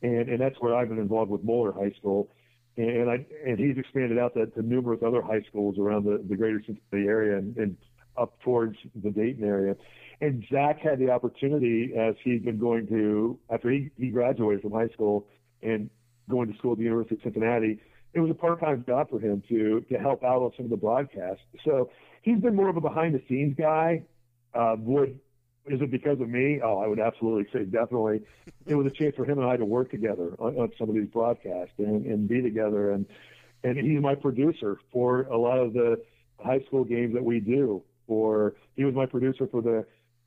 and 0.04 0.30
and 0.30 0.40
that's 0.40 0.56
where 0.60 0.76
I've 0.76 0.90
been 0.90 1.00
involved 1.00 1.32
with 1.32 1.44
Moeller 1.44 1.72
High 1.72 1.94
School, 1.98 2.30
and 2.78 3.10
I 3.10 3.26
and 3.46 3.58
he's 3.58 3.78
expanded 3.78 4.20
out 4.20 4.34
to, 4.36 4.46
to 4.48 4.62
numerous 4.62 5.00
other 5.06 5.22
high 5.22 5.42
schools 5.50 5.80
around 5.80 6.04
the, 6.04 6.24
the 6.28 6.36
greater 6.36 6.62
Cincinnati 6.64 7.08
area 7.08 7.38
and, 7.38 7.58
and 7.58 7.78
up 8.18 8.40
towards 8.42 8.78
the 9.02 9.10
Dayton 9.10 9.44
area. 9.44 9.76
And 10.22 10.46
Zach 10.52 10.80
had 10.80 11.00
the 11.00 11.10
opportunity 11.10 11.94
as 11.98 12.16
he's 12.24 12.42
been 12.42 12.60
going 12.60 12.88
to 12.88 13.40
after 13.50 13.72
he, 13.72 13.90
he 13.98 14.10
graduated 14.10 14.62
from 14.62 14.72
high 14.72 14.90
school 14.90 15.28
and 15.64 15.90
going 16.30 16.52
to 16.52 16.58
school 16.58 16.74
at 16.74 16.78
the 16.78 16.84
University 16.84 17.16
of 17.16 17.22
Cincinnati. 17.24 17.80
It 18.14 18.20
was 18.20 18.30
a 18.30 18.36
part-time 18.36 18.84
job 18.86 19.10
for 19.10 19.20
him 19.20 19.42
to 19.50 19.82
to 19.90 19.98
help 19.98 20.24
out 20.24 20.42
on 20.42 20.52
some 20.56 20.66
of 20.66 20.70
the 20.70 20.78
broadcasts. 20.78 21.44
So 21.66 21.90
he's 22.22 22.40
been 22.40 22.56
more 22.56 22.70
of 22.70 22.78
a 22.78 22.82
behind-the-scenes 22.82 23.56
guy. 23.58 24.04
Uh, 24.54 24.76
would 24.80 25.20
is 25.66 25.82
it 25.82 25.92
because 25.92 26.20
of 26.20 26.30
me? 26.30 26.60
Oh, 26.62 26.80
I 26.80 26.88
would 26.88 27.00
absolutely 27.00 27.46
say 27.54 27.66
definitely. 27.66 28.22
It 28.66 28.76
was 28.76 28.86
a 28.86 28.90
chance 28.90 29.16
for 29.16 29.26
him 29.26 29.40
and 29.40 29.48
I 29.48 29.56
to 29.56 29.66
work 29.66 29.92
together 29.92 30.36
on, 30.40 30.56
on 30.58 30.72
some 30.78 30.90
of 30.90 30.96
these 30.96 31.08
broadcasts 31.08 31.74
and, 31.78 32.06
and 32.06 32.28
be 32.28 32.42
together. 32.42 32.92
And 32.92 33.06
and 33.64 33.78
he's 33.78 34.02
my 34.02 34.16
producer 34.16 34.78
for 34.92 35.22
a 35.24 35.38
lot 35.38 35.60
of 35.60 35.74
the 35.74 36.02
high 36.44 36.60
school 36.68 36.84
games 36.84 37.14
that 37.14 37.24
we 37.24 37.40
do. 37.40 37.82
Or 38.08 38.56
he 38.76 38.84
was 38.84 38.94
my 38.94 39.06
producer 39.06 39.48
for 39.48 39.62
the 39.62 39.86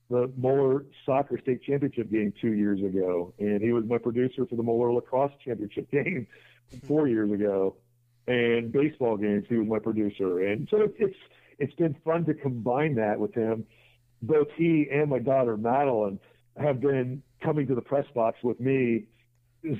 the 0.09 0.33
Moeller 0.37 0.87
soccer 1.05 1.39
state 1.39 1.63
championship 1.65 2.11
game 2.11 2.33
two 2.41 2.53
years 2.53 2.81
ago, 2.81 3.35
and 3.39 3.61
he 3.61 3.73
was 3.73 3.85
my 3.85 3.99
producer 3.99 4.47
for 4.47 4.55
the 4.55 4.63
Moeller 4.63 4.93
lacrosse 4.93 5.33
championship 5.45 5.91
game 5.91 6.27
four 6.87 7.09
years 7.09 7.31
ago, 7.31 7.77
and 8.27 8.73
baseball 8.73 9.17
games. 9.17 9.45
He 9.49 9.57
was 9.57 9.67
my 9.67 9.81
producer, 9.81 10.47
and 10.47 10.67
so 10.71 10.89
it's 10.99 11.17
it's 11.59 11.75
been 11.75 11.97
fun 12.05 12.25
to 12.27 12.35
combine 12.35 12.95
that 12.95 13.19
with 13.19 13.35
him 13.35 13.67
both 14.23 14.49
he 14.57 14.89
and 14.93 15.11
my 15.11 15.19
daughter 15.19 15.57
Madeline 15.57 16.19
have 16.57 16.81
been 16.81 17.23
coming 17.43 17.67
to 17.67 17.75
the 17.75 17.83
press 17.83 18.07
box 18.15 18.39
with 18.43 18.61
me. 18.61 19.05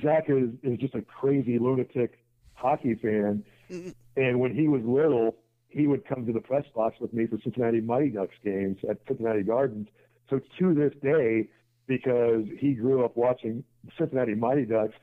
Zach 0.01 0.25
is, 0.27 0.49
is 0.63 0.77
just 0.79 0.95
a 0.95 1.01
crazy 1.01 1.59
lunatic 1.59 2.19
hockey 2.53 2.95
fan, 2.95 3.43
and 4.15 4.39
when 4.39 4.53
he 4.53 4.67
was 4.67 4.81
little, 4.83 5.35
he 5.69 5.87
would 5.87 6.05
come 6.07 6.25
to 6.25 6.33
the 6.33 6.39
press 6.39 6.65
box 6.75 6.97
with 6.99 7.13
me 7.13 7.27
for 7.27 7.37
Cincinnati 7.43 7.81
Mighty 7.81 8.09
Ducks 8.09 8.35
games 8.43 8.77
at 8.89 8.97
Cincinnati 9.07 9.43
Gardens. 9.43 9.87
So 10.29 10.39
to 10.59 10.73
this 10.73 10.93
day, 11.01 11.49
because 11.87 12.45
he 12.59 12.73
grew 12.73 13.05
up 13.05 13.15
watching 13.15 13.63
Cincinnati 13.97 14.35
Mighty 14.35 14.65
Ducks, 14.65 14.93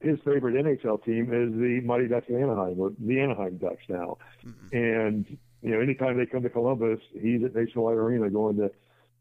his 0.00 0.18
favorite 0.24 0.54
NHL 0.54 1.02
team 1.04 1.32
is 1.32 1.58
the 1.58 1.80
Mighty 1.84 2.08
Ducks 2.08 2.28
of 2.28 2.36
Anaheim, 2.36 2.78
or 2.78 2.92
the 2.98 3.20
Anaheim 3.20 3.56
Ducks 3.56 3.82
now. 3.88 4.18
Mm-hmm. 4.44 4.76
And 4.76 5.38
you 5.64 5.70
know, 5.70 5.80
anytime 5.80 6.18
they 6.18 6.26
come 6.26 6.42
to 6.42 6.50
Columbus, 6.50 7.00
he's 7.14 7.42
at 7.42 7.54
Nationwide 7.54 7.96
Arena 7.96 8.28
going 8.28 8.56
to 8.58 8.70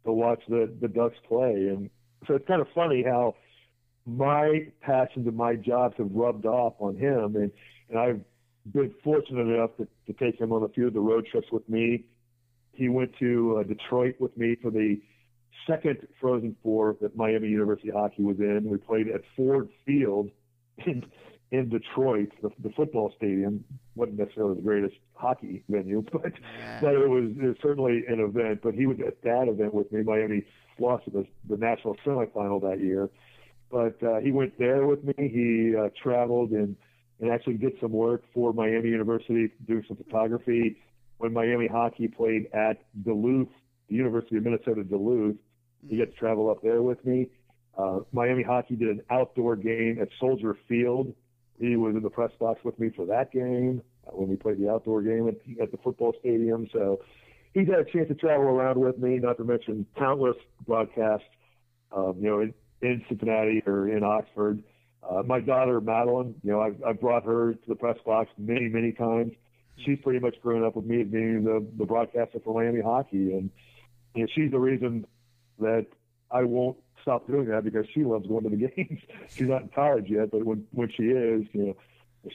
to 0.05 0.11
watch 0.11 0.41
the 0.49 0.71
the 0.81 0.89
Ducks 0.89 1.15
play. 1.27 1.69
And 1.69 1.89
so 2.27 2.35
it's 2.35 2.45
kind 2.47 2.61
of 2.61 2.67
funny 2.75 3.01
how 3.01 3.35
my 4.05 4.67
passion 4.81 5.23
to 5.23 5.31
my 5.31 5.55
jobs 5.55 5.95
have 5.97 6.11
rubbed 6.11 6.45
off 6.45 6.73
on 6.79 6.97
him, 6.97 7.37
and 7.37 7.49
and 7.89 7.97
I've 7.97 8.21
been 8.73 8.93
fortunate 9.03 9.47
enough 9.47 9.71
to, 9.77 9.87
to 10.07 10.13
take 10.13 10.39
him 10.39 10.51
on 10.51 10.63
a 10.63 10.69
few 10.69 10.87
of 10.87 10.93
the 10.93 10.99
road 10.99 11.25
trips 11.31 11.47
with 11.49 11.67
me. 11.69 12.03
He 12.73 12.89
went 12.89 13.11
to 13.19 13.59
uh, 13.59 13.63
Detroit 13.63 14.15
with 14.19 14.35
me 14.37 14.57
for 14.61 14.69
the 14.69 14.99
second 15.65 16.05
Frozen 16.19 16.57
Four 16.61 16.97
that 17.01 17.15
Miami 17.15 17.47
University 17.47 17.89
Hockey 17.89 18.23
was 18.23 18.39
in. 18.39 18.65
We 18.65 18.77
played 18.77 19.07
at 19.07 19.21
Ford 19.37 19.69
Field 19.85 20.29
in 20.85 21.05
in 21.53 21.69
Detroit, 21.69 22.29
the, 22.41 22.49
the 22.63 22.71
football 22.71 23.13
stadium 23.15 23.63
wasn't 23.95 24.17
necessarily 24.17 24.55
the 24.55 24.61
greatest 24.63 24.95
hockey 25.13 25.63
venue, 25.69 26.03
but 26.11 26.33
yeah. 26.57 26.79
but 26.81 26.95
it 26.95 27.07
was, 27.07 27.29
it 27.39 27.45
was 27.45 27.55
certainly 27.61 28.03
an 28.07 28.19
event. 28.19 28.61
But 28.63 28.73
he 28.73 28.87
was 28.87 28.97
at 29.05 29.21
that 29.21 29.47
event 29.47 29.71
with 29.71 29.91
me. 29.91 30.01
Miami 30.01 30.43
lost 30.79 31.05
the, 31.05 31.25
the 31.47 31.55
national 31.55 31.95
semifinal 32.03 32.59
that 32.63 32.81
year, 32.81 33.07
but 33.69 34.01
uh, 34.01 34.17
he 34.17 34.31
went 34.31 34.57
there 34.57 34.87
with 34.87 35.03
me. 35.03 35.13
He 35.17 35.75
uh, 35.77 35.89
traveled 36.01 36.49
and 36.49 36.75
and 37.21 37.31
actually 37.31 37.53
did 37.53 37.73
some 37.79 37.91
work 37.91 38.23
for 38.33 38.51
Miami 38.51 38.89
University, 38.89 39.49
doing 39.67 39.85
some 39.87 39.95
photography. 39.95 40.77
When 41.19 41.31
Miami 41.33 41.67
hockey 41.67 42.07
played 42.07 42.47
at 42.51 42.83
Duluth, 43.05 43.47
the 43.89 43.95
University 43.95 44.37
of 44.37 44.43
Minnesota 44.43 44.83
Duluth, 44.83 45.35
he 45.87 45.99
got 45.99 46.05
to 46.05 46.11
travel 46.13 46.49
up 46.49 46.63
there 46.63 46.81
with 46.81 47.05
me. 47.05 47.27
Uh, 47.77 47.99
Miami 48.11 48.41
hockey 48.41 48.75
did 48.75 48.89
an 48.89 49.01
outdoor 49.11 49.55
game 49.55 49.99
at 50.01 50.09
Soldier 50.19 50.57
Field 50.67 51.13
he 51.59 51.75
was 51.75 51.95
in 51.95 52.03
the 52.03 52.09
press 52.09 52.31
box 52.39 52.59
with 52.63 52.77
me 52.79 52.89
for 52.95 53.05
that 53.05 53.31
game 53.31 53.81
uh, 54.07 54.11
when 54.11 54.29
we 54.29 54.35
played 54.35 54.59
the 54.59 54.69
outdoor 54.69 55.01
game 55.01 55.27
at, 55.27 55.35
at 55.61 55.71
the 55.71 55.77
football 55.77 56.13
stadium. 56.19 56.67
So 56.73 56.99
he's 57.53 57.67
had 57.67 57.79
a 57.79 57.85
chance 57.85 58.07
to 58.09 58.15
travel 58.15 58.45
around 58.45 58.79
with 58.79 58.97
me, 58.97 59.19
not 59.19 59.37
to 59.37 59.43
mention 59.43 59.85
countless 59.97 60.37
broadcasts, 60.65 61.25
um, 61.95 62.15
you 62.19 62.29
know, 62.29 62.39
in, 62.41 62.53
in 62.81 63.03
Cincinnati 63.07 63.61
or 63.65 63.87
in 63.89 64.03
Oxford. 64.03 64.63
Uh, 65.07 65.21
my 65.23 65.39
daughter 65.39 65.81
Madeline, 65.81 66.35
you 66.43 66.51
know, 66.51 66.61
I've, 66.61 66.81
I've 66.85 66.99
brought 67.01 67.25
her 67.25 67.53
to 67.53 67.67
the 67.67 67.75
press 67.75 67.97
box 68.05 68.29
many, 68.37 68.69
many 68.69 68.91
times. 68.93 69.33
she's 69.77 69.99
pretty 70.03 70.19
much 70.19 70.35
grown 70.41 70.63
up 70.63 70.75
with 70.75 70.85
me 70.85 71.03
being 71.03 71.43
the 71.43 71.65
the 71.77 71.85
broadcaster 71.85 72.39
for 72.43 72.53
Miami 72.53 72.81
hockey, 72.81 73.33
and 73.33 73.49
you 74.15 74.23
know, 74.23 74.27
she's 74.35 74.51
the 74.51 74.59
reason 74.59 75.05
that 75.59 75.85
I 76.31 76.43
won't 76.43 76.77
stop 77.03 77.27
doing 77.27 77.45
that 77.49 77.63
because 77.63 77.85
she 77.93 78.03
loves 78.03 78.25
going 78.27 78.43
to 78.43 78.49
the 78.49 78.67
games. 78.75 78.99
she's 79.29 79.47
not 79.47 79.61
in 79.61 79.69
college 79.69 80.07
yet, 80.09 80.31
but 80.31 80.43
when 80.43 80.65
when 80.71 80.89
she 80.89 81.03
is, 81.03 81.45
you 81.53 81.67
know, 81.67 81.75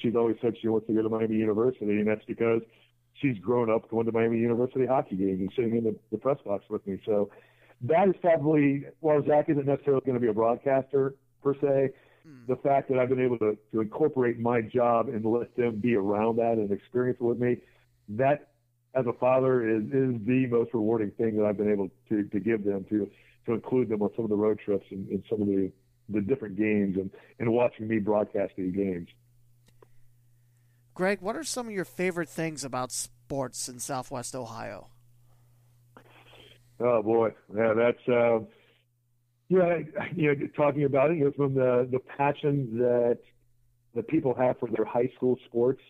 she's 0.00 0.14
always 0.14 0.36
said 0.40 0.54
she 0.60 0.68
wants 0.68 0.86
to 0.86 0.94
go 0.94 1.02
to 1.02 1.08
Miami 1.08 1.36
University, 1.36 1.98
and 1.98 2.06
that's 2.06 2.24
because 2.24 2.62
she's 3.14 3.38
grown 3.38 3.70
up 3.70 3.90
going 3.90 4.06
to 4.06 4.12
Miami 4.12 4.38
University 4.38 4.86
hockey 4.86 5.16
games 5.16 5.40
and 5.40 5.52
sitting 5.56 5.76
in 5.76 5.84
the, 5.84 5.96
the 6.12 6.18
press 6.18 6.38
box 6.44 6.64
with 6.68 6.86
me. 6.86 7.00
So 7.04 7.30
that 7.82 8.08
is 8.08 8.14
probably 8.20 8.86
while 9.00 9.24
Zach 9.26 9.48
isn't 9.48 9.66
necessarily 9.66 10.02
going 10.04 10.14
to 10.14 10.20
be 10.20 10.28
a 10.28 10.34
broadcaster 10.34 11.14
per 11.42 11.54
se, 11.54 11.90
mm. 12.26 12.46
the 12.46 12.56
fact 12.56 12.88
that 12.90 12.98
I've 12.98 13.08
been 13.08 13.24
able 13.24 13.38
to, 13.38 13.56
to 13.72 13.80
incorporate 13.80 14.38
my 14.38 14.60
job 14.60 15.08
and 15.08 15.24
let 15.24 15.54
them 15.56 15.76
be 15.76 15.94
around 15.94 16.36
that 16.36 16.54
and 16.54 16.70
experience 16.70 17.18
it 17.20 17.24
with 17.24 17.38
me, 17.38 17.58
that 18.10 18.48
as 18.94 19.06
a 19.06 19.12
father 19.12 19.68
is, 19.68 19.84
is 19.84 20.14
the 20.26 20.46
most 20.50 20.72
rewarding 20.74 21.10
thing 21.12 21.36
that 21.36 21.44
I've 21.44 21.56
been 21.56 21.70
able 21.70 21.90
to, 22.08 22.24
to 22.24 22.40
give 22.40 22.64
them 22.64 22.84
to 22.90 23.08
to 23.48 23.54
include 23.54 23.88
them 23.88 24.02
on 24.02 24.10
some 24.14 24.24
of 24.24 24.30
the 24.30 24.36
road 24.36 24.60
trips 24.64 24.84
and, 24.90 25.08
and 25.08 25.24
some 25.28 25.40
of 25.40 25.48
the, 25.48 25.72
the 26.10 26.20
different 26.20 26.56
games 26.56 26.96
and, 26.96 27.10
and 27.38 27.50
watching 27.50 27.88
me 27.88 27.98
broadcast 27.98 28.52
these 28.56 28.74
games. 28.74 29.08
Greg, 30.94 31.20
what 31.20 31.34
are 31.34 31.44
some 31.44 31.66
of 31.66 31.72
your 31.72 31.84
favorite 31.84 32.28
things 32.28 32.64
about 32.64 32.92
sports 32.92 33.68
in 33.68 33.78
Southwest 33.78 34.34
Ohio? 34.34 34.88
Oh 36.80 37.02
boy, 37.02 37.30
yeah, 37.56 37.72
that's 37.74 38.08
uh, 38.08 38.40
yeah, 39.48 39.78
you 40.14 40.34
know, 40.34 40.46
talking 40.56 40.84
about 40.84 41.10
it, 41.10 41.18
you 41.18 41.24
know, 41.24 41.32
from 41.32 41.54
the 41.54 41.88
the 41.90 41.98
passion 41.98 42.78
that 42.78 43.18
the 43.94 44.02
people 44.02 44.34
have 44.34 44.58
for 44.58 44.68
their 44.68 44.84
high 44.84 45.10
school 45.16 45.36
sports, 45.46 45.80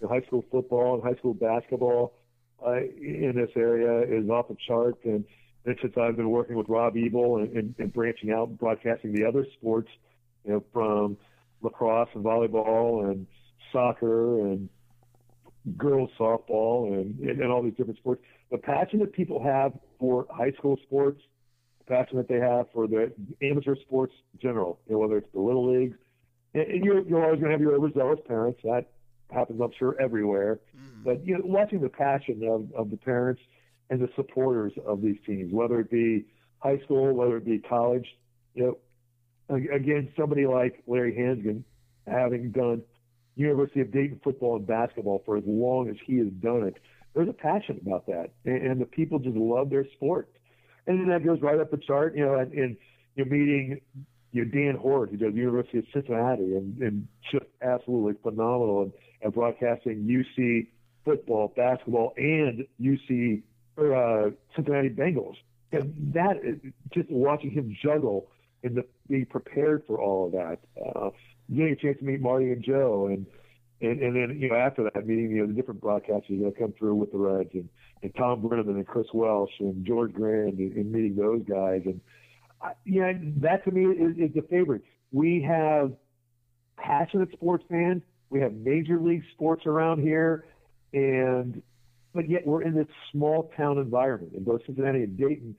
the 0.00 0.08
high 0.08 0.22
school 0.22 0.44
football 0.50 0.94
and 0.94 1.02
high 1.02 1.18
school 1.18 1.34
basketball 1.34 2.14
uh, 2.66 2.76
in 2.76 3.32
this 3.36 3.50
area 3.56 4.02
is 4.02 4.28
off 4.30 4.48
the 4.48 4.56
chart. 4.66 4.96
And, 5.04 5.24
and 5.68 5.78
since 5.82 5.92
I've 6.00 6.16
been 6.16 6.30
working 6.30 6.56
with 6.56 6.66
Rob 6.68 6.96
Ebel 6.96 7.36
and, 7.36 7.54
and, 7.54 7.74
and 7.78 7.92
branching 7.92 8.32
out, 8.32 8.48
and 8.48 8.58
broadcasting 8.58 9.12
the 9.12 9.26
other 9.26 9.46
sports, 9.58 9.90
you 10.46 10.52
know, 10.52 10.64
from 10.72 11.18
lacrosse 11.60 12.08
and 12.14 12.24
volleyball 12.24 13.10
and 13.10 13.26
soccer 13.70 14.40
and 14.40 14.70
girls 15.76 16.08
softball 16.18 16.94
and, 16.94 17.20
and 17.20 17.52
all 17.52 17.62
these 17.62 17.74
different 17.74 17.98
sports. 17.98 18.22
The 18.50 18.56
passion 18.56 19.00
that 19.00 19.12
people 19.12 19.42
have 19.44 19.72
for 20.00 20.26
high 20.30 20.52
school 20.52 20.78
sports, 20.84 21.20
the 21.80 21.94
passion 21.94 22.16
that 22.16 22.28
they 22.28 22.40
have 22.40 22.66
for 22.72 22.86
the 22.86 23.12
amateur 23.42 23.76
sports 23.76 24.14
in 24.32 24.40
general, 24.40 24.80
you 24.86 24.94
know, 24.94 25.00
whether 25.00 25.18
it's 25.18 25.30
the 25.34 25.40
little 25.40 25.70
leagues, 25.70 25.98
and, 26.54 26.62
and 26.62 26.82
you're, 26.82 27.02
you're 27.02 27.22
always 27.22 27.40
going 27.40 27.50
to 27.50 27.52
have 27.52 27.60
your 27.60 27.74
overzealous 27.74 28.20
parents. 28.26 28.58
That 28.64 28.86
happens, 29.30 29.60
I'm 29.60 29.72
sure, 29.78 30.00
everywhere. 30.00 30.60
Mm. 30.74 31.04
But 31.04 31.26
you 31.26 31.34
know, 31.34 31.42
watching 31.44 31.82
the 31.82 31.90
passion 31.90 32.42
of, 32.48 32.72
of 32.74 32.90
the 32.90 32.96
parents 32.96 33.42
and 33.90 34.00
the 34.00 34.08
supporters 34.16 34.72
of 34.86 35.02
these 35.02 35.16
teams, 35.26 35.52
whether 35.52 35.80
it 35.80 35.90
be 35.90 36.26
high 36.58 36.78
school, 36.84 37.14
whether 37.14 37.36
it 37.36 37.44
be 37.44 37.58
college, 37.58 38.06
you 38.54 38.78
know, 39.48 39.56
again, 39.74 40.12
somebody 40.16 40.46
like 40.46 40.82
Larry 40.86 41.14
Hansgen, 41.14 41.62
having 42.06 42.50
done 42.50 42.82
University 43.36 43.80
of 43.80 43.92
Dayton 43.92 44.20
football 44.22 44.56
and 44.56 44.66
basketball 44.66 45.22
for 45.24 45.36
as 45.36 45.44
long 45.46 45.88
as 45.88 45.96
he 46.04 46.18
has 46.18 46.28
done 46.40 46.64
it. 46.64 46.76
There's 47.14 47.28
a 47.28 47.32
passion 47.32 47.80
about 47.84 48.06
that, 48.06 48.30
and, 48.44 48.66
and 48.66 48.80
the 48.80 48.86
people 48.86 49.18
just 49.18 49.36
love 49.36 49.70
their 49.70 49.86
sport. 49.94 50.28
And 50.86 51.00
then 51.00 51.08
that 51.08 51.24
goes 51.24 51.40
right 51.40 51.58
up 51.58 51.70
the 51.70 51.78
chart, 51.78 52.16
you 52.16 52.24
know, 52.24 52.34
and, 52.34 52.52
and 52.52 52.76
you're 53.14 53.26
meeting 53.26 53.80
you 54.32 54.44
know, 54.44 54.50
Dan 54.50 54.76
Hoard, 54.80 55.10
who 55.10 55.16
does 55.16 55.34
University 55.34 55.78
of 55.78 55.84
Cincinnati, 55.92 56.54
and, 56.56 56.78
and 56.78 57.08
just 57.30 57.46
absolutely 57.62 58.14
phenomenal 58.22 58.92
and 59.22 59.32
broadcasting 59.32 60.06
UC 60.06 60.66
football, 61.04 61.52
basketball, 61.56 62.12
and 62.16 62.66
UC 62.80 63.42
or, 63.78 63.94
uh, 63.94 64.30
Cincinnati 64.56 64.90
Bengals. 64.90 65.36
And 65.72 65.94
that, 66.14 66.36
just 66.92 67.10
watching 67.10 67.50
him 67.50 67.76
juggle 67.82 68.30
and 68.62 68.76
the, 68.76 68.84
being 69.08 69.26
prepared 69.26 69.84
for 69.86 70.00
all 70.00 70.26
of 70.26 70.32
that. 70.32 70.58
Uh, 70.82 71.10
getting 71.54 71.72
a 71.72 71.76
chance 71.76 71.98
to 71.98 72.04
meet 72.04 72.20
Marty 72.20 72.52
and 72.52 72.62
Joe, 72.62 73.06
and 73.06 73.26
and 73.80 74.00
and 74.02 74.16
then 74.16 74.38
you 74.38 74.48
know 74.48 74.56
after 74.56 74.84
that 74.84 75.06
meeting 75.06 75.30
you 75.30 75.40
know 75.40 75.46
the 75.46 75.52
different 75.52 75.80
broadcasters 75.80 76.42
that 76.42 76.54
come 76.58 76.74
through 76.78 76.94
with 76.94 77.12
the 77.12 77.18
Reds 77.18 77.50
and 77.54 77.68
and 78.02 78.14
Tom 78.16 78.42
Brennaman 78.42 78.76
and 78.76 78.86
Chris 78.86 79.06
Welsh 79.12 79.50
and 79.60 79.84
George 79.86 80.12
Grand 80.12 80.58
and, 80.58 80.72
and 80.72 80.92
meeting 80.92 81.16
those 81.16 81.42
guys 81.48 81.82
and 81.84 82.00
I, 82.60 82.72
yeah 82.84 83.12
that 83.38 83.64
to 83.64 83.70
me 83.70 83.84
is, 83.84 84.16
is 84.16 84.34
the 84.34 84.42
favorite. 84.50 84.82
We 85.12 85.42
have 85.42 85.92
passionate 86.76 87.32
sports 87.32 87.64
fans. 87.68 88.02
We 88.30 88.40
have 88.40 88.52
major 88.52 89.00
league 89.00 89.22
sports 89.32 89.64
around 89.64 90.02
here, 90.02 90.44
and 90.92 91.62
but 92.14 92.28
yet 92.28 92.46
we're 92.46 92.62
in 92.62 92.74
this 92.74 92.86
small 93.12 93.50
town 93.56 93.78
environment 93.78 94.32
in 94.34 94.44
both 94.44 94.60
Cincinnati 94.66 95.02
and 95.02 95.16
Dayton 95.16 95.54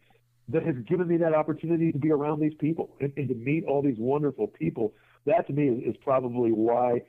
that 0.50 0.64
has 0.64 0.76
given 0.88 1.08
me 1.08 1.18
that 1.18 1.34
opportunity 1.34 1.92
to 1.92 1.98
be 1.98 2.12
around 2.12 2.40
these 2.40 2.56
people 2.60 2.96
and, 3.00 3.14
and 3.18 3.30
to 3.30 3.36
meet 3.36 3.64
all 3.66 3.82
these 3.82 3.98
wonderful 4.00 4.48
people 4.48 4.94
that 5.26 5.48
to 5.48 5.54
me 5.54 5.68
is, 5.68 5.96
is 5.96 5.96
probably 6.04 6.52
why 6.52 7.02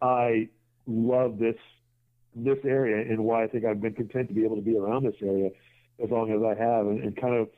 I 0.00 0.48
love 0.86 1.38
this 1.38 1.56
this 2.36 2.58
area 2.64 3.10
and 3.10 3.24
why 3.24 3.44
I 3.44 3.46
think 3.46 3.64
I've 3.64 3.80
been 3.80 3.94
content 3.94 4.28
to 4.28 4.34
be 4.34 4.44
able 4.44 4.56
to 4.56 4.62
be 4.62 4.76
around 4.76 5.04
this 5.04 5.14
area 5.22 5.50
as 6.02 6.10
long 6.10 6.32
as 6.32 6.40
I 6.42 6.60
have 6.60 6.86
and, 6.86 7.02
and 7.02 7.16
kind 7.16 7.34
of 7.34 7.48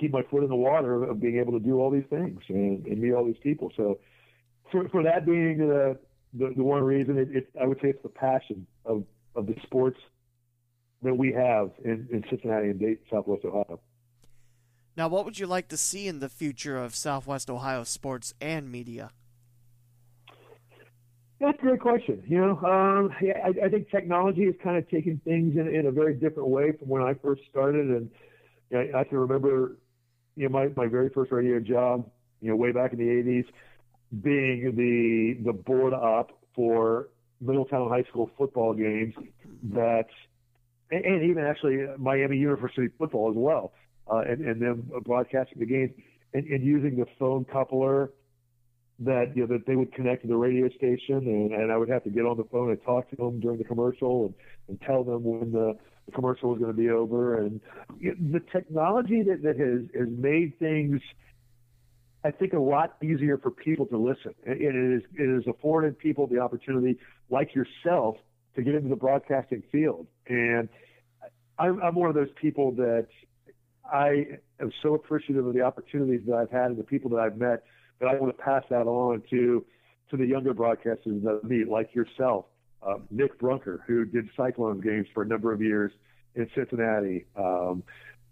keep 0.00 0.10
my 0.10 0.22
foot 0.30 0.42
in 0.42 0.48
the 0.48 0.56
water 0.56 1.04
of 1.04 1.20
being 1.20 1.38
able 1.38 1.52
to 1.52 1.60
do 1.60 1.78
all 1.78 1.90
these 1.90 2.06
things 2.08 2.40
and, 2.48 2.86
and 2.86 2.98
meet 2.98 3.12
all 3.12 3.24
these 3.26 3.36
people. 3.42 3.70
So 3.76 3.98
for, 4.72 4.88
for 4.88 5.02
that 5.02 5.26
being 5.26 5.58
the, 5.58 5.98
the, 6.32 6.54
the 6.56 6.62
one 6.62 6.82
reason, 6.82 7.18
it, 7.18 7.28
it, 7.30 7.48
I 7.60 7.66
would 7.66 7.78
say 7.82 7.88
it's 7.88 8.02
the 8.02 8.08
passion 8.08 8.66
of, 8.86 9.04
of 9.34 9.46
the 9.46 9.54
sports 9.62 9.98
that 11.06 11.14
we 11.14 11.32
have 11.32 11.70
in, 11.84 12.08
in 12.10 12.24
Cincinnati 12.28 12.68
and 12.68 12.78
Dayton, 12.78 12.98
Southwest 13.10 13.44
Ohio. 13.44 13.80
Now, 14.96 15.08
what 15.08 15.24
would 15.24 15.38
you 15.38 15.46
like 15.46 15.68
to 15.68 15.76
see 15.76 16.08
in 16.08 16.20
the 16.20 16.28
future 16.28 16.78
of 16.78 16.94
Southwest 16.94 17.50
Ohio 17.50 17.84
sports 17.84 18.34
and 18.40 18.70
media? 18.70 19.10
That's 21.38 21.58
a 21.58 21.62
great 21.62 21.80
question. 21.80 22.22
You 22.26 22.38
know, 22.38 22.58
um, 22.66 23.12
yeah, 23.20 23.38
I, 23.44 23.66
I 23.66 23.68
think 23.68 23.90
technology 23.90 24.46
has 24.46 24.54
kind 24.62 24.78
of 24.78 24.88
taken 24.88 25.20
things 25.24 25.56
in, 25.56 25.68
in 25.68 25.86
a 25.86 25.90
very 25.90 26.14
different 26.14 26.48
way 26.48 26.72
from 26.72 26.88
when 26.88 27.02
I 27.02 27.12
first 27.14 27.42
started. 27.50 27.88
And 27.88 28.10
you 28.70 28.90
know, 28.90 28.98
I 28.98 29.04
can 29.04 29.18
remember, 29.18 29.76
you 30.34 30.48
know, 30.48 30.52
my, 30.52 30.68
my 30.76 30.86
very 30.86 31.10
first 31.10 31.30
radio 31.30 31.60
job, 31.60 32.08
you 32.40 32.48
know, 32.48 32.56
way 32.56 32.72
back 32.72 32.94
in 32.94 32.98
the 32.98 33.04
80s, 33.04 33.44
being 34.22 34.74
the 34.76 35.44
the 35.44 35.52
board 35.52 35.92
op 35.92 36.32
for 36.54 37.08
Middletown 37.40 37.88
High 37.90 38.04
School 38.04 38.30
football 38.38 38.72
games 38.72 39.14
that, 39.74 40.06
and, 40.90 41.04
and 41.04 41.30
even 41.30 41.44
actually 41.44 41.86
Miami 41.98 42.36
University 42.36 42.88
football 42.98 43.30
as 43.30 43.36
well, 43.36 43.72
uh, 44.10 44.18
and, 44.18 44.44
and 44.44 44.62
then 44.62 44.90
broadcasting 45.02 45.58
the 45.58 45.66
games 45.66 45.92
and, 46.34 46.46
and 46.46 46.64
using 46.64 46.96
the 46.96 47.06
phone 47.18 47.44
coupler 47.44 48.10
that 48.98 49.32
you 49.34 49.46
know 49.46 49.46
that 49.46 49.66
they 49.66 49.76
would 49.76 49.92
connect 49.92 50.22
to 50.22 50.28
the 50.28 50.36
radio 50.36 50.68
station 50.70 51.18
and, 51.18 51.52
and 51.52 51.70
I 51.70 51.76
would 51.76 51.88
have 51.88 52.04
to 52.04 52.10
get 52.10 52.24
on 52.24 52.36
the 52.36 52.44
phone 52.44 52.70
and 52.70 52.82
talk 52.82 53.10
to 53.10 53.16
them 53.16 53.40
during 53.40 53.58
the 53.58 53.64
commercial 53.64 54.26
and, 54.26 54.34
and 54.68 54.80
tell 54.80 55.04
them 55.04 55.22
when 55.22 55.52
the, 55.52 55.76
the 56.06 56.12
commercial 56.12 56.50
was 56.50 56.58
going 56.58 56.70
to 56.70 56.76
be 56.76 56.88
over 56.88 57.38
and 57.38 57.60
the 58.02 58.40
technology 58.50 59.22
that, 59.22 59.42
that 59.42 59.58
has 59.58 59.82
has 59.94 60.08
made 60.16 60.58
things 60.58 61.00
I 62.24 62.30
think 62.30 62.54
a 62.54 62.58
lot 62.58 62.96
easier 63.02 63.38
for 63.38 63.52
people 63.52 63.86
to 63.86 63.98
listen. 63.98 64.34
It, 64.44 64.60
it 64.60 64.74
is 64.74 65.02
it 65.14 65.32
has 65.32 65.46
afforded 65.46 65.98
people 65.98 66.26
the 66.26 66.38
opportunity 66.38 66.98
like 67.28 67.54
yourself 67.54 68.16
to 68.56 68.62
get 68.62 68.74
into 68.74 68.88
the 68.88 68.96
broadcasting 68.96 69.62
field 69.70 70.06
and 70.26 70.68
I'm, 71.58 71.80
I'm 71.82 71.94
one 71.94 72.08
of 72.08 72.14
those 72.14 72.28
people 72.40 72.72
that 72.72 73.06
I 73.90 74.26
am 74.60 74.72
so 74.82 74.94
appreciative 74.94 75.46
of 75.46 75.54
the 75.54 75.62
opportunities 75.62 76.22
that 76.26 76.34
I've 76.34 76.50
had 76.50 76.66
and 76.66 76.78
the 76.78 76.84
people 76.84 77.10
that 77.10 77.20
I've 77.20 77.36
met 77.36 77.64
that 78.00 78.08
I 78.08 78.14
want 78.14 78.36
to 78.36 78.42
pass 78.42 78.62
that 78.70 78.86
on 78.86 79.22
to 79.30 79.64
to 80.10 80.16
the 80.16 80.26
younger 80.26 80.54
broadcasters 80.54 81.22
that 81.22 81.40
I 81.42 81.46
meet, 81.46 81.68
like 81.68 81.92
yourself, 81.94 82.44
uh, 82.86 82.98
Nick 83.10 83.40
Brunker, 83.40 83.82
who 83.88 84.04
did 84.04 84.28
Cyclones 84.36 84.84
games 84.84 85.08
for 85.12 85.24
a 85.24 85.26
number 85.26 85.52
of 85.52 85.60
years 85.60 85.90
in 86.36 86.48
Cincinnati, 86.54 87.26
um, 87.36 87.82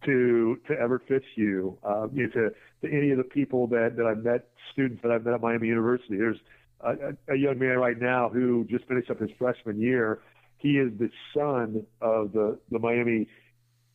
to 0.04 0.60
to 0.68 0.78
Everett 0.78 1.02
Fitzhugh, 1.08 1.76
uh, 1.82 2.08
you 2.12 2.24
know, 2.24 2.32
to 2.32 2.50
to 2.82 2.96
any 2.96 3.10
of 3.10 3.18
the 3.18 3.24
people 3.24 3.66
that 3.68 3.96
that 3.96 4.06
I've 4.06 4.22
met, 4.22 4.48
students 4.72 5.02
that 5.02 5.10
I've 5.10 5.24
met 5.24 5.34
at 5.34 5.40
Miami 5.40 5.68
University. 5.68 6.16
There's 6.16 6.38
a, 6.84 7.32
a 7.32 7.36
young 7.36 7.58
man 7.58 7.78
right 7.78 7.98
now 7.98 8.28
who 8.28 8.64
just 8.70 8.86
finished 8.86 9.10
up 9.10 9.20
his 9.20 9.30
freshman 9.38 9.80
year. 9.80 10.20
He 10.58 10.78
is 10.78 10.92
the 10.98 11.10
son 11.34 11.86
of 12.00 12.32
the 12.32 12.58
the 12.70 12.78
Miami 12.78 13.28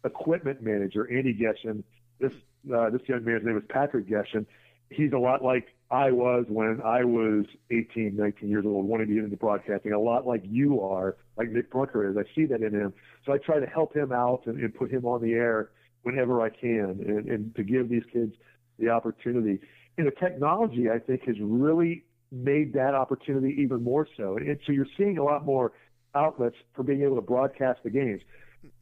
equipment 0.04 0.62
manager, 0.62 1.10
Andy 1.12 1.34
Geshen. 1.34 1.84
This 2.20 2.32
uh, 2.74 2.90
this 2.90 3.02
young 3.08 3.24
man's 3.24 3.46
name 3.46 3.58
is 3.58 3.64
Patrick 3.70 4.08
Geshen 4.08 4.46
he's 4.90 5.14
a 5.14 5.18
lot 5.18 5.44
like 5.44 5.68
I 5.92 6.12
was 6.12 6.46
when 6.48 6.82
I 6.84 7.04
was 7.04 7.46
18, 7.72 8.16
19 8.16 8.50
years 8.50 8.66
old, 8.66 8.86
wanting 8.86 9.08
to 9.08 9.14
get 9.14 9.24
into 9.24 9.38
broadcasting, 9.38 9.92
a 9.92 10.00
lot 10.00 10.28
like 10.28 10.44
you 10.46 10.82
are, 10.82 11.18
like 11.38 11.50
Nick 11.50 11.72
Brunker 11.72 12.10
is. 12.10 12.18
I 12.18 12.24
see 12.36 12.46
that 12.46 12.62
in 12.62 12.74
him. 12.74 12.94
So 13.26 13.34
I 13.34 13.38
try 13.38 13.60
to 13.60 13.66
help 13.66 13.96
him 13.96 14.12
out 14.12 14.44
and, 14.46 14.60
and 14.60 14.74
put 14.74 14.92
him 14.92 15.06
on 15.06 15.22
the 15.22 15.34
air 15.34 15.70
whenever 16.04 16.42
I 16.42 16.50
can 16.50 17.04
and, 17.06 17.28
and 17.28 17.56
to 17.56 17.64
give 17.64 17.90
these 17.90 18.04
kids 18.12 18.34
the 18.78 18.90
opportunity. 18.90 19.60
And 19.98 20.08
the 20.08 20.12
technology, 20.12 20.90
I 20.90 21.00
think, 21.00 21.24
has 21.26 21.36
really 21.42 22.06
made 22.32 22.74
that 22.74 22.94
opportunity 22.94 23.56
even 23.60 23.84
more 23.84 24.08
so. 24.18 24.38
And 24.38 24.60
so 24.66 24.72
you're 24.72 24.88
seeing 24.98 25.18
a 25.18 25.24
lot 25.24 25.46
more 25.46 25.72
outlets 26.16 26.56
for 26.76 26.84
being 26.84 27.02
able 27.04 27.16
to 27.16 27.22
broadcast 27.22 27.80
the 27.84 27.90
games. 27.90 28.22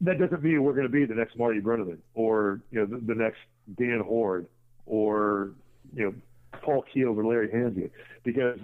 That 0.00 0.18
doesn't 0.18 0.42
mean 0.42 0.62
we're 0.62 0.72
going 0.72 0.86
to 0.86 0.92
be 0.92 1.04
the 1.04 1.14
next 1.14 1.38
Marty 1.38 1.60
Brennaman 1.60 1.98
or 2.14 2.60
you 2.70 2.80
know 2.80 2.86
the, 2.86 3.04
the 3.04 3.14
next 3.14 3.38
Dan 3.78 4.00
Hoard 4.04 4.46
or 4.86 5.52
you 5.94 6.04
know 6.04 6.14
Paul 6.62 6.84
Keel 6.92 7.08
or 7.08 7.24
Larry 7.24 7.48
Hansgen, 7.48 7.90
because 8.24 8.58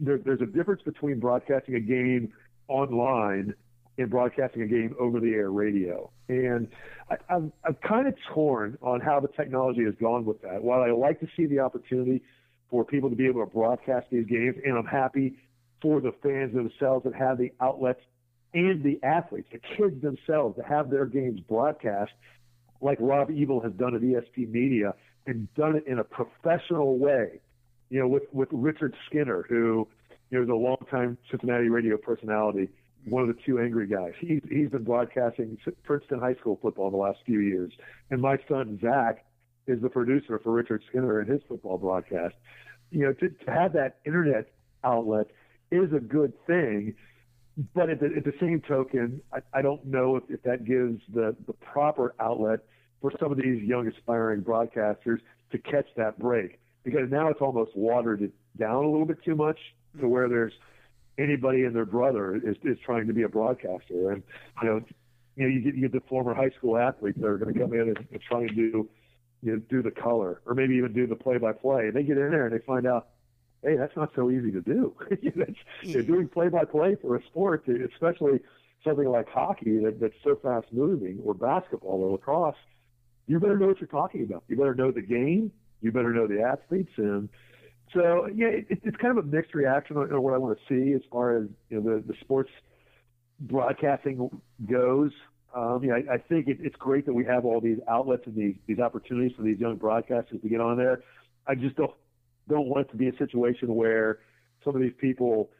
there, 0.00 0.18
there's 0.18 0.40
a 0.40 0.46
difference 0.46 0.82
between 0.82 1.20
broadcasting 1.20 1.74
a 1.74 1.80
game 1.80 2.32
online 2.68 3.54
and 3.98 4.10
broadcasting 4.10 4.62
a 4.62 4.66
game 4.66 4.94
over 4.98 5.20
the 5.20 5.32
air 5.32 5.50
radio. 5.50 6.10
And 6.28 6.68
I, 7.10 7.16
I'm, 7.30 7.52
I'm 7.64 7.76
kind 7.86 8.06
of 8.06 8.14
torn 8.34 8.76
on 8.82 9.00
how 9.00 9.20
the 9.20 9.28
technology 9.28 9.84
has 9.84 9.94
gone 10.00 10.24
with 10.24 10.40
that. 10.42 10.62
While 10.62 10.82
I 10.82 10.90
like 10.90 11.20
to 11.20 11.28
see 11.36 11.46
the 11.46 11.60
opportunity 11.60 12.22
for 12.70 12.84
people 12.84 13.10
to 13.10 13.16
be 13.16 13.26
able 13.26 13.44
to 13.44 13.50
broadcast 13.50 14.06
these 14.10 14.26
games, 14.26 14.56
and 14.64 14.76
I'm 14.76 14.86
happy 14.86 15.38
for 15.80 16.00
the 16.00 16.12
fans 16.22 16.54
themselves 16.54 17.04
that 17.04 17.14
have 17.14 17.38
the 17.38 17.52
outlets 17.60 18.00
and 18.54 18.82
the 18.82 18.98
athletes, 19.02 19.48
the 19.52 19.60
kids 19.76 20.00
themselves, 20.02 20.56
to 20.56 20.62
have 20.62 20.90
their 20.90 21.04
games 21.04 21.40
broadcast 21.40 22.12
like 22.80 22.98
Rob 23.00 23.30
Ebel 23.30 23.60
has 23.60 23.72
done 23.72 23.94
at 23.94 24.02
ESP 24.02 24.50
Media 24.50 24.94
and 25.26 25.52
done 25.54 25.76
it 25.76 25.86
in 25.86 25.98
a 25.98 26.04
professional 26.04 26.98
way. 26.98 27.40
You 27.90 28.00
know, 28.00 28.08
with 28.08 28.24
with 28.32 28.48
Richard 28.52 28.94
Skinner, 29.06 29.44
who 29.48 29.86
you 30.30 30.38
know 30.38 30.42
is 30.42 30.48
a 30.48 30.54
longtime 30.54 31.18
Cincinnati 31.30 31.68
radio 31.68 31.96
personality, 31.96 32.68
one 33.04 33.22
of 33.22 33.28
the 33.28 33.40
two 33.44 33.60
angry 33.60 33.86
guys. 33.86 34.12
He's 34.18 34.42
he's 34.50 34.70
been 34.70 34.84
broadcasting 34.84 35.58
Princeton 35.84 36.18
High 36.18 36.34
School 36.34 36.58
football 36.60 36.90
the 36.90 36.96
last 36.96 37.18
few 37.24 37.40
years, 37.40 37.72
and 38.10 38.20
my 38.20 38.38
son 38.48 38.78
Zach 38.82 39.24
is 39.66 39.80
the 39.80 39.88
producer 39.88 40.38
for 40.42 40.52
Richard 40.52 40.82
Skinner 40.88 41.20
and 41.20 41.30
his 41.30 41.40
football 41.48 41.78
broadcast. 41.78 42.34
You 42.90 43.06
know, 43.06 43.12
to, 43.14 43.28
to 43.28 43.50
have 43.50 43.72
that 43.72 43.98
internet 44.04 44.48
outlet 44.84 45.26
is 45.70 45.92
a 45.92 46.00
good 46.00 46.32
thing, 46.46 46.94
but 47.74 47.90
at 47.90 48.00
the, 48.00 48.06
at 48.16 48.24
the 48.24 48.34
same 48.40 48.60
token, 48.60 49.20
I, 49.32 49.38
I 49.52 49.62
don't 49.62 49.84
know 49.84 50.16
if, 50.16 50.24
if 50.28 50.42
that 50.42 50.64
gives 50.64 51.00
the, 51.12 51.34
the 51.46 51.52
proper 51.54 52.14
outlet 52.20 52.60
for 53.00 53.12
some 53.18 53.32
of 53.32 53.38
these 53.38 53.62
young 53.62 53.88
aspiring 53.88 54.42
broadcasters 54.42 55.18
to 55.52 55.58
catch 55.58 55.86
that 55.96 56.18
break 56.18 56.58
because 56.84 57.10
now 57.10 57.28
it's 57.28 57.40
almost 57.40 57.72
watered 57.74 58.22
it 58.22 58.32
down 58.58 58.84
a 58.84 58.88
little 58.88 59.06
bit 59.06 59.22
too 59.24 59.34
much 59.34 59.58
to 60.00 60.08
where 60.08 60.28
there's 60.28 60.52
anybody 61.18 61.64
and 61.64 61.74
their 61.74 61.86
brother 61.86 62.36
is, 62.36 62.56
is 62.62 62.78
trying 62.84 63.06
to 63.06 63.12
be 63.12 63.22
a 63.22 63.28
broadcaster 63.28 64.12
and 64.12 64.22
you 64.62 64.68
know 64.68 64.80
you 65.34 65.42
know 65.42 65.48
you 65.48 65.60
get 65.60 65.74
you 65.74 65.88
get 65.88 65.92
the 65.92 66.08
former 66.08 66.34
high 66.34 66.50
school 66.50 66.76
athletes 66.76 67.18
that 67.20 67.26
are 67.26 67.38
going 67.38 67.52
to 67.52 67.58
come 67.58 67.72
in 67.72 67.80
and, 67.80 67.98
and 68.10 68.20
try 68.28 68.40
and 68.40 68.54
do 68.54 68.88
you 69.42 69.52
know 69.52 69.58
do 69.68 69.82
the 69.82 69.90
color 69.90 70.40
or 70.46 70.54
maybe 70.54 70.74
even 70.76 70.92
do 70.92 71.06
the 71.06 71.16
play 71.16 71.38
by 71.38 71.52
play 71.52 71.86
and 71.86 71.94
they 71.94 72.02
get 72.02 72.18
in 72.18 72.30
there 72.30 72.46
and 72.46 72.54
they 72.54 72.64
find 72.64 72.86
out 72.86 73.08
hey 73.62 73.76
that's 73.76 73.96
not 73.96 74.10
so 74.14 74.30
easy 74.30 74.50
to 74.50 74.60
do 74.60 74.94
that's, 75.10 75.50
yeah. 75.82 75.96
Mm. 75.98 76.06
doing 76.06 76.28
play 76.28 76.48
by 76.48 76.64
play 76.64 76.96
for 77.00 77.16
a 77.16 77.22
sport 77.24 77.66
especially 77.68 78.40
something 78.84 79.08
like 79.08 79.28
hockey 79.28 79.78
that, 79.78 79.98
that's 80.00 80.14
so 80.22 80.36
fast 80.42 80.66
moving 80.72 81.20
or 81.24 81.34
basketball 81.34 82.02
or 82.02 82.12
lacrosse 82.12 82.56
you 83.26 83.40
better 83.40 83.58
know 83.58 83.66
what 83.66 83.80
you're 83.80 83.88
talking 83.88 84.22
about. 84.22 84.44
You 84.48 84.56
better 84.56 84.74
know 84.74 84.90
the 84.90 85.02
game. 85.02 85.52
You 85.80 85.92
better 85.92 86.12
know 86.12 86.26
the 86.26 86.42
athletes. 86.42 86.92
And 86.96 87.28
so, 87.92 88.28
yeah, 88.34 88.46
it, 88.46 88.66
it's 88.70 88.96
kind 88.96 89.16
of 89.18 89.24
a 89.24 89.28
mixed 89.28 89.54
reaction 89.54 89.96
on, 89.96 90.22
what 90.22 90.34
I 90.34 90.38
want 90.38 90.58
to 90.58 90.64
see 90.68 90.92
as 90.92 91.02
far 91.10 91.36
as 91.36 91.48
you 91.68 91.80
know 91.80 91.96
the, 91.96 92.06
the 92.06 92.14
sports 92.20 92.50
broadcasting 93.40 94.30
goes. 94.70 95.10
Um, 95.56 95.80
I, 95.90 96.14
I 96.14 96.18
think 96.18 96.48
it, 96.48 96.58
it's 96.60 96.76
great 96.76 97.06
that 97.06 97.14
we 97.14 97.24
have 97.24 97.46
all 97.46 97.62
these 97.62 97.78
outlets 97.88 98.24
and 98.26 98.36
these 98.36 98.56
these 98.66 98.78
opportunities 98.78 99.34
for 99.34 99.42
these 99.42 99.58
young 99.58 99.78
broadcasters 99.78 100.42
to 100.42 100.48
get 100.48 100.60
on 100.60 100.76
there. 100.76 101.00
I 101.46 101.54
just 101.54 101.76
don't 101.76 101.94
don't 102.46 102.68
want 102.68 102.88
it 102.88 102.90
to 102.90 102.96
be 102.98 103.08
a 103.08 103.16
situation 103.16 103.74
where 103.74 104.18
some 104.62 104.76
of 104.76 104.82
these 104.82 104.92
people 105.00 105.50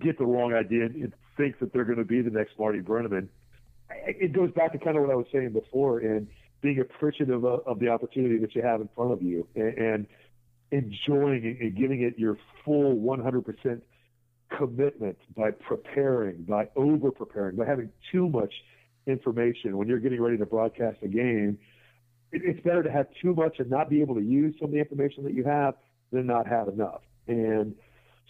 get 0.00 0.18
the 0.18 0.26
wrong 0.26 0.52
idea 0.52 0.86
and 0.86 1.12
think 1.36 1.60
that 1.60 1.72
they're 1.72 1.84
going 1.84 1.98
to 1.98 2.04
be 2.04 2.22
the 2.22 2.30
next 2.30 2.58
Marty 2.58 2.80
Brennaman. 2.80 3.28
It 4.04 4.32
goes 4.32 4.50
back 4.50 4.72
to 4.72 4.78
kind 4.78 4.96
of 4.96 5.02
what 5.04 5.12
I 5.12 5.16
was 5.16 5.26
saying 5.32 5.52
before, 5.52 6.00
and 6.00 6.26
being 6.60 6.80
appreciative 6.80 7.44
of, 7.44 7.60
of 7.66 7.78
the 7.78 7.88
opportunity 7.88 8.38
that 8.38 8.54
you 8.54 8.62
have 8.62 8.80
in 8.80 8.88
front 8.94 9.12
of 9.12 9.22
you 9.22 9.46
and, 9.54 9.78
and 9.78 10.06
enjoying 10.72 11.56
and 11.60 11.76
giving 11.76 12.02
it 12.02 12.18
your 12.18 12.36
full 12.64 12.96
100% 12.96 13.80
commitment 14.56 15.18
by 15.36 15.50
preparing, 15.50 16.42
by 16.42 16.68
over 16.76 17.10
preparing, 17.10 17.56
by 17.56 17.64
having 17.64 17.90
too 18.12 18.28
much 18.28 18.52
information 19.10 19.76
when 19.76 19.88
you're 19.88 19.98
getting 19.98 20.20
ready 20.20 20.38
to 20.38 20.46
broadcast 20.46 20.98
a 21.02 21.08
game. 21.08 21.58
It, 22.32 22.42
it's 22.44 22.60
better 22.60 22.82
to 22.82 22.90
have 22.90 23.06
too 23.20 23.34
much 23.34 23.58
and 23.58 23.68
not 23.68 23.90
be 23.90 24.00
able 24.00 24.14
to 24.14 24.22
use 24.22 24.54
some 24.58 24.66
of 24.66 24.72
the 24.72 24.78
information 24.78 25.24
that 25.24 25.34
you 25.34 25.44
have 25.44 25.74
than 26.12 26.26
not 26.26 26.46
have 26.46 26.68
enough. 26.68 27.02
And 27.26 27.74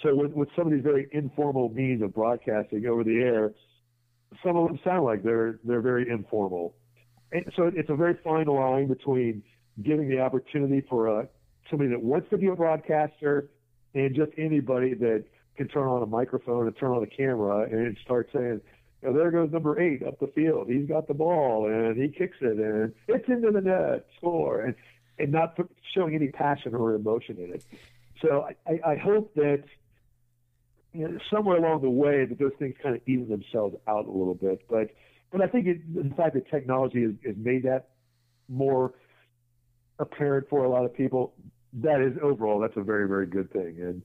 so 0.02 0.14
with, 0.14 0.32
with 0.32 0.48
some 0.56 0.66
of 0.66 0.72
these 0.72 0.82
very 0.82 1.08
informal 1.12 1.68
means 1.68 2.02
of 2.02 2.14
broadcasting 2.14 2.86
over 2.86 3.04
the 3.04 3.18
air, 3.18 3.52
some 4.42 4.56
of 4.56 4.68
them 4.68 4.78
sound 4.84 5.04
like 5.04 5.22
they're 5.22 5.58
they're 5.64 5.80
very 5.80 6.08
informal 6.08 6.74
so 7.56 7.70
it's 7.74 7.90
a 7.90 7.94
very 7.94 8.18
fine 8.24 8.46
line 8.46 8.88
between 8.88 9.42
giving 9.82 10.08
the 10.08 10.20
opportunity 10.20 10.84
for 10.88 11.06
a, 11.06 11.20
uh, 11.20 11.26
somebody 11.70 11.90
that 11.90 12.02
wants 12.02 12.28
to 12.30 12.36
be 12.36 12.48
a 12.48 12.54
broadcaster 12.54 13.48
and 13.94 14.14
just 14.14 14.32
anybody 14.36 14.94
that 14.94 15.24
can 15.56 15.68
turn 15.68 15.86
on 15.86 16.02
a 16.02 16.06
microphone 16.06 16.66
and 16.66 16.76
turn 16.76 16.90
on 16.90 17.02
a 17.02 17.06
camera 17.06 17.68
and 17.70 17.96
start 18.04 18.28
saying, 18.32 18.60
you 19.02 19.08
know, 19.08 19.16
there 19.16 19.30
goes 19.30 19.50
number 19.50 19.80
eight 19.80 20.02
up 20.06 20.18
the 20.20 20.26
field. 20.28 20.68
He's 20.68 20.86
got 20.86 21.08
the 21.08 21.14
ball 21.14 21.66
and 21.66 22.00
he 22.00 22.08
kicks 22.08 22.36
it 22.40 22.58
and 22.58 22.92
it's 23.08 23.28
into 23.28 23.50
the 23.50 23.60
net, 23.60 24.06
score, 24.16 24.60
and 24.62 24.74
and 25.18 25.32
not 25.32 25.58
showing 25.94 26.14
any 26.14 26.28
passion 26.28 26.74
or 26.74 26.94
emotion 26.94 27.36
in 27.38 27.54
it. 27.54 27.64
So 28.22 28.48
I, 28.66 28.92
I 28.92 28.96
hope 28.96 29.34
that 29.34 29.64
you 30.92 31.08
know, 31.08 31.18
somewhere 31.32 31.56
along 31.56 31.82
the 31.82 31.90
way 31.90 32.24
that 32.24 32.38
those 32.38 32.52
things 32.58 32.74
kind 32.82 32.96
of 32.96 33.02
even 33.06 33.28
themselves 33.28 33.76
out 33.86 34.06
a 34.06 34.10
little 34.10 34.34
bit. 34.34 34.62
But 34.68 34.90
but 35.30 35.40
I 35.40 35.46
think 35.46 35.66
it, 35.66 35.94
the 35.94 36.14
fact 36.14 36.34
that 36.34 36.50
technology 36.50 37.02
has, 37.02 37.12
has 37.24 37.36
made 37.38 37.62
that 37.64 37.90
more 38.48 38.94
apparent 39.98 40.48
for 40.48 40.64
a 40.64 40.68
lot 40.68 40.84
of 40.84 40.94
people, 40.94 41.34
that 41.74 42.00
is 42.00 42.18
overall 42.22 42.60
that's 42.60 42.76
a 42.76 42.82
very 42.82 43.06
very 43.06 43.26
good 43.26 43.52
thing. 43.52 43.76
And 43.80 44.02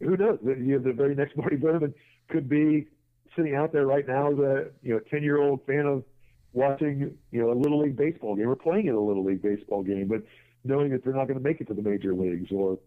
who 0.00 0.16
knows? 0.16 0.38
You 0.44 0.54
know, 0.54 0.78
the 0.78 0.92
very 0.92 1.14
next 1.14 1.36
Marty 1.36 1.56
Brennaman 1.56 1.94
could 2.28 2.48
be 2.48 2.88
sitting 3.36 3.54
out 3.54 3.72
there 3.72 3.86
right 3.86 4.06
now 4.06 4.32
as 4.32 4.38
a 4.38 4.66
you 4.82 4.94
know 4.94 5.00
ten 5.10 5.22
year 5.22 5.40
old 5.40 5.64
fan 5.66 5.86
of 5.86 6.04
watching 6.52 7.16
you 7.30 7.40
know 7.40 7.50
a 7.50 7.58
little 7.58 7.80
league 7.80 7.96
baseball 7.96 8.36
game 8.36 8.48
or 8.48 8.56
playing 8.56 8.86
in 8.86 8.94
a 8.94 9.00
little 9.00 9.24
league 9.24 9.42
baseball 9.42 9.82
game, 9.82 10.08
but 10.08 10.22
knowing 10.64 10.90
that 10.90 11.04
they're 11.04 11.14
not 11.14 11.26
going 11.26 11.38
to 11.38 11.44
make 11.44 11.60
it 11.60 11.68
to 11.68 11.74
the 11.74 11.82
major 11.82 12.14
leagues, 12.14 12.50
or 12.52 12.78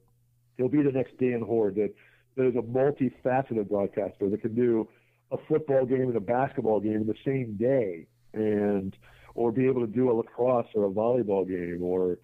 he'll 0.57 0.69
be 0.69 0.81
the 0.81 0.91
next 0.91 1.17
Dan 1.17 1.41
Hoard 1.41 1.75
that 1.75 1.93
that 2.35 2.47
is 2.47 2.55
a 2.55 2.61
multifaceted 2.61 3.69
broadcaster 3.69 4.29
that 4.29 4.41
can 4.41 4.55
do 4.55 4.87
a 5.31 5.37
football 5.47 5.85
game 5.85 6.03
and 6.03 6.15
a 6.15 6.21
basketball 6.21 6.79
game 6.79 6.97
in 6.97 7.07
the 7.07 7.15
same 7.25 7.55
day, 7.57 8.05
and 8.33 8.95
or 9.33 9.51
be 9.51 9.65
able 9.65 9.81
to 9.81 9.91
do 9.91 10.11
a 10.11 10.13
lacrosse 10.13 10.67
or 10.75 10.85
a 10.85 10.89
volleyball 10.89 11.47
game, 11.47 11.79
or 11.81 12.17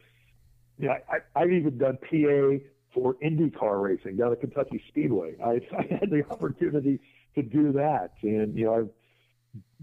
you 0.78 0.88
know, 0.88 0.96
I, 1.10 1.18
I've 1.40 1.52
even 1.52 1.78
done 1.78 1.98
PA 1.98 2.66
for 2.94 3.16
IndyCar 3.24 3.82
racing 3.82 4.18
down 4.18 4.32
at 4.32 4.42
Kentucky 4.42 4.82
Speedway. 4.88 5.36
I, 5.44 5.62
I 5.78 5.98
had 6.00 6.10
the 6.10 6.24
opportunity 6.30 7.00
to 7.36 7.42
do 7.42 7.72
that, 7.74 8.12
and 8.22 8.58
you 8.58 8.66
know 8.66 8.76
I've 8.76 8.90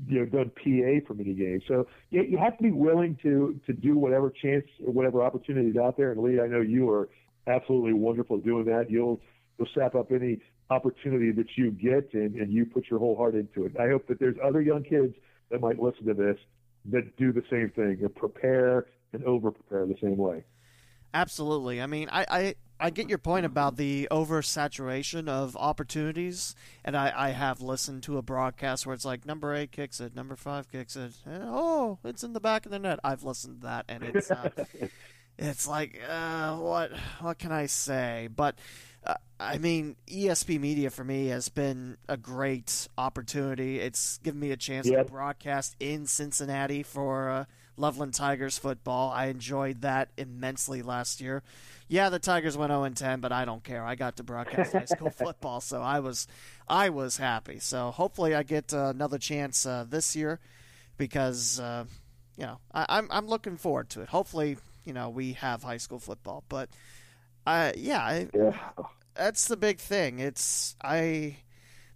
you 0.07 0.21
know 0.21 0.27
done 0.27 0.51
PA 0.51 1.07
for 1.07 1.15
many 1.15 1.35
games. 1.35 1.63
So 1.69 1.87
you, 2.11 2.23
you 2.23 2.39
have 2.39 2.57
to 2.57 2.63
be 2.63 2.73
willing 2.73 3.19
to 3.23 3.59
to 3.67 3.73
do 3.73 3.97
whatever 3.99 4.31
chance 4.31 4.67
or 4.85 4.93
whatever 4.93 5.23
opportunity 5.23 5.69
is 5.71 5.77
out 5.77 5.97
there. 5.97 6.13
And 6.13 6.23
Lee, 6.23 6.41
I 6.41 6.47
know 6.47 6.61
you 6.61 6.91
are 6.91 7.09
absolutely 7.47 7.95
wonderful 7.95 8.39
doing 8.39 8.65
that. 8.67 8.91
You'll 8.91 9.21
you'll 9.59 9.69
sap 9.75 9.95
up 9.95 10.13
any 10.13 10.41
opportunity 10.71 11.33
that 11.33 11.47
you 11.57 11.71
get 11.71 12.13
and, 12.13 12.35
and 12.35 12.53
you 12.53 12.67
put 12.67 12.87
your 12.91 12.99
whole 12.99 13.17
heart 13.17 13.35
into 13.35 13.65
it. 13.65 13.73
I 13.79 13.89
hope 13.89 14.07
that 14.09 14.21
there's 14.21 14.37
other 14.45 14.61
young 14.61 14.83
kids 14.83 15.15
that 15.51 15.61
might 15.61 15.81
listen 15.81 16.05
to 16.07 16.15
this 16.15 16.37
that 16.91 17.17
do 17.17 17.33
the 17.33 17.43
same 17.51 17.71
thing 17.71 17.99
and 18.03 18.15
prepare 18.15 18.87
and 19.13 19.25
over 19.25 19.51
prepare 19.51 19.87
the 19.87 19.97
same 20.01 20.17
way. 20.17 20.45
Absolutely. 21.15 21.81
I 21.81 21.87
mean, 21.87 22.09
I, 22.13 22.27
I, 22.29 22.55
I 22.81 22.91
get 22.91 23.09
your 23.09 23.19
point 23.19 23.45
about 23.45 23.77
the 23.77 24.07
oversaturation 24.11 25.29
of 25.29 25.57
opportunities, 25.57 26.55
and 26.85 26.97
I, 26.97 27.13
I 27.15 27.31
have 27.31 27.61
listened 27.61 28.05
to 28.05 28.19
a 28.19 28.23
broadcast 28.23 28.87
where 28.87 28.95
it's 28.95 29.05
like 29.05 29.27
number 29.27 29.55
eight 29.55 29.73
kicks 29.73 30.01
it, 30.01 30.15
number 30.15 30.37
five 30.37 30.71
kicks 30.71 30.95
it, 30.95 31.13
and, 31.25 31.43
oh, 31.47 31.99
it's 32.05 32.23
in 32.23 32.35
the 32.35 32.41
back 32.41 32.67
of 32.67 32.73
the 32.73 32.79
net. 32.79 33.01
I've 33.03 33.25
listened 33.25 33.63
to 33.63 33.67
that, 33.67 33.87
and 33.89 34.05
it's 34.05 34.31
uh, 34.31 34.51
it's 35.39 35.67
like 35.67 36.01
uh, 36.09 36.57
what 36.57 36.93
what 37.21 37.39
can 37.39 37.51
I 37.51 37.67
say? 37.67 38.29
But 38.35 38.57
uh, 39.05 39.15
I 39.41 39.59
mean, 39.59 39.97
ESP 40.07 40.61
Media 40.61 40.91
for 40.91 41.05
me 41.05 41.29
has 41.29 41.49
been 41.49 41.97
a 42.09 42.17
great 42.17 42.89
opportunity. 42.97 43.81
It's 43.81 44.19
given 44.19 44.39
me 44.39 44.53
a 44.53 44.57
chance 44.57 44.87
yep. 44.87 45.07
to 45.07 45.13
broadcast 45.13 45.75
in 45.81 46.07
Cincinnati 46.07 46.83
for 46.83 47.29
uh, 47.29 47.45
Loveland 47.77 48.15
Tigers 48.15 48.59
football. 48.59 49.11
I 49.11 49.27
enjoyed 49.27 49.83
that 49.83 50.11
immensely 50.17 50.83
last 50.83 51.21
year. 51.21 51.43
Yeah, 51.89 52.11
the 52.11 52.19
Tigers 52.19 52.57
went 52.57 52.71
0 52.71 52.89
10, 52.89 53.21
but 53.21 53.33
I 53.33 53.45
don't 53.45 53.65
care. 53.65 53.85
I 53.85 53.95
got 53.95 54.17
to 54.17 54.23
broadcast 54.23 54.73
high 54.73 54.85
school 54.85 55.11
football, 55.17 55.61
so 55.61 55.81
I 55.81 56.01
was 56.01 56.27
I 56.69 56.91
was 56.91 57.17
happy. 57.17 57.59
So 57.59 57.91
hopefully, 57.91 58.35
I 58.35 58.43
get 58.43 58.75
uh, 58.75 58.93
another 58.95 59.19
chance 59.19 59.65
uh, 59.65 59.85
this 59.89 60.15
year 60.15 60.39
because 60.99 61.59
uh, 61.59 61.85
you 62.37 62.45
know 62.45 62.59
I, 62.73 62.87
I'm 62.91 63.09
I'm 63.11 63.27
looking 63.27 63.57
forward 63.57 63.89
to 63.91 64.03
it. 64.03 64.09
Hopefully, 64.11 64.59
you 64.85 64.93
know 64.93 65.09
we 65.09 65.33
have 65.35 65.63
high 65.63 65.79
school 65.79 65.99
football, 65.99 66.45
but. 66.49 66.69
Uh, 67.47 67.73
yeah, 67.79 68.03
I, 68.03 68.29
yeah, 68.35 68.53
that's 69.15 69.49
the 69.49 69.57
big 69.57 69.79
thing. 69.79 70.19
It's 70.19 70.77
I 70.85 71.37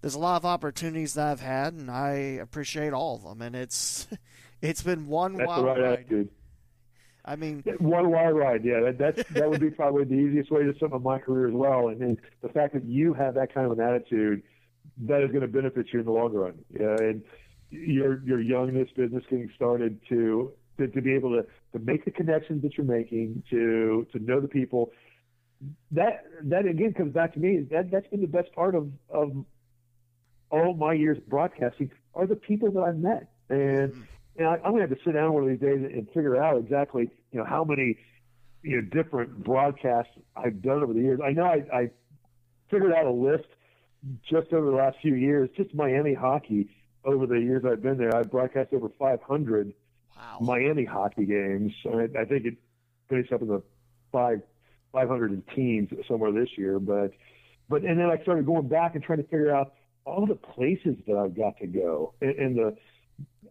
there's 0.00 0.14
a 0.14 0.18
lot 0.18 0.36
of 0.36 0.44
opportunities 0.44 1.14
that 1.14 1.28
I've 1.28 1.40
had, 1.40 1.74
and 1.74 1.90
I 1.90 2.12
appreciate 2.40 2.92
all 2.92 3.16
of 3.16 3.22
them. 3.22 3.40
And 3.42 3.54
it's 3.54 4.08
it's 4.62 4.82
been 4.82 5.06
one 5.06 5.34
That's 5.36 5.46
wild 5.46 5.66
right 5.66 5.80
ride. 5.80 5.92
attitude. 5.92 6.30
I 7.24 7.36
mean, 7.36 7.62
One 7.78 8.10
wild 8.10 8.36
ride, 8.36 8.64
yeah. 8.64 8.80
That 8.80 8.98
that 8.98 9.28
that 9.28 9.48
would 9.48 9.60
be 9.60 9.70
probably 9.82 10.04
the 10.04 10.14
easiest 10.14 10.50
way 10.50 10.64
to 10.64 10.74
sum 10.78 10.92
up 10.92 11.02
my 11.02 11.18
career 11.18 11.48
as 11.48 11.54
well. 11.54 11.88
And, 11.88 12.02
and 12.02 12.18
the 12.42 12.48
fact 12.48 12.74
that 12.74 12.84
you 12.84 13.14
have 13.14 13.34
that 13.34 13.54
kind 13.54 13.70
of 13.70 13.78
an 13.78 13.80
attitude, 13.80 14.42
that 15.02 15.22
is 15.22 15.28
going 15.28 15.42
to 15.42 15.48
benefit 15.48 15.86
you 15.92 16.00
in 16.00 16.06
the 16.06 16.12
long 16.12 16.32
run. 16.32 16.54
Yeah, 16.68 16.96
and 16.98 17.22
your 17.70 18.22
your 18.24 18.40
young 18.40 18.68
in 18.68 18.74
this 18.74 18.90
business, 18.96 19.22
getting 19.30 19.50
started 19.54 20.00
to 20.08 20.52
to, 20.78 20.88
to 20.88 21.00
be 21.00 21.14
able 21.14 21.30
to, 21.30 21.46
to 21.72 21.84
make 21.84 22.04
the 22.04 22.10
connections 22.10 22.62
that 22.62 22.76
you're 22.76 22.86
making, 22.86 23.42
to 23.50 24.06
to 24.12 24.18
know 24.18 24.40
the 24.40 24.48
people. 24.48 24.90
That 25.92 26.24
that 26.42 26.66
again 26.66 26.92
comes 26.92 27.12
back 27.12 27.34
to 27.34 27.40
me. 27.40 27.60
That 27.70 27.90
that's 27.90 28.08
been 28.08 28.20
the 28.20 28.26
best 28.26 28.52
part 28.52 28.74
of 28.74 28.90
of 29.10 29.44
all 30.50 30.74
my 30.74 30.92
years 30.92 31.18
of 31.18 31.28
broadcasting 31.28 31.90
are 32.14 32.26
the 32.26 32.36
people 32.36 32.70
that 32.72 32.80
I've 32.80 32.98
met. 32.98 33.28
And 33.48 33.92
mm. 33.92 34.02
And 34.36 34.46
I, 34.46 34.54
I'm 34.54 34.72
going 34.72 34.76
to 34.76 34.88
have 34.88 34.90
to 34.90 35.04
sit 35.04 35.12
down 35.12 35.32
one 35.32 35.44
of 35.44 35.48
these 35.48 35.60
days 35.60 35.78
and 35.82 36.06
figure 36.08 36.42
out 36.42 36.58
exactly, 36.58 37.10
you 37.30 37.38
know, 37.38 37.44
how 37.44 37.64
many, 37.64 37.98
you 38.62 38.80
know, 38.80 38.82
different 38.82 39.44
broadcasts 39.44 40.12
I've 40.36 40.62
done 40.62 40.82
over 40.82 40.92
the 40.92 41.00
years. 41.00 41.20
I 41.24 41.32
know 41.32 41.44
I, 41.44 41.64
I 41.72 41.90
figured 42.70 42.92
out 42.92 43.06
a 43.06 43.10
list 43.10 43.48
just 44.28 44.52
over 44.52 44.70
the 44.70 44.76
last 44.76 44.96
few 45.02 45.14
years, 45.14 45.50
just 45.56 45.74
Miami 45.74 46.14
hockey. 46.14 46.68
Over 47.04 47.26
the 47.26 47.40
years 47.40 47.64
I've 47.64 47.82
been 47.82 47.98
there, 47.98 48.14
I've 48.14 48.30
broadcast 48.30 48.72
over 48.72 48.88
500 48.96 49.74
wow. 50.16 50.38
Miami 50.40 50.84
hockey 50.84 51.26
games. 51.26 51.72
I, 51.84 52.08
I 52.20 52.24
think 52.24 52.46
it 52.46 52.54
finished 53.08 53.32
up 53.32 53.42
in 53.42 53.48
the 53.48 53.62
five 54.12 54.40
500 54.92 55.32
in 55.32 55.42
teams 55.54 55.90
somewhere 56.06 56.30
this 56.30 56.50
year. 56.56 56.78
But 56.78 57.10
but 57.68 57.82
and 57.82 57.98
then 57.98 58.06
I 58.06 58.22
started 58.22 58.46
going 58.46 58.68
back 58.68 58.94
and 58.94 59.02
trying 59.02 59.18
to 59.18 59.24
figure 59.24 59.54
out 59.54 59.74
all 60.04 60.26
the 60.26 60.36
places 60.36 60.96
that 61.06 61.16
I've 61.16 61.36
got 61.36 61.56
to 61.58 61.66
go 61.66 62.14
and, 62.20 62.36
and 62.36 62.56
the 62.56 62.76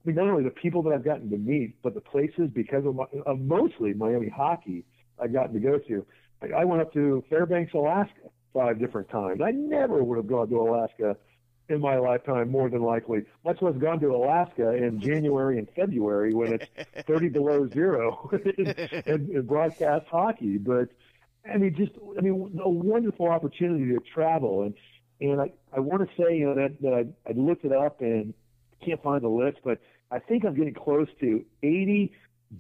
not 0.06 0.28
only 0.28 0.44
the 0.44 0.50
people 0.50 0.82
that 0.84 0.94
I've 0.94 1.04
gotten 1.04 1.30
to 1.30 1.38
meet, 1.38 1.76
but 1.84 1.94
the 1.94 2.02
places 2.02 2.50
because 2.54 2.86
of, 2.86 2.96
my, 2.96 3.06
of 3.26 3.40
mostly 3.40 3.94
Miami 3.94 4.30
hockey 4.30 4.84
I've 5.20 5.34
gotten 5.34 5.54
to 5.54 5.60
go 5.60 5.78
to. 5.78 6.06
I, 6.42 6.62
I 6.62 6.64
went 6.66 6.82
up 6.82 6.94
to 6.94 7.24
Fairbanks, 7.30 7.74
Alaska, 7.74 8.30
five 8.54 8.80
different 8.80 9.10
times. 9.10 9.42
I 9.44 9.52
never 9.52 10.04
would 10.04 10.18
have 10.18 10.28
gone 10.28 10.50
to 10.50 10.60
Alaska 10.60 11.16
in 11.70 11.80
my 11.80 11.98
lifetime, 11.98 12.52
more 12.52 12.70
than 12.70 12.82
likely, 12.82 13.24
much 13.46 13.62
less 13.62 13.76
gone 13.76 14.00
to 14.02 14.08
Alaska 14.14 14.74
in 14.74 15.00
January 15.00 15.58
and 15.58 15.68
February 15.76 16.34
when 16.34 16.54
it's 16.54 16.66
30 17.08 17.30
below 17.30 17.68
zero 17.68 18.30
and, 18.32 18.68
and, 19.08 19.30
and 19.30 19.48
broadcast 19.48 20.06
hockey. 20.08 20.58
But 20.58 20.90
I 21.52 21.58
mean, 21.58 21.74
just 21.76 21.94
I 22.18 22.22
mean, 22.22 22.60
a 22.62 22.70
wonderful 22.70 23.30
opportunity 23.30 23.86
to 23.94 24.00
travel, 24.14 24.64
and 24.64 24.74
and 25.22 25.42
I 25.42 25.52
I 25.76 25.80
want 25.80 26.08
to 26.08 26.16
say 26.22 26.38
you 26.38 26.48
know 26.48 26.56
that 26.56 26.82
that 26.82 26.94
I, 26.94 27.30
I 27.30 27.34
looked 27.34 27.66
it 27.66 27.72
up 27.72 28.02
and 28.02 28.34
can't 28.84 29.02
find 29.02 29.24
the 29.24 29.30
list, 29.30 29.60
but 29.64 29.80
I 30.12 30.20
think 30.20 30.46
I'm 30.46 30.56
getting 30.56 30.74
close 30.74 31.08
to 31.20 31.44
80 31.64 32.12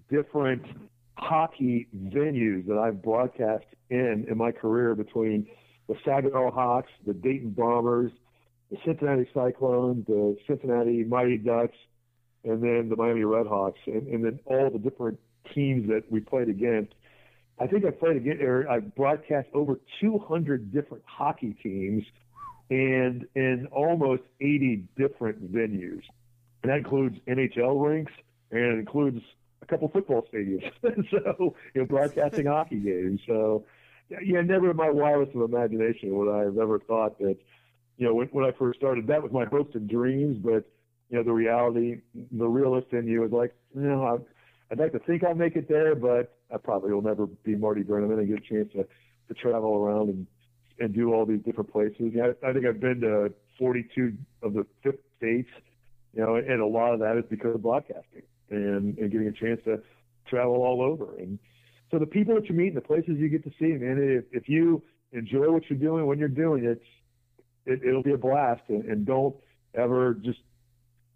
different 0.09 0.63
hockey 1.15 1.87
venues 1.95 2.65
that 2.67 2.77
I've 2.77 3.01
broadcast 3.01 3.65
in 3.89 4.25
in 4.29 4.37
my 4.37 4.51
career 4.51 4.95
between 4.95 5.47
the 5.87 5.95
Saginaw 6.05 6.51
Hawks, 6.51 6.91
the 7.05 7.13
Dayton 7.13 7.51
Bombers, 7.51 8.11
the 8.69 8.77
Cincinnati 8.85 9.27
Cyclones, 9.33 10.05
the 10.07 10.37
Cincinnati 10.47 11.03
Mighty 11.03 11.37
Ducks, 11.37 11.75
and 12.43 12.63
then 12.63 12.89
the 12.89 12.95
Miami 12.95 13.21
Redhawks, 13.21 13.75
and, 13.85 14.07
and 14.07 14.23
then 14.23 14.39
all 14.45 14.69
the 14.69 14.79
different 14.79 15.19
teams 15.53 15.89
that 15.89 16.03
we 16.09 16.21
played 16.21 16.49
against. 16.49 16.93
I 17.59 17.67
think 17.67 17.85
I 17.85 17.91
played 17.91 18.17
against, 18.17 18.41
or 18.41 18.67
I've 18.69 18.95
broadcast 18.95 19.49
over 19.53 19.79
200 19.99 20.71
different 20.71 21.03
hockey 21.05 21.55
teams 21.61 22.03
and 22.71 23.27
in 23.35 23.67
almost 23.73 24.23
80 24.39 24.85
different 24.97 25.53
venues. 25.53 26.01
And 26.63 26.71
that 26.71 26.77
includes 26.77 27.19
NHL 27.27 27.85
rinks 27.85 28.13
and 28.49 28.79
includes 28.79 29.21
a 29.61 29.65
couple 29.65 29.89
football 29.89 30.25
stadiums. 30.33 30.71
so, 31.11 31.53
you 31.75 31.81
know, 31.81 31.85
broadcasting 31.85 32.45
hockey 32.47 32.79
games. 32.79 33.19
So, 33.27 33.65
yeah, 34.09 34.41
never 34.41 34.71
in 34.71 34.77
my 34.77 34.89
wildest 34.89 35.35
of 35.35 35.41
imagination 35.41 36.15
would 36.15 36.31
I 36.31 36.45
have 36.45 36.57
ever 36.57 36.79
thought 36.79 37.19
that, 37.19 37.37
you 37.97 38.07
know, 38.07 38.13
when, 38.13 38.27
when 38.27 38.45
I 38.45 38.51
first 38.57 38.79
started, 38.79 39.05
that 39.07 39.21
was 39.21 39.33
my 39.33 39.45
hopes 39.45 39.75
and 39.75 39.89
dreams. 39.89 40.37
But, 40.41 40.63
you 41.09 41.17
know, 41.17 41.23
the 41.23 41.33
reality, 41.33 41.99
the 42.31 42.47
realist 42.47 42.87
in 42.93 43.05
you 43.05 43.25
is 43.25 43.33
like, 43.33 43.53
you 43.75 43.81
know, 43.81 44.05
I'd, 44.05 44.21
I'd 44.71 44.79
like 44.79 44.93
to 44.93 44.99
think 44.99 45.25
I'll 45.25 45.35
make 45.35 45.57
it 45.57 45.67
there, 45.67 45.93
but 45.93 46.37
I 46.53 46.55
probably 46.55 46.93
will 46.93 47.01
never 47.01 47.25
be 47.25 47.53
Marty 47.55 47.83
Brennaman 47.83 48.19
and 48.19 48.29
get 48.29 48.37
a 48.37 48.41
chance 48.41 48.71
to, 48.73 48.87
to 49.27 49.33
travel 49.33 49.75
around 49.75 50.07
and 50.07 50.25
and 50.81 50.93
do 50.93 51.13
all 51.13 51.25
these 51.25 51.41
different 51.45 51.71
places. 51.71 52.11
Yeah, 52.13 52.31
I 52.43 52.53
think 52.53 52.65
I've 52.65 52.79
been 52.79 53.01
to 53.01 53.31
42 53.59 54.13
of 54.41 54.53
the 54.53 54.65
50 54.83 54.99
states, 55.17 55.49
you 56.13 56.21
know, 56.21 56.35
and 56.35 56.59
a 56.59 56.65
lot 56.65 56.93
of 56.93 56.99
that 56.99 57.17
is 57.17 57.23
because 57.29 57.55
of 57.55 57.61
broadcasting 57.61 58.23
and, 58.49 58.97
and 58.97 59.11
getting 59.11 59.27
a 59.27 59.31
chance 59.31 59.61
to 59.65 59.79
travel 60.27 60.55
all 60.55 60.81
over. 60.81 61.15
And 61.17 61.37
so 61.91 61.99
the 61.99 62.05
people 62.05 62.35
that 62.35 62.49
you 62.49 62.55
meet 62.55 62.69
and 62.69 62.77
the 62.77 62.81
places 62.81 63.17
you 63.17 63.29
get 63.29 63.43
to 63.43 63.51
see, 63.59 63.77
man, 63.77 63.97
if, 63.99 64.25
if 64.31 64.49
you 64.49 64.81
enjoy 65.11 65.51
what 65.51 65.69
you're 65.69 65.79
doing 65.79 66.07
when 66.07 66.17
you're 66.17 66.27
doing 66.27 66.65
it, 66.65 66.81
it 67.65 67.81
it'll 67.87 68.03
be 68.03 68.13
a 68.13 68.17
blast. 68.17 68.63
And, 68.69 68.85
and 68.85 69.05
don't 69.05 69.35
ever 69.75 70.15
just 70.15 70.39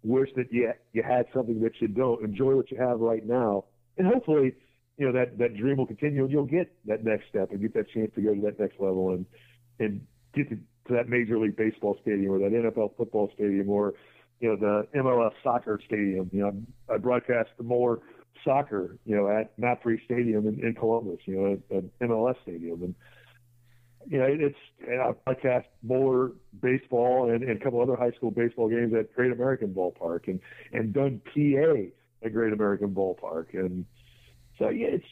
wish 0.02 0.28
that 0.36 0.52
you 0.52 0.72
you 0.92 1.02
had 1.02 1.26
something 1.34 1.60
that 1.62 1.72
you 1.80 1.88
don't. 1.88 2.22
Enjoy 2.22 2.54
what 2.54 2.70
you 2.70 2.78
have 2.78 3.00
right 3.00 3.26
now, 3.26 3.64
and 3.98 4.06
hopefully, 4.06 4.54
you 4.96 5.06
know 5.06 5.12
that 5.12 5.38
that 5.38 5.56
dream 5.56 5.78
will 5.78 5.86
continue, 5.86 6.22
and 6.22 6.30
you'll 6.30 6.44
get 6.44 6.72
that 6.86 7.04
next 7.04 7.28
step 7.28 7.50
and 7.50 7.60
get 7.60 7.74
that 7.74 7.90
chance 7.90 8.12
to 8.14 8.20
go 8.20 8.34
to 8.34 8.40
that 8.42 8.60
next 8.60 8.78
level 8.78 9.10
and 9.10 9.26
and 9.78 10.06
get 10.34 10.48
to, 10.50 10.56
to 10.56 10.94
that 10.94 11.08
Major 11.08 11.38
League 11.38 11.56
Baseball 11.56 11.98
stadium 12.02 12.32
or 12.32 12.38
that 12.38 12.52
NFL 12.52 12.96
football 12.96 13.30
stadium 13.34 13.68
or 13.68 13.94
you 14.40 14.48
know 14.48 14.56
the 14.56 14.98
MLS 14.98 15.32
soccer 15.42 15.80
stadium. 15.86 16.30
You 16.32 16.42
know, 16.42 16.62
I 16.92 16.98
broadcast 16.98 17.50
the 17.56 17.64
Moeller 17.64 18.00
soccer, 18.44 18.98
you 19.04 19.16
know, 19.16 19.28
at 19.28 19.58
MAPFRE 19.58 20.04
Stadium 20.04 20.46
in, 20.46 20.60
in 20.64 20.74
Columbus, 20.74 21.18
you 21.24 21.36
know, 21.36 21.52
at, 21.52 21.76
at 21.76 22.08
MLS 22.08 22.36
Stadium, 22.42 22.82
and 22.82 22.94
you 24.08 24.18
know, 24.18 24.26
it's 24.28 24.58
and 24.86 25.00
I 25.00 25.12
broadcast 25.24 25.66
Moeller 25.82 26.32
baseball 26.62 27.30
and, 27.30 27.42
and 27.42 27.60
a 27.60 27.64
couple 27.64 27.80
other 27.80 27.96
high 27.96 28.12
school 28.12 28.30
baseball 28.30 28.68
games 28.68 28.94
at 28.94 29.12
Great 29.14 29.32
American 29.32 29.74
Ballpark 29.74 30.28
and 30.28 30.40
and 30.72 30.92
done 30.92 31.20
PA 31.34 32.24
at 32.24 32.32
Great 32.32 32.52
American 32.52 32.90
Ballpark, 32.94 33.54
and 33.54 33.84
so 34.58 34.68
yeah, 34.68 34.88
it's 34.88 35.04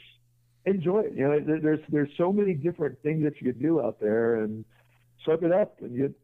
enjoy 0.67 1.01
it. 1.01 1.13
You 1.15 1.29
know, 1.29 1.41
there's 1.41 1.81
there's 1.89 2.11
so 2.17 2.33
many 2.33 2.55
different 2.55 3.01
things 3.03 3.25
that 3.25 3.41
you 3.41 3.53
could 3.53 3.61
do 3.61 3.81
out 3.81 4.01
there, 4.01 4.43
and 4.43 4.65
soak 5.25 5.43
it 5.43 5.53
up, 5.53 5.77
and 5.81 5.95
you 5.95 6.15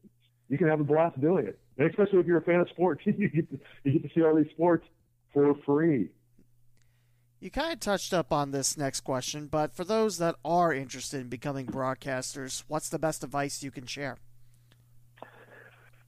you 0.48 0.58
can 0.58 0.68
have 0.68 0.80
a 0.80 0.84
blast 0.84 1.20
doing 1.20 1.46
it. 1.46 1.58
And 1.78 1.88
especially 1.88 2.18
if 2.18 2.26
you're 2.26 2.38
a 2.38 2.42
fan 2.42 2.60
of 2.60 2.68
sports, 2.68 3.02
you 3.06 3.28
get 3.28 3.50
to, 3.50 3.58
you 3.84 3.92
get 3.98 4.02
to 4.02 4.14
see 4.14 4.24
all 4.24 4.34
these 4.34 4.50
sports 4.50 4.86
for 5.32 5.54
free. 5.66 6.10
You 7.40 7.50
kind 7.50 7.72
of 7.72 7.80
touched 7.80 8.12
up 8.12 8.32
on 8.32 8.50
this 8.50 8.76
next 8.76 9.00
question, 9.00 9.46
but 9.46 9.74
for 9.74 9.82
those 9.82 10.18
that 10.18 10.36
are 10.44 10.74
interested 10.74 11.22
in 11.22 11.28
becoming 11.28 11.66
broadcasters, 11.66 12.64
what's 12.68 12.90
the 12.90 12.98
best 12.98 13.24
advice 13.24 13.62
you 13.62 13.70
can 13.70 13.86
share? 13.86 14.18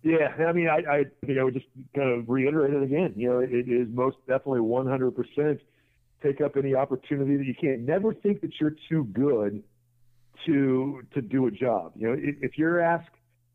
Yeah, 0.02 0.34
I 0.46 0.52
mean, 0.52 0.68
I, 0.68 0.78
I 0.90 1.04
think 1.24 1.38
I 1.38 1.44
would 1.44 1.54
just 1.54 1.66
kind 1.94 2.10
of 2.10 2.28
reiterate 2.28 2.74
it 2.74 2.82
again. 2.82 3.14
You 3.16 3.30
know, 3.30 3.38
it, 3.38 3.50
it 3.52 3.68
is 3.68 3.88
most 3.90 4.18
definitely 4.26 4.60
100% 4.60 5.60
take 6.22 6.40
up 6.40 6.56
any 6.56 6.74
opportunity 6.74 7.36
that 7.36 7.46
you 7.46 7.54
can. 7.54 7.84
Never 7.84 8.14
think 8.14 8.40
that 8.42 8.52
you're 8.60 8.76
too 8.88 9.04
good 9.12 9.62
to 10.46 11.02
to 11.14 11.22
do 11.22 11.46
a 11.46 11.50
job. 11.50 11.92
You 11.96 12.08
know, 12.08 12.16
if, 12.18 12.58
you're 12.58 12.80
asked, 12.80 13.10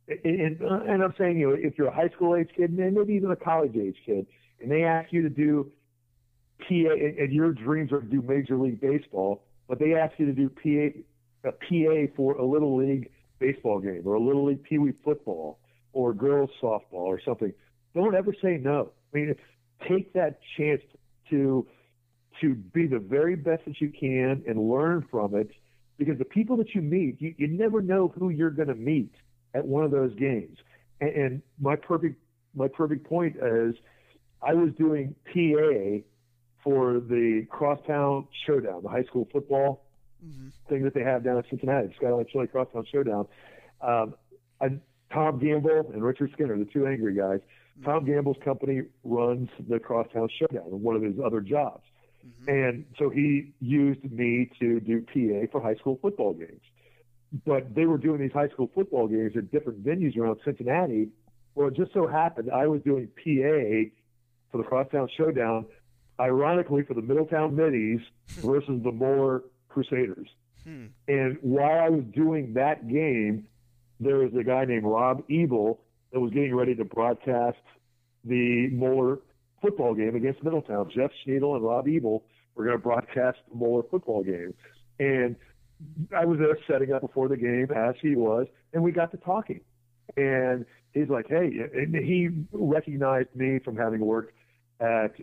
and, 0.07 0.61
uh, 0.61 0.81
and 0.87 1.03
I'm 1.03 1.13
saying, 1.17 1.37
you 1.39 1.49
know, 1.49 1.55
if 1.57 1.77
you're 1.77 1.87
a 1.87 1.95
high 1.95 2.09
school 2.09 2.35
age 2.35 2.49
kid, 2.55 2.71
and 2.71 2.95
maybe 2.95 3.13
even 3.13 3.31
a 3.31 3.35
college 3.35 3.75
age 3.75 3.97
kid, 4.05 4.27
and 4.61 4.71
they 4.71 4.83
ask 4.83 5.11
you 5.11 5.21
to 5.23 5.29
do 5.29 5.71
PA, 6.59 6.93
and 6.93 7.31
your 7.31 7.51
dreams 7.51 7.91
are 7.91 8.01
to 8.01 8.07
do 8.07 8.21
Major 8.21 8.57
League 8.57 8.81
Baseball, 8.81 9.43
but 9.67 9.79
they 9.79 9.93
ask 9.95 10.13
you 10.17 10.25
to 10.25 10.33
do 10.33 10.49
PA, 10.49 11.49
a 11.49 11.51
PA 11.51 12.13
for 12.15 12.35
a 12.35 12.45
little 12.45 12.77
league 12.77 13.09
baseball 13.39 13.79
game 13.79 14.01
or 14.05 14.15
a 14.15 14.19
little 14.19 14.45
league 14.45 14.63
Pee 14.63 14.77
Wee 14.77 14.93
football 15.03 15.59
or 15.93 16.13
girls 16.13 16.49
softball 16.61 17.05
or 17.05 17.21
something. 17.23 17.53
Don't 17.93 18.15
ever 18.15 18.33
say 18.41 18.57
no. 18.57 18.91
I 19.13 19.17
mean, 19.17 19.35
take 19.87 20.13
that 20.13 20.39
chance 20.57 20.81
to 21.29 21.67
to 22.41 22.55
be 22.55 22.87
the 22.87 22.99
very 22.99 23.35
best 23.35 23.65
that 23.65 23.79
you 23.81 23.91
can 23.91 24.43
and 24.47 24.69
learn 24.69 25.05
from 25.09 25.35
it 25.35 25.49
because 25.97 26.17
the 26.17 26.25
people 26.25 26.57
that 26.57 26.75
you 26.75 26.81
meet, 26.81 27.21
you, 27.21 27.33
you 27.37 27.47
never 27.47 27.81
know 27.81 28.13
who 28.17 28.29
you're 28.29 28.51
going 28.51 28.67
to 28.67 28.75
meet 28.75 29.13
at 29.53 29.65
one 29.65 29.83
of 29.83 29.91
those 29.91 30.13
games. 30.15 30.57
And, 31.01 31.09
and 31.09 31.41
my 31.59 31.75
perfect 31.75 32.21
my 32.55 32.67
perfect 32.67 33.07
point 33.07 33.35
is 33.35 33.75
I 34.41 34.53
was 34.53 34.69
doing 34.77 35.15
PA 35.25 36.03
for 36.63 36.99
the 36.99 37.45
Crosstown 37.49 38.27
Showdown, 38.45 38.81
the 38.83 38.89
high 38.89 39.03
school 39.03 39.27
football 39.31 39.85
mm-hmm. 40.25 40.49
thing 40.69 40.83
that 40.83 40.93
they 40.93 41.03
have 41.03 41.23
down 41.23 41.37
in 41.37 41.43
Cincinnati, 41.49 41.93
Skyline 41.97 42.25
Chili 42.31 42.47
Crosstown 42.47 42.85
Showdown. 42.91 43.27
Um, 43.81 44.15
I, 44.59 44.79
Tom 45.13 45.39
Gamble 45.39 45.91
and 45.93 46.03
Richard 46.03 46.31
Skinner, 46.33 46.57
the 46.57 46.65
two 46.65 46.87
angry 46.87 47.15
guys. 47.15 47.39
Mm-hmm. 47.39 47.85
Tom 47.85 48.05
Gamble's 48.05 48.37
company 48.43 48.81
runs 49.03 49.49
the 49.69 49.79
Crosstown 49.79 50.29
Showdown, 50.39 50.65
one 50.65 50.95
of 50.95 51.03
his 51.03 51.15
other 51.23 51.41
jobs. 51.41 51.83
Mm-hmm. 52.27 52.49
And 52.49 52.85
so 52.97 53.09
he 53.09 53.53
used 53.59 54.03
me 54.11 54.49
to 54.59 54.79
do 54.79 55.01
PA 55.01 55.51
for 55.51 55.61
high 55.61 55.75
school 55.75 55.99
football 56.01 56.33
games. 56.33 56.61
But 57.45 57.75
they 57.75 57.85
were 57.85 57.97
doing 57.97 58.21
these 58.21 58.31
high 58.31 58.47
school 58.49 58.69
football 58.73 59.07
games 59.07 59.33
at 59.35 59.51
different 59.51 59.83
venues 59.83 60.17
around 60.17 60.39
Cincinnati 60.45 61.09
Well, 61.55 61.67
it 61.67 61.75
just 61.75 61.93
so 61.93 62.07
happened 62.07 62.49
I 62.51 62.67
was 62.67 62.81
doing 62.81 63.07
PA 63.07 63.91
for 64.51 64.57
the 64.57 64.63
Crosstown 64.63 65.09
Showdown, 65.17 65.65
ironically 66.19 66.83
for 66.83 66.93
the 66.93 67.01
Middletown 67.01 67.55
Middies 67.55 67.99
versus 68.27 68.81
the 68.83 68.91
Moeller 68.91 69.43
Crusaders. 69.69 70.29
Hmm. 70.63 70.87
And 71.07 71.37
while 71.41 71.79
I 71.79 71.89
was 71.89 72.03
doing 72.13 72.53
that 72.53 72.87
game, 72.87 73.47
there 73.99 74.17
was 74.17 74.33
a 74.39 74.43
guy 74.43 74.65
named 74.65 74.83
Rob 74.83 75.23
Ebel 75.29 75.79
that 76.11 76.19
was 76.19 76.31
getting 76.31 76.55
ready 76.55 76.75
to 76.75 76.85
broadcast 76.85 77.57
the 78.23 78.69
Moeller 78.71 79.19
football 79.61 79.93
game 79.93 80.15
against 80.15 80.43
Middletown. 80.43 80.89
Jeff 80.93 81.11
Schneidel 81.25 81.55
and 81.55 81.63
Rob 81.63 81.87
Ebel 81.87 82.23
were 82.55 82.65
going 82.65 82.77
to 82.77 82.81
broadcast 82.81 83.39
the 83.49 83.55
Moeller 83.55 83.83
football 83.89 84.23
game. 84.23 84.53
And 84.99 85.35
I 86.15 86.25
was 86.25 86.39
there 86.39 86.57
setting 86.67 86.91
up 86.91 87.01
before 87.01 87.27
the 87.27 87.37
game, 87.37 87.67
as 87.75 87.95
he 88.01 88.15
was, 88.15 88.47
and 88.73 88.83
we 88.83 88.91
got 88.91 89.11
to 89.11 89.17
talking. 89.17 89.61
And 90.15 90.65
he's 90.93 91.09
like, 91.09 91.27
hey, 91.29 91.51
and 91.73 91.95
he 91.95 92.29
recognized 92.51 93.35
me 93.35 93.59
from 93.59 93.77
having 93.77 93.99
worked 93.99 94.33
at 94.79 95.13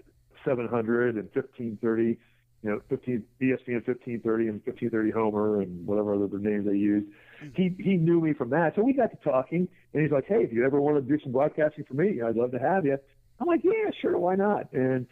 700 0.44 1.16
and 1.16 1.28
1530, 1.32 2.18
you 2.62 2.70
know, 2.70 2.80
15 2.88 3.24
ESPN 3.42 3.86
1530 3.86 4.48
and 4.48 4.62
1530 4.64 5.10
Homer 5.10 5.60
and 5.60 5.86
whatever 5.86 6.14
other 6.14 6.38
names 6.38 6.66
they 6.66 6.76
used. 6.76 7.06
Mm-hmm. 7.42 7.48
He 7.54 7.82
he 7.82 7.96
knew 7.96 8.20
me 8.20 8.32
from 8.32 8.50
that, 8.50 8.74
so 8.76 8.82
we 8.82 8.92
got 8.92 9.10
to 9.10 9.16
talking, 9.28 9.68
and 9.92 10.02
he's 10.02 10.12
like, 10.12 10.26
hey, 10.26 10.42
if 10.42 10.52
you 10.52 10.64
ever 10.64 10.80
want 10.80 10.96
to 10.96 11.02
do 11.02 11.22
some 11.22 11.32
broadcasting 11.32 11.84
for 11.84 11.94
me, 11.94 12.20
I'd 12.22 12.36
love 12.36 12.52
to 12.52 12.58
have 12.58 12.84
you. 12.84 12.98
I'm 13.40 13.46
like, 13.46 13.62
yeah, 13.64 13.90
sure, 14.00 14.18
why 14.18 14.36
not? 14.36 14.72
And 14.72 15.06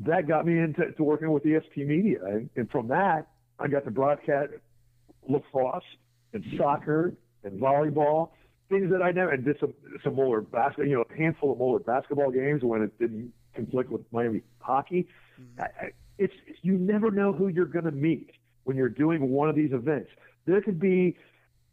that 0.00 0.26
got 0.28 0.46
me 0.46 0.58
into 0.58 0.92
to 0.92 1.02
working 1.02 1.30
with 1.30 1.44
ESP 1.44 1.86
Media, 1.86 2.18
and, 2.56 2.70
from 2.70 2.88
that, 2.88 3.28
I 3.58 3.68
got 3.68 3.84
to 3.84 3.90
broadcast 3.90 4.52
lacrosse 5.28 5.84
and 6.32 6.44
soccer 6.58 7.14
and 7.44 7.60
volleyball, 7.60 8.30
things 8.68 8.90
that 8.90 9.02
I 9.02 9.12
never 9.12 9.30
and 9.30 9.44
did 9.44 9.56
some 9.60 9.74
some 10.02 10.16
Moeller 10.16 10.40
basketball, 10.40 10.86
you 10.86 10.96
know, 10.96 11.04
a 11.08 11.16
handful 11.16 11.52
of 11.52 11.58
Moeller 11.58 11.78
basketball 11.78 12.30
games 12.30 12.62
when 12.62 12.82
it 12.82 12.98
didn't 12.98 13.32
conflict 13.54 13.90
with 13.90 14.02
Miami 14.12 14.42
hockey. 14.58 15.06
Mm-hmm. 15.40 15.60
I, 15.60 15.64
I, 15.64 15.90
it's 16.18 16.32
you 16.62 16.78
never 16.78 17.10
know 17.10 17.32
who 17.32 17.48
you're 17.48 17.64
going 17.64 17.84
to 17.84 17.92
meet 17.92 18.30
when 18.64 18.76
you're 18.76 18.88
doing 18.88 19.30
one 19.30 19.48
of 19.48 19.56
these 19.56 19.72
events. 19.72 20.10
There 20.46 20.60
could 20.60 20.80
be 20.80 21.16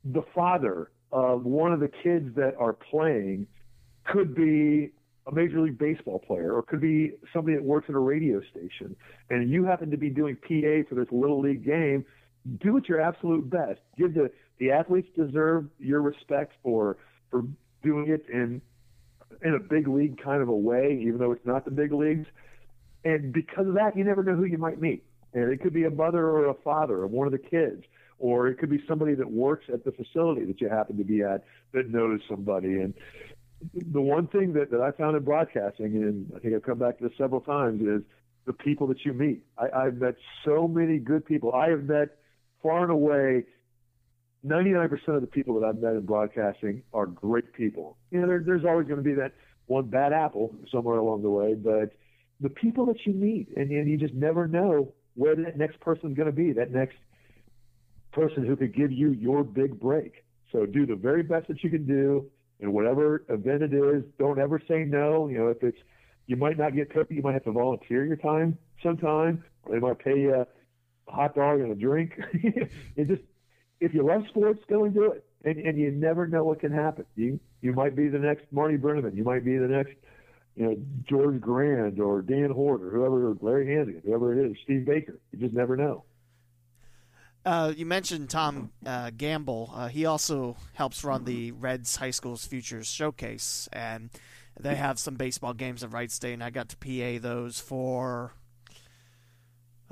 the 0.04 0.24
father 0.34 0.92
of 1.12 1.46
one 1.46 1.74
of 1.74 1.80
the 1.80 1.90
kids 2.04 2.36
that 2.36 2.56
are 2.58 2.74
playing, 2.74 3.48
could 4.06 4.34
be 4.34 4.92
a 5.28 5.32
major 5.34 5.62
league 5.62 5.78
baseball 5.78 6.20
player, 6.20 6.54
or 6.54 6.64
could 6.64 6.82
be 6.82 7.12
somebody 7.32 7.56
that 7.56 7.64
works 7.64 7.86
at 7.90 7.96
a 7.96 8.00
radio 8.00 8.42
station, 8.50 8.96
and 9.30 9.50
you 9.50 9.64
happen 9.64 9.92
to 9.92 9.98
be 9.98 10.10
doing 10.10 10.36
PA 10.36 10.88
for 10.90 10.96
this 10.96 11.08
little 11.12 11.40
league 11.40 11.64
game. 11.64 12.06
Do 12.60 12.78
it 12.78 12.90
your 12.90 13.00
absolute 13.00 13.50
best. 13.50 13.80
Give 13.98 14.14
the 14.14 14.32
the 14.58 14.72
athletes 14.72 15.10
deserve 15.16 15.68
your 15.80 16.02
respect 16.02 16.54
for 16.64 16.98
for 17.30 17.44
doing 17.84 18.10
it 18.10 18.26
in 18.32 18.62
in 19.44 19.54
a 19.56 19.60
big 19.60 19.88
league 19.88 20.22
kind 20.22 20.42
of 20.42 20.50
a 20.50 20.56
way, 20.56 21.00
even 21.02 21.18
though 21.18 21.32
it's 21.32 21.46
not 21.46 21.66
the 21.66 21.72
big 21.72 21.92
leagues. 21.92 22.28
And 23.04 23.34
because 23.34 23.68
of 23.68 23.74
that, 23.76 23.98
you 23.98 24.04
never 24.04 24.24
know 24.24 24.36
who 24.36 24.46
you 24.46 24.58
might 24.58 24.80
meet. 24.80 25.04
And 25.34 25.52
it 25.52 25.62
could 25.62 25.74
be 25.74 25.86
a 25.86 25.90
mother 25.90 26.30
or 26.30 26.46
a 26.46 26.54
father 26.54 27.04
of 27.04 27.12
one 27.12 27.26
of 27.26 27.32
the 27.32 27.40
kids, 27.40 27.84
or 28.20 28.48
it 28.48 28.60
could 28.60 28.70
be 28.70 28.84
somebody 28.88 29.16
that 29.16 29.32
works 29.32 29.66
at 29.74 29.84
the 29.84 29.92
facility 29.92 30.46
that 30.46 30.62
you 30.62 30.70
happen 30.70 30.98
to 30.98 31.04
be 31.04 31.24
at 31.24 31.44
that 31.74 31.90
knows 31.90 32.20
somebody. 32.30 32.82
And 32.82 32.94
the 33.92 34.02
one 34.02 34.28
thing 34.28 34.54
that, 34.54 34.72
that 34.72 34.82
I 34.82 34.92
found 34.92 35.16
in 35.16 35.24
broadcasting, 35.24 35.96
and 35.96 36.32
I 36.36 36.40
think 36.40 36.56
I've 36.56 36.64
come 36.64 36.80
back 36.80 36.98
to 36.98 37.04
this 37.08 37.18
several 37.18 37.42
times, 37.42 37.82
is 37.82 38.02
the 38.46 38.54
people 38.54 38.88
that 38.88 39.06
you 39.06 39.14
meet. 39.14 39.44
I, 39.58 39.86
I've 39.86 39.96
met 39.96 40.16
so 40.46 40.68
many 40.68 40.98
good 40.98 41.26
people. 41.26 41.54
I 41.54 41.70
have 41.70 41.84
met 41.84 42.18
far 42.64 42.84
and 42.84 42.92
away 42.92 43.46
99% 44.46 44.92
of 45.10 45.22
the 45.22 45.28
people 45.28 45.60
that 45.60 45.66
I've 45.66 45.78
met 45.78 45.94
in 45.94 46.06
broadcasting 46.06 46.82
are 46.94 47.06
great 47.06 47.54
people. 47.54 47.98
You 48.10 48.22
know, 48.22 48.28
there, 48.28 48.44
there's 48.44 48.66
always 48.66 48.88
going 48.88 48.98
to 48.98 49.04
be 49.04 49.14
that 49.14 49.34
one 49.68 49.86
bad 49.86 50.14
apple 50.14 50.56
somewhere 50.72 50.98
along 50.98 51.22
the 51.22 51.30
way, 51.30 51.54
but 51.54 51.92
the 52.40 52.50
people 52.50 52.86
that 52.88 53.06
you 53.06 53.14
meet, 53.14 53.50
and, 53.56 53.70
and 53.70 53.90
you 53.90 53.98
just 53.98 54.16
never 54.16 54.48
know 54.48 54.94
where 55.14 55.36
that 55.36 55.58
next 55.58 55.80
person's 55.80 56.18
going 56.18 56.26
to 56.26 56.36
be, 56.36 56.54
that 56.54 56.72
next 56.72 56.96
person 58.12 58.46
who 58.46 58.56
could 58.56 58.76
give 58.76 58.92
you 58.92 59.12
your 59.12 59.44
big 59.44 59.80
break. 59.80 60.26
So 60.52 60.66
do 60.66 60.86
the 60.86 60.96
very 60.96 61.24
best 61.24 61.48
that 61.48 61.64
you 61.64 61.70
can 61.70 61.86
do 61.86 62.26
in 62.62 62.72
whatever 62.72 63.24
event 63.30 63.64
it 63.64 63.74
is. 63.74 64.04
Don't 64.18 64.40
ever 64.40 64.62
say 64.68 64.86
no. 64.86 65.28
You 65.28 65.40
know, 65.40 65.48
if 65.50 65.62
it's 65.64 65.78
you 66.28 66.36
might 66.36 66.58
not 66.58 66.76
get 66.76 66.94
cookie, 66.94 67.16
you 67.16 67.22
might 67.22 67.34
have 67.34 67.44
to 67.44 67.52
volunteer 67.52 68.06
your 68.06 68.16
time 68.16 68.58
sometime. 68.82 69.44
They 69.70 69.80
might 69.80 70.00
pay 70.00 70.20
you 70.20 70.34
a 70.36 70.48
hot 71.12 71.36
dog 71.36 71.60
and 71.60 71.72
a 71.72 71.76
drink. 71.76 72.14
it 72.96 73.08
just 73.08 73.24
if 73.80 73.94
you 73.94 74.06
love 74.06 74.24
sports, 74.30 74.62
go 74.70 74.86
and 74.86 74.94
do 74.94 75.12
it. 75.12 75.26
And, 75.44 75.58
and 75.58 75.78
you 75.78 75.92
never 75.92 76.28
know 76.28 76.44
what 76.44 76.60
can 76.60 76.72
happen. 76.72 77.06
You 77.16 77.40
you 77.62 77.74
might 77.74 77.96
be 77.96 78.08
the 78.08 78.20
next 78.20 78.46
Marty 78.52 78.78
Brennaman. 78.78 79.16
You 79.16 79.24
might 79.24 79.44
be 79.44 79.58
the 79.58 79.68
next, 79.68 79.96
you 80.56 80.66
know, 80.66 80.78
George 81.10 81.42
Grand 81.42 82.00
or 82.00 82.22
Dan 82.22 82.52
Hoard 82.52 82.84
or 82.84 82.92
whoever, 82.92 83.36
Larry 83.42 83.68
Hannigan, 83.74 84.02
whoever 84.06 84.40
it 84.40 84.52
is, 84.52 84.58
Steve 84.64 84.86
Baker. 84.86 85.20
You 85.32 85.40
just 85.40 85.56
never 85.56 85.76
know. 85.76 86.04
Uh, 87.44 87.74
you 87.76 87.86
mentioned 87.86 88.30
Tom 88.30 88.72
uh, 88.86 89.12
Gamble. 89.16 89.72
Uh, 89.74 89.88
he 89.88 90.06
also 90.06 90.58
helps 90.74 91.04
run 91.04 91.26
the 91.26 91.52
Reds 91.52 91.96
High 91.96 92.12
School's 92.12 92.46
Futures 92.46 92.88
Showcase, 92.88 93.68
and 93.74 94.10
they 94.60 94.76
have 94.76 95.00
some 95.00 95.16
baseball 95.16 95.54
games 95.54 95.84
at 95.84 95.92
Wright 95.92 96.12
State, 96.12 96.34
and 96.34 96.44
I 96.44 96.52
got 96.52 96.70
to 96.70 96.78
PA 96.78 97.20
those 97.20 97.60
for 97.60 98.34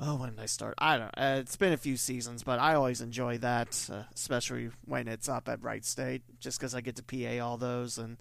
oh, 0.00 0.16
when 0.16 0.30
did 0.30 0.40
I 0.40 0.46
start? 0.46 0.74
I 0.78 0.98
don't. 0.98 1.16
know. 1.16 1.22
Uh, 1.22 1.36
it's 1.40 1.56
been 1.56 1.72
a 1.72 1.76
few 1.76 1.96
seasons, 1.96 2.42
but 2.42 2.58
I 2.58 2.74
always 2.74 3.00
enjoy 3.00 3.38
that, 3.38 3.88
uh, 3.92 4.02
especially 4.14 4.70
when 4.86 5.08
it's 5.08 5.28
up 5.28 5.48
at 5.48 5.62
Wright 5.62 5.84
State, 5.84 6.22
just 6.40 6.58
because 6.58 6.74
I 6.74 6.80
get 6.80 6.96
to 6.96 7.02
PA 7.02 7.44
all 7.44 7.56
those, 7.56 7.98
and 7.98 8.16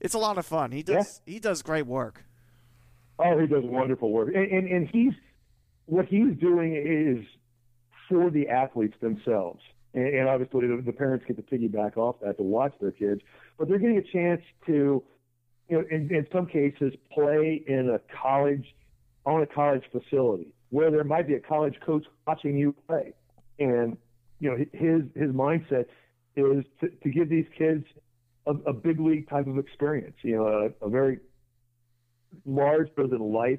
it's 0.00 0.14
a 0.14 0.18
lot 0.18 0.38
of 0.38 0.46
fun. 0.46 0.72
He 0.72 0.82
does. 0.82 1.20
Yeah. 1.26 1.34
He 1.34 1.40
does 1.40 1.62
great 1.62 1.86
work. 1.86 2.24
Oh, 3.18 3.38
he 3.38 3.46
does 3.46 3.64
wonderful 3.64 4.10
work, 4.10 4.28
and, 4.34 4.50
and 4.50 4.68
and 4.68 4.88
he's 4.88 5.12
what 5.86 6.06
he's 6.06 6.36
doing 6.38 6.74
is 6.74 7.26
for 8.10 8.30
the 8.30 8.48
athletes 8.48 8.94
themselves, 9.00 9.60
and, 9.94 10.06
and 10.06 10.28
obviously 10.28 10.66
the, 10.66 10.82
the 10.84 10.92
parents 10.92 11.24
get 11.26 11.36
to 11.36 11.42
piggyback 11.42 11.96
off 11.96 12.16
that 12.22 12.36
to 12.36 12.42
watch 12.42 12.74
their 12.80 12.90
kids, 12.90 13.22
but 13.58 13.68
they're 13.68 13.78
getting 13.78 13.96
a 13.96 14.12
chance 14.12 14.42
to, 14.66 15.02
you 15.68 15.78
know, 15.78 15.84
in, 15.90 16.14
in 16.14 16.26
some 16.30 16.46
cases, 16.46 16.92
play 17.12 17.62
in 17.66 17.88
a 17.88 18.00
college 18.20 18.66
on 19.24 19.42
a 19.42 19.46
college 19.46 19.84
facility 19.92 20.52
where 20.70 20.90
there 20.90 21.04
might 21.04 21.26
be 21.26 21.34
a 21.34 21.40
college 21.40 21.74
coach 21.84 22.04
watching 22.26 22.56
you 22.56 22.74
play. 22.88 23.12
And, 23.58 23.96
you 24.38 24.50
know, 24.50 24.56
his, 24.56 25.02
his 25.14 25.30
mindset 25.34 25.86
is 26.36 26.64
to, 26.80 26.88
to 26.88 27.10
give 27.10 27.28
these 27.28 27.46
kids 27.56 27.84
a, 28.46 28.52
a, 28.66 28.72
big 28.72 28.98
league 29.00 29.28
type 29.28 29.46
of 29.46 29.58
experience, 29.58 30.16
you 30.22 30.36
know, 30.36 30.70
a, 30.82 30.86
a 30.86 30.88
very 30.88 31.18
large 32.46 32.88
but 32.96 33.10
than 33.10 33.20
life 33.20 33.58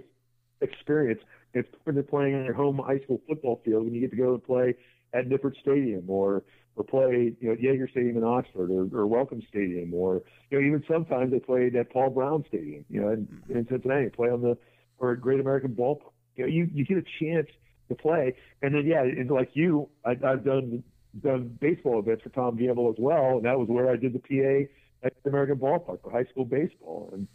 experience. 0.62 1.22
It's 1.54 1.70
when 1.84 1.96
they're 1.96 2.04
playing 2.04 2.36
on 2.36 2.44
their 2.44 2.54
home 2.54 2.80
high 2.80 3.00
school 3.00 3.22
football 3.28 3.62
field 3.64 3.86
when 3.86 3.94
you 3.94 4.02
get 4.02 4.12
to 4.12 4.18
go 4.18 4.34
and 4.34 4.44
play 4.44 4.76
at 5.14 5.28
Nippert 5.28 5.60
Stadium 5.62 6.10
or 6.10 6.44
or 6.78 6.86
play, 6.86 7.34
you 7.42 7.48
know, 7.48 7.52
at 7.52 7.60
Yager 7.60 7.88
Stadium 7.90 8.18
in 8.18 8.24
Oxford 8.24 8.72
or, 8.72 8.88
or 8.98 9.06
Welcome 9.06 9.42
Stadium 9.50 9.94
or, 9.94 10.22
you 10.50 10.58
know, 10.58 10.66
even 10.66 10.82
sometimes 10.88 11.32
they 11.32 11.40
played 11.40 11.76
at 11.76 11.92
Paul 11.92 12.12
Brown 12.12 12.46
Stadium, 12.48 12.86
you 12.90 13.02
know, 13.02 13.10
in, 13.10 13.28
in 13.50 13.68
Cincinnati, 13.70 14.08
play 14.08 14.30
on 14.30 14.42
the, 14.42 14.58
or 14.98 15.12
at 15.12 15.20
Great 15.20 15.42
American 15.42 15.72
Ballpark 15.72 16.12
you 16.36 16.44
know, 16.44 16.50
you, 16.50 16.70
you 16.74 16.86
get 16.86 16.98
a 16.98 17.04
chance 17.20 17.48
to 17.90 17.96
play. 17.96 18.36
And 18.62 18.74
then, 18.74 18.86
yeah, 18.86 19.02
and 19.02 19.30
like 19.30 19.52
you, 19.54 19.90
I, 20.06 20.12
I've 20.12 20.44
done 20.44 20.84
done 21.22 21.58
baseball 21.60 22.00
events 22.00 22.24
for 22.24 22.30
Tom 22.30 22.56
Gamble 22.56 22.90
as 22.90 22.96
well, 22.98 23.36
and 23.36 23.46
that 23.46 23.60
was 23.60 23.68
where 23.68 23.92
I 23.92 23.98
did 23.98 24.14
the 24.14 24.20
PA 24.20 25.06
at 25.06 25.14
the 25.24 25.30
American 25.30 25.58
Ballpark 25.58 26.02
for 26.02 26.12
high 26.12 26.24
school 26.26 26.46
baseball. 26.46 27.10
And 27.12 27.28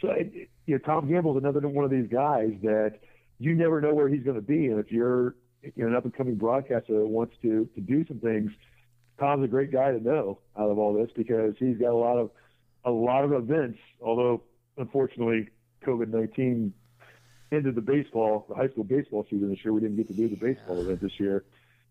so, 0.00 0.10
it, 0.10 0.48
you 0.66 0.74
know, 0.74 0.78
Tom 0.78 1.08
Gamble 1.08 1.36
is 1.36 1.42
another 1.42 1.66
one 1.66 1.84
of 1.84 1.90
these 1.90 2.08
guys 2.08 2.52
that 2.62 3.00
you 3.38 3.54
never 3.54 3.80
know 3.80 3.94
where 3.94 4.08
he's 4.08 4.22
going 4.22 4.36
to 4.36 4.42
be. 4.42 4.66
And 4.66 4.78
if 4.78 4.90
you're 4.90 5.34
you 5.62 5.72
know, 5.76 5.88
an 5.88 5.94
up 5.96 6.04
and 6.04 6.14
coming 6.14 6.36
broadcaster 6.36 6.94
that 6.98 7.06
wants 7.06 7.34
to 7.42 7.68
to 7.74 7.80
do 7.80 8.04
some 8.06 8.20
things, 8.20 8.52
Tom's 9.18 9.44
a 9.44 9.48
great 9.48 9.72
guy 9.72 9.92
to 9.92 10.00
know 10.00 10.40
out 10.58 10.70
of 10.70 10.78
all 10.78 10.94
this 10.94 11.10
because 11.16 11.54
he's 11.58 11.78
got 11.78 11.90
a 11.90 11.96
lot 11.96 12.18
of 12.18 12.30
a 12.84 12.90
lot 12.90 13.24
of 13.24 13.32
events. 13.32 13.78
Although 14.00 14.42
unfortunately, 14.76 15.48
COVID 15.84 16.08
nineteen 16.08 16.72
ended 17.52 17.74
the 17.74 17.80
baseball, 17.80 18.46
the 18.48 18.54
high 18.54 18.68
school 18.68 18.84
baseball 18.84 19.26
season 19.30 19.50
this 19.50 19.58
year. 19.64 19.72
We 19.72 19.80
didn't 19.80 19.96
get 19.96 20.08
to 20.08 20.14
do 20.14 20.28
the 20.28 20.36
baseball 20.36 20.80
event 20.80 21.00
this 21.00 21.18
year. 21.18 21.44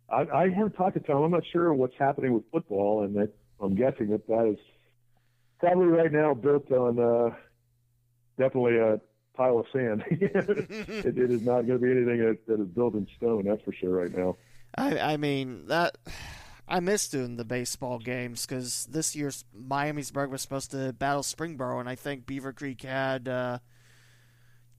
I, 0.10 0.22
I 0.22 0.50
haven't 0.50 0.74
talked 0.74 0.96
to 0.96 1.00
Tom. 1.00 1.24
I'm 1.24 1.32
not 1.32 1.44
sure 1.52 1.74
what's 1.74 1.96
happening 1.98 2.34
with 2.34 2.44
football, 2.52 3.04
and 3.04 3.16
that, 3.16 3.32
I'm 3.60 3.76
guessing 3.76 4.10
that 4.10 4.28
that 4.28 4.52
is 4.54 4.60
probably 5.60 5.88
right 5.88 6.12
now 6.12 6.34
built 6.34 6.72
on 6.72 7.00
uh, 7.00 7.36
definitely 8.38 8.78
a 8.78 9.00
pile 9.36 9.60
of 9.60 9.66
sand. 9.72 10.04
it, 10.12 10.32
it 11.06 11.32
is 11.32 11.42
not 11.42 11.68
going 11.68 11.80
to 11.80 11.86
be 11.86 11.92
anything 11.92 12.20
that, 12.26 12.46
that 12.48 12.62
is 12.62 12.68
built 12.70 12.94
in 12.96 13.08
stone. 13.18 13.46
That's 13.46 13.62
for 13.64 13.74
sure 13.74 13.92
right 13.92 14.16
now. 14.16 14.38
I, 14.78 15.14
I 15.14 15.18
mean 15.18 15.68
that. 15.68 15.98
I 16.68 16.80
miss 16.80 17.08
doing 17.08 17.38
the 17.38 17.46
baseball 17.46 18.00
games 18.00 18.48
because 18.48 18.88
this 18.90 19.16
year's 19.16 19.46
Miamisburg 19.56 20.32
was 20.32 20.42
supposed 20.42 20.72
to 20.72 20.94
battle 20.94 21.22
Springboro, 21.22 21.80
and 21.80 21.88
I 21.88 21.94
think 21.94 22.26
Beavercreek 22.26 22.82
had 22.82 23.28
uh, 23.28 23.60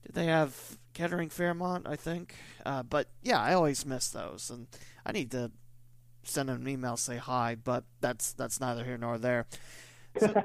did 0.05 0.13
they 0.13 0.25
have 0.25 0.77
Kettering 0.93 1.29
Fairmont? 1.29 1.87
I 1.87 1.95
think. 1.95 2.35
Uh, 2.65 2.83
but 2.83 3.07
yeah, 3.21 3.39
I 3.39 3.53
always 3.53 3.85
miss 3.85 4.09
those, 4.09 4.49
and 4.49 4.67
I 5.05 5.13
need 5.13 5.31
to 5.31 5.51
send 6.23 6.49
them 6.49 6.61
an 6.61 6.67
email 6.67 6.97
say 6.97 7.17
hi. 7.17 7.55
But 7.55 7.85
that's 8.01 8.33
that's 8.33 8.59
neither 8.59 8.83
here 8.83 8.97
nor 8.97 9.17
there. 9.17 9.47
well, 10.21 10.35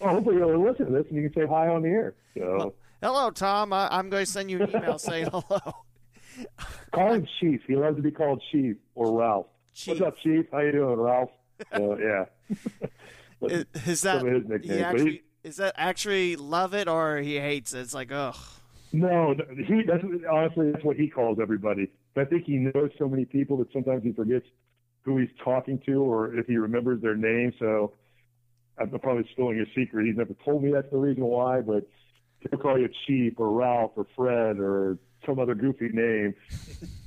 hopefully 0.00 0.36
you'll 0.36 0.62
listen 0.62 0.86
to 0.86 0.92
this 0.92 1.06
and 1.08 1.16
you 1.16 1.30
can 1.30 1.42
say 1.42 1.46
hi 1.48 1.68
on 1.68 1.82
the 1.82 1.88
air. 1.88 2.14
So. 2.36 2.56
Well, 2.56 2.74
hello, 3.02 3.30
Tom. 3.30 3.72
I, 3.72 3.98
am 3.98 4.08
going 4.08 4.24
to 4.24 4.30
send 4.30 4.50
you 4.50 4.62
an 4.62 4.70
email 4.70 4.98
saying 4.98 5.28
hello. 5.30 5.74
Call 6.92 7.12
him 7.12 7.26
Chief. 7.40 7.60
He 7.66 7.76
loves 7.76 7.96
to 7.96 8.02
be 8.02 8.10
called 8.10 8.42
Chief 8.50 8.76
or 8.94 9.18
Ralph. 9.18 9.46
Chief. 9.74 10.00
What's 10.00 10.02
up, 10.02 10.18
Chief? 10.22 10.46
How 10.50 10.60
you 10.60 10.72
doing, 10.72 10.96
Ralph? 10.96 11.30
Uh, 11.72 11.96
yeah. 11.96 12.24
is, 13.42 13.66
is, 13.86 14.00
that 14.00 14.60
he 14.64 14.80
actually, 14.80 15.22
is 15.44 15.58
that 15.58 15.72
actually 15.76 16.34
love 16.34 16.74
it 16.74 16.88
or 16.88 17.18
he 17.18 17.36
hates 17.36 17.72
it? 17.72 17.78
It's 17.78 17.94
like 17.94 18.10
ugh. 18.10 18.34
No, 18.92 19.36
he 19.64 19.82
that's 19.86 20.02
honestly 20.28 20.72
that's 20.72 20.82
what 20.82 20.96
he 20.96 21.08
calls 21.08 21.38
everybody. 21.40 21.88
But 22.14 22.22
I 22.22 22.24
think 22.24 22.46
he 22.46 22.56
knows 22.56 22.90
so 22.98 23.08
many 23.08 23.24
people 23.24 23.56
that 23.58 23.72
sometimes 23.72 24.02
he 24.02 24.12
forgets 24.12 24.46
who 25.02 25.18
he's 25.18 25.28
talking 25.44 25.80
to 25.86 26.02
or 26.02 26.34
if 26.36 26.46
he 26.46 26.56
remembers 26.56 27.00
their 27.00 27.14
name. 27.14 27.52
So 27.60 27.92
I'm 28.76 28.90
probably 28.98 29.28
stealing 29.32 29.58
his 29.58 29.68
secret. 29.76 30.06
He's 30.06 30.16
never 30.16 30.34
told 30.44 30.64
me 30.64 30.72
that's 30.72 30.90
the 30.90 30.98
reason 30.98 31.22
why, 31.22 31.60
but 31.60 31.86
he'll 32.50 32.58
call 32.58 32.78
you 32.78 32.88
Chief 33.06 33.34
or 33.38 33.50
Ralph 33.50 33.92
or 33.96 34.06
Fred 34.16 34.58
or 34.58 34.98
some 35.26 35.38
other 35.38 35.54
goofy 35.54 35.88
name. 35.92 36.34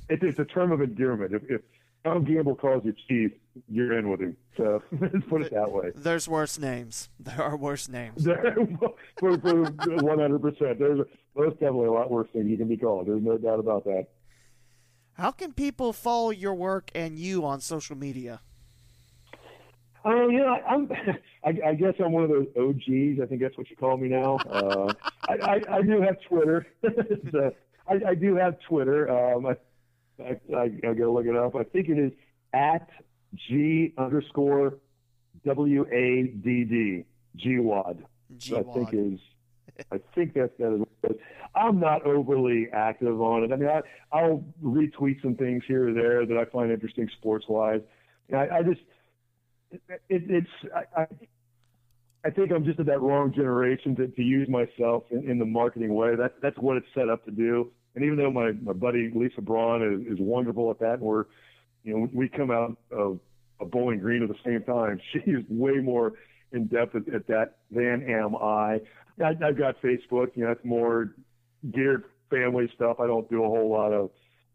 It's, 0.08 0.22
it's 0.22 0.38
a 0.38 0.44
term 0.44 0.70
of 0.70 0.80
endearment. 0.80 1.34
If, 1.34 1.42
if 1.50 1.62
Tom 2.04 2.22
Gamble 2.22 2.54
calls 2.54 2.84
you 2.84 2.94
Chief, 3.08 3.32
you're 3.68 3.98
in 3.98 4.08
with 4.08 4.20
him. 4.20 4.36
So 4.56 4.80
let's 5.00 5.26
put 5.28 5.42
it 5.42 5.52
that 5.52 5.72
way. 5.72 5.90
There's 5.96 6.28
worse 6.28 6.60
names. 6.60 7.08
There 7.18 7.42
are 7.42 7.56
worse 7.56 7.88
names. 7.88 8.24
for, 9.18 9.36
for 9.40 9.64
100%. 9.64 10.78
There's, 10.78 11.00
there's 11.34 11.52
definitely 11.54 11.86
a 11.86 11.90
lot 11.92 12.08
worse 12.08 12.28
things 12.32 12.48
you 12.48 12.56
can 12.56 12.68
be 12.68 12.76
called. 12.76 13.08
There's 13.08 13.20
no 13.20 13.36
doubt 13.36 13.58
about 13.58 13.82
that. 13.86 14.06
How 15.14 15.32
can 15.32 15.52
people 15.52 15.92
follow 15.92 16.30
your 16.30 16.54
work 16.54 16.92
and 16.94 17.18
you 17.18 17.44
on 17.44 17.60
social 17.60 17.96
media? 17.96 18.42
Oh, 20.08 20.28
yeah, 20.28 20.58
I'm. 20.68 20.88
I, 21.44 21.70
I, 21.70 21.74
guess 21.74 21.94
I'm 21.98 22.12
one 22.12 22.22
of 22.22 22.30
those 22.30 22.46
OGs. 22.56 23.20
I 23.20 23.26
think 23.26 23.40
that's 23.40 23.58
what 23.58 23.68
you 23.68 23.76
call 23.76 23.96
me 23.96 24.08
now. 24.08 24.36
Uh, 24.48 24.92
I, 25.28 25.34
I, 25.34 25.60
I, 25.76 25.82
do 25.82 26.00
have 26.00 26.16
Twitter. 26.28 26.64
uh, 26.84 27.50
I, 27.88 28.10
I, 28.10 28.14
do 28.14 28.36
have 28.36 28.56
Twitter. 28.68 29.10
Um, 29.10 29.46
I, 29.46 29.56
I, 30.22 30.40
I, 30.56 30.62
I 30.62 30.68
got 30.68 30.94
to 30.94 31.10
look 31.10 31.26
it 31.26 31.34
up. 31.34 31.56
I 31.56 31.64
think 31.64 31.88
it 31.88 31.98
is 31.98 32.12
at 32.52 32.88
G 33.34 33.94
underscore 33.98 34.74
W 35.44 35.86
A 35.92 36.32
D 36.38 36.64
D 36.64 37.04
G 37.34 37.58
Wad. 37.58 38.04
I 38.32 38.62
think 38.62 38.90
is. 38.92 39.18
I 39.90 39.98
think 40.14 40.34
that's 40.34 40.52
that 40.58 40.86
is. 41.04 41.16
I'm 41.56 41.80
not 41.80 42.06
overly 42.06 42.68
active 42.72 43.20
on 43.20 43.42
it. 43.42 43.52
I 43.52 43.56
mean, 43.56 43.68
I, 43.68 43.80
I'll 44.12 44.44
retweet 44.62 45.20
some 45.20 45.34
things 45.34 45.64
here 45.66 45.88
or 45.88 45.92
there 45.92 46.26
that 46.26 46.36
I 46.36 46.44
find 46.44 46.70
interesting 46.70 47.08
sports 47.18 47.46
wise. 47.48 47.80
I, 48.32 48.48
I 48.48 48.62
just 48.62 48.80
it, 49.70 49.82
it's 50.08 50.48
I, 50.74 51.02
I, 51.02 51.06
I 52.24 52.30
think 52.30 52.50
I'm 52.50 52.64
just 52.64 52.78
of 52.78 52.86
that 52.86 53.00
wrong 53.00 53.32
generation 53.32 53.94
to, 53.96 54.08
to 54.08 54.22
use 54.22 54.48
myself 54.48 55.04
in, 55.10 55.30
in 55.30 55.38
the 55.38 55.44
marketing 55.44 55.94
way. 55.94 56.16
That 56.16 56.34
that's 56.42 56.56
what 56.58 56.76
it's 56.76 56.86
set 56.94 57.08
up 57.08 57.24
to 57.26 57.30
do. 57.30 57.70
And 57.94 58.04
even 58.04 58.18
though 58.18 58.30
my, 58.30 58.52
my 58.52 58.72
buddy 58.72 59.10
Lisa 59.14 59.40
Braun 59.40 59.82
is, 59.82 60.12
is 60.12 60.18
wonderful 60.20 60.70
at 60.70 60.78
that, 60.80 60.94
and 60.94 61.02
we're 61.02 61.24
you 61.84 61.96
know 61.96 62.08
we 62.12 62.28
come 62.28 62.50
out 62.50 62.76
of 62.90 63.20
a 63.60 63.64
Bowling 63.64 64.00
Green 64.00 64.22
at 64.22 64.28
the 64.28 64.36
same 64.44 64.62
time. 64.62 65.00
She's 65.12 65.44
way 65.48 65.76
more 65.76 66.14
in 66.52 66.66
depth 66.66 66.94
at, 66.94 67.12
at 67.14 67.26
that 67.28 67.56
than 67.70 68.08
am 68.08 68.36
I. 68.36 68.80
I. 69.22 69.30
I've 69.44 69.58
got 69.58 69.80
Facebook. 69.80 70.28
You 70.34 70.44
know, 70.44 70.50
it's 70.50 70.64
more 70.64 71.14
geared 71.72 72.04
family 72.30 72.70
stuff. 72.74 72.98
I 73.00 73.06
don't 73.06 73.28
do 73.30 73.44
a 73.44 73.48
whole 73.48 73.70
lot 73.70 73.92
of 73.92 74.10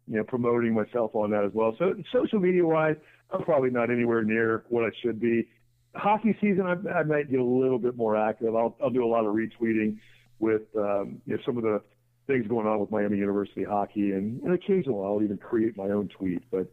you 0.07 0.17
know 0.17 0.23
promoting 0.23 0.73
myself 0.73 1.15
on 1.15 1.31
that 1.31 1.45
as 1.45 1.51
well. 1.53 1.75
So 1.79 1.93
social 2.11 2.39
media 2.39 2.65
wise, 2.65 2.95
I'm 3.31 3.43
probably 3.43 3.69
not 3.69 3.89
anywhere 3.89 4.23
near 4.23 4.63
what 4.69 4.83
I 4.83 4.89
should 5.01 5.19
be. 5.19 5.47
Hockey 5.95 6.35
season, 6.39 6.65
I, 6.65 6.99
I 6.99 7.03
might 7.03 7.29
get 7.29 7.39
a 7.39 7.43
little 7.43 7.79
bit 7.79 7.95
more 7.95 8.15
active. 8.15 8.55
I'll, 8.55 8.77
I'll 8.81 8.89
do 8.89 9.03
a 9.03 9.07
lot 9.07 9.25
of 9.25 9.33
retweeting 9.33 9.97
with 10.39 10.63
um, 10.75 11.21
you 11.25 11.35
know, 11.35 11.41
some 11.45 11.57
of 11.57 11.63
the 11.63 11.81
things 12.27 12.47
going 12.47 12.67
on 12.67 12.79
with 12.79 12.91
Miami 12.91 13.17
University 13.17 13.63
hockey, 13.63 14.11
and, 14.11 14.41
and 14.41 14.53
occasionally 14.53 15.05
I'll 15.05 15.21
even 15.21 15.37
create 15.37 15.75
my 15.77 15.89
own 15.89 16.07
tweet. 16.07 16.41
But 16.49 16.71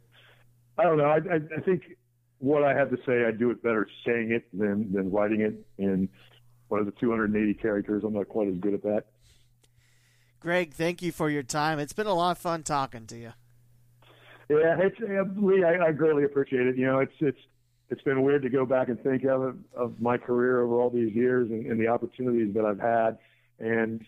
I 0.76 0.84
don't 0.84 0.98
know. 0.98 1.04
I, 1.04 1.16
I, 1.16 1.40
I 1.56 1.60
think 1.64 1.82
what 2.38 2.62
I 2.62 2.74
have 2.74 2.90
to 2.90 2.96
say, 3.04 3.24
I 3.24 3.32
do 3.32 3.50
it 3.50 3.62
better 3.62 3.86
saying 4.06 4.30
it 4.30 4.46
than 4.56 4.92
than 4.92 5.10
writing 5.10 5.40
it. 5.40 5.54
And 5.78 6.08
what 6.68 6.80
is 6.80 6.86
the 6.86 6.92
280 6.92 7.54
characters? 7.54 8.04
I'm 8.04 8.14
not 8.14 8.28
quite 8.28 8.48
as 8.48 8.54
good 8.54 8.74
at 8.74 8.82
that. 8.82 9.04
Greg, 10.40 10.72
thank 10.72 11.02
you 11.02 11.10
for 11.10 11.28
your 11.28 11.42
time. 11.42 11.78
It's 11.80 11.92
been 11.92 12.06
a 12.06 12.14
lot 12.14 12.32
of 12.32 12.38
fun 12.38 12.62
talking 12.62 13.06
to 13.06 13.18
you. 13.18 13.32
Yeah, 14.48 14.76
it's 14.78 14.98
Lee. 15.36 15.64
I, 15.64 15.88
I 15.88 15.92
greatly 15.92 16.24
appreciate 16.24 16.66
it. 16.66 16.76
You 16.76 16.86
know, 16.86 16.98
it's 17.00 17.12
it's 17.20 17.38
it's 17.90 18.02
been 18.02 18.22
weird 18.22 18.42
to 18.42 18.50
go 18.50 18.64
back 18.64 18.88
and 18.88 19.00
think 19.02 19.24
of 19.24 19.56
of 19.74 20.00
my 20.00 20.16
career 20.16 20.62
over 20.62 20.80
all 20.80 20.90
these 20.90 21.14
years 21.14 21.50
and, 21.50 21.66
and 21.66 21.80
the 21.80 21.88
opportunities 21.88 22.54
that 22.54 22.64
I've 22.64 22.80
had, 22.80 23.18
and 23.58 24.04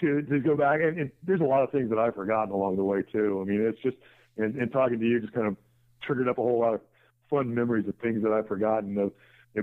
to 0.00 0.22
to 0.22 0.40
go 0.40 0.56
back 0.56 0.80
and, 0.80 0.98
and 0.98 1.10
there's 1.22 1.40
a 1.40 1.44
lot 1.44 1.62
of 1.62 1.70
things 1.70 1.90
that 1.90 1.98
I've 1.98 2.14
forgotten 2.14 2.52
along 2.52 2.76
the 2.76 2.84
way 2.84 3.02
too. 3.02 3.40
I 3.40 3.48
mean, 3.48 3.66
it's 3.66 3.80
just 3.80 3.96
and, 4.36 4.56
and 4.56 4.70
talking 4.70 4.98
to 4.98 5.06
you 5.06 5.20
just 5.20 5.32
kind 5.32 5.46
of 5.46 5.56
triggered 6.02 6.28
up 6.28 6.38
a 6.38 6.42
whole 6.42 6.60
lot 6.60 6.74
of 6.74 6.80
fun 7.30 7.54
memories 7.54 7.88
of 7.88 7.94
things 7.96 8.22
that 8.22 8.32
I've 8.32 8.48
forgotten 8.48 8.98
of 8.98 9.12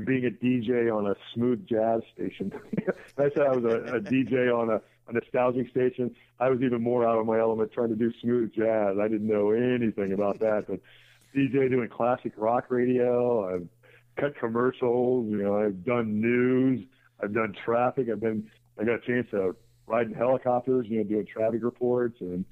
being 0.06 0.26
a 0.26 0.30
DJ 0.30 0.96
on 0.96 1.08
a 1.08 1.16
smooth 1.34 1.68
jazz 1.68 2.02
station. 2.14 2.52
I 3.18 3.30
said 3.30 3.42
I 3.42 3.56
was 3.56 3.66
a, 3.66 3.96
a 3.96 4.00
DJ 4.00 4.56
on 4.56 4.70
a, 4.70 4.82
a 5.10 5.14
nostalgic 5.14 5.70
station. 5.70 6.16
I 6.40 6.50
was 6.50 6.62
even 6.62 6.82
more 6.82 7.08
out 7.08 7.18
of 7.18 7.26
my 7.26 7.40
element 7.40 7.72
trying 7.72 7.90
to 7.90 7.96
do 7.96 8.12
smooth 8.22 8.54
jazz. 8.54 8.98
I 9.00 9.08
didn't 9.08 9.28
know 9.28 9.52
anything 9.52 10.14
about 10.14 10.40
that, 10.40 10.66
but 10.68 10.80
DJ 11.36 11.70
doing 11.70 11.90
classic 11.90 12.34
rock 12.38 12.66
radio. 12.70 13.54
I've 13.54 13.68
cut 14.20 14.38
commercials. 14.40 15.30
You 15.30 15.44
know, 15.44 15.58
I've 15.58 15.84
done 15.84 16.22
news. 16.22 16.86
I've 17.22 17.34
done 17.34 17.54
traffic. 17.66 18.08
I've 18.12 18.22
been. 18.22 18.50
I 18.80 18.86
got 18.86 19.04
a 19.04 19.06
chance 19.06 19.28
to 19.32 19.56
ride 19.88 20.08
in 20.08 20.14
helicopters. 20.14 20.88
You 20.88 21.00
know, 21.00 21.04
doing 21.04 21.26
traffic 21.26 21.64
reports 21.64 22.18
and 22.22 22.46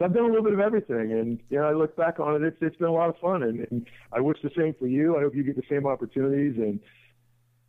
so 0.00 0.06
I've 0.06 0.14
done 0.14 0.24
a 0.24 0.28
little 0.28 0.42
bit 0.42 0.54
of 0.54 0.60
everything, 0.60 1.12
and 1.12 1.38
you 1.50 1.58
know, 1.58 1.64
I 1.64 1.74
look 1.74 1.94
back 1.94 2.18
on 2.20 2.34
it. 2.34 2.42
It's 2.42 2.56
it's 2.62 2.76
been 2.76 2.88
a 2.88 2.92
lot 2.92 3.10
of 3.10 3.18
fun, 3.18 3.42
and, 3.42 3.66
and 3.70 3.86
I 4.14 4.20
wish 4.20 4.38
the 4.42 4.50
same 4.56 4.74
for 4.78 4.86
you. 4.86 5.18
I 5.18 5.20
hope 5.20 5.34
you 5.34 5.42
get 5.42 5.56
the 5.56 5.62
same 5.68 5.86
opportunities 5.86 6.56
and 6.56 6.80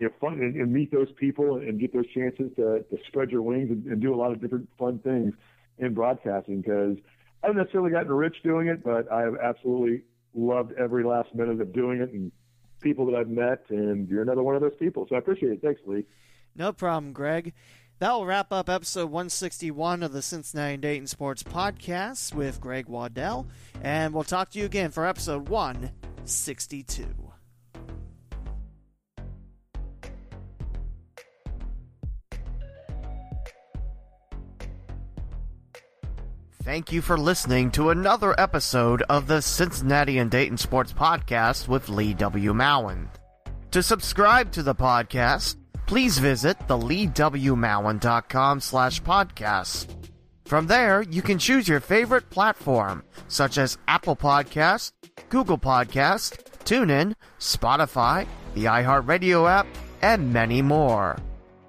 you 0.02 0.08
know, 0.08 0.14
fun 0.20 0.40
and, 0.40 0.56
and 0.56 0.74
meet 0.74 0.92
those 0.92 1.12
people 1.18 1.58
and 1.58 1.80
get 1.80 1.94
those 1.94 2.08
chances 2.08 2.50
to, 2.56 2.84
to 2.90 2.98
spread 3.08 3.30
your 3.30 3.44
wings 3.44 3.70
and, 3.70 3.86
and 3.86 4.02
do 4.02 4.14
a 4.14 4.18
lot 4.18 4.32
of 4.32 4.42
different 4.42 4.68
fun 4.78 4.98
things 5.00 5.32
in 5.78 5.94
broadcasting. 5.94 6.62
Because 6.62 6.98
I 7.44 7.48
haven't 7.48 7.62
necessarily 7.62 7.92
gotten 7.92 8.12
rich 8.12 8.38
doing 8.44 8.68
it, 8.68 8.84
but 8.84 9.10
I 9.12 9.22
have 9.22 9.36
absolutely 9.42 10.02
loved 10.34 10.74
every 10.74 11.04
last 11.04 11.36
minute 11.36 11.62
of 11.62 11.72
doing 11.72 12.02
it 12.02 12.12
and 12.12 12.32
people 12.82 13.06
that 13.06 13.16
I've 13.16 13.30
met. 13.30 13.64
And 13.70 14.10
you're 14.10 14.24
another 14.24 14.42
one 14.42 14.56
of 14.56 14.62
those 14.62 14.76
people, 14.80 15.06
so 15.08 15.16
I 15.16 15.20
appreciate 15.20 15.52
it. 15.52 15.62
Thanks, 15.62 15.82
Lee. 15.86 16.04
No 16.56 16.74
problem, 16.74 17.14
Greg. 17.14 17.54
That 18.00 18.14
will 18.14 18.26
wrap 18.26 18.52
up 18.52 18.68
episode 18.68 19.12
161 19.12 20.02
of 20.02 20.14
the 20.14 20.24
Cincinnati 20.24 20.78
Dayton 20.78 21.06
Sports 21.06 21.44
Podcast 21.44 22.34
with 22.34 22.60
Greg 22.60 22.88
Waddell, 22.88 23.48
and 23.84 24.16
we'll 24.16 24.24
talk 24.24 24.50
to 24.50 24.60
you 24.60 24.66
again 24.66 24.90
for 24.90 25.06
episode 25.06 25.48
162. 25.48 27.31
Thank 36.64 36.92
you 36.92 37.02
for 37.02 37.18
listening 37.18 37.72
to 37.72 37.90
another 37.90 38.40
episode 38.40 39.02
of 39.10 39.26
the 39.26 39.42
Cincinnati 39.42 40.20
and 40.20 40.30
Dayton 40.30 40.60
Sports 40.60 40.94
Podcast 40.94 41.68
with 41.68 41.90
Lee 41.90 42.14
W. 42.14 42.54
Mowen. 42.54 43.08
To 43.72 43.82
subscribe 43.82 44.52
to 44.52 44.62
the 44.62 44.76
podcast, 44.76 45.56
please 45.88 46.20
visit 46.20 46.60
theleewmowen.com 46.68 48.60
slash 48.60 49.02
podcast. 49.02 49.88
From 50.46 50.68
there, 50.68 51.02
you 51.02 51.24
can 51.24 51.40
choose 51.40 51.68
your 51.68 51.80
favorite 51.80 52.30
platform, 52.30 53.04
such 53.28 53.58
as 53.58 53.80
Apple 53.88 54.16
Podcast, 54.16 54.92
Google 55.30 55.58
Podcast, 55.58 56.44
TuneIn, 56.64 57.16
Spotify, 57.40 58.28
the 58.54 58.66
iHeartRadio 58.66 59.50
app, 59.50 59.66
and 60.04 60.32
many 60.32 60.62
more. 60.62 61.18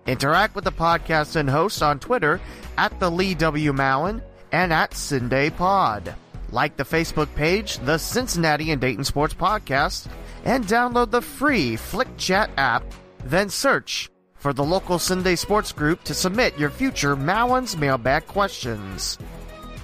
Interact 0.06 0.54
with 0.54 0.64
the 0.64 0.72
podcast 0.72 1.36
and 1.36 1.48
host 1.48 1.82
on 1.82 1.98
Twitter 1.98 2.42
at 2.76 3.00
the 3.00 3.10
Lee 3.10 3.34
W. 3.34 3.72
Mowen 3.72 4.20
and 4.52 4.72
at 4.72 4.92
Cinday 4.92 5.54
Pod. 5.56 6.14
Like 6.50 6.76
the 6.76 6.84
Facebook 6.84 7.34
page, 7.34 7.78
the 7.78 7.98
Cincinnati 7.98 8.70
and 8.70 8.80
Dayton 8.80 9.04
Sports 9.04 9.34
Podcast, 9.34 10.06
and 10.44 10.64
download 10.66 11.10
the 11.10 11.22
free 11.22 11.76
Flick 11.76 12.14
Chat 12.18 12.50
app, 12.56 12.84
then 13.24 13.48
search 13.48 14.10
for 14.36 14.52
the 14.52 14.64
local 14.64 14.98
Sunday 14.98 15.36
sports 15.36 15.72
group 15.72 16.02
to 16.04 16.14
submit 16.14 16.58
your 16.58 16.68
future 16.68 17.16
Mowen's 17.16 17.76
mailbag 17.76 18.26
questions. 18.26 19.18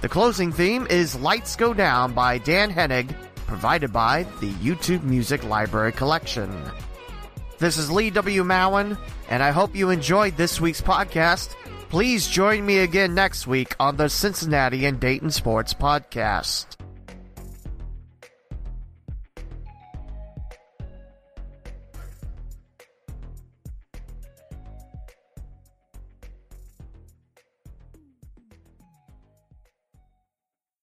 The 0.01 0.09
closing 0.09 0.51
theme 0.51 0.85
is 0.89 1.15
Lights 1.15 1.55
Go 1.55 1.73
Down 1.73 2.13
by 2.13 2.37
Dan 2.37 2.71
Hennig, 2.71 3.13
provided 3.47 3.91
by 3.91 4.23
the 4.39 4.51
YouTube 4.53 5.03
Music 5.03 5.43
Library 5.43 5.91
Collection. 5.91 6.53
This 7.57 7.77
is 7.77 7.91
Lee 7.91 8.09
W. 8.11 8.43
Mowen, 8.43 8.97
and 9.29 9.41
I 9.41 9.51
hope 9.51 9.75
you 9.75 9.89
enjoyed 9.89 10.37
this 10.37 10.61
week's 10.61 10.81
podcast. 10.81 11.55
Please 11.89 12.27
join 12.27 12.63
me 12.63 12.79
again 12.79 13.15
next 13.15 13.47
week 13.47 13.75
on 13.79 13.97
the 13.97 14.09
Cincinnati 14.09 14.85
and 14.85 14.99
Dayton 14.99 15.31
Sports 15.31 15.73
Podcast. 15.73 16.67